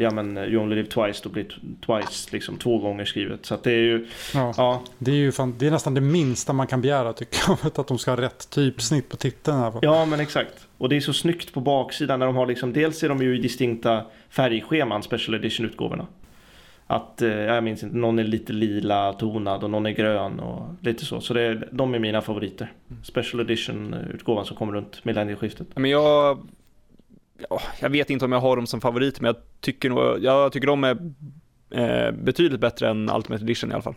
ja 0.01 0.11
men 0.11 0.37
You 0.37 0.57
Only 0.57 0.75
Live 0.75 0.87
Twice 0.87 1.21
då 1.23 1.29
blir 1.29 1.43
Twice 1.85 2.31
liksom 2.31 2.57
två 2.57 2.77
gånger 2.77 3.05
skrivet. 3.05 3.45
Så 3.45 3.53
att 3.53 3.63
det 3.63 3.71
är 3.71 3.81
ju, 3.81 4.07
ja. 4.33 4.53
ja 4.57 4.83
Det 4.97 5.11
är 5.11 5.15
ju 5.15 5.31
fan, 5.31 5.55
det 5.57 5.67
är 5.67 5.71
nästan 5.71 5.93
det 5.93 6.01
minsta 6.01 6.53
man 6.53 6.67
kan 6.67 6.81
begära 6.81 7.13
tycker 7.13 7.39
jag. 7.47 7.57
Att 7.79 7.87
de 7.87 7.97
ska 7.97 8.11
ha 8.11 8.21
rätt 8.21 8.49
typsnitt 8.49 9.09
på 9.09 9.17
titeln. 9.17 9.57
Här. 9.57 9.73
Ja 9.81 10.05
men 10.05 10.19
exakt. 10.19 10.67
Och 10.77 10.89
det 10.89 10.95
är 10.95 11.01
så 11.01 11.13
snyggt 11.13 11.53
på 11.53 11.59
baksidan 11.59 12.19
när 12.19 12.25
de 12.25 12.35
har 12.35 12.45
liksom, 12.45 12.73
dels 12.73 13.03
är 13.03 13.09
de 13.09 13.21
ju 13.21 13.37
i 13.37 13.41
distinkta 13.41 14.05
färgscheman, 14.29 15.03
special 15.03 15.35
edition 15.35 15.65
utgåvorna. 15.65 16.07
Att, 16.87 17.21
eh, 17.21 17.29
jag 17.29 17.63
minns 17.63 17.83
inte, 17.83 17.95
någon 17.95 18.19
är 18.19 18.23
lite 18.23 18.53
lila 18.53 19.13
tonad 19.13 19.63
och 19.63 19.69
någon 19.69 19.85
är 19.85 19.91
grön 19.91 20.39
och 20.39 20.75
lite 20.81 21.05
så. 21.05 21.21
Så 21.21 21.33
det 21.33 21.41
är, 21.41 21.69
de 21.71 21.93
är 21.95 21.99
mina 21.99 22.21
favoriter. 22.21 22.71
Special 23.03 23.41
edition 23.41 23.93
utgåvan 24.13 24.45
som 24.45 24.57
kommer 24.57 24.73
runt 24.73 25.05
millennieskiftet. 25.05 25.67
Men 25.75 25.91
jag, 25.91 26.03
ja, 26.03 26.37
jag 27.79 27.89
vet 27.89 28.09
inte 28.09 28.25
om 28.25 28.31
jag 28.31 28.39
har 28.39 28.55
dem 28.55 28.67
som 28.67 28.81
favorit, 28.81 29.21
men 29.21 29.27
jag 29.27 29.35
tycker, 29.61 29.89
nog, 29.89 30.23
jag 30.23 30.51
tycker 30.51 30.67
de 30.67 30.83
är 30.83 30.97
eh, 31.69 32.11
betydligt 32.11 32.59
bättre 32.59 32.89
än 32.89 33.09
Ultimate 33.09 33.43
Edition 33.43 33.71
i 33.71 33.73
alla 33.73 33.83
fall. 33.83 33.95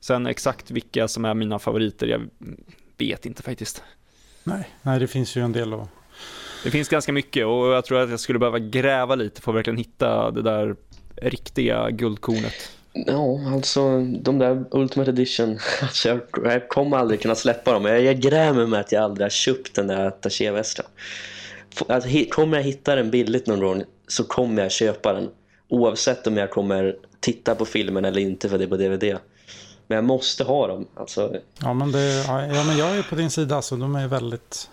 Sen 0.00 0.26
exakt 0.26 0.70
vilka 0.70 1.08
som 1.08 1.24
är 1.24 1.34
mina 1.34 1.58
favoriter, 1.58 2.06
jag 2.06 2.28
vet 2.98 3.26
inte 3.26 3.42
faktiskt. 3.42 3.82
Nej, 4.44 4.68
nej, 4.82 5.00
det 5.00 5.06
finns 5.06 5.36
ju 5.36 5.42
en 5.42 5.52
del 5.52 5.74
att... 5.74 5.88
Det 6.64 6.70
finns 6.70 6.88
ganska 6.88 7.12
mycket 7.12 7.46
och 7.46 7.66
jag 7.66 7.84
tror 7.84 8.00
att 8.00 8.10
jag 8.10 8.20
skulle 8.20 8.38
behöva 8.38 8.58
gräva 8.58 9.14
lite 9.14 9.40
för 9.40 9.52
att 9.52 9.56
verkligen 9.56 9.76
hitta 9.76 10.30
det 10.30 10.42
där 10.42 10.76
riktiga 11.16 11.90
guldkornet. 11.90 12.70
Ja, 12.92 13.52
alltså 13.52 14.00
de 14.00 14.38
där 14.38 14.64
Ultimate 14.70 15.10
Edition, 15.10 15.58
alltså, 15.82 16.08
jag, 16.08 16.20
jag 16.44 16.68
kommer 16.68 16.96
aldrig 16.96 17.20
kunna 17.20 17.34
släppa 17.34 17.72
dem. 17.72 17.84
Jag, 17.84 18.02
jag 18.02 18.20
grämer 18.20 18.66
med 18.66 18.80
att 18.80 18.92
jag 18.92 19.02
aldrig 19.02 19.24
har 19.24 19.30
köpt 19.30 19.74
den 19.74 19.86
där 19.86 20.06
attachéväskan. 20.06 20.86
Alltså, 21.88 22.10
kommer 22.30 22.56
jag 22.56 22.64
hitta 22.64 22.94
den 22.94 23.10
billigt 23.10 23.46
någon 23.46 23.60
gång 23.60 23.84
så 24.08 24.24
kommer 24.24 24.62
jag 24.62 24.72
köpa 24.72 25.12
den. 25.12 25.28
Oavsett 25.68 26.26
om 26.26 26.36
jag 26.36 26.50
kommer 26.50 26.96
titta 27.20 27.54
på 27.54 27.64
filmen 27.64 28.04
eller 28.04 28.20
inte 28.20 28.48
för 28.48 28.58
det 28.58 28.64
är 28.64 28.68
på 28.68 28.76
DVD. 28.76 29.18
Men 29.86 29.96
jag 29.96 30.04
måste 30.04 30.44
ha 30.44 30.66
dem. 30.66 30.86
Alltså, 30.94 31.36
Ja, 31.62 31.74
men, 31.74 31.92
det, 31.92 32.24
ja, 32.26 32.64
men 32.66 32.78
jag 32.78 32.98
är 32.98 33.02
på 33.02 33.14
din 33.14 33.30
sida, 33.30 33.62
så 33.62 33.76
de 33.76 33.96
är 33.96 34.08
väldigt 34.08 34.70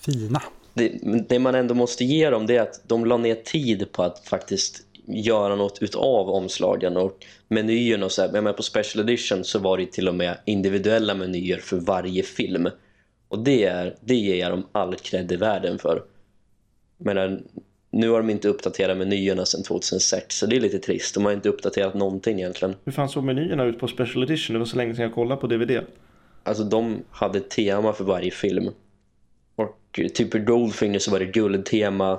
fina. 0.00 0.42
det, 0.74 0.88
det 1.28 1.38
man 1.38 1.54
ändå 1.54 1.74
måste 1.74 2.04
ge 2.04 2.30
dem 2.30 2.46
det 2.46 2.56
är 2.56 2.62
att 2.62 2.80
de 2.86 3.04
la 3.06 3.16
ner 3.16 3.34
tid 3.34 3.92
på 3.92 4.02
att 4.02 4.28
faktiskt 4.28 4.82
göra 5.06 5.56
något 5.56 5.78
utav 5.80 6.30
omslagen 6.30 6.96
och 6.96 7.26
menyerna 7.48 8.06
och 8.06 8.12
så 8.12 8.22
här. 8.22 8.28
Men 8.28 8.34
jag 8.34 8.44
menar, 8.44 8.56
på 8.56 8.62
Special 8.62 9.04
Edition 9.04 9.44
så 9.44 9.58
var 9.58 9.78
det 9.78 9.92
till 9.92 10.08
och 10.08 10.14
med 10.14 10.38
individuella 10.44 11.14
menyer 11.14 11.58
för 11.58 11.76
varje 11.76 12.22
film. 12.22 12.68
Och 13.32 13.38
det, 13.38 13.64
är, 13.64 13.96
det 14.00 14.14
ger 14.14 14.36
jag 14.36 14.50
dem 14.50 14.66
all 14.72 14.94
cred 14.94 15.32
i 15.32 15.36
världen 15.36 15.78
för. 15.78 16.02
Men 16.98 17.48
nu 17.90 18.08
har 18.10 18.18
de 18.18 18.30
inte 18.30 18.48
uppdaterat 18.48 18.96
menyerna 18.96 19.44
sedan 19.44 19.62
2006 19.62 20.36
så 20.36 20.46
det 20.46 20.56
är 20.56 20.60
lite 20.60 20.78
trist. 20.78 21.14
De 21.14 21.24
har 21.24 21.32
inte 21.32 21.48
uppdaterat 21.48 21.94
någonting 21.94 22.38
egentligen. 22.38 22.74
Hur 22.84 22.92
fan 22.92 23.08
såg 23.08 23.24
menyerna 23.24 23.64
ut 23.64 23.78
på 23.78 23.88
Special 23.88 24.22
Edition? 24.22 24.54
Det 24.54 24.58
var 24.58 24.66
så 24.66 24.76
länge 24.76 24.94
sedan 24.94 25.02
jag 25.02 25.14
kollade 25.14 25.40
på 25.40 25.46
DVD. 25.46 25.80
Alltså 26.42 26.64
de 26.64 27.02
hade 27.10 27.40
tema 27.40 27.92
för 27.92 28.04
varje 28.04 28.30
film. 28.30 28.70
Och 29.56 30.00
typ 30.14 30.34
i 30.34 30.38
Goldfinger 30.38 30.98
så 30.98 31.10
var 31.10 31.18
det 31.18 31.24
guldtema. 31.24 32.18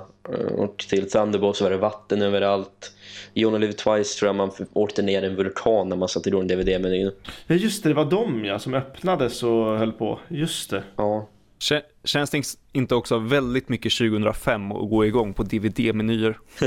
Och 0.58 0.78
till 0.78 1.10
Thunderbolt 1.10 1.56
så 1.56 1.64
var 1.64 1.70
det 1.70 1.76
vatten 1.76 2.22
överallt. 2.22 2.92
I 3.34 3.44
Only 3.44 3.58
Live 3.58 3.72
Twice 3.72 4.18
tror 4.18 4.28
jag 4.28 4.36
man 4.36 4.50
åkte 4.72 5.02
ner 5.02 5.22
en 5.22 5.36
vulkan 5.36 5.88
när 5.88 5.96
man 5.96 6.08
satte 6.08 6.28
igång 6.28 6.46
DVD-menyn. 6.46 7.12
Ja 7.46 7.54
just 7.54 7.82
det, 7.82 7.88
det 7.88 7.94
var 7.94 8.04
de 8.04 8.44
ja, 8.44 8.58
som 8.58 8.74
öppnades 8.74 9.42
och 9.42 9.78
höll 9.78 9.92
på. 9.92 10.20
Just 10.28 10.70
det. 10.70 10.82
Ja. 10.96 11.28
Kä- 11.60 11.82
Känns 12.04 12.30
det 12.30 12.42
inte 12.72 12.94
också 12.94 13.18
väldigt 13.18 13.68
mycket 13.68 13.92
2005 13.98 14.72
att 14.72 14.90
gå 14.90 15.06
igång 15.06 15.34
på 15.34 15.42
DVD-menyer? 15.42 16.38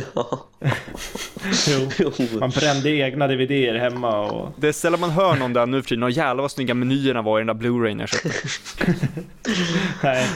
Jo. 1.99 2.11
Man 2.39 2.49
brände 2.49 2.89
egna 2.89 3.27
DVDer 3.27 3.75
hemma 3.75 4.19
och... 4.31 4.53
Det 4.57 4.67
är 4.67 4.71
sällan 4.71 4.99
man 4.99 5.09
hör 5.09 5.35
någon 5.35 5.53
där 5.53 5.65
nu 5.65 5.81
för 5.81 5.89
tiden. 5.89 6.03
Och 6.03 6.11
jävlar 6.11 6.41
vad 6.41 6.51
snygga 6.51 6.73
menyerna 6.73 7.21
var 7.21 7.39
i 7.39 7.43
den 7.43 7.47
där 7.47 7.53
Blu-rayn 7.53 7.99
jag 7.99 8.09
köpte. 8.09 8.29
Nej, 10.03 10.27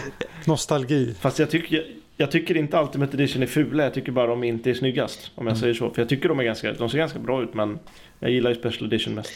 Nostalgi. 0.45 1.15
fast 1.21 1.39
jag 1.39 1.49
tycker, 1.49 1.85
jag 2.17 2.31
tycker 2.31 2.57
inte 2.57 2.77
Ultimate 2.77 3.17
Edition 3.17 3.43
är 3.43 3.47
fula. 3.47 3.83
Jag 3.83 3.93
tycker 3.93 4.11
bara 4.11 4.27
de 4.27 4.43
inte 4.43 4.69
är 4.69 4.73
snyggast. 4.73 5.31
Om 5.35 5.47
jag 5.47 5.57
säger 5.57 5.73
så. 5.73 5.89
För 5.89 6.01
jag 6.01 6.09
tycker 6.09 6.29
de 6.29 6.39
är 6.39 6.43
ganska, 6.43 6.73
de 6.73 6.89
ser 6.89 6.97
ganska 6.97 7.19
bra 7.19 7.43
ut 7.43 7.53
men 7.53 7.79
jag 8.19 8.31
gillar 8.31 8.49
ju 8.49 8.55
Special 8.55 8.85
Edition 8.93 9.13
mest. 9.15 9.33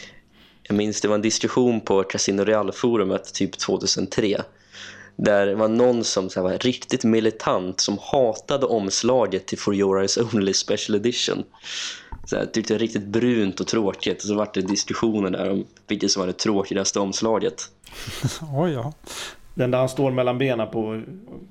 Jag 0.64 0.78
minns 0.78 1.02
det 1.02 1.08
var 1.08 1.16
en 1.16 1.22
diskussion 1.22 1.82
på 1.82 2.04
Casino 2.04 2.42
Real-forumet 2.44 3.34
typ 3.34 3.58
2003. 3.58 4.42
Där 5.16 5.46
det 5.46 5.56
var 5.56 5.68
någon 5.68 6.04
som 6.04 6.30
så 6.30 6.40
här, 6.40 6.50
var 6.50 6.58
riktigt 6.58 7.04
militant 7.04 7.80
som 7.82 7.98
hatade 8.02 8.66
omslaget 8.66 9.48
till 9.48 9.60
For 9.60 9.76
Your 9.76 10.00
Eyes 10.00 10.18
Only 10.18 10.54
Special 10.54 10.96
Edition. 10.96 11.44
Så 12.26 12.36
här, 12.36 12.46
tyckte 12.46 12.74
det 12.74 12.78
var 12.78 12.80
riktigt 12.80 13.08
brunt 13.08 13.60
och 13.60 13.68
tråkigt. 13.68 14.18
Och 14.18 14.28
så 14.28 14.36
var 14.36 14.50
det 14.54 14.62
diskussioner 14.62 15.30
där 15.30 15.52
om 15.52 15.66
vilket 15.88 16.12
som 16.12 16.20
var 16.20 16.28
det 16.28 16.38
tråkigaste 16.38 17.00
omslaget. 17.00 17.70
Oj, 18.56 18.72
ja. 18.72 18.94
Den 19.54 19.72
där 19.72 19.80
han 19.80 19.90
står 19.90 20.12
mellan 20.12 20.38
benen 20.38 20.72
på, 20.72 21.02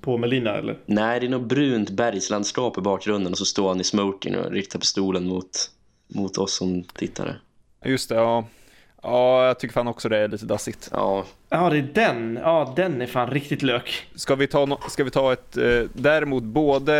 på 0.00 0.18
Melina 0.18 0.56
eller? 0.56 0.78
Nej, 0.86 1.20
det 1.20 1.26
är 1.26 1.30
nog 1.30 1.46
brunt 1.46 1.90
bergslandskap 1.90 2.78
i 2.78 2.80
bakgrunden 2.80 3.32
och 3.32 3.38
så 3.38 3.44
står 3.44 3.68
han 3.68 3.80
i 3.80 3.84
smoking 3.84 4.36
och 4.36 4.50
riktar 4.52 4.78
pistolen 4.78 5.26
mot, 5.26 5.70
mot 6.08 6.38
oss 6.38 6.54
som 6.54 6.84
tittare. 6.84 7.36
Just 7.84 8.08
det, 8.08 8.14
ja. 8.14 8.44
Ja, 9.04 9.46
jag 9.46 9.58
tycker 9.58 9.72
fan 9.72 9.88
också 9.88 10.08
det 10.08 10.18
är 10.18 10.28
lite 10.28 10.46
dassigt. 10.46 10.88
Ja, 10.92 11.24
Ja, 11.48 11.70
det 11.70 11.78
är 11.78 11.82
den. 11.94 12.38
Ja, 12.42 12.72
den 12.76 13.02
är 13.02 13.06
fan 13.06 13.30
riktigt 13.30 13.62
lök. 13.62 14.06
Ska 14.14 14.34
vi 14.34 14.46
ta, 14.46 14.66
no- 14.66 14.88
ska 14.88 15.04
vi 15.04 15.10
ta 15.10 15.32
ett, 15.32 15.56
eh, 15.56 15.80
däremot 15.92 16.42
både 16.42 16.94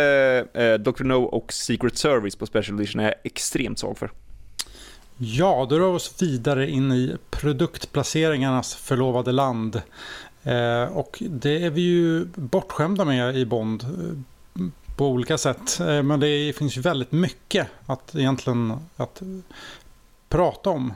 eh, 0.53 0.73
Dr. 0.73 1.03
No 1.03 1.23
och 1.23 1.53
Secret 1.53 1.97
Service 1.97 2.35
på 2.35 2.45
Special 2.45 2.79
Edition 2.79 3.01
är 3.01 3.05
jag 3.05 3.13
extremt 3.23 3.79
svag 3.79 3.97
för. 3.97 4.11
Ja, 5.17 5.67
då 5.69 5.79
rör 5.79 5.89
vi 5.89 5.95
oss 5.97 6.21
vidare 6.21 6.69
in 6.69 6.91
i 6.91 7.15
produktplaceringarnas 7.31 8.75
förlovade 8.75 9.31
land. 9.31 9.81
Eh, 10.43 10.83
och 10.97 11.23
det 11.29 11.63
är 11.65 11.69
vi 11.69 11.81
ju 11.81 12.25
bortskämda 12.35 13.05
med 13.05 13.35
i 13.37 13.45
Bond 13.45 13.83
eh, 13.83 14.61
på 14.97 15.07
olika 15.07 15.37
sätt. 15.37 15.79
Eh, 15.79 16.03
men 16.03 16.19
det 16.19 16.55
finns 16.57 16.77
ju 16.77 16.81
väldigt 16.81 17.11
mycket 17.11 17.67
att 17.85 18.15
egentligen 18.15 18.73
att 18.97 19.21
prata 20.29 20.69
om. 20.69 20.93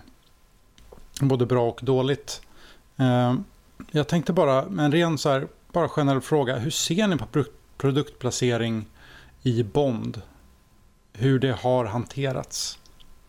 Både 1.20 1.46
bra 1.46 1.70
och 1.70 1.80
dåligt. 1.84 2.42
Eh, 2.98 3.36
jag 3.92 4.08
tänkte 4.08 4.34
bara, 4.34 4.62
en 4.62 4.92
ren 4.92 5.18
så 5.18 5.30
här, 5.30 5.48
bara 5.74 5.90
generell 5.90 6.22
fråga. 6.22 6.58
Hur 6.58 6.72
ser 6.72 7.08
ni 7.08 7.18
på 7.18 7.46
produktplacering 7.78 8.86
i 9.44 9.64
Bond? 9.64 10.22
Hur 11.14 11.40
det 11.40 11.52
har 11.52 11.86
hanterats? 11.86 12.78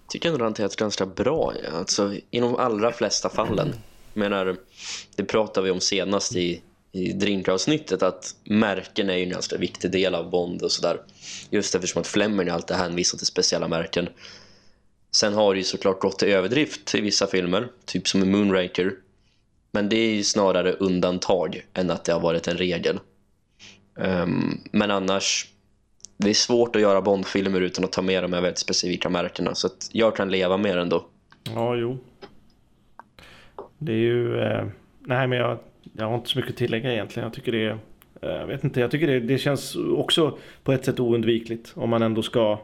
Jag 0.03 0.11
tycker 0.11 0.29
ändå 0.29 0.39
det 0.39 0.43
har 0.43 0.47
hanterats 0.47 0.77
ganska 0.77 1.07
bra. 1.07 1.53
ja. 1.65 1.79
Alltså, 1.79 2.15
I 2.31 2.41
de 2.41 2.57
allra 2.57 2.93
flesta 2.93 3.29
fallen. 3.29 3.75
Jag 4.15 4.21
menar, 4.21 4.57
det 5.17 5.25
pratade 5.25 5.65
vi 5.65 5.71
om 5.71 5.81
senast 5.81 6.37
i, 6.37 6.62
i 6.93 7.12
drinkavsnittet 7.12 8.03
att 8.03 8.35
märken 8.45 9.11
är 9.11 9.15
ju 9.15 9.23
en 9.23 9.31
ganska 9.31 9.57
viktig 9.57 9.91
del 9.91 10.15
av 10.15 10.31
Bond 10.31 10.62
och 10.62 10.73
sådär. 10.73 11.01
Just 11.51 11.75
eftersom 11.75 12.01
att 12.01 12.07
Fleming 12.07 12.49
alltid 12.49 12.77
hänvisar 12.77 13.19
till 13.19 13.27
speciella 13.27 13.69
märken. 13.69 14.09
Sen 15.12 15.35
har 15.35 15.55
det 15.55 15.59
ju 15.59 15.65
såklart 15.65 16.01
gått 16.01 16.19
till 16.19 16.28
överdrift 16.28 16.95
i 16.95 17.01
vissa 17.01 17.27
filmer, 17.27 17.69
typ 17.85 18.09
som 18.09 18.23
i 18.23 18.27
Moonraker. 18.27 18.93
Men 19.73 19.89
det 19.89 19.97
är 19.97 20.15
ju 20.15 20.24
snarare 20.24 20.73
undantag 20.73 21.66
än 21.74 21.91
att 21.91 22.05
det 22.05 22.12
har 22.12 22.20
varit 22.20 22.49
en 22.49 22.57
regel. 22.57 23.01
Um, 23.95 24.61
men 24.73 24.91
annars, 24.91 25.47
det 26.16 26.31
är 26.31 26.35
svårt 26.35 26.77
att 26.77 26.82
göra 26.82 27.03
Bondfilmer 27.03 27.61
utan 27.61 27.85
att 27.85 27.93
ta 27.93 28.03
med 28.03 28.24
de 28.24 28.32
här 28.32 28.41
väldigt 28.41 28.59
specifika 28.59 29.09
märkena. 29.09 29.55
Så 29.55 29.66
att 29.66 29.89
jag 29.93 30.16
kan 30.16 30.31
leva 30.31 30.57
med 30.57 30.77
det 30.77 30.82
ändå. 30.82 31.07
Ja, 31.55 31.77
jo. 31.77 31.99
Det 33.78 33.93
är 33.93 33.97
ju... 33.97 34.41
Eh, 34.41 34.66
nej, 35.01 35.27
men 35.27 35.39
jag, 35.39 35.59
jag 35.93 36.07
har 36.07 36.15
inte 36.15 36.28
så 36.28 36.39
mycket 36.39 36.53
att 36.53 36.59
tillägga 36.59 36.93
egentligen. 36.93 37.27
Jag 37.27 37.35
tycker 37.35 37.53
det 37.53 37.65
är... 37.65 37.78
Jag 38.20 38.47
vet 38.47 38.65
inte, 38.65 38.81
jag 38.81 38.91
tycker 38.91 39.07
det, 39.07 39.20
det 39.20 39.39
känns 39.39 39.77
också 39.77 40.39
på 40.65 40.73
ett 40.73 40.85
sätt 40.85 41.01
oundvikligt. 41.01 41.73
Om 41.74 41.91
man 41.91 42.03
ändå 42.03 42.23
ska... 42.23 42.59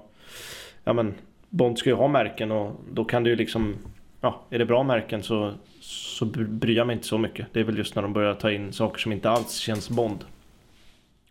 Ja, 0.85 0.93
men 0.93 1.14
Bond 1.51 1.78
ska 1.78 1.90
ju 1.90 1.97
ha 1.97 2.09
märken 2.09 2.52
och 2.52 2.81
då 2.93 3.05
kan 3.05 3.24
det 3.24 3.31
ju 3.31 3.36
liksom... 3.36 3.77
Ja, 4.20 4.43
är 4.51 4.59
det 4.59 4.66
bra 4.66 4.82
märken 4.82 5.23
så, 5.23 5.55
så 5.81 6.24
bryr 6.24 6.77
jag 6.77 6.86
mig 6.86 6.97
inte 6.97 7.06
så 7.06 7.18
mycket. 7.18 7.47
Det 7.52 7.60
är 7.60 7.64
väl 7.64 7.78
just 7.78 7.94
när 7.94 8.02
de 8.02 8.12
börjar 8.12 8.35
ta 8.35 8.51
in 8.51 8.73
saker 8.73 8.98
som 8.98 9.12
inte 9.12 9.31
alls 9.31 9.56
känns 9.56 9.90
Bond. 9.90 10.24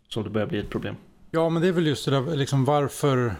Som 0.07 0.23
det 0.23 0.29
börjar 0.29 0.47
bli 0.47 0.59
ett 0.59 0.69
problem. 0.69 0.95
Ja, 1.31 1.49
men 1.49 1.61
det 1.61 1.67
är 1.67 1.71
väl 1.71 1.87
just 1.87 2.05
det 2.05 2.11
där, 2.11 2.35
liksom 2.35 2.65
varför... 2.65 3.35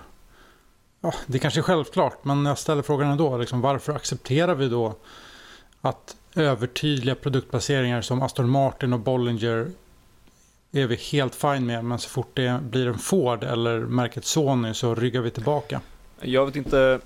Ja, 1.02 1.14
det 1.28 1.40
kanske 1.40 1.60
är 1.60 1.62
självklart, 1.62 2.26
men 2.26 2.46
jag 2.46 2.58
ställer 2.58 2.82
frågan 2.82 3.12
ändå. 3.12 3.38
Liksom, 3.38 3.62
varför 3.62 3.94
accepterar 3.94 4.56
vi 4.56 4.70
då 4.70 4.96
att 5.82 6.18
övertydliga 6.36 7.16
produktplaceringar 7.16 8.02
som 8.02 8.22
Aston 8.22 8.50
Martin 8.50 8.94
och 8.94 9.00
Bollinger 9.00 9.68
är 10.72 10.88
vi 10.88 10.96
helt 10.96 11.36
fine 11.36 11.66
med, 11.66 11.86
men 11.86 12.00
så 12.00 12.10
fort 12.10 12.32
det 12.34 12.60
blir 12.64 12.88
en 12.88 12.98
Ford 12.98 13.44
eller 13.44 13.80
märket 13.80 14.26
Sony 14.26 14.74
så 14.74 14.96
ryggar 14.96 15.22
vi 15.22 15.32
tillbaka. 15.32 15.82
Jag 16.22 16.46
vet 16.46 16.56
inte, 16.56 17.00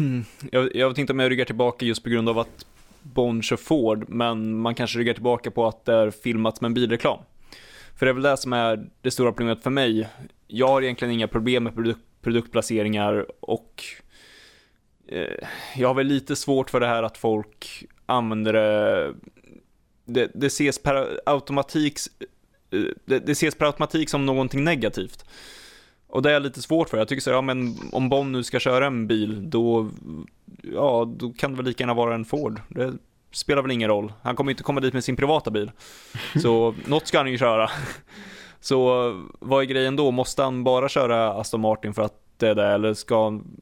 jag, 0.50 0.76
jag 0.76 0.88
vet 0.88 0.98
inte 0.98 1.12
om 1.12 1.18
jag 1.18 1.30
ryggar 1.30 1.44
tillbaka 1.44 1.86
just 1.86 2.02
på 2.02 2.08
grund 2.08 2.28
av 2.28 2.38
att 2.38 2.66
Bond 3.02 3.44
kör 3.44 3.56
Ford, 3.56 4.04
men 4.08 4.56
man 4.56 4.74
kanske 4.74 4.98
ryggar 4.98 5.14
tillbaka 5.14 5.50
på 5.50 5.66
att 5.66 5.84
det 5.84 5.94
är 5.94 6.10
filmat 6.10 6.60
med 6.60 6.68
en 6.68 6.74
bilreklam. 6.74 7.18
För 7.96 8.06
det 8.06 8.10
är 8.10 8.14
väl 8.14 8.22
det 8.22 8.36
som 8.36 8.52
är 8.52 8.88
det 9.02 9.10
stora 9.10 9.32
problemet 9.32 9.62
för 9.62 9.70
mig. 9.70 10.08
Jag 10.46 10.68
har 10.68 10.82
egentligen 10.82 11.14
inga 11.14 11.28
problem 11.28 11.64
med 11.64 11.74
produk 11.74 11.96
produktplaceringar 12.22 13.26
och 13.40 13.84
eh, 15.08 15.48
jag 15.76 15.88
har 15.88 15.94
väl 15.94 16.06
lite 16.06 16.36
svårt 16.36 16.70
för 16.70 16.80
det 16.80 16.86
här 16.86 17.02
att 17.02 17.18
folk 17.18 17.84
använder 18.06 18.52
det, 18.52 19.14
det, 20.04 20.30
det 20.34 20.46
ses 20.46 20.78
per 20.78 21.20
automatik, 21.26 21.98
eh, 22.70 22.80
det, 23.04 23.18
det 23.18 23.32
ses 23.32 23.54
per 23.54 23.66
automatik 23.66 24.10
som 24.10 24.26
någonting 24.26 24.64
negativt. 24.64 25.24
Och 26.10 26.22
det 26.22 26.32
är 26.32 26.40
lite 26.40 26.62
svårt 26.62 26.88
för. 26.88 26.98
Jag 26.98 27.08
tycker 27.08 27.22
så 27.22 27.30
ja 27.30 27.40
men 27.40 27.76
om 27.92 28.08
Bond 28.08 28.32
nu 28.32 28.42
ska 28.42 28.60
köra 28.60 28.86
en 28.86 29.06
bil, 29.06 29.50
då, 29.50 29.90
ja, 30.62 31.12
då 31.16 31.32
kan 31.32 31.50
det 31.50 31.56
väl 31.56 31.66
lika 31.66 31.82
gärna 31.82 31.94
vara 31.94 32.14
en 32.14 32.24
Ford. 32.24 32.60
Det 32.68 32.92
spelar 33.32 33.62
väl 33.62 33.70
ingen 33.70 33.88
roll. 33.88 34.12
Han 34.22 34.36
kommer 34.36 34.50
inte 34.50 34.62
komma 34.62 34.80
dit 34.80 34.94
med 34.94 35.04
sin 35.04 35.16
privata 35.16 35.50
bil. 35.50 35.70
Så 36.42 36.74
något 36.86 37.06
ska 37.06 37.18
han 37.18 37.30
ju 37.30 37.38
köra. 37.38 37.70
Så 38.60 39.12
vad 39.38 39.62
är 39.62 39.66
grejen 39.66 39.96
då? 39.96 40.10
Måste 40.10 40.42
han 40.42 40.64
bara 40.64 40.88
köra 40.88 41.32
Aston 41.32 41.60
Martin 41.60 41.94
för 41.94 42.02
att 42.02 42.14
det 42.36 42.48
är 42.48 42.54
det? 42.54 42.66
Eller 42.66 42.94
ska 42.94 43.24
han... 43.24 43.60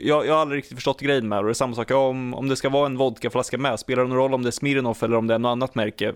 Jag, 0.00 0.26
jag 0.26 0.34
har 0.34 0.40
aldrig 0.40 0.58
riktigt 0.58 0.76
förstått 0.76 1.00
grejen 1.00 1.28
med 1.28 1.36
det. 1.36 1.40
Och 1.40 1.46
det 1.46 1.52
är 1.52 1.54
samma 1.54 1.74
sak 1.74 1.90
om, 1.90 2.34
om 2.34 2.48
det 2.48 2.56
ska 2.56 2.68
vara 2.68 2.86
en 2.86 2.96
vodkaflaska 2.96 3.58
med. 3.58 3.80
Spelar 3.80 4.02
det 4.02 4.08
någon 4.08 4.18
roll 4.18 4.34
om 4.34 4.42
det 4.42 4.48
är 4.48 4.50
Smirnoff 4.50 5.02
eller 5.02 5.16
om 5.16 5.26
det 5.26 5.34
är 5.34 5.38
något 5.38 5.50
annat 5.50 5.74
märke? 5.74 6.14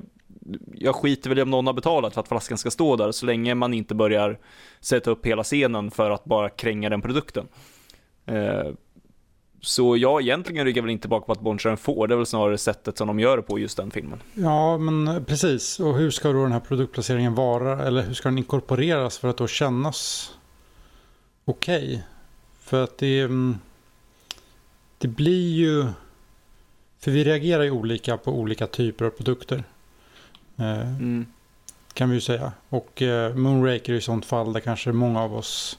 Jag 0.75 0.95
skiter 0.95 1.29
väl 1.29 1.39
i 1.39 1.43
om 1.43 1.51
någon 1.51 1.67
har 1.67 1.75
betalat 1.75 2.15
för 2.15 2.21
att 2.21 2.29
flaskan 2.29 2.59
ska 2.59 2.71
stå 2.71 2.97
där 2.97 3.13
så 3.13 3.27
länge 3.27 3.55
man 3.55 3.75
inte 3.75 3.95
börjar 3.95 4.39
sätta 4.81 5.11
upp 5.11 5.27
hela 5.27 5.45
scenen 5.45 5.91
för 5.91 6.11
att 6.11 6.25
bara 6.25 6.49
kränga 6.49 6.89
den 6.89 7.03
produkten. 7.03 7.49
Eh, 8.27 8.73
så 9.63 9.97
jag 9.97 10.23
egentligen 10.23 10.65
ryggar 10.65 10.83
väl 10.83 10.91
inte 10.91 11.09
bak 11.09 11.27
på 11.27 11.33
att 11.33 11.41
Boncharen 11.41 11.77
får, 11.77 11.95
Ford. 11.95 12.09
Det 12.09 12.15
är 12.15 12.17
väl 12.17 12.27
snarare 12.27 12.59
sättet 12.59 12.99
som 12.99 13.07
de 13.07 13.21
gör 13.21 13.37
det 13.37 13.43
på 13.43 13.59
just 13.59 13.77
den 13.77 13.91
filmen. 13.91 14.23
Ja, 14.35 14.79
men 14.79 15.09
eh, 15.09 15.23
precis. 15.23 15.81
Och 15.81 15.97
hur 15.97 16.11
ska 16.11 16.33
då 16.33 16.43
den 16.43 16.53
här 16.53 16.61
produktplaceringen 16.61 17.35
vara? 17.35 17.87
Eller 17.87 18.03
hur 18.03 18.15
ska 18.15 18.29
den 18.29 18.39
inkorporeras 18.39 19.19
för 19.19 19.29
att 19.29 19.37
då 19.37 19.47
kännas 19.47 20.31
okej? 21.45 22.05
För 22.61 22.85
att 22.85 22.99
det, 22.99 23.21
mm, 23.21 23.59
det 24.99 25.09
blir 25.09 25.51
ju... 25.51 25.87
För 26.99 27.11
vi 27.11 27.25
reagerar 27.25 27.63
ju 27.63 27.71
olika 27.71 28.17
på 28.17 28.33
olika 28.33 28.67
typer 28.67 29.05
av 29.05 29.11
produkter. 29.11 29.65
Eh, 30.61 30.81
Mm. 30.97 31.27
kan 31.95 32.09
vi 32.09 32.15
ju 32.15 32.21
säga. 32.21 32.53
Och 32.69 33.03
eh, 33.03 33.35
Moonraker 33.35 33.93
är 33.93 33.97
i 33.97 34.01
sånt 34.01 34.27
fall 34.27 34.53
där 34.53 34.61
kanske 34.61 34.93
många 34.93 35.23
av 35.23 35.35
oss 35.37 35.79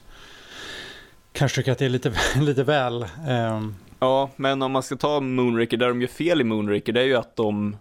kanske 1.32 1.56
tycker 1.60 1.72
att 1.72 1.78
det 1.78 1.84
är 1.84 1.88
lite, 1.88 2.12
lite 2.40 2.64
väl. 2.64 3.06
ehm, 3.28 3.74
Ja, 3.98 4.30
men 4.36 4.62
om 4.62 4.72
man 4.72 4.82
ska 4.82 4.96
ta 4.96 5.20
Moonraker, 5.20 5.76
där 5.76 5.88
de 5.88 6.00
gör 6.00 6.08
fel 6.08 6.40
i 6.40 6.44
Moonraker, 6.44 6.92
det 6.92 7.00
är 7.00 7.04
ju 7.04 7.16
att 7.16 7.36
de, 7.36 7.76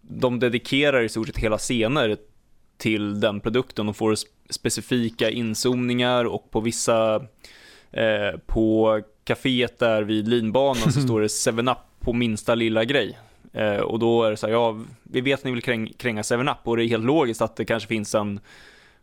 de 0.00 0.38
dedikerar 0.40 1.02
i 1.02 1.08
stort 1.08 1.26
sett 1.26 1.38
hela 1.38 1.58
scener 1.58 2.16
till 2.78 3.20
den 3.20 3.40
produkten 3.40 3.88
och 3.88 3.96
får 3.96 4.14
sp- 4.14 4.26
specifika 4.50 5.30
inzoomningar 5.30 6.24
och 6.24 6.50
på 6.50 6.60
vissa, 6.60 7.14
eh, 7.90 8.38
på 8.46 9.00
kaféet 9.24 9.78
där 9.78 10.02
vid 10.02 10.28
linbanan 10.28 10.92
så 10.92 11.00
står 11.06 11.20
det 11.20 11.26
7-Up 11.26 11.78
på 12.00 12.12
minsta 12.12 12.54
lilla 12.54 12.84
grej. 12.84 13.18
Eh, 13.52 13.80
och 13.80 13.98
då 13.98 14.24
är 14.24 14.30
det 14.30 14.36
så 14.36 14.46
här, 14.46 14.54
ja, 14.54 14.80
vi 15.02 15.20
vet 15.20 15.40
att 15.40 15.44
ni 15.44 15.50
vill 15.50 15.62
kräng, 15.62 15.92
kränga 15.96 16.22
7-Up 16.22 16.56
och 16.62 16.76
det 16.76 16.84
är 16.84 16.88
helt 16.88 17.04
logiskt 17.04 17.42
att 17.42 17.56
det 17.56 17.64
kanske 17.64 17.88
finns 17.88 18.14
en 18.14 18.40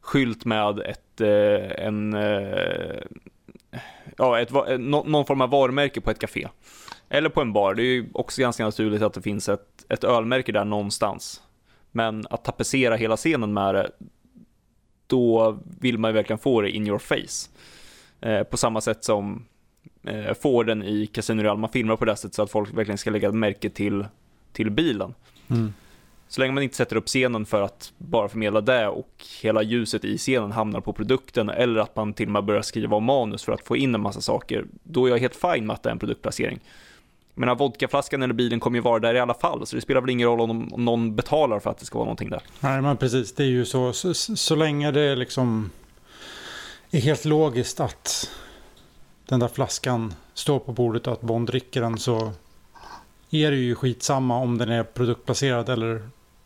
skylt 0.02 0.46
med 0.46 0.80
ett, 0.80 1.22
eh, 1.22 1.86
en, 1.86 2.14
eh, 2.14 3.02
ja, 4.18 4.40
ett, 4.40 4.52
eh, 4.52 4.78
någon 4.78 5.26
form 5.26 5.42
av 5.42 5.50
varumärke 5.50 6.02
på 6.02 6.12
ett 6.12 6.20
café. 6.20 6.48
Eller 7.10 7.30
på 7.30 7.42
en 7.42 7.54
bar. 7.54 7.74
Det 7.74 7.82
är 7.82 7.86
ju 7.86 8.10
också 8.14 8.42
ganska 8.42 8.66
naturligt 8.66 9.02
att 9.02 9.14
det 9.14 9.22
finns 9.22 9.50
ett, 9.50 9.86
ett 9.90 10.04
ölmärke 10.04 10.52
där 10.52 10.66
någonstans. 10.66 11.42
Men 11.92 12.26
att 12.30 12.44
tapetsera 12.44 12.96
hela 12.96 13.18
scenen 13.18 13.54
med 13.54 13.76
det, 13.76 13.92
då 15.08 15.58
vill 15.80 15.98
man 15.98 16.12
ju 16.12 16.16
verkligen 16.16 16.40
få 16.40 16.62
det 16.62 16.70
in 16.70 16.88
your 16.88 17.00
face. 17.00 17.50
Eh, 18.22 18.44
på 18.44 18.58
samma 18.58 18.82
sätt 18.82 19.04
som 19.04 19.46
eh, 20.04 20.34
Forden 20.34 20.84
i 20.84 21.08
Casino 21.08 21.42
Real, 21.42 21.58
man 21.58 21.70
filmar 21.70 21.96
på 21.96 22.06
det 22.06 22.16
sättet 22.16 22.34
så 22.34 22.44
att 22.44 22.52
folk 22.52 22.74
verkligen 22.74 22.98
ska 22.98 23.10
lägga 23.10 23.32
märke 23.32 23.70
till, 23.70 24.06
till 24.54 24.72
bilen. 24.72 25.14
mm. 25.48 25.74
Så 26.32 26.42
länge 26.42 26.54
man 26.54 26.64
inte 26.64 26.76
sätter 26.76 26.96
upp 26.96 27.08
scenen 27.08 27.46
för 27.46 27.62
att 27.62 27.94
bara 27.98 28.30
förmedla 28.30 28.62
det 28.62 28.88
och 28.88 29.26
hela 29.42 29.62
ljuset 29.62 30.06
i 30.06 30.18
scenen 30.18 30.52
hamnar 30.52 30.82
på 30.82 30.94
produkten 30.94 31.50
eller 31.50 31.82
att 31.82 31.96
man 31.96 32.14
till 32.14 32.26
och 32.26 32.32
med 32.32 32.44
börjar 32.44 32.62
skriva 32.62 32.98
om 32.98 33.04
manus 33.04 33.44
för 33.44 33.52
att 33.52 33.68
få 33.68 33.78
in 33.78 33.96
en 33.96 34.02
massa 34.02 34.22
saker, 34.22 34.66
då 34.84 35.06
är 35.06 35.10
jag 35.10 35.18
helt 35.18 35.36
fine 35.36 35.66
med 35.66 35.74
att 35.74 35.84
det 35.84 35.90
är 35.90 35.92
en 35.92 36.00
produktplacering. 36.00 36.60
Men 37.34 37.58
vodkaflaskan 37.58 38.24
eller 38.24 38.34
bilen 38.34 38.60
kommer 38.60 38.78
ju 38.78 38.82
vara 38.82 39.00
där 39.00 39.14
i 39.14 39.20
alla 39.20 39.34
fall, 39.34 39.68
så 39.68 39.76
det 39.76 39.82
spelar 39.82 40.02
väl 40.02 40.10
ingen 40.10 40.28
roll 40.28 40.42
om, 40.42 40.74
om 40.74 40.86
någon 40.86 41.16
betalar 41.16 41.60
för 41.60 41.70
att 41.70 41.78
det 41.78 41.86
ska 41.86 41.98
vara 41.98 42.06
någonting 42.06 42.30
där. 42.30 42.42
Nej, 42.60 42.82
men 42.82 42.98
precis. 42.98 43.36
Det 43.36 43.44
är 43.44 43.48
ju 43.48 43.66
så. 43.66 43.94
Så, 43.94 44.14
så 44.14 44.56
länge 44.56 44.92
det 44.92 45.16
liksom 45.16 45.72
är 46.92 47.00
helt 47.00 47.26
logiskt 47.26 47.80
att 47.80 48.32
den 49.26 49.40
där 49.40 49.48
flaskan 49.48 50.14
står 50.34 50.60
på 50.60 50.72
bordet 50.72 51.08
och 51.08 51.14
att 51.14 51.22
Bond 51.22 51.48
dricker 51.48 51.82
den 51.82 51.98
så 51.98 52.32
är 53.30 53.52
det 53.52 53.58
ju 53.58 53.76
skitsamma 53.76 54.38
om 54.38 54.58
den 54.58 54.70
är 54.70 54.84
produktplacerad 54.84 55.70
eller 55.70 56.02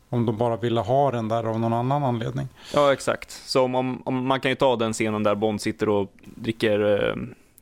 om 0.10 0.26
de 0.26 0.38
bara 0.38 0.58
ville 0.58 0.80
ha 0.80 1.12
den 1.12 1.28
där 1.28 1.44
av 1.44 1.60
någon 1.60 1.74
annan 1.74 2.04
anledning. 2.04 2.48
Ja, 2.74 2.94
exakt. 2.94 3.32
Så 3.32 3.62
om, 3.62 3.76
om, 3.76 4.02
om 4.06 4.28
man 4.28 4.40
kan 4.40 4.52
ju 4.52 4.56
ta 4.56 4.76
den 4.76 4.94
scenen 4.94 5.24
där 5.24 5.36
Bond 5.36 5.62
sitter 5.62 5.90
och 5.90 6.14
dricker 6.24 7.08
eh, 7.10 7.16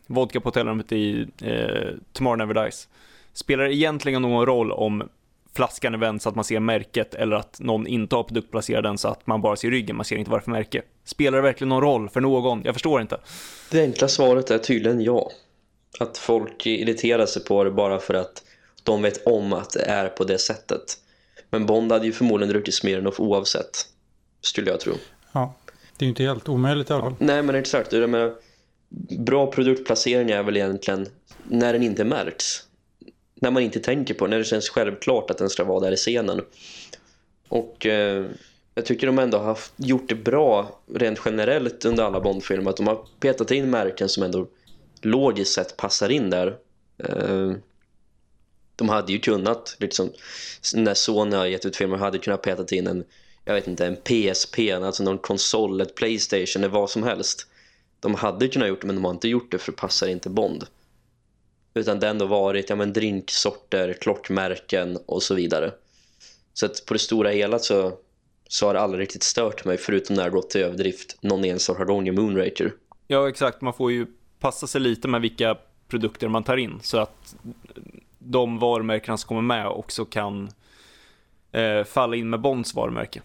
vodka 0.08 0.40
på 0.40 0.48
hotellrummet 0.48 0.92
i 0.92 1.28
eh, 1.42 1.90
Tomorrow 2.14 2.38
Never 2.38 2.64
Dies. 2.64 2.88
Spelar 3.34 3.64
det 3.64 3.76
egentligen 3.76 4.22
någon 4.22 4.46
roll 4.46 4.72
om 4.72 5.10
flaskan 5.54 5.94
är 5.94 5.98
vänd 5.98 6.22
så 6.22 6.30
att 6.30 6.36
man 6.36 6.44
ser 6.44 6.60
märket 6.60 7.14
eller 7.14 7.36
att 7.36 7.60
någon 7.60 7.88
inte 7.88 8.16
har 8.16 8.24
produktplacerat 8.24 8.84
den 8.84 8.98
så 8.98 9.08
att 9.08 9.28
man 9.28 9.42
bara 9.42 9.56
ser 9.56 9.72
ryggen, 9.72 9.96
man 9.96 10.06
ser 10.06 10.16
inte 10.16 10.32
vad 10.32 10.40
det 10.40 10.42
är 10.42 10.46
för 10.46 10.52
märke. 10.52 10.82
Spelar 11.04 11.38
det 11.38 11.42
verkligen 11.42 11.70
någon 11.70 11.82
roll 11.82 12.10
för 12.10 12.22
någon? 12.22 12.62
Jag 12.66 12.76
förstår 12.76 13.02
inte. 13.02 13.18
Det 13.72 13.82
enkla 13.82 14.08
svaret 14.08 14.52
är 14.52 14.58
tydligen 14.58 15.02
ja. 15.02 15.32
Att 16.00 16.18
folk 16.18 16.66
irriterar 16.66 17.26
sig 17.26 17.46
på 17.46 17.64
det 17.64 17.72
bara 17.72 18.00
för 18.00 18.14
att 18.14 18.44
de 18.84 19.02
vet 19.02 19.28
om 19.28 19.54
att 19.54 19.70
det 19.70 19.82
är 19.82 20.10
på 20.10 20.24
det 20.24 20.38
sättet. 20.38 20.98
Men 21.50 21.66
Bond 21.66 21.92
hade 21.92 22.06
ju 22.06 22.12
förmodligen 22.12 22.54
druckit 22.54 22.74
Smirnoff 22.74 23.20
oavsett. 23.20 23.86
Skulle 24.42 24.72
jag 24.72 24.80
tro. 24.80 24.94
Ja, 25.32 25.54
det 25.98 26.04
är 26.04 26.08
ju 26.08 26.10
inte 26.10 26.24
helt 26.24 26.50
omöjligt 26.50 26.90
i 26.90 26.94
alla 26.94 27.04
fall. 27.04 27.16
Nej 27.20 27.44
men 27.44 27.56
exakt. 27.56 27.94
Jag 27.94 28.10
menar, 28.10 28.34
bra 29.20 29.52
produktplacering 29.52 30.32
är 30.32 30.44
väl 30.44 30.58
egentligen 30.58 31.08
när 31.44 31.74
den 31.74 31.84
inte 31.84 32.04
märks. 32.04 32.64
När 33.36 33.52
man 33.52 33.64
inte 33.64 33.80
tänker 33.80 34.14
på 34.14 34.28
när 34.28 34.38
det 34.38 34.44
känns 34.44 34.70
självklart 34.70 35.32
att 35.32 35.38
den 35.38 35.50
ska 35.50 35.64
vara 35.64 35.80
där 35.80 35.92
i 35.92 35.96
scenen. 35.96 36.42
Och 37.48 37.86
eh, 37.86 38.26
jag 38.76 38.86
tycker 38.86 39.08
de 39.08 39.20
ändå 39.20 39.38
har 39.38 39.46
haft, 39.46 39.74
gjort 39.76 40.10
det 40.10 40.16
bra 40.16 40.80
rent 40.94 41.20
generellt 41.26 41.86
under 41.86 42.04
alla 42.04 42.22
Bondfilmer. 42.22 42.70
Att 42.70 42.78
de 42.78 42.88
har 42.88 43.06
petat 43.20 43.52
in 43.52 43.70
märken 43.70 44.10
som 44.10 44.24
ändå 44.24 44.48
logiskt 45.02 45.54
sett 45.54 45.78
passar 45.78 46.10
in 46.10 46.30
där. 46.30 46.56
Eh, 46.98 47.52
de 48.82 48.90
hade 48.90 49.12
ju 49.12 49.20
kunnat, 49.20 49.76
liksom, 49.80 50.12
när 50.74 50.94
Sony 50.94 51.36
har 51.36 51.46
gett 51.46 51.66
ut 51.66 51.76
filmer, 51.76 51.98
hade 51.98 52.18
kunnat 52.18 52.42
petat 52.42 52.72
in 52.72 52.88
en 52.88 53.04
jag 53.46 53.54
vet 53.54 53.68
inte, 53.68 53.86
en 53.86 53.96
PSP, 53.96 54.60
alltså 54.72 55.04
någon 55.04 55.18
konsol, 55.18 55.82
ett 55.82 55.96
Playstation 55.96 56.64
eller 56.64 56.74
vad 56.74 56.90
som 56.90 57.04
helst. 57.04 57.48
De 58.00 58.16
hade 58.16 58.48
kunnat 58.48 58.70
gjort 58.70 58.82
det 58.82 58.88
men 58.88 58.96
de 58.96 59.06
har 59.06 59.12
inte 59.12 59.28
gjort 59.28 59.52
det 59.52 59.58
för 59.58 59.72
det 59.72 59.78
passar 59.78 60.08
inte 60.08 60.30
Bond. 60.30 60.68
Utan 61.74 62.00
det 62.00 62.06
har 62.06 62.12
ändå 62.12 62.26
varit 62.26 62.70
ja, 62.70 62.76
men 62.76 62.94
drinksorter, 62.94 63.94
klockmärken 63.94 64.98
och 65.06 65.24
så 65.24 65.36
vidare. 65.36 65.72
Så 66.54 66.66
att 66.66 66.86
på 66.86 66.94
det 66.94 67.00
stora 67.00 67.30
hela 67.30 67.60
så, 67.60 67.98
så 68.48 68.66
har 68.66 68.74
det 68.74 68.80
aldrig 68.80 69.02
riktigt 69.02 69.24
stört 69.24 69.66
mig 69.66 69.78
förutom 69.78 70.16
när 70.16 70.24
det 70.24 70.30
gått 70.30 70.50
till 70.50 70.62
överdrift 70.62 71.18
någon 71.22 71.46
enstaka 71.46 71.86
gång 71.86 72.08
i 72.08 72.12
Moonraker. 72.12 72.74
Ja, 73.08 73.30
exakt. 73.30 73.62
Man 73.62 73.74
får 73.74 73.92
ju 73.92 74.06
passa 74.40 74.68
sig 74.68 74.82
lite 74.82 75.08
med 75.08 75.22
vilka 75.22 75.58
produkter 75.88 76.28
man 76.28 76.44
tar 76.44 76.58
in 76.58 76.80
så 76.84 76.98
att 76.98 77.36
de 78.24 78.60
varumärkena 78.60 79.18
som 79.18 79.28
kommer 79.28 79.42
med 79.42 79.68
också 79.68 80.06
kan 80.06 80.52
eh, 81.52 81.84
falla 81.84 82.16
in 82.16 82.30
med 82.30 82.42
Bonds 82.42 82.74
varumärke. 82.76 83.22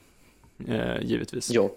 Eh, 0.68 1.02
givetvis. 1.02 1.51
Ja. 1.51 1.70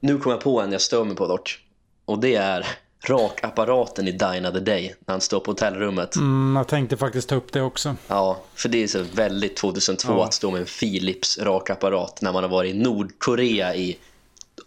Nu 0.00 0.18
kommer 0.18 0.36
jag 0.36 0.42
på 0.42 0.60
en 0.60 0.72
jag 0.72 0.80
stör 0.80 1.04
mig 1.04 1.16
på 1.16 1.26
dock. 1.26 1.58
Och 2.04 2.18
det 2.18 2.34
är 2.34 2.66
rakapparaten 3.08 4.08
i 4.08 4.12
Dine 4.12 4.48
of 4.48 4.54
the 4.54 4.60
Day 4.60 4.94
när 5.06 5.14
han 5.14 5.20
står 5.20 5.40
på 5.40 5.50
hotellrummet. 5.50 6.16
Mm, 6.16 6.56
jag 6.56 6.68
tänkte 6.68 6.96
faktiskt 6.96 7.28
ta 7.28 7.34
upp 7.34 7.52
det 7.52 7.62
också. 7.62 7.96
Ja, 8.08 8.40
för 8.54 8.68
det 8.68 8.82
är 8.82 8.86
så 8.86 9.02
väldigt 9.14 9.56
2002 9.56 10.12
Ja. 10.12 10.24
att 10.24 10.34
stå 10.34 10.50
med 10.50 10.60
en 10.60 10.66
Philips 10.66 11.38
rakapparat 11.38 12.22
när 12.22 12.32
man 12.32 12.42
har 12.42 12.50
varit 12.50 12.74
i 12.74 12.78
Nordkorea 12.78 13.74
i 13.74 13.98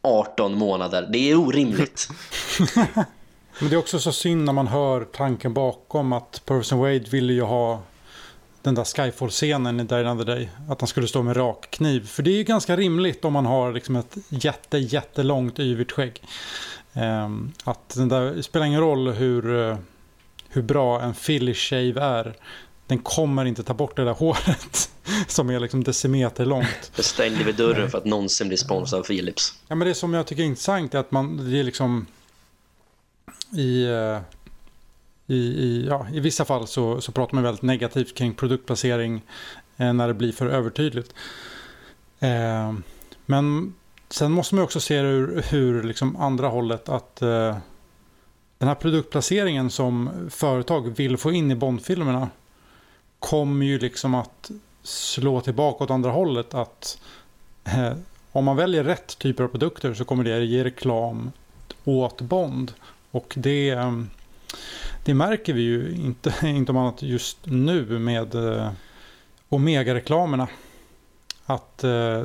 18 0.02 0.58
månader. 0.58 1.08
Det 1.12 1.32
är 1.32 1.36
orimligt. 1.36 2.10
Men 3.62 3.70
det 3.70 3.76
är 3.76 3.78
också 3.78 4.00
så 4.00 4.12
synd 4.12 4.46
när 4.46 4.54
man 4.54 4.68
hör 4.68 5.06
tanken 5.06 5.54
bakom 5.54 6.14
att 6.14 6.42
Person 6.46 6.80
Wade 6.80 7.00
ville 7.00 7.34
ju 7.34 7.42
ha 7.42 7.82
den 8.62 8.76
där 8.76 8.84
Skyfall-scenen 8.84 9.80
i 9.80 9.84
Die 9.84 9.96
Another 9.96 10.26
Day. 10.26 10.50
Att 10.70 10.82
han 10.82 10.88
skulle 10.88 11.08
stå 11.08 11.24
med 11.24 11.38
rak 11.38 11.68
kniv. 11.72 12.08
För 12.08 12.24
det 12.24 12.32
är 12.32 12.38
ju 12.38 12.44
ganska 12.44 12.76
rimligt 12.76 13.26
om 13.26 13.34
man 13.34 13.46
har 13.46 13.74
liksom 13.74 13.96
ett 13.96 14.18
jätte, 14.30 14.78
jättelångt 14.78 15.60
yvigt 15.60 15.92
skägg. 15.92 16.22
Ehm, 16.94 17.52
att 17.64 17.90
den 17.96 18.10
där, 18.10 18.22
det 18.22 18.44
spelar 18.44 18.66
ingen 18.66 18.82
roll 18.82 19.10
hur, 19.10 19.70
eh, 19.70 19.78
hur 20.50 20.62
bra 20.62 21.02
en 21.02 21.14
Philly 21.14 21.54
shave 21.54 22.02
är. 22.02 22.34
Den 22.88 23.00
kommer 23.00 23.46
inte 23.46 23.64
ta 23.64 23.74
bort 23.74 23.96
det 23.96 24.04
där 24.04 24.14
håret 24.14 24.90
som 25.28 25.50
är 25.50 25.60
liksom 25.60 25.84
decimeter 25.84 26.46
långt. 26.46 26.92
Jag 26.96 27.06
stängde 27.06 27.44
vid 27.44 27.56
dörren 27.56 27.92
för 27.92 27.98
att 27.98 28.06
någonsin 28.06 28.48
bli 28.48 28.58
sponsrad 28.58 29.00
av 29.00 29.04
Philips. 29.04 29.54
Ja, 29.68 29.76
men 29.76 29.88
det 29.88 29.96
som 29.96 30.14
jag 30.14 30.28
tycker 30.28 30.44
är 30.44 30.48
intressant 30.48 30.94
är 30.94 31.00
att 31.00 31.12
man, 31.12 31.52
det 31.52 31.60
är 31.60 31.64
liksom 31.64 32.08
i, 33.54 33.84
eh, 33.86 34.20
i, 35.28 35.36
i, 35.36 35.86
ja, 35.90 36.08
i 36.14 36.20
vissa 36.20 36.46
fall 36.46 36.68
så, 36.68 37.02
så 37.02 37.12
pratar 37.12 37.36
man 37.36 37.44
väldigt 37.44 37.62
negativt 37.62 38.16
kring 38.16 38.34
produktplacering 38.34 39.22
eh, 39.78 39.94
när 39.94 40.08
det 40.08 40.14
blir 40.14 40.32
för 40.32 40.48
övertydligt. 40.48 41.14
Eh, 42.20 42.74
men 43.26 43.74
sen 44.10 44.32
måste 44.32 44.56
man 44.56 44.64
också 44.64 44.80
se 44.80 45.02
det 45.02 45.08
ur, 45.08 45.44
hur 45.50 45.84
liksom 45.84 46.16
andra 46.16 46.48
hållet 46.48 46.90
att 46.90 47.22
eh, 47.22 47.58
den 48.58 48.68
här 48.68 48.76
produktplaceringen 48.76 49.70
som 49.70 50.10
företag 50.30 50.90
vill 50.90 51.18
få 51.18 51.32
in 51.32 51.52
i 51.52 51.56
Bondfilmerna 51.56 52.30
kommer 53.20 53.66
ju 53.66 53.80
liksom 53.80 54.16
att 54.16 54.52
slå 54.84 55.42
tillbaka 55.42 55.84
åt 55.84 55.90
andra 55.90 56.12
hållet 56.12 56.54
att 56.54 57.02
eh, 57.64 57.94
om 58.32 58.46
man 58.46 58.56
väljer 58.56 58.84
rätt 58.84 59.18
typer 59.18 59.44
av 59.44 59.48
produkter 59.48 59.94
så 59.94 60.06
kommer 60.06 60.24
det 60.24 60.46
ge 60.46 60.64
reklam 60.64 61.32
åt 61.86 62.22
Bond. 62.22 62.74
Och 63.12 63.34
det, 63.38 63.70
ehm, 63.70 64.10
det 65.06 65.14
märker 65.14 65.54
vi 65.54 65.62
ju 65.62 65.96
inte, 65.96 66.34
inte 66.48 66.72
om 66.72 66.78
annat 66.78 67.02
just 67.02 67.38
nu 67.46 68.00
med 68.00 68.36
eh, 68.36 68.72
Omega-reklamerna. 69.50 70.48
Att 71.46 71.84
eh, 71.84 72.24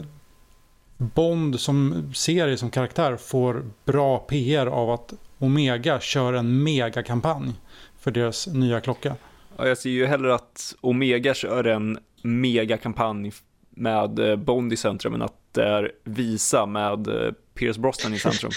Bond 0.96 1.60
som 1.60 2.10
serie, 2.14 2.56
som 2.56 2.70
karaktär 2.70 3.16
får 3.16 3.64
bra 3.84 4.18
PR 4.18 4.66
av 4.66 4.90
att 4.90 5.14
Omega 5.38 6.00
kör 6.00 6.32
en 6.32 6.62
megakampanj 6.62 7.52
för 7.98 8.10
deras 8.10 8.46
nya 8.46 8.80
klocka. 8.80 9.16
Ja, 9.56 9.68
jag 9.68 9.78
ser 9.78 9.90
ju 9.90 10.06
hellre 10.06 10.34
att 10.34 10.74
Omega 10.80 11.34
kör 11.34 11.64
en 11.64 11.98
megakampanj 12.22 13.32
med 13.70 14.18
eh, 14.18 14.36
Bond 14.36 14.72
i 14.72 14.76
centrum 14.76 15.14
än 15.14 15.22
att 15.22 15.36
det 15.52 15.64
är 15.64 15.92
Visa 16.04 16.66
med 16.66 17.08
Pierce 17.57 17.78
Brosnan 17.78 18.15
i 18.15 18.19
centrum. 18.19 18.51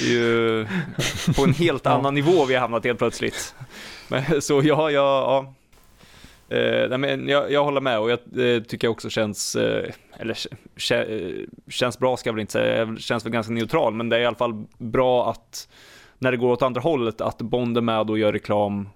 Det 0.00 0.04
är 0.04 0.10
ju 0.10 0.66
på 1.36 1.44
en 1.44 1.54
helt 1.54 1.86
annan 1.86 2.14
nivå 2.14 2.44
vi 2.44 2.54
har 2.54 2.60
hamnat 2.60 2.84
helt 2.84 2.98
plötsligt. 2.98 3.54
Men, 4.08 4.42
så 4.42 4.62
ja, 4.64 4.90
ja, 4.90 4.90
ja. 4.90 5.54
Eh, 6.56 6.98
men 6.98 7.28
jag, 7.28 7.52
jag 7.52 7.64
håller 7.64 7.80
med 7.80 7.98
och 7.98 8.10
jag 8.10 8.18
eh, 8.54 8.62
tycker 8.62 8.88
också 8.88 9.10
känns, 9.10 9.56
eh, 9.56 9.92
eller 10.18 10.34
kä- 10.76 11.46
känns 11.68 11.98
bra 11.98 12.16
ska 12.16 12.28
jag 12.28 12.34
väl 12.34 12.40
inte 12.40 12.52
säga, 12.52 12.96
känns 12.96 13.24
väl 13.24 13.32
ganska 13.32 13.52
neutral, 13.52 13.94
men 13.94 14.08
det 14.08 14.16
är 14.16 14.20
i 14.20 14.26
alla 14.26 14.36
fall 14.36 14.64
bra 14.78 15.30
att 15.30 15.68
när 16.18 16.30
det 16.30 16.36
går 16.36 16.52
åt 16.52 16.62
andra 16.62 16.80
hållet, 16.80 17.20
att 17.20 17.38
Bond 17.38 17.76
är 17.76 17.80
med 17.80 18.10
och 18.10 18.18
gör 18.18 18.32
reklam 18.32 18.88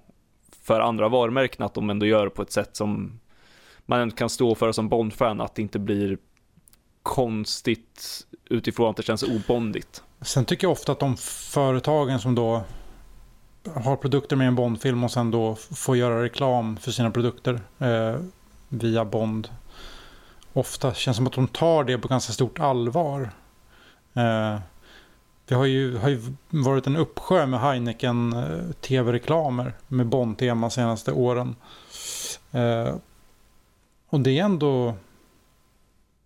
för 0.63 0.81
andra 0.81 1.09
varumärken, 1.09 1.65
att 1.65 1.75
de 1.75 1.91
ändå 1.91 2.07
gör 2.07 2.29
på 2.29 2.43
ett 2.43 2.53
sätt 2.53 2.77
som 2.77 3.21
man 3.87 4.11
kan 4.11 4.29
stå 4.29 4.55
för 4.55 4.73
som 4.73 4.89
Bond-fan, 4.89 5.41
att 5.41 5.55
det 5.55 5.63
inte 5.63 5.79
blir 5.79 6.19
konstigt 7.05 8.27
utifrån 8.45 8.91
att 8.91 8.97
det 8.97 9.03
känns 9.03 9.23
obondigt. 9.23 10.03
Sen 10.21 10.45
tycker 10.45 10.65
jag 10.65 10.73
ofta 10.73 10.93
att 10.93 11.01
de 11.01 11.17
företagen 11.17 12.21
som 12.21 12.35
då 12.35 12.63
har 13.75 13.97
produkter 13.97 14.37
med 14.37 14.49
en 14.49 14.55
bondfilm 14.55 15.05
och 15.05 15.11
sen 15.11 15.31
då 15.31 15.55
får 15.55 15.97
göra 15.97 16.23
reklam 16.23 16.77
för 16.77 16.91
sina 16.91 17.11
produkter 17.11 17.61
eh, 17.79 18.17
via 18.69 19.05
Bond. 19.05 19.49
Ofta 20.53 20.95
känns 20.95 21.17
det 21.17 21.19
som 21.19 21.27
att 21.27 21.33
de 21.33 21.49
tar 21.49 21.85
det 21.85 21.99
på 21.99 22.09
ganska 22.09 22.33
stort 22.33 22.61
allvar. 22.61 23.31
Eh, 24.15 24.59
det 25.47 25.55
har 25.55 25.65
ju, 25.65 25.97
har 25.97 26.09
ju 26.09 26.21
varit 26.49 26.87
en 26.87 26.97
uppsjö 26.97 27.47
med 27.47 27.61
Heineken 27.61 28.33
eh, 28.33 28.73
tv-reklamer 28.81 29.73
med 29.89 30.07
Bond-tema 30.07 30.71
senaste 30.71 31.13
åren. 31.13 31.57
Eh, 32.53 32.95
och 34.09 34.21
det 34.21 34.39
är 34.39 34.45
ändå 34.45 34.95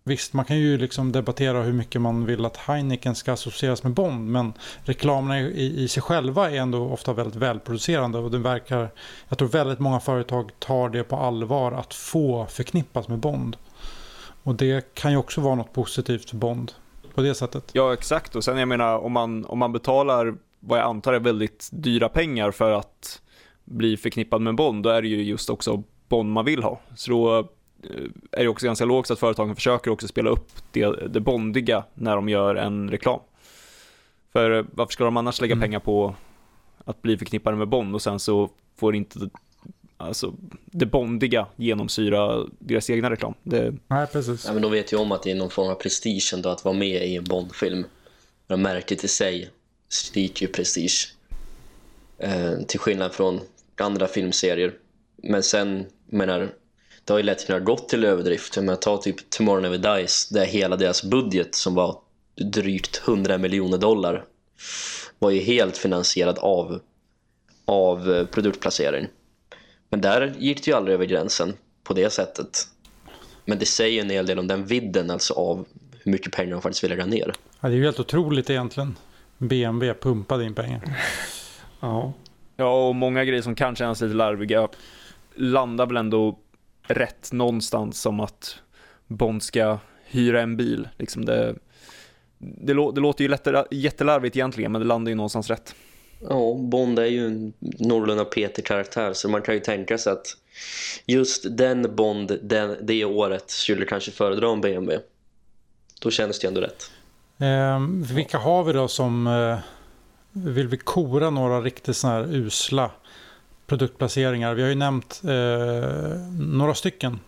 Visst, 0.09 0.33
man 0.33 0.45
kan 0.45 0.57
ju 0.57 0.77
liksom 0.77 1.11
debattera 1.11 1.61
hur 1.61 1.73
mycket 1.73 2.01
man 2.01 2.25
vill 2.25 2.45
att 2.45 2.57
Heineken 2.57 3.15
ska 3.15 3.33
associeras 3.33 3.83
med 3.83 3.91
Bond. 3.91 4.27
Men 4.27 4.53
reklamerna 4.83 5.39
i, 5.39 5.83
i 5.83 5.87
sig 5.87 6.03
själva 6.03 6.51
är 6.51 6.55
ändå 6.55 6.89
ofta 6.89 7.13
väldigt 7.13 7.35
välproducerande. 7.35 8.17
Och 8.17 8.31
det 8.31 8.37
verkar, 8.37 8.89
jag 9.29 9.37
tror 9.37 9.47
väldigt 9.47 9.79
många 9.79 9.99
företag 9.99 10.51
tar 10.59 10.89
det 10.89 11.03
på 11.03 11.15
allvar 11.15 11.71
att 11.71 11.93
få 11.93 12.45
förknippas 12.45 13.07
med 13.07 13.19
Bond. 13.19 13.57
Och 14.43 14.55
det 14.55 14.93
kan 14.93 15.11
ju 15.11 15.17
också 15.17 15.41
vara 15.41 15.55
något 15.55 15.73
positivt 15.73 16.29
för 16.29 16.37
Bond 16.37 16.71
på 17.15 17.21
det 17.21 17.35
sättet. 17.35 17.69
Ja, 17.73 17.93
exakt. 17.93 18.35
Och 18.35 18.43
sen 18.43 18.57
jag 18.57 18.67
menar, 18.67 18.97
om 18.97 19.11
man, 19.11 19.45
om 19.45 19.59
man 19.59 19.71
betalar 19.71 20.35
vad 20.59 20.79
jag 20.79 20.85
antar 20.85 21.13
är 21.13 21.19
väldigt 21.19 21.69
dyra 21.71 22.09
pengar 22.09 22.51
för 22.51 22.71
att 22.71 23.21
bli 23.65 23.97
förknippad 23.97 24.41
med 24.41 24.55
Bond, 24.55 24.83
då 24.83 24.89
är 24.89 25.01
det 25.01 25.07
ju 25.07 25.23
just 25.23 25.49
också 25.49 25.83
Bond 26.07 26.31
man 26.31 26.45
vill 26.45 26.63
ha. 26.63 26.79
Så 26.95 27.11
då 27.11 27.49
är 28.31 28.43
det 28.43 28.47
också 28.47 28.65
ganska 28.65 28.85
logiskt 28.85 29.11
att 29.11 29.19
företagen 29.19 29.55
försöker 29.55 29.91
också 29.91 30.07
spela 30.07 30.29
upp 30.29 30.49
det, 30.71 31.07
det 31.07 31.19
bondiga 31.19 31.83
när 31.93 32.15
de 32.15 32.29
gör 32.29 32.55
en 32.55 32.89
reklam. 32.91 33.19
För 34.31 34.51
eh, 34.51 34.65
varför 34.71 34.91
ska 34.91 35.03
de 35.03 35.17
annars 35.17 35.41
lägga 35.41 35.53
mm. 35.53 35.61
pengar 35.61 35.79
på 35.79 36.15
att 36.85 37.01
bli 37.01 37.17
förknippade 37.17 37.57
med 37.57 37.67
Bond 37.67 37.95
och 37.95 38.01
sen 38.01 38.19
så 38.19 38.49
får 38.75 38.95
inte 38.95 39.29
alltså, 39.97 40.33
det 40.65 40.85
bondiga 40.85 41.47
genomsyra 41.55 42.45
deras 42.59 42.89
egna 42.89 43.09
reklam. 43.09 43.33
Det... 43.43 43.73
Nej, 43.87 44.07
precis. 44.07 44.45
Ja, 44.45 44.53
men 44.53 44.61
de 44.61 44.71
vet 44.71 44.93
ju 44.93 44.97
om 44.97 45.11
att 45.11 45.23
det 45.23 45.31
är 45.31 45.35
någon 45.35 45.49
form 45.49 45.69
av 45.69 45.75
prestige 45.75 46.31
ändå 46.33 46.49
att 46.49 46.65
vara 46.65 46.75
med 46.75 47.07
i 47.07 47.15
en 47.15 47.23
Bond-film. 47.23 47.85
Märket 48.47 49.03
i 49.03 49.07
sig 49.07 49.49
stiger 49.89 50.41
ju 50.41 50.47
prestige. 50.47 51.13
Eh, 52.17 52.53
till 52.67 52.79
skillnad 52.79 53.13
från 53.13 53.39
andra 53.77 54.07
filmserier. 54.07 54.73
Men 55.15 55.43
sen, 55.43 55.85
menar, 56.05 56.53
det 57.09 57.13
har 57.13 57.19
ju 57.19 57.25
lätt 57.25 57.47
kunnat 57.47 57.63
gått 57.63 57.89
till 57.89 58.03
överdrift. 58.05 58.57
Men 58.57 58.77
ta 58.77 58.97
typ 58.97 59.29
Tomorrow 59.29 59.61
Never 59.61 59.77
Dies, 59.77 60.29
där 60.29 60.45
hela 60.45 60.75
deras 60.75 61.03
budget 61.03 61.55
som 61.55 61.75
var 61.75 61.97
drygt 62.35 63.01
100 63.07 63.37
miljoner 63.37 63.77
dollar 63.77 64.25
var 65.19 65.29
ju 65.29 65.39
helt 65.39 65.77
finansierad 65.77 66.39
av, 66.39 66.79
av 67.65 68.11
eh, 68.11 68.25
produktplacering. 68.25 69.07
Men 69.89 70.01
där 70.01 70.35
gick 70.39 70.65
det 70.65 70.71
ju 70.71 70.77
aldrig 70.77 70.93
över 70.93 71.05
gränsen 71.05 71.53
på 71.83 71.93
det 71.93 72.09
sättet. 72.09 72.67
Men 73.45 73.59
det 73.59 73.65
säger 73.65 74.01
en 74.01 74.09
hel 74.09 74.25
del 74.25 74.39
om 74.39 74.47
den 74.47 74.65
vidden 74.65 75.11
alltså 75.11 75.33
av 75.33 75.65
hur 76.03 76.11
mycket 76.11 76.33
pengar 76.33 76.51
de 76.51 76.61
faktiskt 76.61 76.83
vill 76.83 76.91
lägga 76.91 77.05
ner. 77.05 77.33
Ja, 77.59 77.67
det 77.67 77.73
är 77.73 77.77
ju 77.77 77.83
helt 77.83 77.99
otroligt 77.99 78.49
egentligen. 78.49 78.95
BMW 79.37 79.99
pumpade 80.01 80.45
in 80.45 80.55
pengar. 80.55 80.81
ja. 81.79 82.13
Ja, 82.57 82.87
och 82.87 82.95
många 82.95 83.25
grejer 83.25 83.41
som 83.41 83.55
kan 83.55 83.75
kännas 83.75 84.01
lite 84.01 84.15
larviga 84.15 84.67
landar 85.35 85.85
väl 85.85 85.97
ändå 85.97 86.39
rätt 86.89 87.31
någonstans 87.31 88.01
som 88.01 88.19
att 88.19 88.55
Bond 89.07 89.43
ska 89.43 89.77
hyra 90.05 90.41
en 90.41 90.57
bil. 90.57 90.89
Liksom 90.97 91.25
det, 91.25 91.55
det, 92.37 92.73
det 92.73 93.01
låter 93.01 93.23
ju 93.23 93.27
lättare, 93.27 93.63
jättelarvigt 93.71 94.35
egentligen, 94.35 94.71
men 94.71 94.81
det 94.81 94.87
landar 94.87 95.09
ju 95.09 95.15
någonstans 95.15 95.49
rätt. 95.49 95.75
Ja, 96.29 96.55
Bond 96.59 96.99
är 96.99 97.05
ju 97.05 97.27
en 97.27 97.53
någorlunda 97.59 98.25
petig 98.25 98.65
karaktär 98.65 99.13
så 99.13 99.29
man 99.29 99.41
kan 99.41 99.53
ju 99.53 99.59
tänka 99.59 99.97
sig 99.97 100.13
att 100.13 100.25
just 101.05 101.57
den 101.57 101.95
Bond 101.95 102.39
den, 102.43 102.77
det 102.81 103.05
året 103.05 103.49
skulle 103.49 103.85
kanske 103.85 104.11
föredra 104.11 104.51
en 104.51 104.61
BMW. 104.61 105.03
Då 106.01 106.11
känns 106.11 106.39
det 106.39 106.45
ju 106.45 106.47
ändå 106.47 106.61
rätt. 106.61 106.91
Eh, 107.37 107.79
vilka 108.15 108.37
har 108.37 108.63
vi 108.63 108.73
då 108.73 108.87
som 108.87 109.27
eh, 109.27 109.57
vill 110.31 110.67
vi 110.67 110.77
kora 110.77 111.29
några 111.29 111.61
riktigt 111.61 111.97
sådana 111.97 112.19
här 112.19 112.35
usla 112.35 112.91
produktplaceringar. 113.69 114.53
Vi 114.53 114.61
har 114.61 114.69
ju 114.69 114.75
nämnt 114.75 115.21
eh, 115.23 116.19
några 116.39 116.73
stycken. 116.73 117.19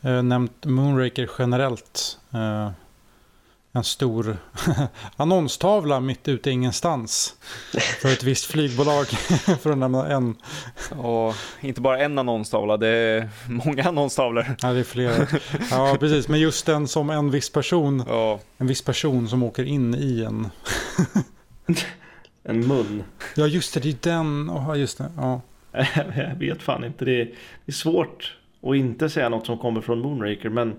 Eh, 0.00 0.22
nämnt 0.22 0.64
Moonraker 0.64 1.30
generellt. 1.38 2.18
Eh, 2.32 2.70
en 3.72 3.84
stor 3.84 4.36
annonstavla 5.16 6.00
mitt 6.00 6.28
ute 6.28 6.50
ingenstans. 6.50 7.34
För 8.00 8.12
ett 8.12 8.22
visst 8.22 8.44
flygbolag. 8.44 9.06
för 9.60 9.70
att 9.70 9.78
nämna 9.78 10.08
en. 10.08 10.36
Och 10.90 11.34
inte 11.60 11.80
bara 11.80 11.98
en 11.98 12.18
annonstavla, 12.18 12.76
det 12.76 12.88
är 12.88 13.28
många 13.48 13.84
annonstavlor. 13.84 14.56
Ja, 14.62 14.72
det 14.72 14.80
är 14.80 14.84
flera. 14.84 15.26
Ja, 15.70 15.96
precis. 16.00 16.28
Men 16.28 16.40
just 16.40 16.66
den 16.66 16.88
som 16.88 17.10
en 17.10 17.30
viss 17.30 17.50
person. 17.50 18.04
Ja. 18.08 18.40
En 18.58 18.66
viss 18.66 18.82
person 18.82 19.28
som 19.28 19.42
åker 19.42 19.64
in 19.64 19.94
i 19.94 20.24
en. 20.24 20.50
en 22.42 22.68
mun. 22.68 23.04
Ja, 23.34 23.46
just 23.46 23.74
det. 23.74 23.80
Det 23.80 23.88
är 23.88 24.16
den. 24.16 24.50
Oh, 24.50 24.78
just 24.78 24.98
det. 24.98 25.10
Ja. 25.16 25.40
jag 26.16 26.34
vet 26.38 26.62
fan 26.62 26.84
inte. 26.84 27.04
Det 27.04 27.20
är, 27.20 27.24
det 27.24 27.70
är 27.70 27.72
svårt 27.72 28.36
att 28.62 28.76
inte 28.76 29.10
säga 29.10 29.28
något 29.28 29.46
som 29.46 29.58
kommer 29.58 29.80
från 29.80 30.00
Moonraker. 30.00 30.48
Men 30.48 30.74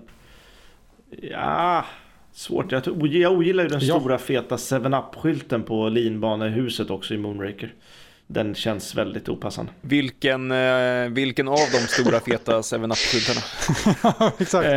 ja, 1.22 1.84
svårt. 2.32 2.72
Jag, 2.72 2.82
jag 3.06 3.32
ogillar 3.32 3.62
ju 3.62 3.68
den 3.68 3.80
ja. 3.82 4.00
stora 4.00 4.18
feta 4.18 4.56
7-Up-skylten 4.56 5.62
på 5.62 5.88
linbanehuset 5.88 6.90
också 6.90 7.14
i 7.14 7.18
Moonraker. 7.18 7.74
Den 8.28 8.54
känns 8.54 8.94
väldigt 8.94 9.28
opassande. 9.28 9.72
Vilken, 9.80 10.50
eh, 10.50 11.08
vilken 11.08 11.48
av 11.48 11.58
de 11.72 11.78
stora 11.78 12.20
feta 12.20 12.60
7-Up-skyltarna? 12.60 13.40
Exakt. 14.38 14.66
Eh, 14.66 14.72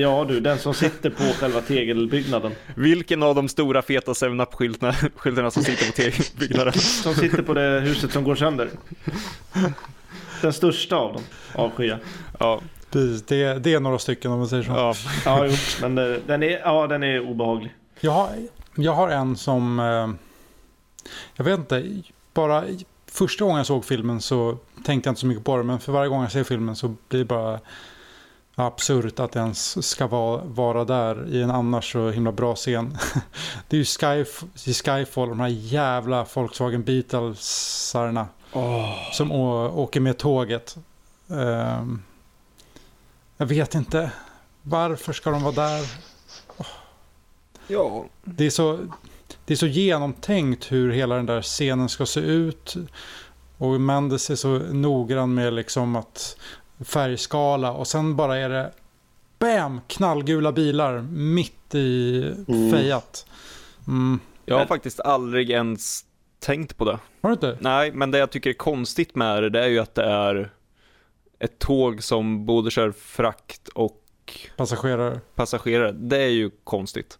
ja 0.00 0.24
du, 0.28 0.40
den 0.40 0.58
som 0.58 0.74
sitter 0.74 1.10
på 1.10 1.22
själva 1.22 1.60
tegelbyggnaden. 1.60 2.52
Vilken 2.74 3.22
av 3.22 3.34
de 3.34 3.48
stora 3.48 3.82
feta 3.82 4.12
7-Up-skyltarna 4.12 5.50
som 5.50 5.64
sitter 5.64 5.86
på 5.86 5.92
tegelbyggnaden? 5.92 6.72
som 6.72 7.14
sitter 7.14 7.42
på 7.42 7.54
det 7.54 7.80
huset 7.80 8.12
som 8.12 8.24
går 8.24 8.34
sönder. 8.34 8.70
Den 10.40 10.52
största 10.52 10.96
av 10.96 11.12
dem, 11.12 11.22
avskyr. 11.54 11.98
Ja. 12.38 12.60
Precis, 12.90 13.22
det, 13.22 13.58
det 13.58 13.74
är 13.74 13.80
några 13.80 13.98
stycken 13.98 14.32
om 14.32 14.38
man 14.38 14.48
säger 14.48 14.62
så. 14.62 14.70
Ja, 14.70 14.94
ja 15.24 15.46
jo, 15.46 15.56
men 15.80 15.94
det, 15.94 16.20
den, 16.26 16.42
är, 16.42 16.58
ja, 16.58 16.86
den 16.86 17.02
är 17.02 17.20
obehaglig. 17.20 17.74
Jag 18.00 18.12
har, 18.12 18.30
jag 18.74 18.92
har 18.92 19.08
en 19.08 19.36
som... 19.36 19.80
Eh, 19.80 20.08
jag 21.36 21.44
vet 21.44 21.58
inte, 21.58 22.02
bara 22.34 22.64
första 23.14 23.44
gången 23.44 23.56
jag 23.56 23.66
såg 23.66 23.84
filmen 23.84 24.20
så 24.20 24.58
tänkte 24.84 25.08
jag 25.08 25.12
inte 25.12 25.20
så 25.20 25.26
mycket 25.26 25.44
på 25.44 25.56
det. 25.56 25.62
Men 25.62 25.80
för 25.80 25.92
varje 25.92 26.08
gång 26.08 26.22
jag 26.22 26.32
ser 26.32 26.44
filmen 26.44 26.76
så 26.76 26.94
blir 27.08 27.18
det 27.18 27.24
bara 27.24 27.60
absurt 28.54 29.20
att 29.20 29.32
det 29.32 29.40
ens 29.40 29.88
ska 29.88 30.06
vara, 30.06 30.44
vara 30.44 30.84
där 30.84 31.28
i 31.28 31.42
en 31.42 31.50
annars 31.50 31.92
så 31.92 32.10
himla 32.10 32.32
bra 32.32 32.54
scen. 32.54 32.98
Det 33.68 33.76
är 33.76 33.78
ju 33.78 33.84
Skyf 33.84 34.44
i 34.64 34.74
Skyfall, 34.74 35.28
de 35.28 35.40
här 35.40 35.48
jävla 35.48 36.26
Volkswagen 36.34 36.82
Beetlesarna. 36.82 38.28
Oh. 38.52 39.12
Som 39.12 39.32
åker 39.32 40.00
med 40.00 40.18
tåget. 40.18 40.76
Um, 41.26 42.02
jag 43.36 43.46
vet 43.46 43.74
inte. 43.74 44.10
Varför 44.62 45.12
ska 45.12 45.30
de 45.30 45.42
vara 45.42 45.54
där? 45.54 45.80
Oh. 46.56 46.66
Ja. 47.66 48.04
Det 48.24 48.46
är 48.46 48.50
så 48.50 48.78
det 49.46 49.54
är 49.54 49.56
så 49.56 49.66
genomtänkt 49.66 50.72
hur 50.72 50.92
hela 50.92 51.16
den 51.16 51.26
där 51.26 51.42
scenen 51.42 51.88
ska 51.88 52.06
se 52.06 52.20
ut. 52.20 52.76
Och 53.58 53.80
Mendes 53.80 54.30
är 54.30 54.36
så 54.36 54.58
noggrann 54.58 55.34
med 55.34 55.52
liksom 55.52 55.96
att 55.96 56.36
färgskala 56.80 57.72
och 57.72 57.86
sen 57.86 58.16
bara 58.16 58.38
är 58.38 58.48
det 58.48 58.72
bam, 59.38 59.80
knallgula 59.86 60.52
bilar 60.52 61.00
mitt 61.10 61.74
i 61.74 62.22
mm. 62.48 62.70
fejat. 62.70 63.26
Mm. 63.86 64.20
Jag 64.44 64.58
har 64.58 64.66
faktiskt 64.66 65.00
aldrig 65.00 65.50
ens 65.50 66.04
tänkt 66.38 66.76
på 66.76 66.84
det. 66.84 66.98
Har 67.20 67.30
du 67.30 67.32
inte? 67.32 67.58
Nej, 67.60 67.92
men 67.92 68.10
det 68.10 68.18
jag 68.18 68.30
tycker 68.30 68.50
är 68.50 68.54
konstigt 68.54 69.14
med 69.14 69.42
det, 69.42 69.50
det 69.50 69.64
är 69.64 69.68
ju 69.68 69.78
att 69.78 69.94
det 69.94 70.04
är 70.04 70.50
ett 71.38 71.58
tåg 71.58 72.02
som 72.02 72.46
både 72.46 72.70
kör 72.70 72.92
frakt 72.92 73.68
och 73.68 74.00
passagerare. 74.56 75.20
passagerare. 75.34 75.92
Det 75.92 76.16
är 76.16 76.28
ju 76.28 76.50
konstigt. 76.64 77.18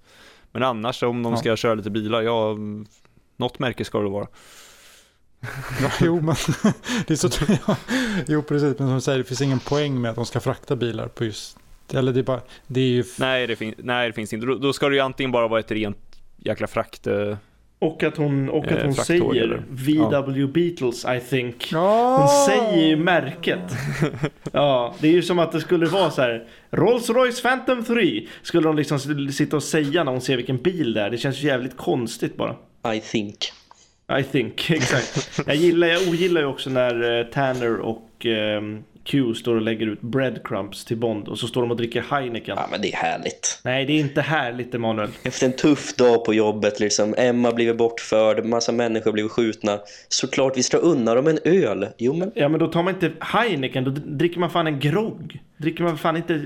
Men 0.54 0.62
annars 0.62 1.02
om 1.02 1.22
de 1.22 1.32
Ja. 1.32 1.36
ska 1.38 1.56
köra 1.56 1.74
lite 1.74 1.90
bilar, 1.90 2.22
ja, 2.22 2.56
något 3.36 3.58
märke 3.58 3.84
ska 3.84 3.98
det 3.98 4.08
vara. 4.08 4.26
Ja, 5.82 5.90
jo, 6.00 6.20
men 6.20 6.34
det 7.06 7.10
är 7.12 7.16
så 7.16 7.28
ja, 7.66 7.76
Jo, 8.26 8.42
precis. 8.42 8.78
Men 8.78 8.88
som 8.88 8.94
du 8.94 9.00
säger, 9.00 9.18
det 9.18 9.24
finns 9.24 9.40
ingen 9.42 9.60
poäng 9.60 10.00
med 10.00 10.10
att 10.10 10.16
de 10.16 10.26
ska 10.26 10.40
frakta 10.40 10.76
bilar 10.76 11.08
på 11.08 11.24
just... 11.24 11.58
Eller 11.92 12.12
det 12.12 12.20
är 12.20 12.24
bara... 12.24 12.40
Det 12.66 12.80
är 12.80 12.84
ju... 12.88 13.04
Nej, 13.18 13.46
det, 13.46 13.74
nej, 13.78 14.06
det 14.08 14.12
finns 14.12 14.32
inte. 14.32 14.46
Då, 14.46 14.54
då 14.54 14.72
ska 14.72 14.88
det 14.88 14.94
ju 14.94 15.00
antingen 15.00 15.32
bara 15.32 15.48
vara 15.48 15.60
ett 15.60 15.70
rent 15.70 16.20
jäkla 16.36 16.66
frakt... 16.66 17.06
eh, 17.06 17.36
Och 17.84 18.02
att 18.02 18.16
hon, 18.16 18.48
och 18.48 18.64
att 18.64 18.72
Eh, 18.72 18.84
hon 18.84 18.94
säger? 18.94 19.62
VW 19.68 20.46
Beatles 20.46 21.04
I 21.04 21.20
think. 21.30 21.72
Ja! 21.72 22.16
Hon 22.16 22.28
säger 22.28 22.86
ju 22.86 22.96
märket. 22.96 23.60
Ja, 24.52 24.94
det 25.00 25.08
är 25.08 25.12
ju 25.12 25.22
som 25.22 25.38
att 25.38 25.52
det 25.52 25.60
skulle 25.60 25.86
vara 25.86 26.10
så 26.10 26.22
här. 26.22 26.44
Rolls 26.70 27.10
Royce 27.10 27.42
Phantom 27.42 27.84
3 27.84 28.26
skulle 28.42 28.68
hon 28.68 28.76
liksom 28.76 28.98
sitta 29.32 29.56
och 29.56 29.62
säga 29.62 30.04
när 30.04 30.12
hon 30.12 30.20
ser 30.20 30.36
vilken 30.36 30.56
bil 30.56 30.92
det 30.92 31.00
är. 31.00 31.10
Det 31.10 31.18
känns 31.18 31.42
ju 31.42 31.46
jävligt 31.48 31.76
konstigt 31.76 32.36
bara. 32.36 32.56
I 32.94 33.00
think. 33.00 33.36
I 34.18 34.22
think, 34.22 34.70
exakt. 34.70 35.40
Jag, 35.46 35.56
gillar, 35.56 35.86
jag 35.86 36.08
ogillar 36.08 36.40
ju 36.40 36.46
också 36.46 36.70
när 36.70 37.18
eh, 37.20 37.26
Tanner 37.26 37.76
och 37.76 38.26
ehm, 38.26 38.82
Q 39.04 39.34
står 39.34 39.54
och 39.54 39.62
lägger 39.62 39.86
ut 39.86 40.00
breadcrumbs 40.00 40.84
till 40.84 40.96
Bond 40.96 41.28
och 41.28 41.38
så 41.38 41.46
står 41.46 41.60
de 41.60 41.70
och 41.70 41.76
dricker 41.76 42.04
Heineken. 42.10 42.56
Ja, 42.58 42.68
men 42.70 42.80
det 42.80 42.92
är 42.92 42.96
härligt. 42.96 43.60
Nej, 43.64 43.84
det 43.84 43.92
är 43.92 44.00
inte 44.00 44.20
härligt 44.20 44.74
Emanuel. 44.74 45.08
Efter 45.22 45.46
en 45.46 45.52
tuff 45.52 45.96
dag 45.96 46.24
på 46.24 46.34
jobbet, 46.34 46.80
liksom, 46.80 47.14
Emma 47.18 47.52
blivit 47.52 47.76
bortförd, 47.76 48.44
massa 48.44 48.72
människor 48.72 49.12
blivit 49.12 49.32
skjutna. 49.32 49.78
Såklart 50.08 50.56
vi 50.56 50.62
ska 50.62 50.76
unna 50.76 51.14
dem 51.14 51.26
en 51.26 51.38
öl. 51.44 51.86
Jo, 51.98 52.12
men 52.12 52.32
Ja, 52.34 52.48
men 52.48 52.60
då 52.60 52.66
tar 52.66 52.82
man 52.82 52.94
inte 52.94 53.12
Heineken, 53.20 53.84
då 53.84 53.90
dricker 53.90 54.40
man 54.40 54.50
fan 54.50 54.66
en 54.66 54.80
grogg. 54.80 55.42
Dricker 55.56 55.84
man 55.84 55.98
fan 55.98 56.16
inte 56.16 56.40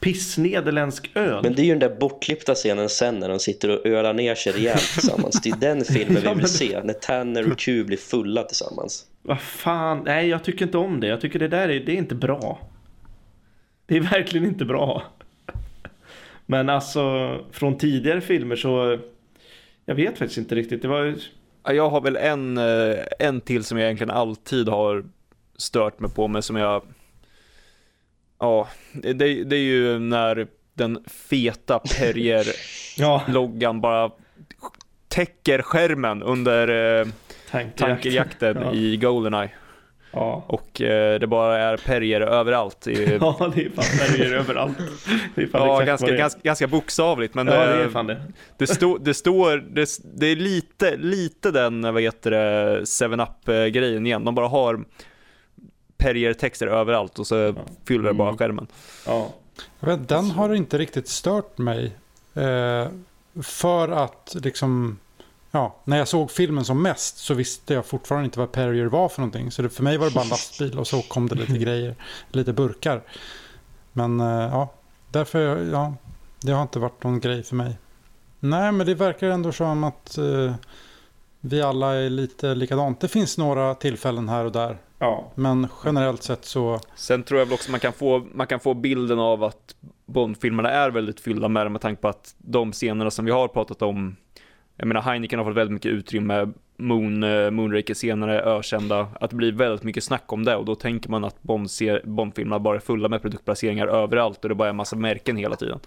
pissnederländsk 0.00 1.10
öl. 1.14 1.42
Men 1.42 1.54
det 1.54 1.62
är 1.62 1.64
ju 1.64 1.70
den 1.70 1.90
där 1.90 1.96
bortklippta 2.00 2.54
scenen 2.54 2.88
sen 2.88 3.18
när 3.18 3.28
de 3.28 3.38
sitter 3.38 3.70
och 3.70 3.86
ölar 3.86 4.14
ner 4.14 4.34
sig 4.34 4.52
rejält 4.52 4.92
tillsammans. 4.92 5.40
Det 5.42 5.50
är 5.50 5.56
den 5.56 5.84
filmen 5.84 6.22
vi 6.22 6.34
vill 6.34 6.48
se. 6.48 6.80
När 6.84 6.94
Tanner 6.94 7.52
och 7.52 7.58
Q 7.58 7.84
blir 7.84 7.96
fulla 7.96 8.42
tillsammans. 8.42 9.06
Vad 9.22 9.40
fan, 9.40 10.02
nej 10.04 10.28
jag 10.28 10.44
tycker 10.44 10.64
inte 10.64 10.78
om 10.78 11.00
det. 11.00 11.06
Jag 11.06 11.20
tycker 11.20 11.38
det 11.38 11.48
där 11.48 11.68
är, 11.68 11.80
det 11.80 11.92
är 11.92 11.96
inte 11.96 12.14
bra. 12.14 12.58
Det 13.86 13.96
är 13.96 14.00
verkligen 14.00 14.46
inte 14.46 14.64
bra. 14.64 15.02
Men 16.46 16.68
alltså, 16.68 17.36
från 17.52 17.78
tidigare 17.78 18.20
filmer 18.20 18.56
så... 18.56 18.98
Jag 19.84 19.94
vet 19.94 20.18
faktiskt 20.18 20.38
inte 20.38 20.54
riktigt. 20.54 20.82
Det 20.82 20.88
var 20.88 21.14
Jag 21.64 21.90
har 21.90 22.00
väl 22.00 22.16
en, 22.16 22.58
eh, 22.58 22.96
en 23.18 23.40
till 23.40 23.64
som 23.64 23.78
jag 23.78 23.84
egentligen 23.84 24.10
alltid 24.10 24.68
har 24.68 25.04
stört 25.56 26.00
mig 26.00 26.10
på, 26.10 26.28
men 26.28 26.42
som 26.42 26.56
jag... 26.56 26.82
Ja, 28.40 28.68
det, 28.92 29.44
det 29.44 29.56
är 29.56 29.60
ju 29.60 29.98
när 29.98 30.46
den 30.74 31.04
feta 31.06 31.78
Perrier-loggan 31.98 33.76
Ja, 33.76 33.80
bara 33.80 34.10
täcker 35.08 35.62
skärmen 35.62 36.22
under 36.22 36.98
eh, 37.00 37.06
tankerjakten 37.76 38.58
Ja. 38.62 38.72
i 38.74 38.96
Goldeneye. 38.96 39.50
Ja. 40.12 40.44
Och 40.46 40.80
eh, 40.80 41.20
det 41.20 41.26
bara 41.26 41.58
är 41.58 41.76
Perrier 41.76 42.20
överallt. 42.20 42.86
I, 42.86 43.18
ja, 43.20 43.52
det 43.54 43.64
är 43.64 43.70
fan 43.70 43.98
Perrier 43.98 44.34
överallt. 44.34 44.78
Det 45.34 45.42
är 45.42 45.46
fan 45.46 45.68
ja, 45.68 45.80
ganska, 45.80 46.06
det 46.06 46.12
är. 46.12 46.16
ganska, 46.18 46.40
ganska 46.42 46.66
bokstavligt, 46.66 47.34
men 47.34 47.46
Ja, 47.46 47.52
det 47.52 47.58
är 47.74 47.84
eh, 47.84 47.88
fan 47.90 48.06
det. 48.06 48.22
Det, 48.58 48.66
stå, 48.66 48.98
det 48.98 49.14
står, 49.14 49.56
det, 49.56 49.88
det 50.14 50.26
är 50.26 50.36
lite, 50.36 50.96
lite 50.96 51.50
den, 51.50 51.82
vad 51.94 52.02
heter 52.02 52.30
det, 52.30 52.80
7-Up-grejen 52.80 54.06
igen. 54.06 54.24
De 54.24 54.34
bara 54.34 54.48
har 54.48 54.84
Perrier-texter 55.98 56.66
överallt 56.66 57.18
och 57.18 57.26
så 57.26 57.54
fyller 57.88 58.04
det 58.08 58.14
bara 58.14 58.28
Mm. 58.28 58.38
skärmen. 58.38 58.66
Ja. 59.06 59.28
Vet, 59.80 60.08
den 60.08 60.30
har 60.30 60.54
inte 60.54 60.78
riktigt 60.78 61.08
stört 61.08 61.58
mig. 61.58 61.96
Eh, 62.34 62.88
för 63.42 63.88
att 63.88 64.36
liksom... 64.42 64.98
Ja, 65.50 65.76
när 65.84 65.98
jag 65.98 66.08
såg 66.08 66.30
filmen 66.30 66.64
som 66.64 66.82
mest 66.82 67.18
så 67.18 67.34
visste 67.34 67.74
jag 67.74 67.86
fortfarande 67.86 68.24
inte 68.24 68.38
vad 68.38 68.52
Perrier 68.52 68.86
var 68.86 69.08
för 69.08 69.20
någonting. 69.20 69.50
Så 69.50 69.62
det, 69.62 69.68
för 69.70 69.82
mig 69.82 69.96
var 69.98 70.06
det 70.06 70.14
bara 70.14 70.24
en 70.24 70.28
lastbil 70.30 70.78
och 70.78 70.86
så 70.86 71.02
kom 71.02 71.28
det 71.28 71.34
lite 71.34 71.58
grejer, 71.58 71.94
lite 72.30 72.52
burkar. 72.52 73.02
Men 73.92 74.20
eh, 74.20 74.26
ja, 74.26 74.72
därför, 75.10 75.64
ja, 75.72 75.94
det 76.40 76.52
har 76.52 76.62
inte 76.62 76.78
varit 76.78 77.02
någon 77.04 77.20
grej 77.20 77.42
för 77.42 77.56
mig. 77.56 77.78
Nej, 78.40 78.72
men 78.72 78.86
det 78.86 78.94
verkar 78.94 79.28
ändå 79.30 79.52
som 79.52 79.84
att 79.84 80.18
eh, 80.18 80.54
vi 81.40 81.62
alla 81.62 81.94
är 81.94 82.10
lite 82.10 82.54
likadant. 82.54 83.00
Det 83.00 83.08
finns 83.08 83.38
några 83.38 83.74
tillfällen 83.74 84.28
här 84.28 84.44
och 84.44 84.52
där. 84.52 84.78
ja. 84.98 85.32
Men 85.34 85.68
generellt 85.84 86.22
sett 86.22 86.44
så, 86.44 86.80
Sen 86.94 87.22
tror 87.22 87.38
jag 87.40 87.46
väl 87.46 87.54
också 87.54 87.70
man 87.70 87.80
kan 87.80 87.92
få, 87.92 88.26
man 88.32 88.46
kan 88.46 88.60
få 88.60 88.74
bilden 88.74 89.18
av 89.18 89.44
att 89.44 89.74
Bond-filmerna 90.06 90.70
är 90.70 90.90
väldigt 90.90 91.20
fyllda 91.20 91.48
med 91.48 91.66
det 91.66 91.70
med 91.70 91.80
tanke 91.80 92.02
på 92.02 92.08
att 92.08 92.34
de 92.38 92.72
scenerna 92.72 93.10
som 93.10 93.24
vi 93.24 93.30
har 93.30 93.48
pratat 93.48 93.82
om, 93.82 94.16
jag 94.76 94.88
menar 94.88 95.00
Heineken 95.02 95.38
har 95.38 95.46
fått 95.46 95.56
väldigt 95.56 95.72
mycket 95.72 95.92
utrymme, 95.92 96.48
Moon, 96.76 97.22
eh, 97.22 97.50
Moonraker 97.50 97.94
senare 97.94 98.42
ökända, 98.42 99.08
att 99.20 99.30
det 99.30 99.36
blir 99.36 99.52
väldigt 99.52 99.82
mycket 99.82 100.04
snack 100.04 100.32
om 100.32 100.44
det 100.44 100.56
och 100.56 100.64
då 100.64 100.74
tänker 100.74 101.10
man 101.10 101.24
att 101.24 101.42
Bond-filmerna 101.42 102.58
bara 102.58 102.76
är 102.76 102.80
fulla 102.80 103.08
med 103.08 103.22
produktplaceringar 103.22 103.86
överallt 103.86 104.42
och 104.42 104.48
det 104.48 104.54
bara 104.54 104.68
är 104.68 104.70
en 104.70 104.76
massa 104.76 104.96
märken 104.96 105.36
hela 105.36 105.56
tiden. 105.56 105.80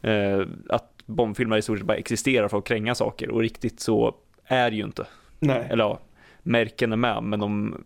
Eh, 0.00 0.40
att 0.68 0.92
Bond-filmer 1.06 1.56
i 1.56 1.62
stort 1.62 1.78
sett 1.78 1.86
bara 1.86 1.96
existerar 1.96 2.48
för 2.48 2.58
att 2.58 2.64
kränga 2.64 2.94
saker 2.94 3.30
och 3.30 3.40
riktigt 3.40 3.80
så 3.80 4.14
är 4.46 4.70
ju 4.70 4.84
inte. 4.84 5.06
Nej. 5.38 5.66
Eller 5.70 5.84
ja, 5.84 6.00
märken 6.42 6.92
är 6.92 6.96
med 6.96 7.22
men 7.22 7.40
de, 7.40 7.84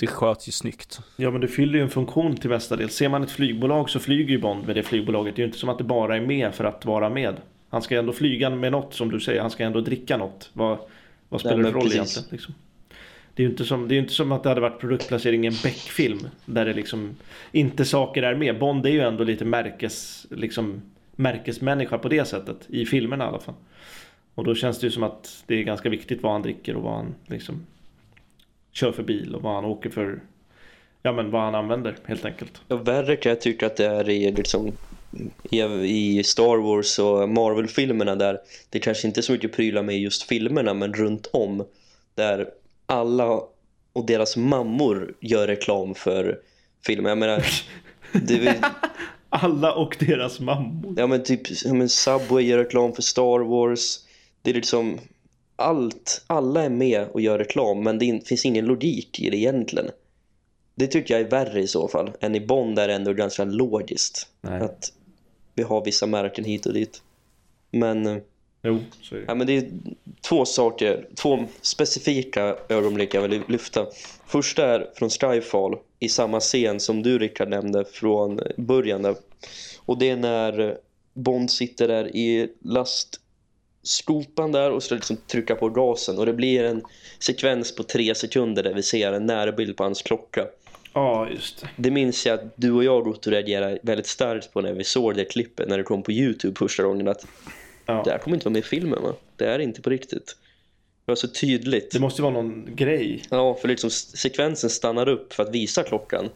det 0.00 0.06
sköts 0.06 0.48
ju 0.48 0.52
snyggt. 0.52 1.00
Ja 1.16 1.30
men 1.30 1.40
det 1.40 1.48
fyller 1.48 1.78
ju 1.78 1.82
en 1.82 1.90
funktion 1.90 2.36
till 2.36 2.50
mestadels. 2.50 2.94
Ser 2.94 3.08
man 3.08 3.22
ett 3.22 3.30
flygbolag 3.30 3.90
så 3.90 3.98
flyger 3.98 4.30
ju 4.30 4.38
Bond 4.38 4.66
med 4.66 4.76
det 4.76 4.82
flygbolaget. 4.82 5.36
Det 5.36 5.42
är 5.42 5.44
ju 5.44 5.48
inte 5.48 5.58
som 5.58 5.68
att 5.68 5.78
det 5.78 5.84
bara 5.84 6.16
är 6.16 6.20
med 6.20 6.54
för 6.54 6.64
att 6.64 6.84
vara 6.84 7.10
med. 7.10 7.36
Han 7.70 7.82
ska 7.82 7.98
ändå 7.98 8.12
flyga 8.12 8.50
med 8.50 8.72
något 8.72 8.94
som 8.94 9.10
du 9.10 9.20
säger. 9.20 9.40
Han 9.40 9.50
ska 9.50 9.64
ändå 9.64 9.80
dricka 9.80 10.16
något. 10.16 10.50
Vad, 10.52 10.78
vad 11.28 11.40
spelar 11.40 11.56
Nej, 11.56 11.64
det 11.64 11.70
för 11.70 11.78
roll 11.78 11.82
precis. 11.82 11.96
egentligen? 11.96 12.28
Liksom? 12.30 12.54
Det 13.34 13.42
är 13.42 13.44
ju 13.44 13.50
inte 13.50 13.64
som, 13.64 13.88
det 13.88 13.94
är 13.94 13.98
inte 13.98 14.12
som 14.12 14.32
att 14.32 14.42
det 14.42 14.48
hade 14.48 14.60
varit 14.60 14.80
produktplacering 14.80 15.44
i 15.44 15.46
en 15.46 15.54
Beck-film. 15.62 16.18
Där 16.44 16.64
det 16.64 16.72
liksom 16.72 17.16
inte 17.52 17.84
saker 17.84 18.22
är 18.22 18.34
med. 18.34 18.58
Bond 18.58 18.86
är 18.86 18.90
ju 18.90 19.00
ändå 19.00 19.24
lite 19.24 19.44
märkes, 19.44 20.26
liksom, 20.30 20.82
märkesmänniska 21.16 21.98
på 21.98 22.08
det 22.08 22.24
sättet. 22.24 22.56
I 22.68 22.86
filmerna 22.86 23.24
i 23.24 23.28
alla 23.28 23.38
fall. 23.38 23.54
Och 24.34 24.44
då 24.44 24.54
känns 24.54 24.80
det 24.80 24.86
ju 24.86 24.90
som 24.90 25.02
att 25.02 25.44
det 25.46 25.54
är 25.54 25.62
ganska 25.62 25.88
viktigt 25.88 26.22
vad 26.22 26.32
han 26.32 26.42
dricker 26.42 26.76
och 26.76 26.82
vad 26.82 26.94
han 26.94 27.14
liksom 27.26 27.66
kör 28.72 28.92
för 28.92 29.02
bil 29.02 29.34
och 29.34 29.42
vad 29.42 29.54
han 29.54 29.64
åker 29.64 29.90
för 29.90 30.20
Ja 31.02 31.12
men 31.12 31.30
vad 31.30 31.42
han 31.42 31.54
använder 31.54 31.96
helt 32.04 32.24
enkelt. 32.24 32.60
Och 32.68 32.88
värre 32.88 33.16
kan 33.16 33.30
jag 33.30 33.40
tycka 33.40 33.66
att 33.66 33.76
det 33.76 33.86
är 33.86 34.08
i, 34.08 34.32
liksom, 34.32 34.72
i, 35.50 35.62
i 35.84 36.22
Star 36.24 36.56
Wars 36.56 36.98
och 36.98 37.28
Marvel-filmerna 37.28 38.14
där 38.14 38.38
det 38.70 38.78
kanske 38.78 39.06
inte 39.08 39.20
är 39.20 39.22
så 39.22 39.32
mycket 39.32 39.52
prylar 39.52 39.82
med 39.82 39.98
just 39.98 40.22
filmerna 40.22 40.74
men 40.74 40.92
runt 40.92 41.26
om 41.32 41.64
där 42.14 42.48
alla 42.86 43.40
och 43.92 44.06
deras 44.06 44.36
mammor 44.36 45.14
gör 45.20 45.46
reklam 45.46 45.94
för 45.94 46.38
filmer. 46.86 47.08
Jag 47.08 47.18
menar, 47.18 47.44
det 48.12 48.60
Alla 49.28 49.72
och 49.74 49.96
deras 50.00 50.40
mammor. 50.40 50.94
ja 50.96 51.06
men 51.06 51.22
typ 51.22 51.40
ja, 51.64 51.74
men 51.74 51.88
Subway 51.88 52.44
gör 52.44 52.58
reklam 52.58 52.92
för 52.92 53.02
Star 53.02 53.38
Wars. 53.38 53.98
Det 54.42 54.50
är 54.50 54.54
liksom 54.54 54.98
allt, 55.56 56.24
alla 56.26 56.62
är 56.62 56.68
med 56.68 57.08
och 57.08 57.20
gör 57.20 57.38
reklam 57.38 57.82
men 57.82 57.98
det 57.98 58.04
in, 58.04 58.20
finns 58.20 58.46
ingen 58.46 58.64
logik 58.64 59.20
i 59.20 59.30
det 59.30 59.36
egentligen. 59.36 59.90
Det 60.74 60.86
tycker 60.86 61.14
jag 61.14 61.20
är 61.26 61.30
värre 61.30 61.60
i 61.60 61.66
så 61.66 61.88
fall. 61.88 62.10
Än 62.20 62.34
i 62.34 62.40
Bond 62.40 62.78
är 62.78 62.88
det 62.88 62.94
ändå 62.94 63.12
ganska 63.12 63.44
logiskt. 63.44 64.28
Nej. 64.40 64.60
Att 64.60 64.92
vi 65.54 65.62
har 65.62 65.84
vissa 65.84 66.06
märken 66.06 66.44
hit 66.44 66.66
och 66.66 66.72
dit. 66.72 67.02
Men, 67.70 68.06
eh, 68.06 68.16
Jo, 68.62 68.78
så 69.02 69.14
är 69.14 69.18
det. 69.18 69.24
ja, 69.28 69.34
men 69.34 69.46
det 69.46 69.56
är 69.56 69.70
två 70.20 70.44
saker, 70.44 71.06
två 71.14 71.44
specifika 71.60 72.56
ögonblick 72.68 73.14
jag 73.14 73.22
vill 73.22 73.42
lyfta. 73.48 73.86
Första 74.26 74.66
är 74.66 74.90
från 74.94 75.10
Skyfall 75.10 75.78
i 75.98 76.08
samma 76.08 76.40
scen 76.40 76.80
som 76.80 77.02
du 77.02 77.18
Rickard 77.18 77.48
nämnde 77.48 77.84
från 77.84 78.40
början. 78.56 79.02
Där. 79.02 79.16
Och 79.78 79.98
det 79.98 80.10
är 80.10 80.16
när 80.16 80.78
Bond 81.14 81.50
sitter 81.50 81.88
där 81.88 82.16
i 82.16 82.52
lastskopan 83.82 84.52
där 84.52 84.70
och 84.70 84.82
ska 84.82 84.94
liksom 84.94 85.16
trycka 85.16 85.54
på 85.54 85.68
gasen. 85.68 86.18
Och 86.18 86.26
det 86.26 86.32
blir 86.32 86.64
en 86.64 86.82
sekvens 87.18 87.74
på 87.76 87.82
tre 87.82 88.14
sekunder 88.14 88.62
där 88.62 88.74
vi 88.74 88.82
ser 88.82 89.12
en 89.12 89.26
närbild 89.26 89.76
på 89.76 89.84
hans 89.84 90.02
klocka. 90.02 90.46
Ja, 90.94 91.28
just 91.30 91.60
det. 91.60 91.68
Det 91.76 91.90
minns 91.90 92.26
jag 92.26 92.34
att 92.34 92.52
du 92.56 92.72
och 92.72 92.84
jag 92.84 93.06
Otto 93.06 93.30
reagerade 93.30 93.78
väldigt 93.82 94.06
starkt 94.06 94.52
på 94.52 94.60
när 94.60 94.72
vi 94.72 94.84
såg 94.84 95.14
det 95.16 95.24
klippet 95.24 95.68
när 95.68 95.78
det 95.78 95.84
kom 95.84 96.02
på 96.02 96.12
Youtube 96.12 96.54
första 96.58 96.82
gången 96.82 97.08
att 97.08 97.26
Ja. 97.86 98.02
det 98.04 98.10
här 98.10 98.18
kommer 98.18 98.36
inte 98.36 98.44
vara 98.44 98.52
med 98.52 98.58
i 98.60 98.62
filmen 98.62 99.02
va? 99.02 99.12
Det 99.36 99.46
är 99.46 99.58
inte 99.58 99.82
på 99.82 99.90
riktigt. 99.90 100.36
Det 101.04 101.10
var 101.12 101.16
så 101.16 101.28
tydligt. 101.28 101.90
Det 101.92 102.00
måste 102.00 102.22
vara 102.22 102.32
någon 102.32 102.76
grej. 102.76 103.22
Ja, 103.30 103.54
för 103.54 103.68
liksom 103.68 103.90
sekvensen 103.90 104.70
stannar 104.70 105.08
upp 105.08 105.32
för 105.32 105.42
att 105.42 105.54
visa 105.54 105.82
klockan. 105.82 106.28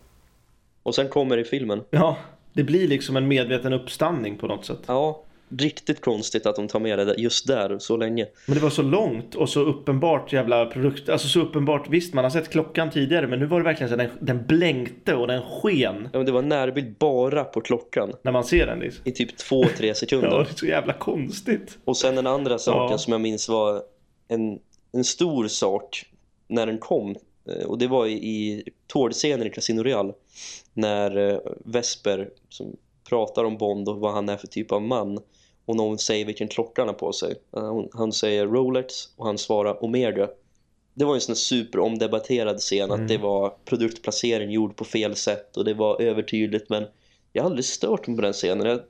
Och 0.82 0.94
sen 0.94 1.08
kommer 1.08 1.36
det 1.36 1.42
i 1.42 1.44
filmen. 1.44 1.80
Ja, 1.90 2.16
det 2.52 2.62
blir 2.62 2.88
liksom 2.88 3.16
en 3.16 3.28
medveten 3.28 3.72
uppstandning 3.72 4.36
på 4.38 4.46
något 4.46 4.64
sätt. 4.66 4.78
Ja, 4.86 5.22
riktigt 5.48 6.00
konstigt 6.00 6.46
att 6.46 6.56
de 6.56 6.68
tar 6.68 6.80
med 6.80 6.98
det 6.98 7.14
just 7.18 7.46
där 7.46 7.78
så 7.78 7.96
länge. 7.96 8.26
Men 8.46 8.54
det 8.54 8.62
var 8.62 8.70
så 8.70 8.82
långt 8.82 9.34
och 9.34 9.48
så 9.48 9.60
uppenbart 9.60 10.32
jävla 10.32 10.66
produkt. 10.66 11.08
Alltså 11.08 11.28
så 11.28 11.40
uppenbart. 11.40 11.88
Visst, 11.88 12.14
man 12.14 12.24
har 12.24 12.30
sett 12.30 12.48
klockan 12.50 12.90
tidigare, 12.90 13.26
men 13.26 13.38
nu 13.38 13.46
var 13.46 13.58
det 13.60 13.64
verkligen 13.64 13.90
så 13.90 13.96
den, 13.96 14.10
den 14.20 14.46
blänkte 14.46 15.14
och 15.14 15.26
den 15.26 15.42
sken 15.42 16.08
Ja, 16.12 16.18
men 16.18 16.26
det 16.26 16.32
var 16.32 16.42
närbild 16.42 16.94
bara 16.98 17.44
på 17.44 17.60
klockan 17.60 18.12
när 18.22 18.32
man 18.32 18.44
ser 18.44 18.66
den. 18.66 18.78
Liksom. 18.78 19.02
i 19.06 19.12
typ 19.12 19.30
2-3 19.50 19.94
sekunder. 19.94 20.28
Ja, 20.30 20.38
det 20.38 20.50
är 20.50 20.54
så 20.54 20.66
jävla 20.66 20.92
konstigt. 20.92 21.78
Och 21.84 21.96
sen 21.96 22.14
den 22.14 22.26
andra 22.26 22.58
saken 22.58 22.90
Ja. 22.90 22.98
som 22.98 23.12
jag 23.12 23.20
minns 23.20 23.48
var 23.48 23.82
en, 24.28 24.58
en 24.92 25.04
stor 25.04 25.48
sak 25.48 26.04
när 26.48 26.66
den 26.66 26.78
kom. 26.78 27.16
eh, 27.48 27.66
Och 27.66 27.78
det 27.78 27.86
var 27.86 28.06
i, 28.06 28.12
i 28.12 28.62
tårtscenen 28.86 29.46
i 29.46 29.50
Casino 29.50 29.82
Real. 29.82 30.12
När 30.74 31.30
eh, 31.30 31.38
Vesper 31.64 32.28
som 32.48 32.76
pratar 33.08 33.44
om 33.44 33.56
Bond 33.58 33.88
och 33.88 33.96
vad 34.00 34.12
han 34.12 34.28
är 34.28 34.36
för 34.36 34.46
typ 34.46 34.72
av 34.72 34.82
man. 34.82 35.18
Och 35.66 35.76
någon 35.76 35.98
säger 35.98 36.24
vilken 36.24 36.48
klocka 36.48 36.82
han 36.82 36.88
har 36.88 36.94
på 36.94 37.12
sig. 37.12 37.34
Eh, 37.56 37.80
Han 37.92 38.12
säger 38.12 38.46
Rolex 38.46 38.94
och 39.16 39.26
han 39.26 39.38
svarar 39.38 39.84
Omega. 39.84 40.28
Det 40.94 41.04
var 41.04 41.14
en 41.14 41.20
sån 41.20 41.36
superomdebatterad 41.36 42.58
scen 42.60 42.90
Mm. 42.90 43.02
att 43.02 43.08
det 43.08 43.18
var 43.18 43.52
produktplacering 43.64 44.50
gjord 44.50 44.76
på 44.76 44.84
fel 44.84 45.16
sätt 45.16 45.56
och 45.56 45.64
det 45.64 45.74
var 45.74 46.02
övertydligt 46.02 46.70
men 46.70 46.84
jag 47.32 47.42
har 47.42 47.50
aldrig 47.50 47.64
stört 47.64 48.06
mig 48.06 48.16
på 48.16 48.22
den 48.22 48.32
scenen. 48.32 48.80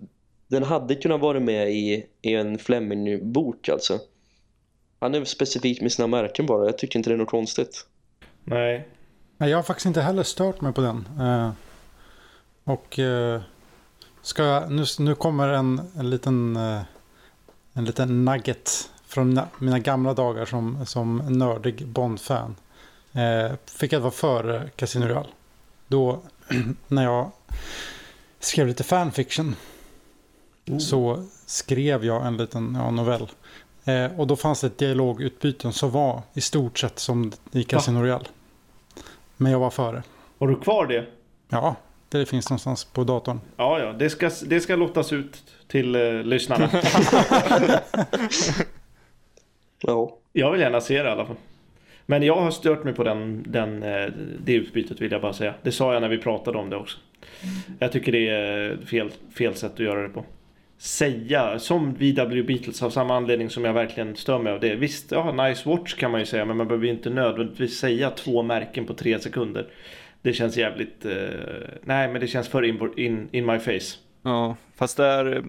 Den 0.48 0.62
hade 0.62 0.94
kunnat 0.94 1.20
vara 1.20 1.40
med 1.40 1.70
i, 1.70 2.06
i 2.22 2.34
en 2.34 2.58
Fleming-bok 2.58 3.68
alltså. 3.68 3.98
Han 4.98 5.14
är 5.14 5.24
specifik 5.24 5.80
med 5.80 5.92
sina 5.92 6.06
märken 6.06 6.46
bara. 6.46 6.64
Jag 6.66 6.78
tycker 6.78 6.98
inte 6.98 7.10
det 7.10 7.14
är 7.14 7.18
något 7.18 7.28
konstigt. 7.30 7.86
Nej. 8.44 8.88
Nej, 9.38 9.50
jag 9.50 9.58
har 9.58 9.62
faktiskt 9.62 9.86
inte 9.86 10.00
heller 10.00 10.22
stört 10.22 10.60
mig 10.60 10.72
på 10.72 10.80
den. 10.80 11.08
Eh, 11.20 11.50
och 12.64 12.98
eh, 12.98 13.40
ska 14.26 14.44
jag, 14.44 14.70
nu, 14.70 14.84
nu 14.98 15.14
kommer 15.14 15.48
en, 15.48 15.80
en 15.96 16.10
liten 16.10 16.56
eh, 16.56 16.82
en 17.72 17.84
liten 17.84 18.24
nugget 18.24 18.90
från 19.06 19.38
na- 19.38 19.46
mina 19.58 19.78
gamla 19.78 20.14
dagar 20.14 20.44
som, 20.44 20.86
som 20.86 21.16
nördig 21.16 21.86
Bond-fan. 21.86 22.56
Eh, 23.12 23.56
fick 23.66 23.92
jag 23.92 24.00
vara 24.00 24.10
före 24.10 24.70
Casino 24.76 25.06
Real. 25.06 25.26
Då 25.88 26.20
när 26.88 27.04
jag 27.04 27.30
skrev 28.40 28.66
lite 28.66 28.84
fanfiction 28.84 29.56
så 30.80 31.26
skrev 31.46 32.04
jag 32.04 32.26
en 32.26 32.36
liten 32.36 32.74
ja, 32.74 32.90
novell. 32.90 33.30
Eh, 33.84 34.20
och 34.20 34.26
då 34.26 34.36
fanns 34.36 34.60
det 34.60 34.66
ett 34.66 34.78
dialogutbyte 34.78 35.72
som 35.72 35.90
var 35.90 36.22
i 36.34 36.40
stort 36.40 36.78
sett 36.78 36.98
som 36.98 37.32
i 37.52 37.64
Casino 37.64 38.02
Real. 38.02 38.28
Men 39.36 39.52
jag 39.52 39.58
var 39.58 39.70
före. 39.70 40.02
Har 40.38 40.48
du 40.48 40.60
kvar 40.60 40.86
det? 40.86 41.06
Ja, 41.48 41.76
det 42.08 42.26
finns 42.26 42.50
någonstans 42.50 42.84
på 42.84 43.04
datorn. 43.04 43.40
Ja, 43.56 43.80
ja. 43.80 43.92
Det 43.92 44.10
ska, 44.10 44.30
det 44.46 44.60
ska 44.60 44.76
lottas 44.76 45.12
ut 45.12 45.44
till 45.68 45.94
eh, 45.94 46.22
lyssnarna. 46.22 46.70
Ja, 49.80 50.16
jag 50.32 50.52
vill 50.52 50.60
gärna 50.60 50.80
se 50.80 51.02
det 51.02 51.08
i 51.08 51.12
alla 51.12 51.26
fall. 51.26 51.36
Men 52.06 52.22
jag 52.22 52.36
har 52.36 52.50
stört 52.50 52.84
mig 52.84 52.94
på 52.94 53.04
den, 53.04 53.44
den, 53.48 53.82
eh, 53.82 54.06
det 54.44 54.52
utbytet 54.52 55.00
vill 55.00 55.12
jag 55.12 55.20
bara 55.20 55.32
säga. 55.32 55.54
Det 55.62 55.72
sa 55.72 55.92
jag 55.92 56.02
när 56.02 56.08
vi 56.08 56.18
pratade 56.18 56.58
om 56.58 56.70
det 56.70 56.76
också. 56.76 56.98
Jag 57.78 57.92
tycker 57.92 58.12
det 58.12 58.28
är 58.28 58.76
fel, 58.86 59.10
fel 59.38 59.54
sätt 59.54 59.72
att 59.72 59.78
göra 59.80 60.02
det 60.02 60.08
på. 60.08 60.24
Säga, 60.78 61.58
som 61.58 61.94
VW 61.94 62.42
Beatles 62.42 62.82
av 62.82 62.90
samma 62.90 63.16
anledning 63.16 63.50
som 63.50 63.64
jag 63.64 63.72
verkligen 63.72 64.16
stör 64.16 64.38
mig 64.38 64.52
av 64.52 64.60
det. 64.60 64.74
Visst, 64.74 65.12
ja, 65.12 65.32
nice 65.32 65.68
watch 65.68 65.94
kan 65.94 66.10
man 66.10 66.20
ju 66.20 66.26
säga, 66.26 66.44
men 66.44 66.56
man 66.56 66.68
behöver 66.68 66.86
ju 66.86 66.92
inte 66.92 67.10
nödvändigtvis 67.10 67.78
säga 67.78 68.10
två 68.10 68.42
märken 68.42 68.86
på 68.86 68.94
tre 68.94 69.20
sekunder. 69.20 69.66
Det 70.26 70.32
känns 70.32 70.56
jävligt, 70.56 71.04
eh, 71.04 71.12
nej 71.82 72.08
men 72.08 72.20
det 72.20 72.26
känns 72.26 72.48
för 72.48 72.62
in, 72.64 72.90
in, 72.96 73.28
in 73.32 73.46
my 73.46 73.58
face. 73.58 73.96
Ja, 74.22 74.56
fast 74.74 74.96
där, 74.96 75.44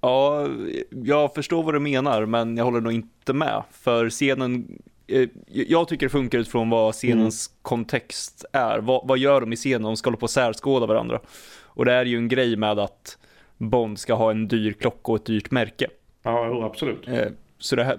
ja, 0.00 0.48
jag 0.90 1.34
förstår 1.34 1.62
vad 1.62 1.74
du 1.74 1.80
menar, 1.80 2.26
men 2.26 2.56
jag 2.56 2.64
håller 2.64 2.80
nog 2.80 2.92
inte 2.92 3.32
med. 3.32 3.62
För 3.70 4.10
scenen, 4.10 4.78
eh, 5.06 5.28
jag 5.46 5.88
tycker 5.88 6.06
det 6.06 6.10
funkar 6.10 6.38
utifrån 6.38 6.70
vad 6.70 6.94
scenens 6.94 7.50
kontext 7.62 8.44
är. 8.52 8.78
Vad, 8.78 9.08
vad 9.08 9.18
gör 9.18 9.40
de 9.40 9.52
i 9.52 9.56
scenen? 9.56 9.82
De 9.82 9.96
ska 9.96 10.08
hålla 10.10 10.18
på 10.18 10.24
och 10.24 10.30
särskåda 10.30 10.86
varandra. 10.86 11.20
Och 11.64 11.84
det 11.84 11.92
är 11.92 12.04
ju 12.04 12.16
en 12.16 12.28
grej 12.28 12.56
med 12.56 12.78
att 12.78 13.18
Bond 13.58 13.98
ska 13.98 14.14
ha 14.14 14.30
en 14.30 14.48
dyr 14.48 14.72
klocka 14.72 15.12
och 15.12 15.16
ett 15.16 15.26
dyrt 15.26 15.50
märke. 15.50 15.86
Ja, 16.22 16.64
absolut. 16.64 17.08
Eh, 17.08 17.28
Så 17.58 17.76
det, 17.76 17.84
här, 17.84 17.98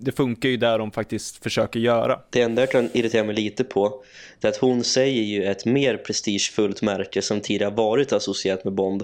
det 0.00 0.12
funkar 0.12 0.48
ju 0.48 0.56
där 0.56 0.78
de 0.78 0.90
faktiskt 0.90 1.42
försöker 1.42 1.80
göra. 1.80 2.20
det 2.30 2.42
enda 2.42 2.62
jag 2.62 2.70
kan 2.70 2.90
irritera 2.92 3.24
mig 3.24 3.34
lite 3.34 3.64
på 3.64 4.04
det 4.40 4.48
är 4.48 4.52
att 4.52 4.56
hon 4.56 4.84
säger 4.84 5.22
ju 5.22 5.44
ett 5.44 5.64
mer 5.64 5.96
prestigefullt 5.96 6.82
märke 6.82 7.22
som 7.22 7.40
tidigare 7.40 7.74
varit 7.74 8.12
associerat 8.12 8.64
med 8.64 8.72
Bond. 8.72 9.02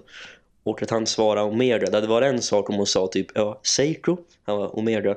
Och 0.62 0.82
att 0.82 0.90
han 0.90 1.06
svarar 1.06 1.42
Omega. 1.42 1.86
Det 1.86 1.96
hade 1.96 2.06
varit 2.06 2.34
en 2.34 2.42
sak 2.42 2.70
om 2.70 2.76
hon 2.76 2.86
sa 2.86 3.06
typ 3.06 3.26
ja, 3.34 3.60
Seiko. 3.62 4.16
Han 4.44 4.58
var 4.58 4.78
Omega. 4.78 5.16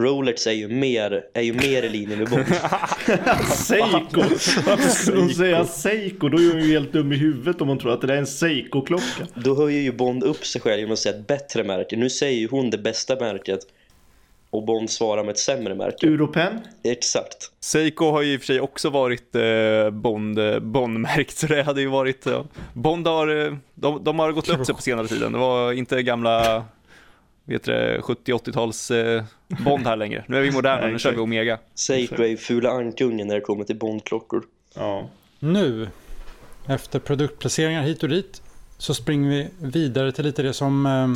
Rolex 0.00 0.46
är 0.46 0.52
ju 0.52 0.68
mer, 0.68 1.24
är 1.34 1.42
ju 1.42 1.52
mer 1.52 1.82
i 1.82 1.88
linje 1.88 2.16
med 2.16 2.28
Bond. 2.28 2.44
Seiko! 3.54 4.20
Varför 4.66 4.88
skulle 4.88 5.20
hon 5.20 5.34
säga 5.34 5.64
Seiko? 5.64 6.28
Då 6.28 6.38
är 6.38 6.52
hon 6.52 6.62
ju 6.62 6.72
helt 6.72 6.92
dum 6.92 7.12
i 7.12 7.16
huvudet 7.16 7.60
om 7.60 7.68
hon 7.68 7.78
tror 7.78 7.92
att 7.92 8.00
det 8.00 8.06
där 8.06 8.14
är 8.14 8.18
en 8.18 8.26
Seiko-klocka. 8.26 9.26
Då 9.34 9.54
höjer 9.54 9.80
ju 9.80 9.92
Bond 9.92 10.24
upp 10.24 10.46
sig 10.46 10.60
själv 10.60 10.78
genom 10.78 10.92
att 10.92 10.98
säga 10.98 11.16
ett 11.16 11.26
bättre 11.26 11.64
märke. 11.64 11.96
Nu 11.96 12.10
säger 12.10 12.38
ju 12.38 12.48
hon 12.48 12.70
det 12.70 12.78
bästa 12.78 13.16
märket. 13.16 13.60
Och 14.50 14.64
Bond 14.64 14.90
svarar 14.90 15.24
med 15.24 15.32
ett 15.32 15.38
sämre 15.38 15.74
märke. 15.74 16.06
Europen? 16.06 16.60
Exakt. 16.82 17.52
Seiko 17.60 18.10
har 18.10 18.22
ju 18.22 18.32
i 18.32 18.36
och 18.36 18.40
för 18.40 18.46
sig 18.46 18.60
också 18.60 18.90
varit 18.90 19.34
eh, 19.34 19.90
Bond, 19.90 20.38
eh, 20.38 20.58
Bond-märkt, 20.58 21.38
så 21.38 21.46
det 21.46 21.62
hade 21.62 21.80
ju 21.80 21.86
varit... 21.88 22.26
Ja. 22.26 22.44
Bond 22.72 23.06
har, 23.06 23.46
eh, 23.46 23.54
de, 23.74 24.04
de 24.04 24.18
har 24.18 24.32
gått 24.32 24.48
upp 24.48 24.66
sig 24.66 24.74
på 24.74 24.82
senare 24.82 25.08
tiden. 25.08 25.32
Det 25.32 25.38
var 25.38 25.72
inte 25.72 26.02
gamla 26.02 26.64
vet 27.48 27.64
du, 27.64 28.00
70-80-tals 28.02 28.90
eh, 28.90 29.24
Bond 29.64 29.86
här 29.86 29.96
längre. 29.96 30.24
Nu 30.28 30.36
är 30.36 30.42
vi 30.42 30.50
moderna, 30.50 30.80
Nej, 30.82 30.92
nu 30.92 30.98
kör 30.98 31.12
vi. 31.12 31.18
Omega. 31.18 31.58
Seiko 31.74 32.22
är 32.22 32.26
ju 32.26 32.36
fula 32.36 32.70
ankungen 32.70 33.28
när 33.28 33.34
det 33.34 33.40
kommer 33.40 33.64
till 33.64 33.76
Bondklockor. 33.76 34.42
Ja. 34.74 35.08
Nu, 35.38 35.88
efter 36.66 36.98
produktplaceringar 36.98 37.82
hit 37.82 38.02
och 38.02 38.08
dit, 38.08 38.42
så 38.78 38.94
springer 38.94 39.30
vi 39.30 39.48
vidare 39.58 40.12
till 40.12 40.24
lite 40.24 40.42
det 40.42 40.52
som 40.52 40.86
eh, 40.86 41.08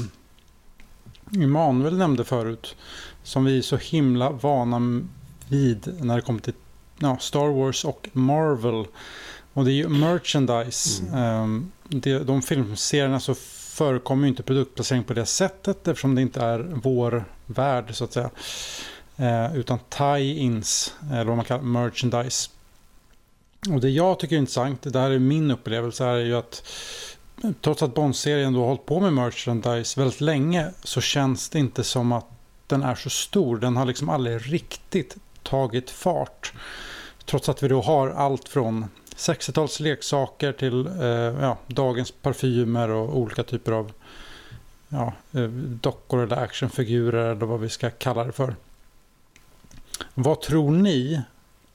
Emanuel 1.43 1.97
nämnde 1.97 2.25
förut. 2.25 2.77
Som 3.23 3.45
vi 3.45 3.59
är 3.59 3.63
så 3.63 3.77
himla 3.77 4.31
vana 4.31 5.03
vid 5.49 5.95
när 6.01 6.17
det 6.17 6.23
kommer 6.23 6.41
till 6.41 6.55
ja, 6.99 7.19
Star 7.21 7.49
Wars 7.49 7.85
och 7.85 8.09
Marvel. 8.13 8.87
Och 9.53 9.65
det 9.65 9.71
är 9.71 9.75
ju 9.75 9.89
merchandise. 9.89 11.03
Eh, 11.05 11.47
det, 11.89 12.19
de 12.19 12.43
filmserierna 12.43 13.21
så 13.21 13.35
förekommer 13.73 14.23
ju 14.23 14.29
inte 14.29 14.43
produktplacering 14.43 15.05
på 15.05 15.15
det 15.15 15.27
sättet 15.27 15.89
eftersom 15.89 16.15
det 16.15 16.23
inte 16.23 16.41
är 16.41 16.59
vår 16.83 17.25
värld 17.47 17.95
så 17.95 18.05
att 18.05 18.13
säga. 18.13 18.31
Eh, 19.17 19.57
utan 19.57 19.79
tie-ins, 19.89 20.95
eller 21.11 21.25
vad 21.25 21.37
man 21.37 21.45
kallar 21.45 21.63
merchandise. 21.63 22.51
Och 23.71 23.81
det 23.81 23.91
jag 23.91 24.19
tycker 24.19 24.37
är 24.37 24.41
intressant, 24.41 24.83
det 24.83 25.01
här 25.01 25.11
är 25.11 25.19
min 25.19 25.51
upplevelse, 25.51 26.05
är 26.05 26.17
ju 26.17 26.37
att 26.37 26.69
trots 27.61 27.83
att 27.83 27.95
Bond-serien 27.95 28.53
då 28.53 28.61
har 28.61 28.67
hållit 28.67 28.87
på 28.87 29.01
med 29.01 29.13
merchandise 29.13 30.01
väldigt 30.01 30.21
länge 30.21 30.71
så 30.85 31.01
känns 31.01 31.49
det 31.49 31.59
inte 31.59 31.85
som 31.85 32.13
att 32.13 32.27
den 32.73 32.83
är 32.83 32.95
så 32.95 33.11
stor. 33.11 33.57
Den 33.57 33.77
har 33.77 33.85
liksom 33.85 34.09
aldrig 34.09 34.53
riktigt 34.53 35.17
tagit 35.43 35.91
fart. 35.91 36.53
Trots 37.25 37.49
att 37.49 37.63
vi 37.63 37.69
då 37.69 37.81
har 37.81 38.11
allt 38.11 38.49
från 38.49 38.87
60-tals 39.17 39.81
leksaker 39.81 40.53
till 40.53 40.87
eh, 40.87 41.07
ja, 41.41 41.59
dagens 41.67 42.11
parfymer 42.11 42.89
och 42.91 43.19
olika 43.19 43.43
typer 43.43 43.73
av 43.73 43.93
ja, 44.89 45.13
eh, 45.33 45.49
dockor 45.81 46.23
eller 46.23 46.37
actionfigurer 46.37 47.31
eller 47.31 47.47
vad 47.47 47.61
vi 47.61 47.69
ska 47.69 47.91
kalla 47.91 48.25
det 48.25 48.33
för. 48.33 48.57
Vad 50.15 50.41
tror 50.41 50.71
ni 50.71 51.23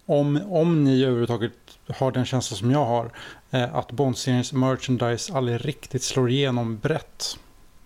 om, 0.06 0.42
om 0.50 0.84
ni 0.84 1.04
överhuvudtaget 1.04 1.54
har 1.98 2.12
den 2.12 2.26
känsla 2.26 2.58
som 2.58 2.72
jag 2.72 2.86
har 2.86 3.12
eh, 3.52 3.76
att 3.76 3.92
Bond-seriens 3.92 4.54
merchandise 4.54 5.34
aldrig 5.34 5.66
riktigt 5.66 6.04
slår 6.04 6.30
igenom 6.30 6.78
brett? 6.78 7.38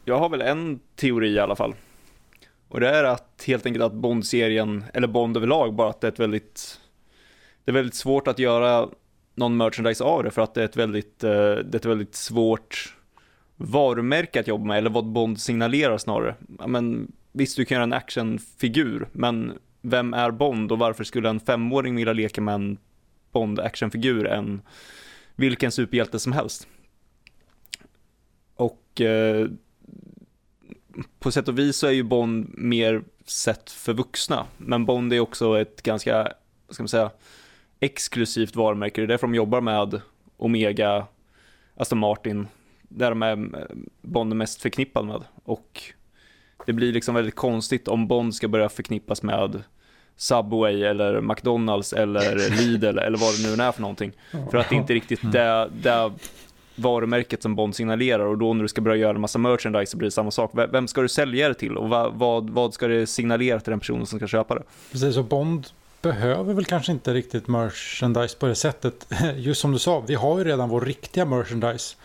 Jag 0.06 0.20
har 0.20 0.30
väl 0.30 0.42
en 0.42 0.80
teori 0.96 1.30
i 1.30 1.40
alla 1.40 1.56
fall. 1.56 1.76
Och 2.72 2.80
det 2.80 2.90
är 2.90 3.04
att 3.04 3.44
helt 3.48 3.66
enkelt 3.66 3.84
att 3.84 3.94
Bond-serien, 3.94 4.84
eller 4.94 5.08
Bond 5.08 5.38
överlag, 5.38 5.74
bara 5.74 5.90
att 5.90 6.02
det 6.02 6.08
är 6.08 6.12
ett 6.12 6.20
väldigt 6.20 6.80
det 7.66 7.72
är 7.72 7.74
väldigt 7.74 7.96
svårt 7.96 8.28
att 8.28 8.40
göra 8.40 8.90
någon 9.36 9.58
merchandise 9.58 10.04
av 10.04 10.24
det 10.24 10.32
för 10.32 10.42
att 10.42 10.54
det 10.54 10.62
är 10.62 10.66
ett 10.66 10.76
väldigt, 10.76 11.24
eh, 11.24 11.32
det 11.32 11.74
är 11.74 11.76
ett 11.76 11.86
väldigt 11.86 12.16
svårt 12.16 12.96
varumärke 13.56 14.40
att 14.40 14.48
jobba 14.48 14.66
med, 14.66 14.78
eller 14.78 14.90
vad 14.90 15.06
Bond 15.06 15.42
signalerar 15.42 15.98
snarare. 15.98 16.36
Men, 16.68 17.12
visst, 17.32 17.58
du 17.58 17.66
kan 17.66 17.76
göra 17.76 17.84
en 17.84 17.94
actionfigur, 17.94 19.08
men 19.12 19.54
vem 19.82 20.14
är 20.14 20.32
Bond 20.32 20.72
och 20.72 20.80
varför 20.80 21.04
skulle 21.04 21.30
en 21.30 21.40
femåring 21.40 21.96
vilja 21.96 22.14
leka 22.14 22.42
med 22.42 22.56
en 22.56 22.78
Bond-actionfigur 23.32 24.28
än 24.28 24.62
vilken 25.36 25.72
superhjälte 25.72 26.20
som 26.20 26.32
helst? 26.32 26.68
Och 28.56 29.02
eh, 29.02 29.48
på 31.20 31.32
sätt 31.32 31.48
och 31.48 31.60
vis 31.60 31.78
så 31.78 31.88
är 31.88 31.92
ju 31.92 32.04
Bond 32.04 32.52
mer 32.58 33.04
sett 33.26 33.72
för 33.72 33.94
vuxna, 33.94 34.46
men 34.58 34.86
Bond 34.86 35.14
är 35.14 35.20
också 35.20 35.60
ett 35.62 35.84
ganska, 35.84 36.24
vad 36.68 36.74
ska 36.74 36.84
man 36.84 36.88
säga, 36.88 37.12
exklusivt 37.80 38.56
varumärke. 38.56 39.02
Det 39.02 39.06
är 39.06 39.08
därför 39.08 39.28
de 39.28 39.36
jobbar 39.36 39.62
med 39.62 40.02
Omega, 40.38 41.06
Aston 41.76 42.00
Martin, 42.00 42.48
där 42.82 43.10
de 43.10 43.22
är 43.24 43.32
eh, 43.32 43.66
Bond 44.02 44.32
är 44.32 44.36
mest 44.36 44.62
förknippad 44.62 45.06
med. 45.06 45.24
Och 45.44 45.82
det 46.66 46.74
blir 46.74 46.94
liksom 46.94 47.16
väldigt 47.16 47.36
konstigt 47.36 47.88
om 47.88 48.08
Bond 48.08 48.36
ska 48.36 48.48
börja 48.48 48.70
förknippas 48.70 49.24
med 49.24 49.64
Subway 50.16 50.84
eller 50.84 51.22
McDonalds 51.22 51.94
eller 51.94 52.50
Lidl 52.58 53.00
eller 53.00 53.18
vad 53.18 53.34
det 53.38 53.56
nu 53.58 53.64
är 53.64 53.72
för 53.72 53.82
någonting. 53.82 54.12
För 54.52 54.58
att 54.58 54.70
det 54.70 54.76
inte 54.76 54.94
riktigt 54.94 55.24
Mm. 55.24 55.32
det, 55.32 55.70
det 55.82 56.12
varumärket 56.82 57.42
som 57.42 57.56
Bond 57.56 57.76
signalerar 57.76 58.26
och 58.26 58.38
då 58.38 58.54
när 58.54 58.62
du 58.62 58.68
ska 58.68 58.82
börja 58.82 58.98
göra 58.98 59.16
en 59.16 59.22
massa 59.22 59.40
merchandise 59.40 59.92
så 59.92 59.98
blir 59.98 60.08
det 60.08 60.12
samma 60.12 60.32
sak. 60.32 60.52
Vem 60.54 60.88
ska 60.88 61.02
du 61.02 61.10
sälja 61.10 61.48
det 61.48 61.54
till 61.54 61.78
och 61.78 61.90
vad, 61.90 62.14
vad, 62.14 62.50
vad 62.50 62.74
ska 62.74 62.88
det 62.88 63.08
signalera 63.08 63.60
till 63.60 63.72
den 63.72 63.80
personen 63.80 64.06
som 64.06 64.20
ska 64.20 64.28
köpa 64.28 64.56
det? 64.56 64.64
Precis, 64.92 65.18
och 65.18 65.26
Bond 65.26 65.68
behöver 66.02 66.54
väl 66.54 66.66
kanske 66.66 66.92
inte 66.92 67.14
riktigt 67.14 67.48
merchandise 67.48 68.38
på 68.38 68.46
det 68.46 68.56
sättet. 68.56 69.08
Just 69.38 69.62
som 69.62 69.72
du 69.72 69.80
sa, 69.80 70.00
vi 70.08 70.16
har 70.16 70.38
ju 70.38 70.44
redan 70.44 70.70
vår 70.70 70.82
riktiga 70.82 71.26
merchandise. 71.26 71.96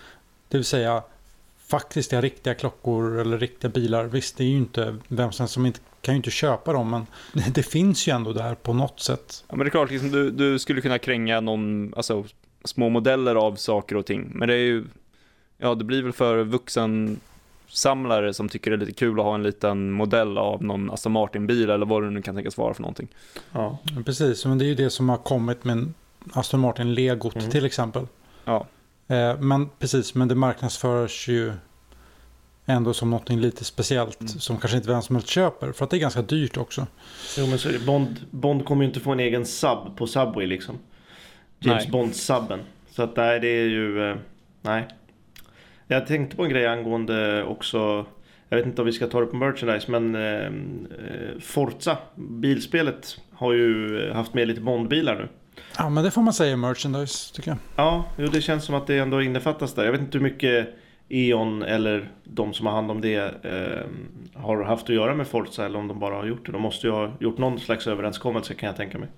Det 0.49 0.57
vill 0.59 0.65
säga 0.65 1.03
faktiska 1.67 2.21
riktiga 2.21 2.55
klockor 2.55 3.21
eller 3.21 3.39
riktiga 3.39 3.71
bilar. 3.71 4.05
Visst, 4.05 4.37
det 4.37 4.45
är 4.45 4.49
ju 4.49 4.57
inte 4.57 4.97
vem 5.09 5.33
som 5.33 5.49
som 5.49 5.67
inte 5.67 5.81
kan 6.01 6.15
ju 6.15 6.17
inte 6.17 6.31
köpa 6.31 6.73
dem, 6.73 6.91
men 6.91 7.07
det 7.53 7.63
finns 7.63 8.09
ju 8.09 8.13
ändå 8.13 8.33
där 8.33 8.55
på 8.55 8.73
något 8.73 9.01
sätt. 9.01 9.45
Ja 9.49 9.57
men 9.57 9.65
det 9.65 9.69
är 9.69 9.71
klart, 9.71 9.91
liksom, 9.91 10.11
du, 10.11 10.31
du 10.31 10.59
skulle 10.59 10.81
kunna 10.81 10.99
kränga 10.99 11.41
någon, 11.41 11.95
alltså 11.97 12.25
små 12.67 12.89
modeller 12.89 13.35
av 13.35 13.55
saker 13.55 13.97
och 13.97 14.07
ting. 14.07 14.31
Men 14.35 14.49
det 14.49 14.55
är 14.55 14.59
ju, 14.59 14.85
ja 15.59 15.75
det 15.75 15.85
blir 15.85 16.03
väl 16.03 16.13
för 16.13 16.45
vuxen 16.45 17.21
samlare 17.69 18.35
som 18.35 18.49
tycker 18.49 18.71
det 18.71 18.77
är 18.77 18.79
lite 18.81 18.93
kul 18.93 19.19
att 19.21 19.25
ha 19.25 19.35
en 19.35 19.43
liten 19.43 19.91
modell 19.93 20.39
av 20.39 20.63
någon 20.65 20.91
Aston 20.91 21.13
Martin-bil 21.13 21.71
eller 21.71 21.87
vad 21.87 22.03
det 22.03 22.11
nu 22.11 22.23
kan 22.23 22.35
tänkas 22.35 22.59
vara 22.59 22.75
för 22.75 22.83
någonting. 22.83 23.09
Ja. 23.53 23.79
Precis, 24.05 24.47
men 24.47 24.59
det 24.59 24.65
är 24.65 24.67
ju 24.67 24.75
det 24.75 24.91
som 24.91 25.09
har 25.09 25.17
kommit 25.17 25.65
med 25.65 25.93
Aston 26.33 26.61
Martin 26.61 26.95
Legot 26.95 27.37
Mm. 27.37 27.51
till 27.51 27.65
exempel. 27.65 28.07
Ja. 28.45 28.67
Eh, 29.09 29.39
Men 29.41 29.69
precis, 29.79 30.15
men 30.15 30.29
det 30.29 30.35
marknadsförs 30.35 31.29
ju 31.29 31.53
ändå 32.67 32.95
som 32.95 33.11
något 33.11 33.29
lite 33.29 33.65
speciellt 33.65 34.21
Mm. 34.21 34.29
som 34.29 34.57
kanske 34.59 34.77
inte 34.77 34.89
vem 34.89 35.03
som 35.03 35.17
helst 35.17 35.29
köper. 35.29 35.73
För 35.73 35.85
att 35.85 35.91
det 35.91 35.97
är 35.97 35.99
ganska 36.01 36.23
dyrt 36.23 36.57
också. 36.57 36.87
Jo 37.39 37.47
men 37.47 37.59
så 37.59 37.69
är 37.69 37.73
det. 37.73 37.79
Bond, 37.87 38.17
Bond 38.31 38.65
kommer 38.65 38.83
ju 38.83 38.89
inte 38.89 39.01
få 39.01 39.13
en 39.13 39.21
egen 39.21 39.47
sub 39.47 39.97
på 39.97 40.07
Subway 40.07 40.47
liksom. 40.47 40.79
James. 41.61 41.87
Bond-subben. 41.89 42.61
Så 42.91 43.03
att 43.03 43.17
nej, 43.17 43.41
det 43.41 43.49
är 43.49 43.65
ju... 43.69 44.11
eh, 44.11 44.17
Nej. 44.63 44.87
Jag 45.87 46.07
tänkte 46.07 46.37
på 46.37 46.45
en 46.45 46.51
grej 46.51 46.67
angående 46.67 47.45
också... 47.45 48.07
Jag 48.49 48.57
vet 48.57 48.67
inte 48.67 48.83
om 48.83 48.87
vi 48.87 48.93
ska 48.93 49.07
ta 49.07 49.21
det 49.21 49.27
på 49.27 49.37
merchandise 49.37 49.91
men 49.91 50.15
eh, 50.15 50.47
eh, 50.47 50.51
Forza, 51.41 51.97
bilspelet, 52.15 53.21
har 53.33 53.53
ju 53.53 54.11
haft 54.13 54.35
med 54.35 54.49
lite 54.49 54.61
Bond-bilar 54.61 55.15
nu. 55.15 55.29
Ja, 55.79 55.89
men 55.89 56.05
det 56.05 56.11
får 56.11 56.23
man 56.23 56.35
säga 56.35 56.57
merchandise 56.57 57.35
tycker 57.35 57.51
jag. 57.51 57.59
Ja, 57.77 58.05
jo, 58.19 58.27
det 58.27 58.41
känns 58.41 58.65
som 58.65 58.75
att 58.75 58.87
det 58.87 58.99
ändå 58.99 59.23
innefattas 59.23 59.75
där. 59.75 59.85
Jag 59.85 59.93
vet 59.93 60.01
inte 60.01 60.19
hur 60.19 60.23
mycket 60.23 60.69
E.ON 61.09 61.63
eller 61.63 62.09
de 62.25 62.53
som 62.55 62.67
har 62.67 62.73
hand 62.73 62.91
om 62.91 63.01
det 63.01 63.17
eh, 63.45 63.87
har 64.43 64.65
haft 64.65 64.83
att 64.89 64.95
göra 64.95 65.15
med 65.15 65.27
Forza 65.27 65.67
eller 65.67 65.79
om 65.79 65.89
de 65.89 65.99
bara 66.01 66.15
har 66.15 66.25
gjort 66.27 66.47
det. 66.47 66.53
De 66.53 66.63
måste 66.63 66.87
ju 66.87 66.93
ha 66.93 67.13
gjort 67.21 67.39
någon 67.39 67.61
slags 67.61 67.87
överenskommelse 67.87 68.55
kan 68.55 68.67
jag 68.67 68.77
tänka 68.77 68.99
mig. 68.99 69.09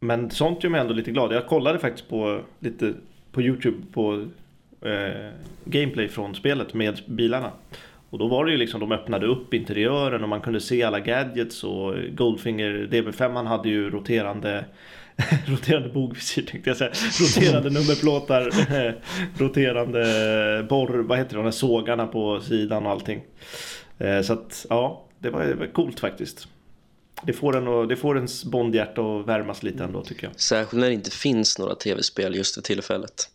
Men 0.00 0.30
sånt 0.30 0.64
gör 0.64 0.70
mig 0.70 0.80
ändå 0.80 0.94
lite 0.94 1.10
glad. 1.10 1.32
Jag 1.32 1.46
kollade 1.46 1.78
faktiskt 1.78 2.08
på 2.08 2.40
lite 2.60 2.94
på 3.32 3.42
Youtube 3.42 3.76
på 3.92 4.26
eh, 4.88 5.30
gameplay 5.64 6.08
från 6.08 6.34
spelet 6.34 6.74
med 6.74 7.00
bilarna. 7.06 7.50
Och 8.10 8.18
då 8.18 8.28
var 8.28 8.44
det 8.44 8.50
ju 8.52 8.56
liksom, 8.56 8.80
de 8.80 8.92
öppnade 8.92 9.26
upp 9.26 9.54
interiören 9.54 10.22
och 10.22 10.28
man 10.28 10.40
kunde 10.40 10.60
se 10.60 10.82
alla 10.82 11.00
gadgets 11.00 11.64
och 11.64 11.94
Goldfinger 12.12 12.88
DB5 12.90 13.34
han 13.34 13.46
hade 13.46 13.68
ju 13.68 13.90
roterande 13.90 14.64
roterande 15.46 15.88
bogvisir 15.88 16.42
tänkte 16.42 16.70
jag 16.70 16.76
säga. 16.76 16.90
Roterande 16.90 17.70
nummerplåtar. 17.80 18.50
roterande 19.38 20.66
borr, 20.68 20.98
vad 21.02 21.18
heter 21.18 21.36
de 21.36 21.44
där 21.44 21.50
sågarna 21.52 22.06
på 22.06 22.40
sidan 22.40 22.86
och 22.86 22.92
allting. 22.92 23.20
Eh, 23.98 24.20
Så 24.20 24.32
att 24.32 24.66
ja, 24.68 25.04
det 25.18 25.30
var, 25.30 25.44
det 25.44 25.54
var 25.54 25.66
coolt 25.66 26.00
faktiskt. 26.00 26.48
Det 27.26 27.32
får, 27.32 27.56
en, 27.56 27.88
det 27.88 27.96
får 27.96 28.16
ens 28.16 28.44
Bondhjärta 28.44 29.02
att 29.02 29.26
värmas 29.26 29.62
lite 29.62 29.84
ändå 29.84 30.02
tycker 30.02 30.26
jag. 30.26 30.40
Särskilt 30.40 30.80
när 30.80 30.88
det 30.88 30.94
inte 30.94 31.10
finns 31.10 31.58
några 31.58 31.74
tv-spel 31.74 32.34
just 32.36 32.54
för 32.54 32.62
tillfället. 32.62 33.28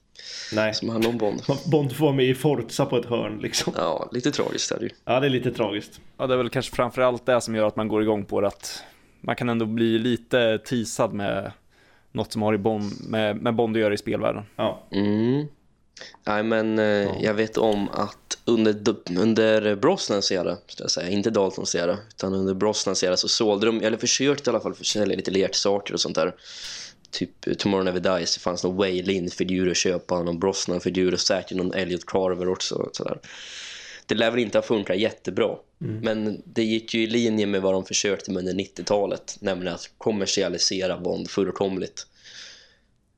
Nej, 0.54 0.74
Som 0.74 0.90
handlar 0.90 1.10
om 1.10 1.18
Bond. 1.18 1.42
Bond 1.72 1.96
får 1.96 2.06
vara 2.06 2.16
med 2.16 2.26
i 2.26 2.34
Forza 2.36 2.86
på 2.86 2.98
ett 2.98 3.06
hörn 3.06 3.40
liksom. 3.42 3.74
Ja, 3.78 4.10
lite 4.12 4.32
tragiskt 4.32 4.72
är 4.72 4.80
det 4.80 4.84
ju. 4.86 4.90
Ja, 5.06 5.20
det 5.20 5.28
är 5.28 5.30
lite 5.30 5.52
tragiskt. 5.52 6.00
Ja, 6.18 6.28
det 6.28 6.34
är 6.34 6.38
väl 6.38 6.50
kanske 6.50 6.76
framförallt 6.76 7.26
det 7.26 7.42
som 7.42 7.56
gör 7.56 7.68
att 7.68 7.76
man 7.76 7.88
går 7.88 8.02
igång 8.02 8.26
på 8.26 8.42
det, 8.42 8.48
att 8.48 8.84
man 9.22 9.36
kan 9.36 9.50
ändå 9.50 9.66
bli 9.66 10.00
lite 10.00 10.58
teasad 10.66 11.14
med 11.14 11.52
något 12.12 12.32
som 12.34 12.42
har 12.42 12.54
i 12.54 12.58
Bond, 12.58 12.92
med, 13.10 13.36
med 13.42 13.56
Bond 13.56 13.76
att 13.76 13.82
göra 13.82 13.94
i 13.94 13.98
spelvärlden. 13.98 14.44
Ja, 14.56 14.84
Mm. 14.92 15.48
Nej, 16.24 16.44
men 16.44 16.80
eh, 16.80 17.12
jag 17.22 17.34
vet 17.34 17.58
om 17.58 17.90
att 17.90 18.38
under, 18.46 18.96
under 19.18 19.76
Brosnans 19.76 20.32
era, 20.32 20.58
ska 20.68 20.84
jag 20.84 20.92
säga, 20.92 21.10
inte 21.10 21.30
Daltons 21.30 21.76
era, 21.76 21.98
utan 22.10 22.34
under 22.34 22.54
Brosnans 22.54 23.04
era 23.04 23.18
så 23.18 23.28
sålde 23.28 23.66
de, 23.66 23.82
eller 23.82 23.98
försökte 23.98 24.50
i 24.50 24.52
alla 24.52 24.60
fall 24.60 24.74
försälja 24.74 25.16
lite 25.16 25.32
leksaker 25.32 25.94
och 25.94 26.02
sånt 26.02 26.16
där. 26.16 26.36
Typ 27.12 27.48
eh, 27.48 27.54
Tomorrow 27.54 27.86
Never 27.86 28.00
Dies, 28.00 28.36
det 28.36 28.42
fanns 28.42 28.64
någon 28.64 28.78
Waylin-figur 28.78 29.72
att 29.72 29.78
köpa, 29.78 30.24
någon 30.24 30.40
Brosnan-figur 30.40 31.14
och 31.14 31.20
säkert 31.20 31.58
någon 31.58 31.74
Elliot 31.74 32.06
Carver 32.06 32.50
också. 32.50 32.76
och 32.76 32.96
Sådär. 32.96 33.20
Det 34.06 34.16
lär 34.16 34.32
väl 34.32 34.40
inte 34.40 34.58
ha 34.58 34.64
funkat 34.64 34.98
jättebra, 34.98 35.56
men 35.78 36.42
det 36.46 36.64
gick 36.64 36.94
ju 36.94 37.04
i 37.04 37.08
linje 37.08 37.46
med 37.46 37.62
vad 37.62 37.74
de 37.74 37.86
försökte 37.86 38.32
med 38.32 38.40
under 38.40 38.64
90-talet, 38.64 39.38
nämligen 39.40 39.76
att 39.76 39.90
kommersialisera 39.98 40.98
Bond 40.98 41.30
fullkomligt. 41.30 42.08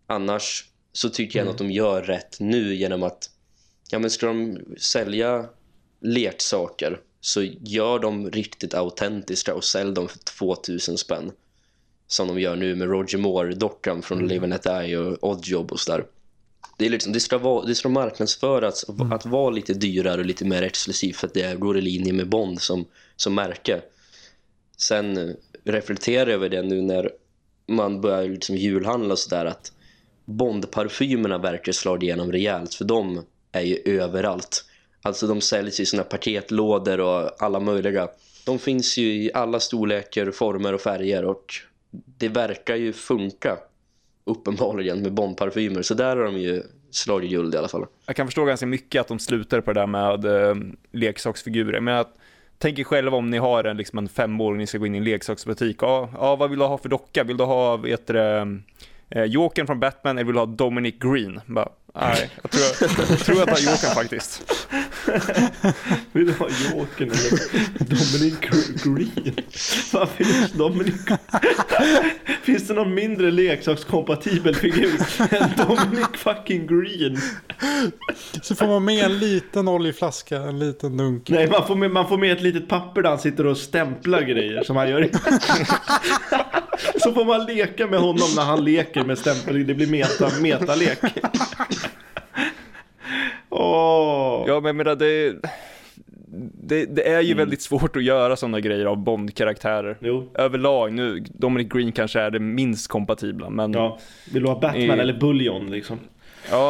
Annars 0.08 0.66
så 0.98 1.10
tycker 1.10 1.40
jag 1.40 1.48
att 1.48 1.58
de 1.58 1.72
gör 1.72 2.02
rätt 2.02 2.40
nu 2.40 2.76
genom 2.76 3.04
att 3.04 3.30
ja 3.90 4.00
men 4.00 4.10
ska 4.10 4.28
de 4.28 4.60
sälja 4.78 5.46
leksaker 6.02 7.00
så 7.22 7.44
gör 7.62 8.00
de 8.00 8.32
riktigt 8.32 8.74
autentiska 8.74 9.54
och 9.54 9.64
sälj 9.64 9.94
dem 9.94 10.08
för 10.08 10.20
2000 10.20 10.98
spänn. 10.98 11.32
Som 12.08 12.28
de 12.28 12.40
gör 12.40 12.56
nu 12.56 12.76
med 12.76 12.90
Roger 12.90 13.18
Moore-dockan 13.18 14.02
från 14.02 14.28
Live 14.28 14.44
and 14.44 14.64
Die 14.64 14.98
och 14.98 15.30
Oddjob 15.30 15.72
och 15.72 15.80
sådär. 15.80 16.06
Det, 16.78 16.86
är 16.86 16.90
liksom, 16.90 17.14
det, 17.14 17.20
ska 17.20 17.38
vara, 17.38 17.66
det 17.66 17.76
ska 17.76 17.90
marknadsföras 17.90 18.86
att 19.12 19.26
vara 19.26 19.50
lite 19.50 19.74
dyrare 19.74 20.20
och 20.20 20.26
lite 20.26 20.46
mer 20.46 20.62
exklusivt 20.62 21.16
för 21.16 21.28
att 21.28 21.34
det 21.34 21.60
går 21.60 21.78
i 21.78 21.82
linje 21.82 22.14
med 22.14 22.30
Bond 22.30 22.62
som, 22.62 22.86
som 23.16 23.36
märke. 23.36 23.82
Sen 24.78 25.36
reflekterar 25.64 26.28
jag 26.28 26.36
över 26.36 26.50
det 26.50 26.62
nu 26.62 26.82
när 26.82 27.12
man 27.68 28.02
börjar 28.02 28.30
liksom 28.30 28.56
julhandla 28.56 29.14
och 29.14 29.20
sådär 29.20 29.46
att 29.46 29.72
Bondparfymerna 30.28 31.38
verkar 31.38 31.72
slå 31.72 31.98
igenom 31.98 32.32
rejält 32.32 32.74
för 32.74 32.86
de 32.86 33.24
är 33.52 33.62
ju 33.62 33.78
överallt. 33.86 34.66
Alltså 35.02 35.28
de 35.28 35.42
säljs 35.42 35.80
i 35.80 35.86
såna 35.86 36.04
paketlådor 36.04 37.00
och 37.00 37.44
alla 37.44 37.60
möjliga. 37.60 38.08
De 38.46 38.60
finns 38.60 38.98
ju 38.98 39.04
i 39.04 39.32
alla 39.34 39.60
storlekar, 39.60 40.32
former 40.32 40.74
och 40.74 40.82
färger 40.82 41.26
och 41.26 41.54
det 41.92 42.30
verkar 42.30 42.76
ju 42.76 42.94
funka 42.94 43.58
uppenbarligen 44.24 45.02
med 45.02 45.14
Bondparfymer. 45.14 45.82
Så 45.82 45.94
där 45.94 46.18
har 46.18 46.24
de 46.24 46.38
ju 46.38 46.64
slagit 46.92 47.32
guld 47.32 47.56
i 47.56 47.58
alla 47.58 47.68
fall. 47.68 47.86
Jag 48.06 48.16
kan 48.16 48.28
förstå 48.28 48.46
ganska 48.46 48.66
mycket 48.66 49.02
att 49.02 49.08
de 49.08 49.20
slutar 49.20 49.62
på 49.62 49.74
det 49.74 49.80
där 49.80 49.88
med 49.88 50.26
eh, 50.26 50.56
leksaksfigurer. 50.92 51.80
Men 51.80 51.94
jag 51.94 52.06
tänker 52.58 52.84
själv 52.84 53.16
om 53.16 53.30
ni 53.30 53.38
har 53.38 53.64
en, 53.64 53.78
liksom 53.78 54.00
en 54.00 54.10
femåring, 54.10 54.58
ni 54.58 54.68
ska 54.68 54.78
gå 54.78 54.86
in 54.86 54.96
i 54.96 54.98
en 54.98 55.04
leksaksbutik. 55.04 55.78
Ja, 55.80 56.10
ja, 56.14 56.36
vad 56.36 56.50
vill 56.50 56.60
du 56.60 56.66
ha 56.66 56.78
för 56.78 56.90
docka? 56.90 57.24
Vill 57.24 57.38
du 57.38 57.44
ha, 57.44 57.78
vet 57.78 58.08
du, 58.08 58.14
eh, 59.10 59.24
Jokern 59.24 59.68
från 59.68 59.80
Batman 59.80 60.18
eller 60.18 60.26
vill 60.26 60.34
du 60.36 60.40
ha 60.40 60.46
Dominic 60.46 60.96
Green? 61.00 61.42
Bara, 61.46 61.70
nej, 61.96 62.30
jag 62.42 62.52
tror 62.52 62.64
jag, 62.64 63.10
jag 63.10 63.20
tror 63.20 63.38
jag 63.38 63.48
tar 63.48 63.72
Jokern 63.72 63.96
faktiskt. 63.96 64.44
Vill 66.12 66.26
du 66.26 66.34
ha 66.34 66.48
Jokern 66.50 67.12
eller 67.12 67.40
Dominic 67.80 68.40
Green? 68.84 69.36
Varför 69.94 70.24
just 70.24 70.54
Dominic 70.54 70.96
Finns 72.44 72.68
det 72.68 72.74
någon 72.74 72.94
mindre 72.94 73.32
leksakskompatibel 73.32 74.56
figur 74.56 75.00
än 75.32 75.50
Dominic 75.68 76.08
fucking 76.14 76.68
Green? 76.68 77.18
Så 78.42 78.56
får 78.56 78.68
man 78.68 78.86
med 78.86 79.06
en 79.06 79.20
liten 79.20 79.68
oljeflaska, 79.68 80.38
en 80.38 80.60
liten 80.60 80.98
dunk. 80.98 81.30
Nej, 81.30 81.50
man 81.50 81.68
får, 81.68 81.76
med, 81.76 81.92
man 81.92 82.08
får 82.08 82.18
med 82.18 82.32
ett 82.32 82.42
litet 82.42 82.68
papper 82.68 83.02
där 83.02 83.10
han 83.10 83.20
sitter 83.20 83.46
och 83.46 83.58
stämplar 83.58 84.22
grejer 84.22 84.64
som 84.64 84.76
han 84.76 84.90
gör. 84.90 85.10
Så 87.00 87.14
får 87.14 87.26
man 87.26 87.46
leka 87.46 87.88
med 87.88 88.00
honom 88.00 88.28
när 88.36 88.44
han 88.44 88.64
leker 88.64 89.04
med 89.04 89.18
stämpel. 89.18 89.68
Det 89.68 89.74
blir 89.74 89.88
meta, 89.88 90.30
metalek. 90.42 91.00
Åh. 93.50 94.44
Ja, 94.48 94.54
men 94.60 94.66
jag 94.66 94.76
menar, 94.76 94.96
det, 94.96 95.36
det, 96.64 96.86
det 96.86 97.08
är 97.10 97.22
ju 97.22 97.34
väldigt 97.34 97.62
svårt 97.62 97.96
att 97.96 98.04
göra 98.04 98.36
sådana 98.36 98.60
grejer 98.60 98.86
av 98.86 98.98
Bond-karaktärer. 98.98 99.98
Överlag, 100.34 100.94
nu, 100.94 101.20
Dominic 101.20 101.68
Green 101.70 101.92
kanske 101.92 102.20
är 102.20 102.32
det 102.32 102.40
minst 102.40 102.88
kompatibla, 102.88 103.50
men 103.50 103.74
ja, 103.74 103.80
Ja. 103.80 104.00
Vill 104.34 104.44
du 104.44 104.50
ha 104.50 104.60
Batman 104.60 104.90
Eh. 104.90 105.00
eller 105.00 105.20
Bullion 105.20 105.72
liksom? 105.72 106.00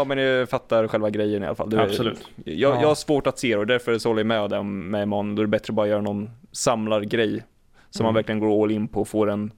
men 0.08 0.18
jag 0.18 0.50
fattar 0.50 0.88
själva 0.88 1.10
grejen 1.10 1.44
i 1.44 1.46
alla 1.46 1.56
fall. 1.56 1.70
Det, 1.70 1.82
Absolut. 1.82 2.28
Jag, 2.46 2.76
Ja. 2.76 2.82
jag 2.82 2.88
har 2.88 2.96
svårt 2.96 3.28
att 3.28 3.40
se 3.40 3.48
det 3.48 3.58
och 3.58 3.68
därför 3.68 3.98
så 3.98 4.10
håller 4.10 4.20
jag 4.20 4.28
med 4.28 4.50
dem 4.50 4.90
med 4.92 5.04
Emon. 5.04 5.36
Då 5.36 5.42
är 5.42 5.46
det 5.46 5.50
bättre 5.50 5.72
att 5.72 5.76
bara 5.76 5.88
göra 5.88 6.02
någon 6.02 6.30
samlargrej 6.52 7.44
som 7.90 8.04
man 8.04 8.14
verkligen 8.14 8.40
går 8.40 8.64
all 8.64 8.72
in 8.72 8.88
på 8.88 9.02
och 9.02 9.08
får 9.08 9.30
en 9.30 9.52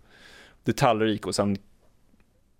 detaljrik 0.63 1.27
och 1.27 1.35
sen, 1.35 1.57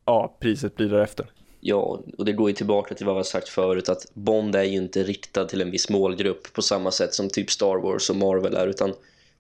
ja, 0.06 0.38
priset 0.40 0.76
blir 0.76 0.90
därefter. 0.90 1.26
Ja, 1.60 2.04
och 2.18 2.26
det 2.26 2.34
går 2.34 2.50
ju 2.50 2.56
tillbaka 2.56 2.96
till 2.96 3.06
vad 3.06 3.16
har 3.16 3.24
sagt 3.24 3.50
förut 3.50 3.90
att 3.90 4.06
Bond 4.14 4.56
är 4.56 4.64
ju 4.64 4.78
inte 4.78 5.04
riktad 5.04 5.46
till 5.46 5.62
en 5.62 5.72
viss 5.72 5.90
målgrupp 5.90 6.54
på 6.54 6.62
samma 6.62 6.92
sätt 6.92 7.14
som 7.14 7.30
typ 7.30 7.52
Star 7.52 7.82
Wars 7.82 8.10
och 8.10 8.16
Marvel 8.16 8.56
är 8.56 8.68
utan 8.68 8.94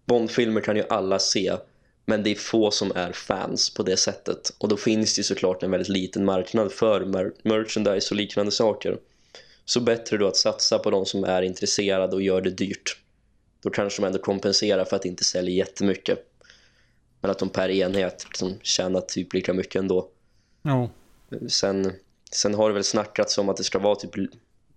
Bond-filmer 0.06 0.62
kan 0.62 0.76
ju 0.76 0.84
alla 0.90 1.20
se 1.20 1.54
men 2.06 2.24
det 2.24 2.30
är 2.30 2.36
få 2.36 2.72
som 2.72 2.92
är 2.96 3.12
fans 3.12 3.74
på 3.74 3.84
det 3.84 3.98
sättet 3.98 4.52
och 4.58 4.70
då 4.70 4.78
finns 4.78 5.16
det 5.16 5.20
ju 5.20 5.24
såklart 5.24 5.64
en 5.64 5.72
väldigt 5.72 5.90
liten 5.90 6.26
marknad 6.26 6.72
för 6.72 7.06
mer 7.06 7.32
merchandise 7.44 8.14
och 8.14 8.18
liknande 8.18 8.52
saker. 8.52 8.98
Så 9.66 9.80
bättre 9.80 10.18
då 10.18 10.28
att 10.28 10.38
satsa 10.38 10.80
på 10.80 10.92
de 10.92 11.06
som 11.06 11.24
är 11.24 11.42
intresserade 11.42 12.16
och 12.16 12.22
gör 12.22 12.42
det 12.42 12.50
dyrt. 12.50 12.98
Då 13.64 13.70
kanske 13.70 14.02
de 14.02 14.08
ändå 14.08 14.20
kompenserar 14.20 14.86
för 14.86 14.96
att 14.96 15.06
inte 15.06 15.24
sälja 15.24 15.54
jättemycket. 15.54 16.20
Men 17.22 17.32
att 17.32 17.40
de 17.40 17.50
per 17.50 17.70
enhet 17.70 18.26
liksom 18.30 18.60
tjänar 18.62 19.02
typ 19.02 19.34
lika 19.34 19.54
mycket 19.54 19.76
ändå. 19.76 20.10
Jo. 20.64 20.90
Sen, 21.50 21.94
sen 22.32 22.54
har 22.54 22.70
det 22.70 22.74
väl 22.74 22.84
snackats 22.84 23.38
om 23.38 23.50
att 23.50 23.58
det 23.58 23.64
ska 23.64 23.80
vara 23.80 23.96
typ 23.96 24.12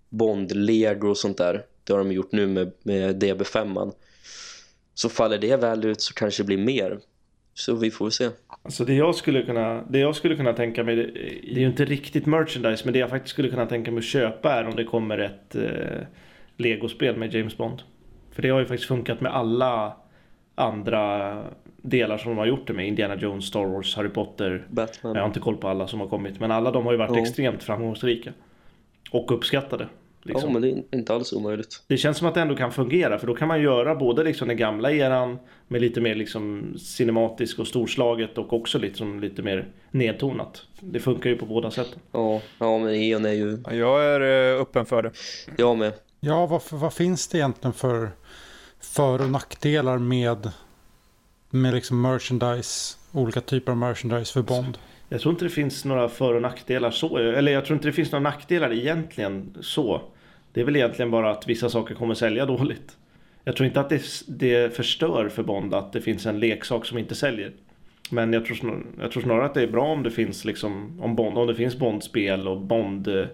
Bond-lego 0.08 1.08
och 1.08 1.18
sånt 1.18 1.38
där. 1.38 1.62
Det 1.84 1.92
har 1.92 1.98
de 1.98 2.12
gjort 2.12 2.32
nu 2.32 2.46
med, 2.46 2.72
med 2.82 3.22
DB5. 3.22 3.64
-man. 3.64 3.92
Så 4.94 5.08
faller 5.08 5.38
det 5.38 5.56
väl 5.56 5.84
ut 5.84 6.00
så 6.00 6.14
kanske 6.14 6.42
det 6.42 6.46
blir 6.46 6.58
mer. 6.58 6.98
Så 7.54 7.74
vi 7.74 7.90
får 7.90 8.10
se. 8.10 8.28
Alltså 8.62 8.84
det 8.84 8.94
jag 8.94 9.14
skulle 9.14 9.42
kunna, 9.42 9.82
det 9.82 9.98
jag 9.98 10.16
skulle 10.16 10.36
kunna 10.36 10.52
tänka 10.52 10.84
mig, 10.84 10.96
det 10.96 11.56
är 11.56 11.60
ju 11.60 11.66
inte 11.66 11.84
riktigt 11.84 12.26
merchandise, 12.26 12.84
men 12.84 12.92
det 12.92 12.98
jag 12.98 13.10
faktiskt 13.10 13.32
skulle 13.32 13.48
kunna 13.48 13.66
tänka 13.66 13.90
mig 13.90 13.98
att 13.98 14.04
köpa 14.04 14.52
är 14.52 14.66
om 14.66 14.76
det 14.76 14.84
kommer 14.84 15.18
ett 15.18 15.54
eh, 15.54 16.06
Lego-spel 16.56 17.16
med 17.16 17.34
James 17.34 17.56
Bond. 17.56 17.82
För 18.30 18.42
det 18.42 18.48
har 18.48 18.60
ju 18.60 18.66
faktiskt 18.66 18.88
funkat 18.88 19.20
med 19.20 19.34
alla 19.34 19.96
andra 20.54 21.32
delar 21.82 22.18
som 22.18 22.30
de 22.30 22.38
har 22.38 22.46
gjort 22.46 22.66
det 22.66 22.72
med. 22.72 22.88
Indiana 22.88 23.14
Jones, 23.16 23.44
Star 23.44 23.64
Wars, 23.66 23.96
Harry 23.96 24.08
Potter. 24.08 24.66
Batman. 24.70 25.14
Jag 25.14 25.22
har 25.22 25.26
inte 25.28 25.40
koll 25.40 25.56
på 25.56 25.68
alla 25.68 25.86
som 25.88 26.00
har 26.00 26.06
kommit, 26.08 26.40
men 26.40 26.50
alla 26.50 26.70
de 26.70 26.84
har 26.84 26.92
ju 26.92 26.98
varit 26.98 27.16
Ja. 27.16 27.22
extremt 27.22 27.62
framgångsrika. 27.62 28.32
Och 29.10 29.32
uppskattade. 29.32 29.88
Liksom. 30.24 30.48
Ja, 30.48 30.52
men 30.52 30.62
det 30.62 30.68
är 30.70 30.98
inte 30.98 31.14
alls 31.14 31.32
omöjligt. 31.32 31.82
Det 31.86 31.96
känns 31.96 32.18
som 32.18 32.28
att 32.28 32.34
det 32.34 32.40
ändå 32.40 32.56
kan 32.56 32.72
fungera 32.72 33.18
för 33.18 33.26
då 33.26 33.34
kan 33.34 33.48
man 33.48 33.62
göra 33.62 33.94
både 33.94 34.24
liksom 34.24 34.48
den 34.48 34.56
gamla 34.56 34.90
eran 34.92 35.38
med 35.68 35.80
lite 35.80 36.00
mer 36.00 36.14
liksom 36.14 36.74
cinematisk 36.78 37.58
och 37.58 37.66
storslaget 37.66 38.38
och 38.38 38.52
också 38.52 38.78
liksom 38.78 39.20
lite 39.20 39.42
mer 39.42 39.68
nedtonat. 39.90 40.62
Det 40.80 41.00
funkar 41.00 41.30
ju 41.30 41.36
på 41.36 41.46
båda 41.46 41.70
sätten. 41.70 41.98
Ja, 42.12 42.40
ja 42.58 42.78
men 42.78 42.94
Eon 42.94 43.24
är 43.24 43.32
ju... 43.32 43.58
Ja, 43.64 43.74
Jag 43.74 44.04
är 44.04 44.54
eh, 44.54 44.60
öppen 44.60 44.86
för 44.86 45.02
det. 45.02 45.10
Jag 45.58 45.78
med. 45.78 45.92
Ja, 46.20 46.46
vad, 46.46 46.62
vad 46.70 46.92
finns 46.92 47.28
det 47.28 47.38
egentligen 47.38 47.72
för 47.72 48.08
för- 48.80 49.20
och 49.22 49.30
nackdelar 49.30 49.98
med, 49.98 50.50
med 51.52 51.74
liksom 51.74 52.02
merchandise, 52.02 52.96
olika 53.12 53.40
typer 53.40 53.72
av 53.72 53.78
merchandise 53.78 54.32
för 54.32 54.42
Bond? 54.42 54.78
Jag 55.08 55.20
tror 55.20 55.32
inte 55.32 55.44
det 55.44 55.50
finns 55.50 55.84
några 55.84 56.08
för 56.08 56.34
och 56.34 56.42
nackdelar 56.42 56.90
så. 56.90 57.16
Eller 57.16 57.52
jag 57.52 57.64
tror 57.64 57.76
inte 57.76 57.88
det 57.88 57.92
finns 57.92 58.12
några 58.12 58.22
nackdelar 58.22 58.72
egentligen 58.72 59.56
så. 59.60 60.02
Det 60.52 60.60
är 60.60 60.64
väl 60.64 60.76
egentligen 60.76 61.10
bara 61.10 61.30
att 61.30 61.48
vissa 61.48 61.68
saker 61.68 61.94
kommer 61.94 62.14
sälja 62.14 62.46
dåligt. 62.56 62.96
Jag 63.44 63.56
tror 63.56 63.66
inte 63.66 63.80
att 63.80 63.88
det, 63.88 64.02
det 64.26 64.76
förstör 64.76 65.28
för 65.28 65.42
Bond 65.42 65.74
att 65.74 65.92
det 65.92 66.00
finns 66.00 66.26
en 66.26 66.40
leksak 66.40 66.86
som 66.86 66.98
inte 66.98 67.14
säljer. 67.14 67.52
Men 68.10 68.32
jag 68.32 68.44
tror, 68.44 68.56
snar, 68.56 68.82
jag 69.00 69.12
tror 69.12 69.22
snarare 69.22 69.44
att 69.44 69.54
det 69.54 69.62
är 69.62 69.66
bra 69.66 69.84
om 69.84 70.02
det 70.02 70.10
finns 70.10 70.44
liksom 70.44 71.00
om, 71.02 71.16
Bond, 71.16 71.38
om 71.38 71.46
det 71.46 71.54
finns 71.54 71.76
Bond-spel 71.76 72.48
och 72.48 72.60
Bond 72.60 73.08
eh, 73.08 73.26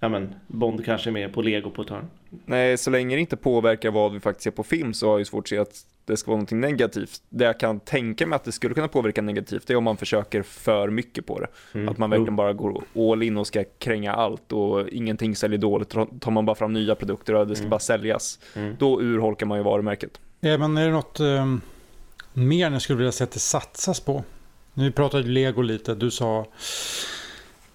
Ja 0.00 0.08
men 0.08 0.34
Bond 0.46 0.84
kanske 0.84 1.10
är 1.10 1.12
med 1.12 1.32
på 1.32 1.42
Lego 1.42 1.70
på 1.70 1.82
ett 1.82 1.90
hörn. 1.90 2.10
Nej, 2.44 2.78
så 2.78 2.90
länge 2.90 3.16
det 3.16 3.20
inte 3.20 3.36
påverkar 3.36 3.90
vad 3.90 4.12
vi 4.12 4.20
faktiskt 4.20 4.44
ser 4.44 4.50
på 4.50 4.62
film 4.62 4.94
så 4.94 5.06
har 5.06 5.12
jag 5.12 5.18
ju 5.18 5.24
svårt 5.24 5.44
att 5.44 5.48
se 5.48 5.58
att 5.58 5.86
det 6.10 6.16
ska 6.16 6.30
vara 6.30 6.36
någonting 6.36 6.60
negativt. 6.60 7.22
Det 7.28 7.44
jag 7.44 7.60
kan 7.60 7.80
tänka 7.80 8.26
mig 8.26 8.36
att 8.36 8.44
det 8.44 8.52
skulle 8.52 8.74
kunna 8.74 8.88
påverka 8.88 9.22
negativt 9.22 9.66
det 9.66 9.72
är 9.72 9.76
om 9.76 9.84
man 9.84 9.96
försöker 9.96 10.42
för 10.42 10.90
mycket 10.90 11.26
på 11.26 11.40
det. 11.40 11.46
Mm. 11.74 11.88
Att 11.88 11.98
man 11.98 12.10
verkligen 12.10 12.36
bara 12.36 12.52
går 12.52 12.84
all 12.96 13.22
in 13.22 13.36
och 13.36 13.46
ska 13.46 13.64
kränga 13.78 14.12
allt 14.12 14.52
och 14.52 14.88
ingenting 14.88 15.36
säljer 15.36 15.58
dåligt. 15.58 15.88
Tar 16.20 16.30
man 16.30 16.46
bara 16.46 16.56
fram 16.56 16.72
nya 16.72 16.94
produkter 16.94 17.34
och 17.34 17.46
det 17.46 17.54
ska 17.54 17.62
Mm. 17.62 17.70
bara 17.70 17.80
säljas. 17.80 18.38
Mm. 18.54 18.76
Då 18.78 19.00
urholkar 19.00 19.46
man 19.46 19.58
ju 19.58 19.64
varumärket. 19.64 20.20
Ja, 20.40 20.58
men 20.58 20.76
är 20.76 20.86
det 20.86 20.92
något 20.92 21.20
eh, 21.20 21.46
mer 22.32 22.70
ni 22.70 22.80
skulle 22.80 22.96
vilja 22.96 23.12
se 23.12 23.24
att 23.24 23.30
det 23.32 23.38
satsas 23.38 24.00
på? 24.00 24.24
Nu 24.74 24.92
pratade 24.92 25.28
Lego 25.28 25.62
lite. 25.62 25.94
Du 25.94 26.10
sa 26.10 26.46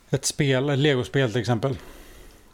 ett 0.10 0.26
spel, 0.26 0.70
ett 0.70 0.80
Lego-spel 0.80 1.32
till 1.32 1.41
exempel. 1.41 1.78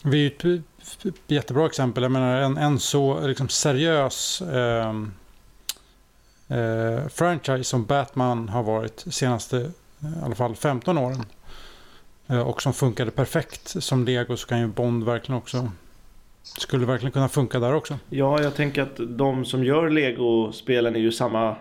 Vi 0.03 0.25
är 0.25 0.45
ju 0.47 0.55
ett 0.57 1.05
ett 1.05 1.15
jättebra 1.27 1.65
exempel. 1.65 2.03
Jag 2.03 2.11
menar 2.11 2.37
en, 2.41 2.57
en 2.57 2.79
så 2.79 3.27
liksom 3.27 3.49
seriös 3.49 4.41
eh, 4.41 4.93
eh, 6.51 7.07
franchise 7.07 7.63
som 7.63 7.85
Batman 7.85 8.49
har 8.49 8.63
varit 8.63 9.05
senaste 9.09 9.57
i 9.57 9.71
alla 10.23 10.35
fall 10.35 10.55
15 10.55 10.97
åren. 10.97 11.25
Eh, 12.27 12.41
och 12.41 12.61
som 12.61 12.73
funkade 12.73 13.11
perfekt 13.11 13.83
som 13.83 14.05
Lego 14.05 14.37
så 14.37 14.47
kan 14.47 14.59
ju 14.59 14.67
Bond 14.67 15.03
verkligen 15.03 15.37
också 15.37 15.71
skulle 16.43 16.85
verkligen 16.85 17.11
kunna 17.11 17.29
funka 17.29 17.59
där 17.59 17.73
också. 17.73 17.97
Ja, 18.09 18.41
jag 18.41 18.55
tänker 18.55 18.81
att 18.81 18.99
de 18.99 19.45
som 19.45 19.63
gör 19.63 19.89
Lego-spelen 19.89 20.95
är 20.95 20.99
ju 20.99 21.11
samma 21.11 21.55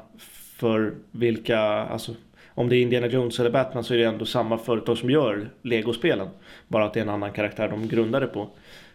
för 0.57 0.95
vilka, 1.11 1.61
alltså 1.61 2.15
om 2.49 2.69
det 2.69 2.77
är 2.77 2.83
Indiana 2.83 3.07
Jones 3.07 3.41
eller 3.41 3.51
Batman 3.51 3.85
så 3.85 3.95
är 3.95 3.99
det 3.99 4.05
ändå 4.05 4.25
samma 4.25 4.59
företag 4.59 4.99
som 4.99 5.11
gör 5.11 5.51
Lego-spelen. 5.63 6.29
Bara 6.69 6.85
att 6.85 6.95
det 6.95 7.01
är 7.01 7.05
en 7.05 7.11
annan 7.11 7.33
karaktär 7.33 7.69
de 7.69 7.89
grundar 7.89 8.21
det 8.21 8.27
på. 8.27 8.49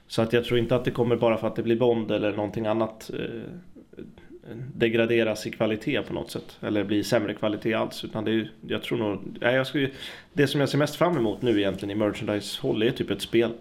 Så 0.07 0.21
att 0.21 0.33
jag 0.33 0.45
tror 0.45 0.59
inte 0.59 0.75
att 0.75 0.85
det 0.85 0.91
kommer 0.91 1.15
bara 1.15 1.37
för 1.37 1.47
att 1.47 1.55
det 1.55 1.63
blir 1.63 1.75
Bond 1.75 2.11
eller 2.11 2.31
någonting 2.31 2.65
annat 2.67 3.11
eh, 3.13 3.41
degraderas 4.75 5.47
i 5.47 5.51
kvalitet 5.51 6.01
på 6.01 6.13
något 6.13 6.31
sätt. 6.31 6.57
Eller 6.61 6.83
blir 6.83 7.03
sämre 7.03 7.33
kvalitet 7.33 7.73
alls. 7.73 8.03
Utan 8.03 8.25
det 8.25 8.31
är, 8.31 8.51
jag 8.67 8.83
tror 8.83 8.97
nog, 8.97 9.37
nej, 9.41 9.55
jag 9.55 9.67
skulle, 9.67 9.89
det 10.33 10.47
som 10.47 10.59
jag 10.59 10.69
ser 10.69 10.77
mest 10.77 10.95
fram 10.95 11.17
emot 11.17 11.41
nu 11.41 11.59
egentligen 11.59 11.91
i 11.91 11.95
merchandise-håll 11.95 12.83
är 12.83 12.91
typ 12.91 13.09
ett 13.09 13.21
spel. 13.21 13.51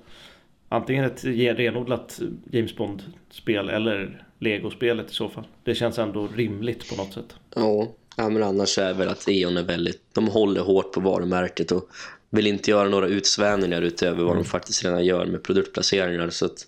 Antingen 0.68 1.04
ett 1.04 1.24
renodlat 1.24 2.20
James 2.50 2.76
Bond-spel 2.76 3.68
eller 3.68 4.24
Lego-spelet 4.38 5.10
i 5.10 5.14
så 5.14 5.28
fall. 5.28 5.46
Det 5.64 5.74
känns 5.74 5.98
ändå 5.98 6.28
rimligt 6.36 6.88
på 6.88 6.96
något 6.96 7.12
sätt. 7.12 7.34
Ja, 7.54 7.88
ja, 8.16 8.28
men 8.28 8.42
annars 8.42 8.78
är 8.78 8.94
väl 8.94 9.08
att 9.08 9.28
Eon 9.28 9.56
är 9.56 9.62
väldigt... 9.62 10.00
De 10.12 10.28
håller 10.28 10.60
hårt 10.60 10.92
på 10.92 11.00
varumärket 11.00 11.72
och 11.72 11.88
vill 12.30 12.46
inte 12.46 12.70
göra 12.70 12.88
några 12.88 13.06
utsvävningar 13.06 13.82
utöver 13.82 14.24
vad 14.24 14.36
de 14.36 14.44
faktiskt 14.44 14.84
redan 14.84 15.04
gör 15.04 15.26
med 15.26 15.42
produktplaceringar. 15.42 16.30
Så 16.30 16.46
att 16.46 16.66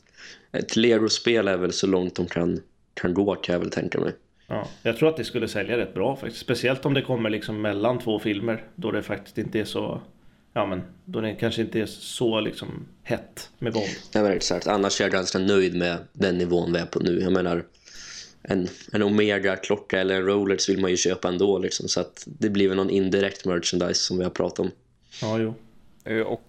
ett 0.52 0.76
Lego-spel 0.76 1.48
är 1.48 1.56
väl 1.56 1.72
så 1.72 1.86
långt 1.86 2.16
de 2.16 2.26
kan, 2.26 2.60
kan 3.00 3.14
gå 3.14 3.34
kan 3.34 3.52
jag 3.52 3.60
väl 3.60 3.70
tänka 3.70 4.00
mig. 4.00 4.12
Ja, 4.46 4.68
jag 4.82 4.96
tror 4.96 5.08
att 5.08 5.16
det 5.16 5.24
skulle 5.24 5.48
sälja 5.48 5.78
rätt 5.78 5.94
bra 5.94 6.16
faktiskt. 6.16 6.42
Speciellt 6.42 6.86
om 6.86 6.94
det 6.94 7.02
kommer 7.02 7.30
liksom 7.30 7.60
mellan 7.60 7.98
två 7.98 8.18
filmer. 8.18 8.64
Då 8.74 8.90
det 8.90 9.02
faktiskt 9.02 9.38
inte 9.38 9.60
är 9.60 9.64
så... 9.64 10.00
Ja 10.52 10.66
men, 10.66 10.82
då 11.04 11.20
det 11.20 11.34
kanske 11.34 11.62
inte 11.62 11.80
är 11.80 11.86
så 11.86 12.40
liksom 12.40 12.86
hett 13.02 13.50
med 13.58 13.72
Bond. 13.72 13.86
Ja, 14.12 14.22
men 14.22 14.32
exakt. 14.32 14.66
Annars 14.66 15.00
är 15.00 15.04
jag 15.04 15.12
ganska 15.12 15.38
nöjd 15.38 15.76
med 15.76 15.96
den 16.12 16.38
nivån 16.38 16.72
vi 16.72 16.78
är 16.78 16.86
på 16.86 17.00
nu. 17.00 17.20
Jag 17.20 17.32
menar, 17.32 17.64
en, 18.42 18.68
en 18.92 19.02
Omega-klocka 19.02 20.00
eller 20.00 20.14
en 20.14 20.26
Rolex 20.26 20.68
vill 20.68 20.80
man 20.80 20.90
ju 20.90 20.96
köpa 20.96 21.28
ändå. 21.28 21.58
Liksom, 21.58 21.88
så 21.88 22.00
att 22.00 22.24
det 22.26 22.50
blir 22.50 22.68
väl 22.68 22.76
någon 22.76 22.90
indirekt 22.90 23.44
merchandise 23.44 24.00
som 24.00 24.18
vi 24.18 24.24
har 24.24 24.30
pratat 24.30 24.58
om. 24.58 24.70
Ja, 25.22 25.38
jo. 25.38 25.54
Eh, 26.04 26.20
Och 26.20 26.42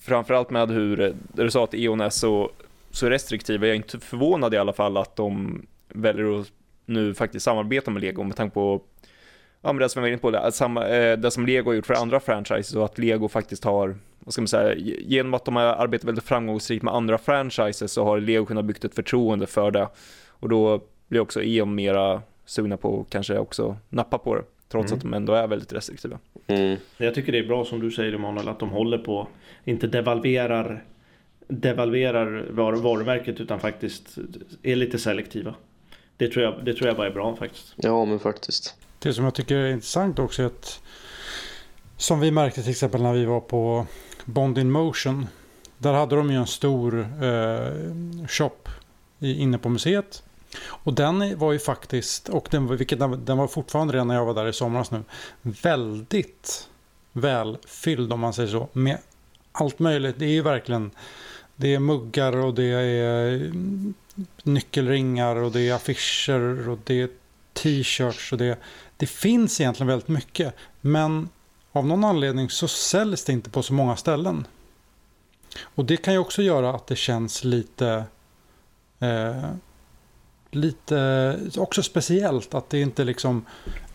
framförallt 0.00 0.50
med 0.50 0.70
hur, 0.70 1.00
eh, 1.00 1.14
du 1.32 1.50
sa 1.50 1.64
att 1.64 1.74
E.ON 1.74 2.00
är 2.00 2.10
så, 2.10 2.50
så 2.90 3.10
restriktiva, 3.10 3.66
jag 3.66 3.72
är 3.72 3.76
inte 3.76 4.00
förvånad 4.00 4.54
i 4.54 4.56
alla 4.56 4.72
fall 4.72 4.96
att 4.96 5.16
de 5.16 5.62
väljer 5.94 6.40
att 6.40 6.52
nu 6.86 7.14
faktiskt 7.14 7.44
samarbeta 7.44 7.90
med 7.90 8.02
Lego 8.02 8.22
med 8.22 8.36
tanke 8.36 8.54
på 8.54 8.82
ja, 9.62 9.72
men 9.72 9.76
det 9.76 9.88
som 9.88 10.00
jag 10.00 10.02
var 10.02 10.08
inne 10.08 10.18
på, 10.18 10.30
det, 10.30 10.40
att 10.40 10.54
samma, 10.54 10.88
eh, 10.88 11.18
det 11.18 11.30
som 11.30 11.46
Lego 11.46 11.70
har 11.70 11.74
gjort 11.74 11.86
för 11.86 11.94
andra 11.94 12.20
franchises 12.20 12.74
och 12.74 12.84
att 12.84 12.98
Lego 12.98 13.28
faktiskt 13.28 13.64
har, 13.64 13.96
vad 14.18 14.32
ska 14.32 14.42
man 14.42 14.48
säga, 14.48 14.74
genom 15.00 15.34
att 15.34 15.44
de 15.44 15.56
har 15.56 15.62
arbetat 15.62 16.08
väldigt 16.08 16.24
framgångsrikt 16.24 16.82
med 16.82 16.94
andra 16.94 17.18
franchises 17.18 17.92
så 17.92 18.04
har 18.04 18.20
Lego 18.20 18.46
kunnat 18.46 18.64
byggt 18.64 18.84
ett 18.84 18.94
förtroende 18.94 19.46
för 19.46 19.70
det 19.70 19.88
och 20.28 20.48
då 20.48 20.80
blir 21.08 21.20
också 21.20 21.42
E.ON 21.42 21.74
mera 21.74 22.22
sugna 22.44 22.76
på 22.76 23.00
att 23.00 23.10
kanske 23.10 23.38
också 23.38 23.76
nappa 23.88 24.18
på 24.18 24.34
det 24.34 24.42
trots 24.68 24.92
Mm. 24.92 24.96
att 24.98 25.02
de 25.02 25.14
ändå 25.14 25.32
är 25.32 25.46
väldigt 25.46 25.72
restriktiva. 25.72 26.18
Mm. 26.46 26.76
Jag 26.96 27.14
tycker 27.14 27.32
det 27.32 27.38
är 27.38 27.46
bra 27.46 27.64
som 27.64 27.80
du 27.80 27.90
säger 27.90 28.12
Emanuel 28.12 28.48
att 28.48 28.58
de 28.58 28.70
håller 28.70 28.98
på, 28.98 29.28
inte 29.64 29.86
devalverar 29.86 30.84
devalverar 31.48 32.46
var, 32.50 32.72
varumärket 32.72 33.40
utan 33.40 33.60
faktiskt 33.60 34.18
är 34.62 34.76
lite 34.76 34.98
selektiva. 34.98 35.54
Det 36.16 36.28
tror, 36.28 36.44
jag, 36.44 36.64
det 36.64 36.74
tror 36.74 36.88
jag 36.88 36.96
bara 36.96 37.06
är 37.06 37.10
bra 37.12 37.36
faktiskt. 37.36 37.72
Ja, 37.76 38.04
men 38.04 38.18
faktiskt. 38.18 38.74
Det 38.98 39.14
som 39.14 39.24
jag 39.24 39.34
tycker 39.34 39.56
är 39.56 39.72
intressant 39.72 40.18
också 40.18 40.42
är 40.42 40.46
att 40.46 40.80
som 41.96 42.20
vi 42.20 42.30
märkte 42.30 42.62
till 42.62 42.70
exempel 42.70 43.02
när 43.02 43.12
vi 43.12 43.24
var 43.24 43.40
på 43.40 43.86
Bond 44.24 44.58
in 44.58 44.70
Motion. 44.70 45.26
Där 45.78 45.92
hade 45.92 46.16
de 46.16 46.30
ju 46.30 46.36
en 46.36 46.46
stor 46.46 47.00
eh, 47.00 48.26
shop 48.28 48.68
i, 49.18 49.34
inne 49.40 49.58
på 49.58 49.68
museet. 49.68 50.22
Och 50.66 50.94
den 50.94 51.38
var 51.38 51.52
ju 51.52 51.58
faktiskt, 51.58 52.28
och 52.28 52.48
den, 52.50 52.66
var- 52.66 52.76
vilket 52.76 52.98
den, 52.98 53.24
den 53.24 53.38
var 53.38 53.46
fortfarande 53.46 53.92
redan 53.94 54.08
när 54.08 54.14
jag 54.14 54.24
var 54.26 54.34
där 54.34 54.46
i 54.48 54.52
somras 54.52 54.90
nu, 54.90 55.02
väldigt 55.42 56.68
välfylld 57.12 58.12
om 58.12 58.20
man 58.20 58.32
säger 58.32 58.48
så. 58.48 58.68
Med 58.72 58.98
allt 59.52 59.78
möjligt. 59.78 60.18
Det 60.18 60.24
är 60.24 60.30
ju 60.30 60.42
verkligen, 60.42 60.90
det 61.56 61.74
är 61.74 61.78
muggar 61.78 62.36
och 62.36 62.54
det 62.54 62.64
är 62.64 63.52
nyckelringar 64.42 65.36
och 65.36 65.52
det 65.52 65.68
är 65.68 65.74
affischer 65.74 66.68
och 66.68 66.78
det 66.84 67.00
är 67.00 67.08
t-shirts 67.52 68.32
och 68.32 68.38
det, 68.38 68.58
det 68.96 69.06
finns 69.06 69.60
egentligen 69.60 69.88
väldigt 69.88 70.08
mycket. 70.08 70.54
Men 70.80 71.28
av 71.72 71.86
någon 71.86 72.04
anledning 72.04 72.50
så 72.50 72.68
säljs 72.68 73.24
det 73.24 73.32
inte 73.32 73.50
på 73.50 73.62
så 73.62 73.72
många 73.72 73.96
ställen. 73.96 74.46
Och 75.62 75.84
det 75.84 75.96
kan 75.96 76.14
ju 76.14 76.18
också 76.18 76.42
göra 76.42 76.74
att 76.74 76.86
det 76.86 76.96
känns 76.96 77.44
lite 77.44 78.04
eh, 79.00 79.50
lite 80.50 81.38
också 81.56 81.82
speciellt 81.82 82.54
att 82.54 82.70
det 82.70 82.80
inte 82.80 83.04
liksom 83.04 83.44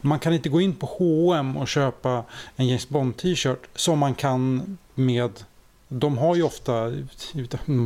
man 0.02 0.20
kan 0.20 0.34
inte 0.34 0.50
gå 0.50 0.62
in 0.62 0.76
på 0.76 0.86
H&M 0.86 1.58
och 1.58 1.68
köpa 1.68 2.24
en 2.56 2.68
James 2.68 2.90
Bond 2.90 3.18
t-shirt 3.18 3.70
som 3.76 4.00
man 4.00 4.16
kan 4.16 4.78
med 4.96 5.32
de 5.90 6.18
har 6.18 6.36
ju 6.36 6.44
ofta 6.44 6.92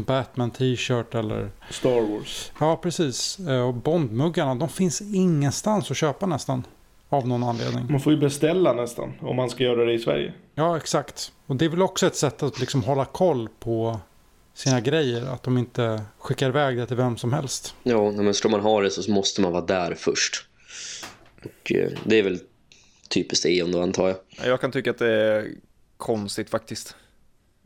Batman 0.05 0.51
t-shirt 0.51 1.15
eller 1.15 1.49
Star 1.69 2.01
Wars. 2.01 2.51
Ja, 2.59 2.79
precis. 2.83 3.39
Eh, 3.39 3.67
och 3.67 3.73
Bondmuggarna, 3.73 4.55
de 4.55 4.69
finns 4.69 5.01
ingenstans 5.01 5.91
att 5.91 5.97
köpa 5.97 6.25
nästan. 6.25 6.63
Av 7.09 7.27
någon 7.27 7.43
anledning. 7.43 7.91
Man 7.91 7.99
får 7.99 8.13
ju 8.13 8.19
beställa 8.19 8.73
nästan 8.73 9.13
om 9.21 9.35
man 9.35 9.49
ska 9.49 9.63
göra 9.63 9.85
det 9.85 9.93
i 9.93 9.99
Sverige. 9.99 10.33
Ja, 10.55 10.77
exakt. 10.77 11.31
Och 11.45 11.55
det 11.55 11.65
är 11.65 11.69
väl 11.69 11.81
också 11.81 12.07
ett 12.07 12.15
sätt 12.15 12.43
att 12.43 12.59
liksom 12.59 12.83
hålla 12.83 13.05
koll 13.05 13.49
på 13.59 13.99
sina 14.53 14.81
grejer. 14.81 15.25
Att 15.25 15.43
de 15.43 15.57
inte 15.57 16.01
skickar 16.19 16.49
iväg 16.49 16.77
det 16.77 16.85
till 16.85 16.97
vem 16.97 17.17
som 17.17 17.33
helst. 17.33 17.75
Ja, 17.83 18.11
men 18.11 18.33
ska 18.33 18.49
man 18.49 18.59
ha 18.59 18.81
det 18.81 18.91
så 18.91 19.11
måste 19.11 19.41
man 19.41 19.51
vara 19.51 19.65
där 19.65 19.95
först. 19.95 20.45
Och 21.43 21.71
eh, 21.71 21.89
det 22.03 22.19
är 22.19 22.23
väl 22.23 22.39
typiskt 23.09 23.45
Eon 23.45 23.71
då 23.71 23.81
antar 23.81 24.07
jag. 24.07 24.17
Jag 24.47 24.61
kan 24.61 24.71
tycka 24.71 24.91
att 24.91 24.97
det 24.97 25.13
är 25.13 25.47
konstigt 25.97 26.49
faktiskt. 26.49 26.95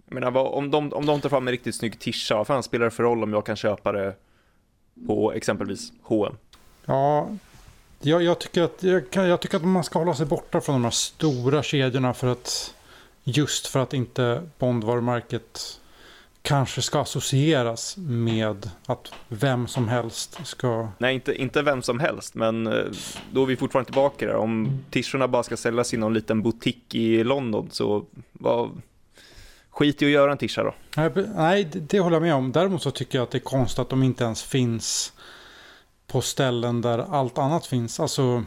Jag 0.09 0.13
menar, 0.13 0.37
om 0.37 0.71
de, 0.71 0.93
om 0.93 1.05
de 1.05 1.21
tar 1.21 1.29
fram 1.29 1.47
en 1.47 1.51
riktigt 1.51 1.75
snygg 1.75 1.99
tisha, 1.99 2.37
vad 2.37 2.47
fan 2.47 2.63
spelar 2.63 2.85
det 2.85 2.91
för 2.91 3.03
roll 3.03 3.23
om 3.23 3.33
jag 3.33 3.45
kan 3.45 3.55
köpa 3.55 3.91
det 3.91 4.15
på 5.07 5.33
exempelvis 5.33 5.91
H&M? 6.01 6.37
Ja, 6.85 7.29
jag, 7.99 8.23
jag, 8.23 8.39
tycker 8.39 8.61
att, 8.61 8.83
jag, 8.83 9.03
jag, 9.11 9.41
tycker 9.41 9.57
att 9.57 9.65
man 9.65 9.83
ska 9.83 9.99
hålla 9.99 10.15
sig 10.15 10.25
borta 10.25 10.61
från 10.61 10.75
de 10.75 10.83
här 10.83 10.91
stora 10.91 11.63
kedjorna 11.63 12.13
för 12.13 12.27
att 12.27 12.75
just 13.23 13.67
för 13.67 13.79
att 13.79 13.93
inte 13.93 14.43
Bondvarumärket 14.59 15.79
kanske 16.41 16.81
ska 16.81 16.99
associeras 16.99 17.97
med 17.97 18.69
att 18.85 19.11
vem 19.27 19.67
som 19.67 19.87
helst 19.87 20.39
ska... 20.43 20.87
Nej, 20.97 21.15
inte, 21.15 21.35
inte 21.35 21.61
vem 21.61 21.81
som 21.81 21.99
helst, 21.99 22.35
men 22.35 22.67
eh, 22.67 22.85
då 23.31 23.41
är 23.43 23.45
vi 23.45 23.55
fortfarande 23.55 23.91
tillbaka 23.91 24.25
där. 24.25 24.35
Om 24.35 24.83
t-shirtarna 24.91 25.27
bara 25.27 25.43
ska 25.43 25.57
säljas 25.57 25.93
i 25.93 25.97
någon 25.97 26.13
liten 26.13 26.41
butik 26.41 26.95
i 26.95 27.23
London 27.23 27.67
så 27.71 28.05
vad... 28.31 28.81
Skit 29.77 30.01
i 30.01 30.05
att 30.05 30.11
göra 30.11 30.31
en 30.31 30.37
tisha 30.37 30.63
då. 30.63 30.73
Nej, 31.35 31.67
det, 31.73 31.99
håller 31.99 32.15
jag 32.15 32.21
med 32.21 32.35
om. 32.35 32.51
Däremot 32.51 32.81
så 32.81 32.91
tycker 32.91 33.17
jag 33.17 33.23
att 33.23 33.31
det 33.31 33.37
är 33.37 33.39
konstigt 33.39 33.79
att 33.79 33.89
de 33.89 34.03
inte 34.03 34.23
ens 34.23 34.43
finns 34.43 35.13
på 36.07 36.21
ställen 36.21 36.81
där 36.81 36.99
allt 36.99 37.37
annat 37.37 37.65
finns. 37.65 37.99
Alltså 37.99 38.43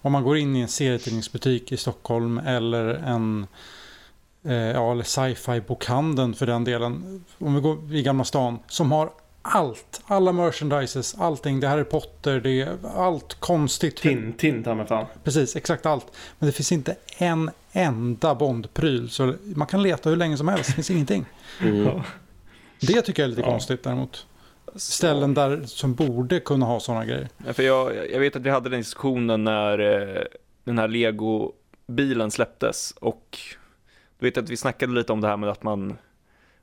om 0.00 0.12
man 0.12 0.24
går 0.24 0.36
in 0.36 0.56
i 0.56 0.60
en 0.60 0.68
serietidningsbutik 0.68 1.72
i 1.72 1.76
Stockholm 1.76 2.38
eller 2.38 2.84
en 2.88 3.46
eh, 4.44 4.54
ja, 4.54 4.92
eller 4.92 5.04
sci-fi 5.04 5.60
bokhandeln 5.60 6.34
för 6.34 6.46
den 6.46 6.64
delen. 6.64 7.24
Om 7.38 7.54
vi 7.54 7.60
går 7.60 7.94
i 7.94 8.02
Gamla 8.02 8.24
stan 8.24 8.58
som 8.68 8.92
har 8.92 9.10
allt. 9.44 10.02
Alla 10.06 10.32
merchandises, 10.32 11.14
allting. 11.18 11.60
Det 11.60 11.68
här 11.68 11.78
är 11.78 11.84
Potter, 11.84 12.40
det 12.40 12.60
är 12.60 12.76
allt 12.96 13.34
konstigt. 13.34 13.96
Tintin 13.96 14.64
ta 14.64 14.74
mig 14.74 14.86
fan. 14.86 15.06
Precis, 15.24 15.56
exakt 15.56 15.86
allt. 15.86 16.06
Men 16.38 16.46
det 16.46 16.52
finns 16.52 16.72
inte 16.72 16.96
en 17.18 17.50
enda 17.72 18.34
Bond-pryl. 18.34 19.10
Så 19.10 19.34
man 19.44 19.66
kan 19.66 19.82
leta 19.82 20.10
hur 20.10 20.16
länge 20.16 20.36
som 20.36 20.48
helst, 20.48 20.66
det 20.66 20.72
finns 20.72 20.90
ingenting. 20.90 21.24
Mm. 21.60 22.00
Det 22.80 23.02
tycker 23.02 23.22
jag 23.22 23.26
är 23.26 23.30
lite 23.30 23.40
ja. 23.40 23.50
konstigt 23.50 23.82
däremot. 23.82 24.26
Ställen 24.76 25.34
där 25.34 25.62
som 25.64 25.94
borde 25.94 26.40
kunna 26.40 26.66
ha 26.66 26.80
sådana 26.80 27.04
grejer. 27.04 27.28
Ja, 27.46 27.52
för 27.52 27.62
jag, 27.62 28.10
jag 28.10 28.20
vet 28.20 28.36
att 28.36 28.42
vi 28.42 28.50
hade 28.50 28.70
den 28.70 28.80
diskussionen 28.80 29.44
när 29.44 29.78
eh, 29.78 30.22
den 30.64 30.78
här 30.78 30.88
Lego-bilen 30.88 32.30
släpptes. 32.30 32.94
Och 33.00 33.38
du 34.18 34.26
vet 34.26 34.38
att 34.38 34.50
vi 34.50 34.56
snackade 34.56 34.92
lite 34.92 35.12
om 35.12 35.20
det 35.20 35.28
här 35.28 35.36
med 35.36 35.50
att 35.50 35.62
man 35.62 35.96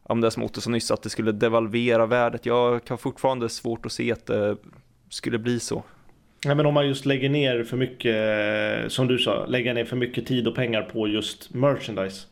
om 0.03 0.21
det 0.21 0.31
som 0.31 0.43
Otto 0.43 0.61
sa 0.61 0.69
nyss, 0.69 0.91
att 0.91 1.03
det 1.03 1.09
skulle 1.09 1.31
devalvera 1.31 2.05
värdet. 2.05 2.45
Jag 2.45 2.83
kan 2.85 2.97
fortfarande 2.97 3.49
svårt 3.49 3.85
att 3.85 3.91
se 3.91 4.11
att 4.11 4.25
det 4.25 4.57
skulle 5.09 5.37
bli 5.37 5.59
så. 5.59 5.83
Ja, 6.45 6.55
men 6.55 6.65
om 6.65 6.73
man 6.73 6.87
just 6.87 7.05
lägger 7.05 7.29
ner 7.29 7.63
för 7.63 7.77
mycket, 7.77 8.91
som 8.91 9.07
du 9.07 9.17
sa, 9.17 9.45
lägger 9.45 9.73
ner 9.73 9.85
för 9.85 9.95
mycket 9.95 10.25
tid 10.25 10.47
och 10.47 10.55
pengar 10.55 10.81
på 10.81 11.07
just 11.07 11.53
merchandise. 11.53 12.27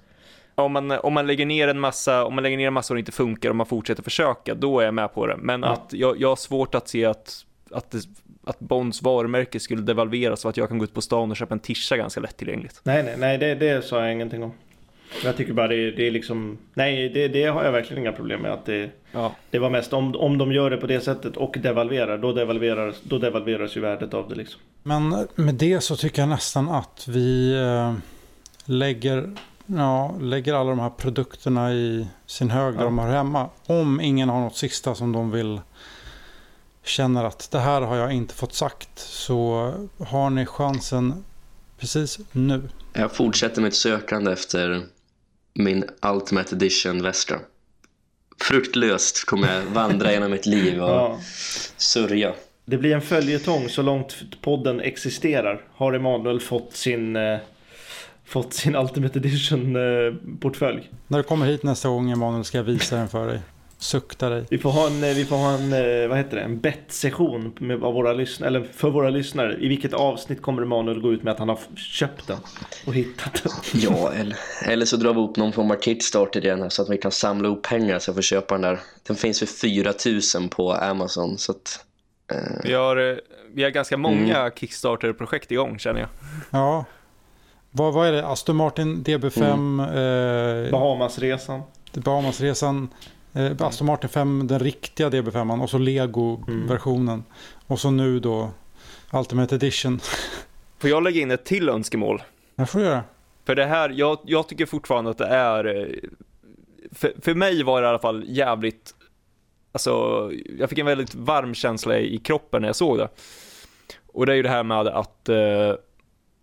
Om 0.55 0.71
man, 0.71 0.91
om 0.91 1.13
man 1.13 1.27
lägger 1.27 1.45
ner 1.45 1.67
en 1.67 1.79
massa, 1.79 2.25
om 2.25 2.35
man 2.35 2.43
lägger 2.43 2.57
ner 2.57 2.67
en 2.67 2.73
massa 2.73 2.93
och 2.93 2.95
det 2.95 2.99
inte 2.99 3.11
funkar 3.11 3.49
och 3.49 3.55
man 3.55 3.65
fortsätter 3.65 4.03
försöka, 4.03 4.55
då 4.55 4.79
är 4.79 4.85
jag 4.85 4.93
med 4.93 5.13
på 5.13 5.27
det. 5.27 5.37
Men 5.37 5.61
ja. 5.61 5.67
att 5.67 5.93
jag, 5.93 6.21
jag 6.21 6.29
har 6.29 6.35
svårt 6.35 6.75
att 6.75 6.87
se 6.87 7.05
att, 7.05 7.45
att, 7.71 7.91
det, 7.91 7.99
att 8.43 8.59
Bonds 8.59 9.01
varumärke 9.01 9.59
skulle 9.59 9.81
devalveras 9.81 10.41
så 10.41 10.49
att 10.49 10.57
jag 10.57 10.69
kan 10.69 10.77
gå 10.77 10.83
ut 10.83 10.93
på 10.93 11.01
stan 11.01 11.31
och 11.31 11.37
köpa 11.37 11.53
en 11.53 11.59
tisha 11.59 11.97
ganska 11.97 12.19
lättillgängligt. 12.21 12.81
Nej, 12.83 13.03
nej, 13.03 13.15
nej, 13.17 13.37
det, 13.37 13.55
det 13.55 13.85
sa 13.85 14.01
jag 14.01 14.13
ingenting 14.13 14.43
om. 14.43 14.51
Jag 15.23 15.37
tycker 15.37 15.53
bara 15.53 15.67
det, 15.67 15.91
det 15.91 16.07
är 16.07 16.11
liksom, 16.11 16.57
nej 16.73 17.09
det, 17.09 17.27
det, 17.27 17.45
har 17.45 17.63
jag 17.63 17.71
verkligen 17.71 18.03
inga 18.03 18.11
problem 18.11 18.41
med. 18.41 18.53
Att 18.53 18.65
det, 18.65 18.91
ja. 19.11 19.35
det 19.49 19.59
var 19.59 19.69
mest 19.69 19.93
om, 19.93 20.15
om 20.15 20.37
de 20.37 20.51
gör 20.51 20.69
det 20.69 20.77
på 20.77 20.87
det 20.87 21.01
sättet 21.01 21.37
och 21.37 21.55
devalverar, 21.59 22.17
då 22.17 22.33
devalveras, 22.33 22.95
då 23.03 23.17
devalveras 23.17 23.77
ju 23.77 23.81
värdet 23.81 24.13
av 24.13 24.29
det 24.29 24.35
liksom. 24.35 24.61
Men 24.83 25.27
med 25.35 25.55
det 25.55 25.81
så 25.81 25.95
tycker 25.95 26.21
jag 26.21 26.29
nästan 26.29 26.69
att 26.69 27.07
vi 27.07 27.53
äh, 27.53 27.93
lägger, 28.65 29.35
ja, 29.65 30.15
lägger 30.21 30.53
alla 30.53 30.69
de 30.69 30.79
här 30.79 30.89
produkterna 30.89 31.73
i 31.73 32.07
sin 32.25 32.49
hög 32.49 32.73
där 32.73 32.81
ja. 32.81 32.85
de 32.85 32.99
hör 32.99 33.09
hemma. 33.09 33.49
Om 33.65 34.01
ingen 34.01 34.29
har 34.29 34.39
något 34.39 34.57
sista 34.57 34.95
som 34.95 35.11
de 35.11 35.31
vill 35.31 35.61
känner 36.83 37.23
att 37.23 37.51
det 37.51 37.59
här 37.59 37.81
har 37.81 37.95
jag 37.95 38.11
inte 38.11 38.33
fått 38.33 38.53
sagt 38.53 38.99
så 38.99 39.73
har 39.97 40.29
ni 40.29 40.45
chansen 40.45 41.23
precis 41.79 42.19
nu. 42.31 42.61
Jag 42.93 43.11
fortsätter 43.11 43.61
mitt 43.61 43.75
sökande 43.75 44.31
efter 44.31 44.83
min 45.53 45.83
Ultimate 46.01 46.55
Edition 46.55 47.03
västra. 47.03 47.39
Fruktlöst 48.41 49.25
kommer 49.25 49.55
jag 49.55 49.61
vandra 49.63 50.11
genom 50.11 50.31
mitt 50.31 50.45
liv 50.45 50.81
och 50.83 50.89
ja. 50.89 51.19
sörja. 51.77 52.33
Det 52.65 52.77
blir 52.77 52.95
en 52.95 53.01
följetong 53.01 53.69
så 53.69 53.81
långt 53.81 54.41
podden 54.41 54.79
existerar. 54.79 55.61
Har 55.73 55.93
Emanuel 55.93 56.39
fått 56.39 56.75
sin, 56.75 57.15
eh, 57.15 57.37
fått 58.25 58.53
sin 58.53 58.75
Ultimate 58.75 59.19
Edition 59.19 59.75
eh, 59.75 60.13
portfölj. 60.39 60.89
När 61.07 61.17
du 61.17 61.23
kommer 61.23 61.45
hit 61.45 61.63
nästa 61.63 61.89
gång 61.89 62.11
Emanuel 62.11 62.43
ska 62.43 62.57
jag 62.57 62.65
visa 62.65 62.95
den 62.95 63.09
för 63.09 63.27
dig. 63.27 63.39
Sukta 63.81 64.29
dig. 64.29 64.45
Vi 64.49 64.57
får 64.57 64.69
ha 64.69 64.87
en, 64.87 65.03
eh, 65.03 65.15
vi 65.15 65.25
får 65.25 65.35
ha 65.35 65.51
en 65.51 65.73
eh, 65.73 66.07
vad 66.07 66.17
heter 66.17 66.37
det, 66.37 66.41
en 66.43 66.59
bettsession 66.59 67.53
med 67.59 67.79
våra 67.79 68.13
lyssnare, 68.13 68.47
eller 68.47 68.63
för 68.73 68.89
våra 68.89 69.09
lyssnare. 69.09 69.57
I 69.59 69.67
vilket 69.67 69.93
avsnitt 69.93 70.41
kommer 70.41 70.61
Emanuel 70.61 71.01
gå 71.01 71.13
ut 71.13 71.23
med 71.23 71.33
att 71.33 71.39
han 71.39 71.49
har 71.49 71.59
köpt 71.75 72.27
den 72.27 72.37
och 72.85 72.93
hittat 72.93 73.43
den? 73.43 73.51
Ja, 73.81 74.13
eller, 74.13 74.37
eller 74.65 74.85
så 74.85 74.97
drar 74.97 75.13
vi 75.13 75.19
upp 75.19 75.37
någon 75.37 75.53
form 75.53 75.71
av 75.71 75.75
Kickstarter 75.75 76.45
igen 76.45 76.71
så 76.71 76.81
att 76.81 76.89
vi 76.89 76.97
kan 76.97 77.11
samla 77.11 77.47
ihop 77.47 77.61
pengar 77.61 77.99
så 77.99 78.11
att 78.11 78.17
vi 78.17 78.21
köpa 78.21 78.53
den 78.53 78.61
där. 78.61 78.79
Den 79.07 79.15
finns 79.15 79.39
för 79.39 79.45
4000 79.45 80.49
på 80.49 80.73
Amazon 80.73 81.37
så 81.37 81.51
att... 81.51 81.85
Eh... 82.31 82.61
Vi, 82.63 82.73
har, 82.73 83.21
vi 83.53 83.63
har 83.63 83.69
ganska 83.69 83.97
många 83.97 84.37
mm. 84.37 84.51
Kickstarter-projekt 84.55 85.51
igång 85.51 85.79
känner 85.79 85.99
jag. 85.99 86.09
Ja. 86.49 86.85
Vad, 87.71 87.93
vad 87.93 88.07
är 88.07 88.11
det? 88.11 88.27
Aston 88.27 88.55
Martin 88.55 89.03
DB5? 89.03 89.53
Mm. 89.53 89.79
Eh... 90.65 90.71
Bahamasresan. 90.71 91.61
Bahamasresan. 91.93 92.89
Eh, 93.33 93.51
Aston 93.59 93.87
Martin 93.87 94.09
5, 94.09 94.47
den 94.47 94.59
riktiga 94.59 95.09
DB5 95.09 95.61
och 95.61 95.69
så 95.69 95.77
Lego-versionen. 95.77 97.13
Mm. 97.13 97.25
Och 97.67 97.79
så 97.79 97.91
nu 97.91 98.19
då 98.19 98.51
Ultimate 99.13 99.55
Edition. 99.55 99.99
Får 100.79 100.89
jag 100.89 101.03
lägga 101.03 101.21
in 101.21 101.31
ett 101.31 101.45
till 101.45 101.69
önskemål? 101.69 102.21
Det 102.55 102.65
får 102.65 102.79
du 102.79 102.85
göra. 102.85 103.03
För 103.45 103.55
det 103.55 103.65
här, 103.65 103.89
jag, 103.89 104.19
jag 104.23 104.47
tycker 104.47 104.65
fortfarande 104.65 105.09
att 105.09 105.17
det 105.17 105.27
är, 105.27 105.65
eh, 105.65 105.87
för, 106.91 107.13
för 107.21 107.35
mig 107.35 107.63
var 107.63 107.81
det 107.81 107.85
i 107.85 107.89
alla 107.89 107.99
fall 107.99 108.23
jävligt, 108.27 108.95
alltså 109.71 109.91
jag 110.59 110.69
fick 110.69 110.79
en 110.79 110.85
väldigt 110.85 111.15
varm 111.15 111.53
känsla 111.53 111.97
i, 111.97 112.15
i 112.15 112.17
kroppen 112.17 112.61
när 112.61 112.69
jag 112.69 112.75
såg 112.75 112.97
det. 112.97 113.09
Och 114.07 114.25
det 114.25 114.31
är 114.31 114.35
ju 114.35 114.43
det 114.43 114.49
här 114.49 114.63
med 114.63 114.87
att 114.87 115.29
eh, 115.29 115.75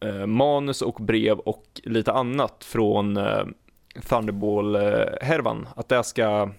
eh 0.01 0.27
manus 0.27 0.83
och 0.83 0.95
brev 0.95 1.39
och 1.39 1.81
lite 1.85 2.13
annat 2.13 2.65
från 2.65 3.17
eh, 3.17 3.45
Thunderball-härvan, 4.09 5.69
att 5.77 5.89
det 5.89 6.05
ska 6.05 6.51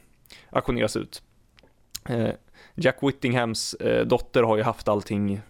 auktioneras 0.58 0.96
ut. 0.98 1.22
Eh, 2.10 2.30
Jack 2.76 2.98
Whittinghams 3.02 3.74
eh, 3.74 4.06
dotter 4.06 4.44
har 4.44 4.58
ju 4.58 4.64
haft 4.64 4.88
allting 4.88 5.42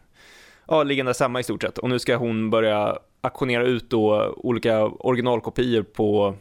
ja, 0.68 0.84
liggande 0.84 1.14
samma 1.14 1.40
i 1.40 1.44
stort 1.44 1.62
sett 1.62 1.78
och 1.78 1.90
nu 1.90 2.00
ska 2.00 2.16
hon 2.16 2.50
börja 2.50 2.98
auktionera 3.22 3.64
ut 3.64 3.90
då 3.90 4.34
olika 4.38 4.86
originalkopior 4.86 5.84
på, 5.84 6.36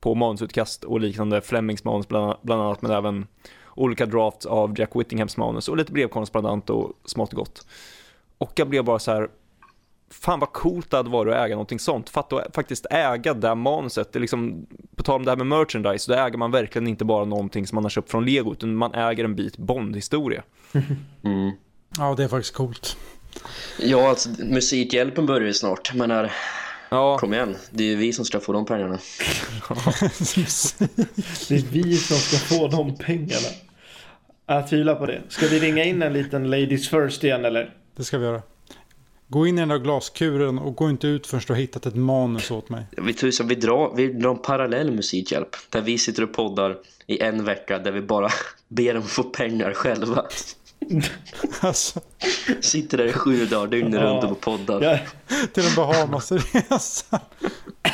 på 0.00 0.14
manusutkast 0.14 0.84
och 0.84 1.00
liknande 1.00 1.40
Flemings 1.40 1.84
manus 1.84 2.08
bland, 2.08 2.36
bland 2.42 2.62
annat 2.62 2.82
men 2.82 2.90
även 2.90 3.26
olika 3.74 4.06
drafts 4.06 4.46
av 4.46 4.74
Jack 4.78 4.90
Whittinghams 4.96 5.36
manus 5.36 5.68
och 5.68 5.76
lite 5.76 5.92
brevkorrespondent 5.92 6.70
och 6.70 6.92
smått 7.04 7.32
och 7.32 7.38
gott. 7.38 7.66
Och 8.38 8.52
jag 8.56 8.68
blev 8.68 8.84
bara 8.84 8.98
så 8.98 9.12
här, 9.12 9.28
fan 10.20 10.40
vad 10.40 10.52
coolt 10.52 10.90
det 10.90 10.96
hade 10.96 11.10
varit 11.10 11.34
att 11.34 11.40
äga 11.40 11.54
någonting 11.54 11.78
sånt. 11.78 12.10
Fatta 12.10 12.36
att 12.36 12.54
faktiskt 12.54 12.86
äga 12.90 13.34
det 13.34 13.54
manuset. 13.54 14.12
Det 14.12 14.18
är 14.18 14.20
liksom, 14.20 14.66
på 14.96 15.02
tal 15.02 15.16
om 15.16 15.24
det 15.24 15.30
här 15.30 15.36
med 15.36 15.46
merchandise, 15.46 16.12
då 16.12 16.18
äger 16.18 16.38
man 16.38 16.50
verkligen 16.50 16.86
inte 16.88 17.04
bara 17.04 17.24
någonting 17.24 17.66
som 17.66 17.76
man 17.76 17.84
har 17.84 17.90
köpt 17.90 18.10
från 18.10 18.24
Lego, 18.26 18.52
utan 18.52 18.76
man 18.76 18.94
äger 18.94 19.24
en 19.24 19.34
bit 19.34 19.56
Bond-historia. 19.56 20.42
Mm. 21.24 21.50
Ja, 21.98 22.14
det 22.16 22.24
är 22.24 22.28
faktiskt 22.28 22.54
coolt. 22.54 22.96
Ja, 23.78 24.08
alltså 24.08 24.28
Musikhjälpen 24.44 25.26
börjar 25.26 25.46
ju 25.46 25.54
snart, 25.54 25.94
men 25.94 26.10
är... 26.10 26.32
Ja, 26.88 27.18
Kom 27.18 27.34
igen, 27.34 27.56
det 27.70 27.84
är 27.84 27.88
ju 27.88 27.96
vi 27.96 28.12
som 28.12 28.24
ska 28.24 28.40
få 28.40 28.52
de 28.52 28.66
pengarna. 28.66 28.98
Det 31.48 31.54
är 31.54 31.70
vi 31.72 31.96
som 31.96 32.16
ska 32.16 32.36
få 32.36 32.68
de 32.68 32.96
pengarna. 32.96 33.48
Jag 34.46 34.68
tvivlar 34.68 34.94
på 34.94 35.06
det. 35.06 35.22
Ska 35.28 35.46
vi 35.46 35.60
ringa 35.60 35.84
in 35.84 36.02
en 36.02 36.12
liten 36.12 36.50
Ladies 36.50 36.88
First 36.88 37.24
igen 37.24 37.44
eller? 37.44 37.74
det 37.96 38.04
ska 38.04 38.18
vi 38.18 38.24
göra. 38.24 38.42
Gå 39.28 39.46
in 39.46 39.58
i 39.58 39.60
den 39.60 39.68
där 39.68 39.78
glaskuren 39.78 40.58
och 40.58 40.74
gå 40.76 40.90
inte 40.90 41.06
ut 41.06 41.26
förrän 41.26 41.42
du 41.46 41.52
har 41.52 41.60
hittat 41.60 41.86
ett 41.86 41.96
manus 41.96 42.50
åt 42.50 42.68
mig. 42.68 42.84
Vi, 42.96 43.14
tusan, 43.14 43.48
vi, 43.48 43.54
drar, 43.54 43.92
vi 43.96 44.12
drar 44.12 44.30
en 44.30 44.38
parallell 44.38 44.90
musikhjälp. 44.90 45.56
Där 45.70 45.80
vi 45.80 45.98
sitter 45.98 46.22
och 46.22 46.32
poddar 46.32 46.76
i 47.06 47.20
en 47.20 47.44
vecka 47.44 47.78
där 47.78 47.92
vi 47.92 48.00
bara 48.00 48.28
ber 48.68 48.94
dem 48.94 49.02
få 49.02 49.22
pengar 49.22 49.72
själva. 49.72 50.24
Alltså, 51.60 52.00
Sitter 52.60 52.98
där 52.98 53.04
i 53.04 53.12
sju 53.12 53.46
dagar 53.46 53.66
dygnet 53.66 54.00
Ja. 54.00 54.06
runt 54.06 54.24
och 54.24 54.40
poddar. 54.40 54.80
Ja, 54.82 54.98
till 55.52 55.66
en 55.66 55.74
Bahamasresa. 55.74 57.20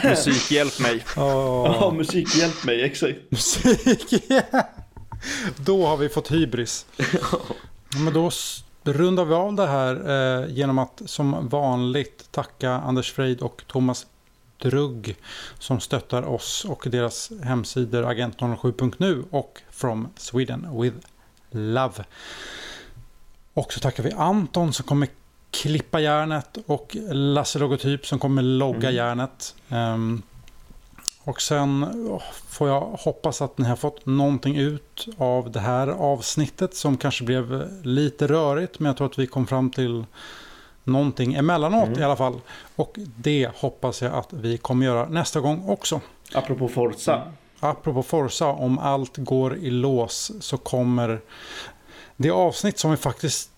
musik 0.05 0.51
hjälp 0.51 0.81
mig. 0.81 1.05
Ja, 1.17 1.77
ja 1.81 1.91
musik 1.91 2.37
hjälp 2.37 2.65
mig, 2.65 2.83
exakt. 2.83 3.19
musik. 3.29 4.15
Då 5.57 5.87
har 5.87 5.97
vi 5.97 6.09
fått 6.09 6.33
hybris. 6.33 6.87
Men 8.05 8.13
då 8.15 8.31
rundar 8.85 9.25
vi 9.25 9.35
av 9.35 9.55
det 9.55 9.67
här 9.67 9.95
eh, 10.11 10.53
genom 10.53 10.79
att 10.79 11.03
som 11.07 11.49
vanligt 11.49 12.33
tacka 12.33 12.71
Anders 12.71 13.13
Freid 13.13 13.41
och 13.41 13.65
Thomas 13.67 14.07
Drugg 14.59 15.17
som 15.59 15.81
stöttar 15.81 16.23
oss 16.23 16.65
och 16.65 16.87
deras 16.91 17.33
hemsidor 17.43 18.03
agent07.nu 18.03 19.25
och 19.31 19.61
From 19.71 20.09
Sweden 20.17 20.81
with 20.81 20.97
Love. 21.51 22.05
Och 23.55 23.73
så 23.73 23.81
tackar 23.81 24.03
vi 24.03 24.13
Anton 24.13 24.73
som 24.73 24.85
kommer 24.85 25.09
klippa 25.51 26.01
järnet 26.01 26.59
och 26.67 26.97
Lasse 27.11 27.59
Logotyp 27.59 28.07
som 28.07 28.19
kommer 28.19 28.43
logga 28.43 28.91
järnet. 28.91 29.55
Ehm, 29.69 30.23
och 31.25 31.43
sen 31.43 31.87
åh, 32.11 32.23
får 32.49 32.69
jag 32.69 32.81
hoppas 32.81 33.43
att 33.43 33.59
ni 33.59 33.69
har 33.69 33.77
fått 33.77 34.07
någonting 34.07 34.57
ut 34.57 35.09
av 35.19 35.51
det 35.51 35.61
här 35.61 35.89
avsnittet 35.89 36.75
som 36.75 36.97
kanske 36.97 37.25
blev 37.25 37.69
lite 37.83 38.27
rörigt. 38.27 38.79
Men 38.79 38.87
jag 38.87 38.97
tror 38.97 39.07
att 39.07 39.19
vi 39.19 39.27
kom 39.27 39.47
fram 39.47 39.71
till 39.71 40.05
någonting 40.85 41.35
emellanåt 41.35 41.99
i 41.99 42.03
alla 42.03 42.17
fall. 42.17 42.41
Och 42.77 42.93
det 43.17 43.51
hoppas 43.57 44.03
jag 44.03 44.15
att 44.15 44.33
vi 44.33 44.59
kommer 44.59 44.87
göra 44.87 45.09
nästa 45.09 45.41
gång 45.41 45.69
också. 45.69 46.01
Apropå 46.33 46.69
Forza. 46.69 47.23
Apropå 47.61 48.03
Forza, 48.03 48.47
om 48.47 48.79
allt 48.79 49.17
går 49.17 49.57
i 49.57 49.71
lås 49.71 50.33
så 50.41 50.57
kommer 50.57 51.21
det 52.17 52.31
avsnitt 52.31 52.79
som 52.79 52.91
vi 52.91 52.97
faktiskt 52.97 53.51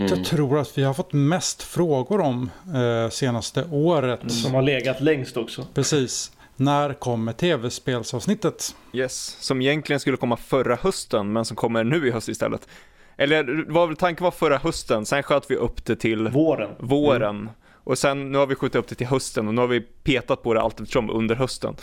Mm. 0.00 0.12
jag 0.18 0.26
tror 0.26 0.58
att 0.58 0.78
vi 0.78 0.82
har 0.82 0.94
fått 0.94 1.12
mest 1.12 1.62
frågor 1.62 2.20
om 2.20 2.50
eh, 2.74 3.10
senaste 3.10 3.64
året. 3.70 4.32
Som 4.32 4.54
har 4.54 4.62
legat 4.62 5.00
längst 5.00 5.36
också. 5.36 5.66
Precis. 5.74 6.32
När 6.60 6.94
kommer 6.94 7.32
tv-spelsavsnittet? 7.32 8.76
Yes, 8.92 9.36
som 9.40 9.62
egentligen 9.62 10.00
skulle 10.00 10.16
komma 10.16 10.36
förra 10.36 10.76
hösten, 10.76 11.32
men 11.32 11.44
som 11.44 11.56
kommer 11.56 11.84
nu 11.84 12.08
i 12.08 12.10
höst 12.10 12.28
istället. 12.28 12.68
Eller 13.16 13.64
vad 13.68 13.98
tanken 13.98 14.24
var 14.24 14.30
förra 14.30 14.58
hösten, 14.58 15.06
sen 15.06 15.22
sköt 15.22 15.50
vi 15.50 15.56
upp 15.56 15.84
det 15.84 15.96
till 15.96 16.28
Våren. 16.28 16.70
våren. 16.78 17.50
Och 17.84 17.98
sen, 17.98 18.32
nu 18.32 18.38
har 18.38 18.46
vi 18.46 18.54
skjutit 18.54 18.76
upp 18.76 18.88
det 18.88 18.94
till 18.94 19.06
hösten 19.06 19.48
och 19.48 19.54
nu 19.54 19.60
har 19.60 19.68
vi 19.68 19.80
petat 19.80 20.42
på 20.42 20.54
det 20.54 20.60
allt 20.60 20.80
eftersom 20.80 21.10
under 21.10 21.34
hösten. 21.34 21.76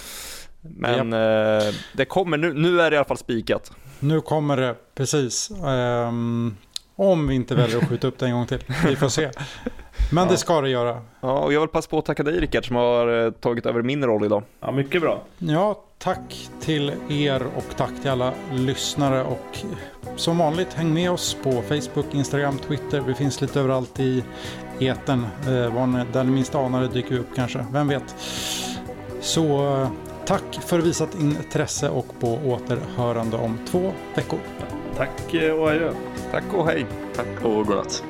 Men 0.61 1.13
eh, 1.13 1.73
det 1.93 2.05
kommer, 2.05 2.37
nu, 2.37 2.53
nu 2.53 2.81
är 2.81 2.91
det 2.91 2.95
i 2.95 2.97
alla 2.97 3.05
fall 3.05 3.17
spikat. 3.17 3.71
Nu 3.99 4.21
kommer 4.21 4.57
det, 4.57 4.75
precis. 4.95 5.51
Ehm, 5.51 6.55
om 6.95 7.27
vi 7.27 7.35
inte 7.35 7.55
väljer 7.55 7.77
att 7.77 7.89
skjuta 7.89 8.07
upp 8.07 8.19
det 8.19 8.25
en 8.25 8.31
gång 8.31 8.45
till. 8.45 8.63
Vi 8.85 8.95
får 8.95 9.09
se. 9.09 9.29
Men 10.11 10.27
det 10.27 10.37
ska 10.37 10.61
det 10.61 10.69
göra. 10.69 11.01
Ja, 11.21 11.39
och 11.39 11.53
jag 11.53 11.59
vill 11.59 11.69
passa 11.69 11.89
på 11.89 11.99
att 11.99 12.05
tacka 12.05 12.23
dig 12.23 12.39
Rickard 12.39 12.67
som 12.67 12.75
har 12.75 13.25
eh, 13.25 13.31
tagit 13.31 13.65
över 13.65 13.81
min 13.81 14.05
roll 14.05 14.25
idag. 14.25 14.43
Ja, 14.59 14.71
mycket 14.71 15.01
bra. 15.01 15.23
Ja, 15.37 15.83
tack 15.97 16.49
till 16.61 16.93
er 17.09 17.43
och 17.55 17.75
tack 17.77 17.91
till 18.01 18.11
alla 18.11 18.33
lyssnare. 18.51 19.23
Och 19.23 19.57
som 20.15 20.37
vanligt, 20.37 20.73
häng 20.73 20.93
med 20.93 21.11
oss 21.11 21.37
på 21.43 21.51
Facebook, 21.51 22.13
Instagram, 22.13 22.57
Twitter. 22.57 23.01
Vi 23.01 23.13
finns 23.13 23.41
lite 23.41 23.59
överallt 23.59 23.99
i 23.99 24.23
etern. 24.79 25.27
Eh, 25.47 26.05
där 26.13 26.23
ni 26.23 26.31
minst 26.31 26.55
anar 26.55 26.81
det 26.81 26.87
dyker 26.87 27.09
vi 27.09 27.19
upp 27.19 27.35
kanske. 27.35 27.65
Vem 27.71 27.87
vet? 27.87 28.15
Så 29.21 29.75
eh, 29.75 29.89
tack 30.25 30.59
för 30.65 30.79
visat 30.79 31.15
intresse 31.19 31.89
och 31.89 32.19
på 32.19 32.39
återhörande 32.45 33.37
om 33.37 33.57
två 33.71 33.93
veckor. 34.15 34.39
Tack 34.97 35.33
och 35.59 35.69
adjö. 35.69 35.91
Tack 36.35 36.53
och 36.53 36.67
hej! 36.67 36.85
Tack 37.15 37.43
och 37.43 37.65
godnatt. 37.65 38.03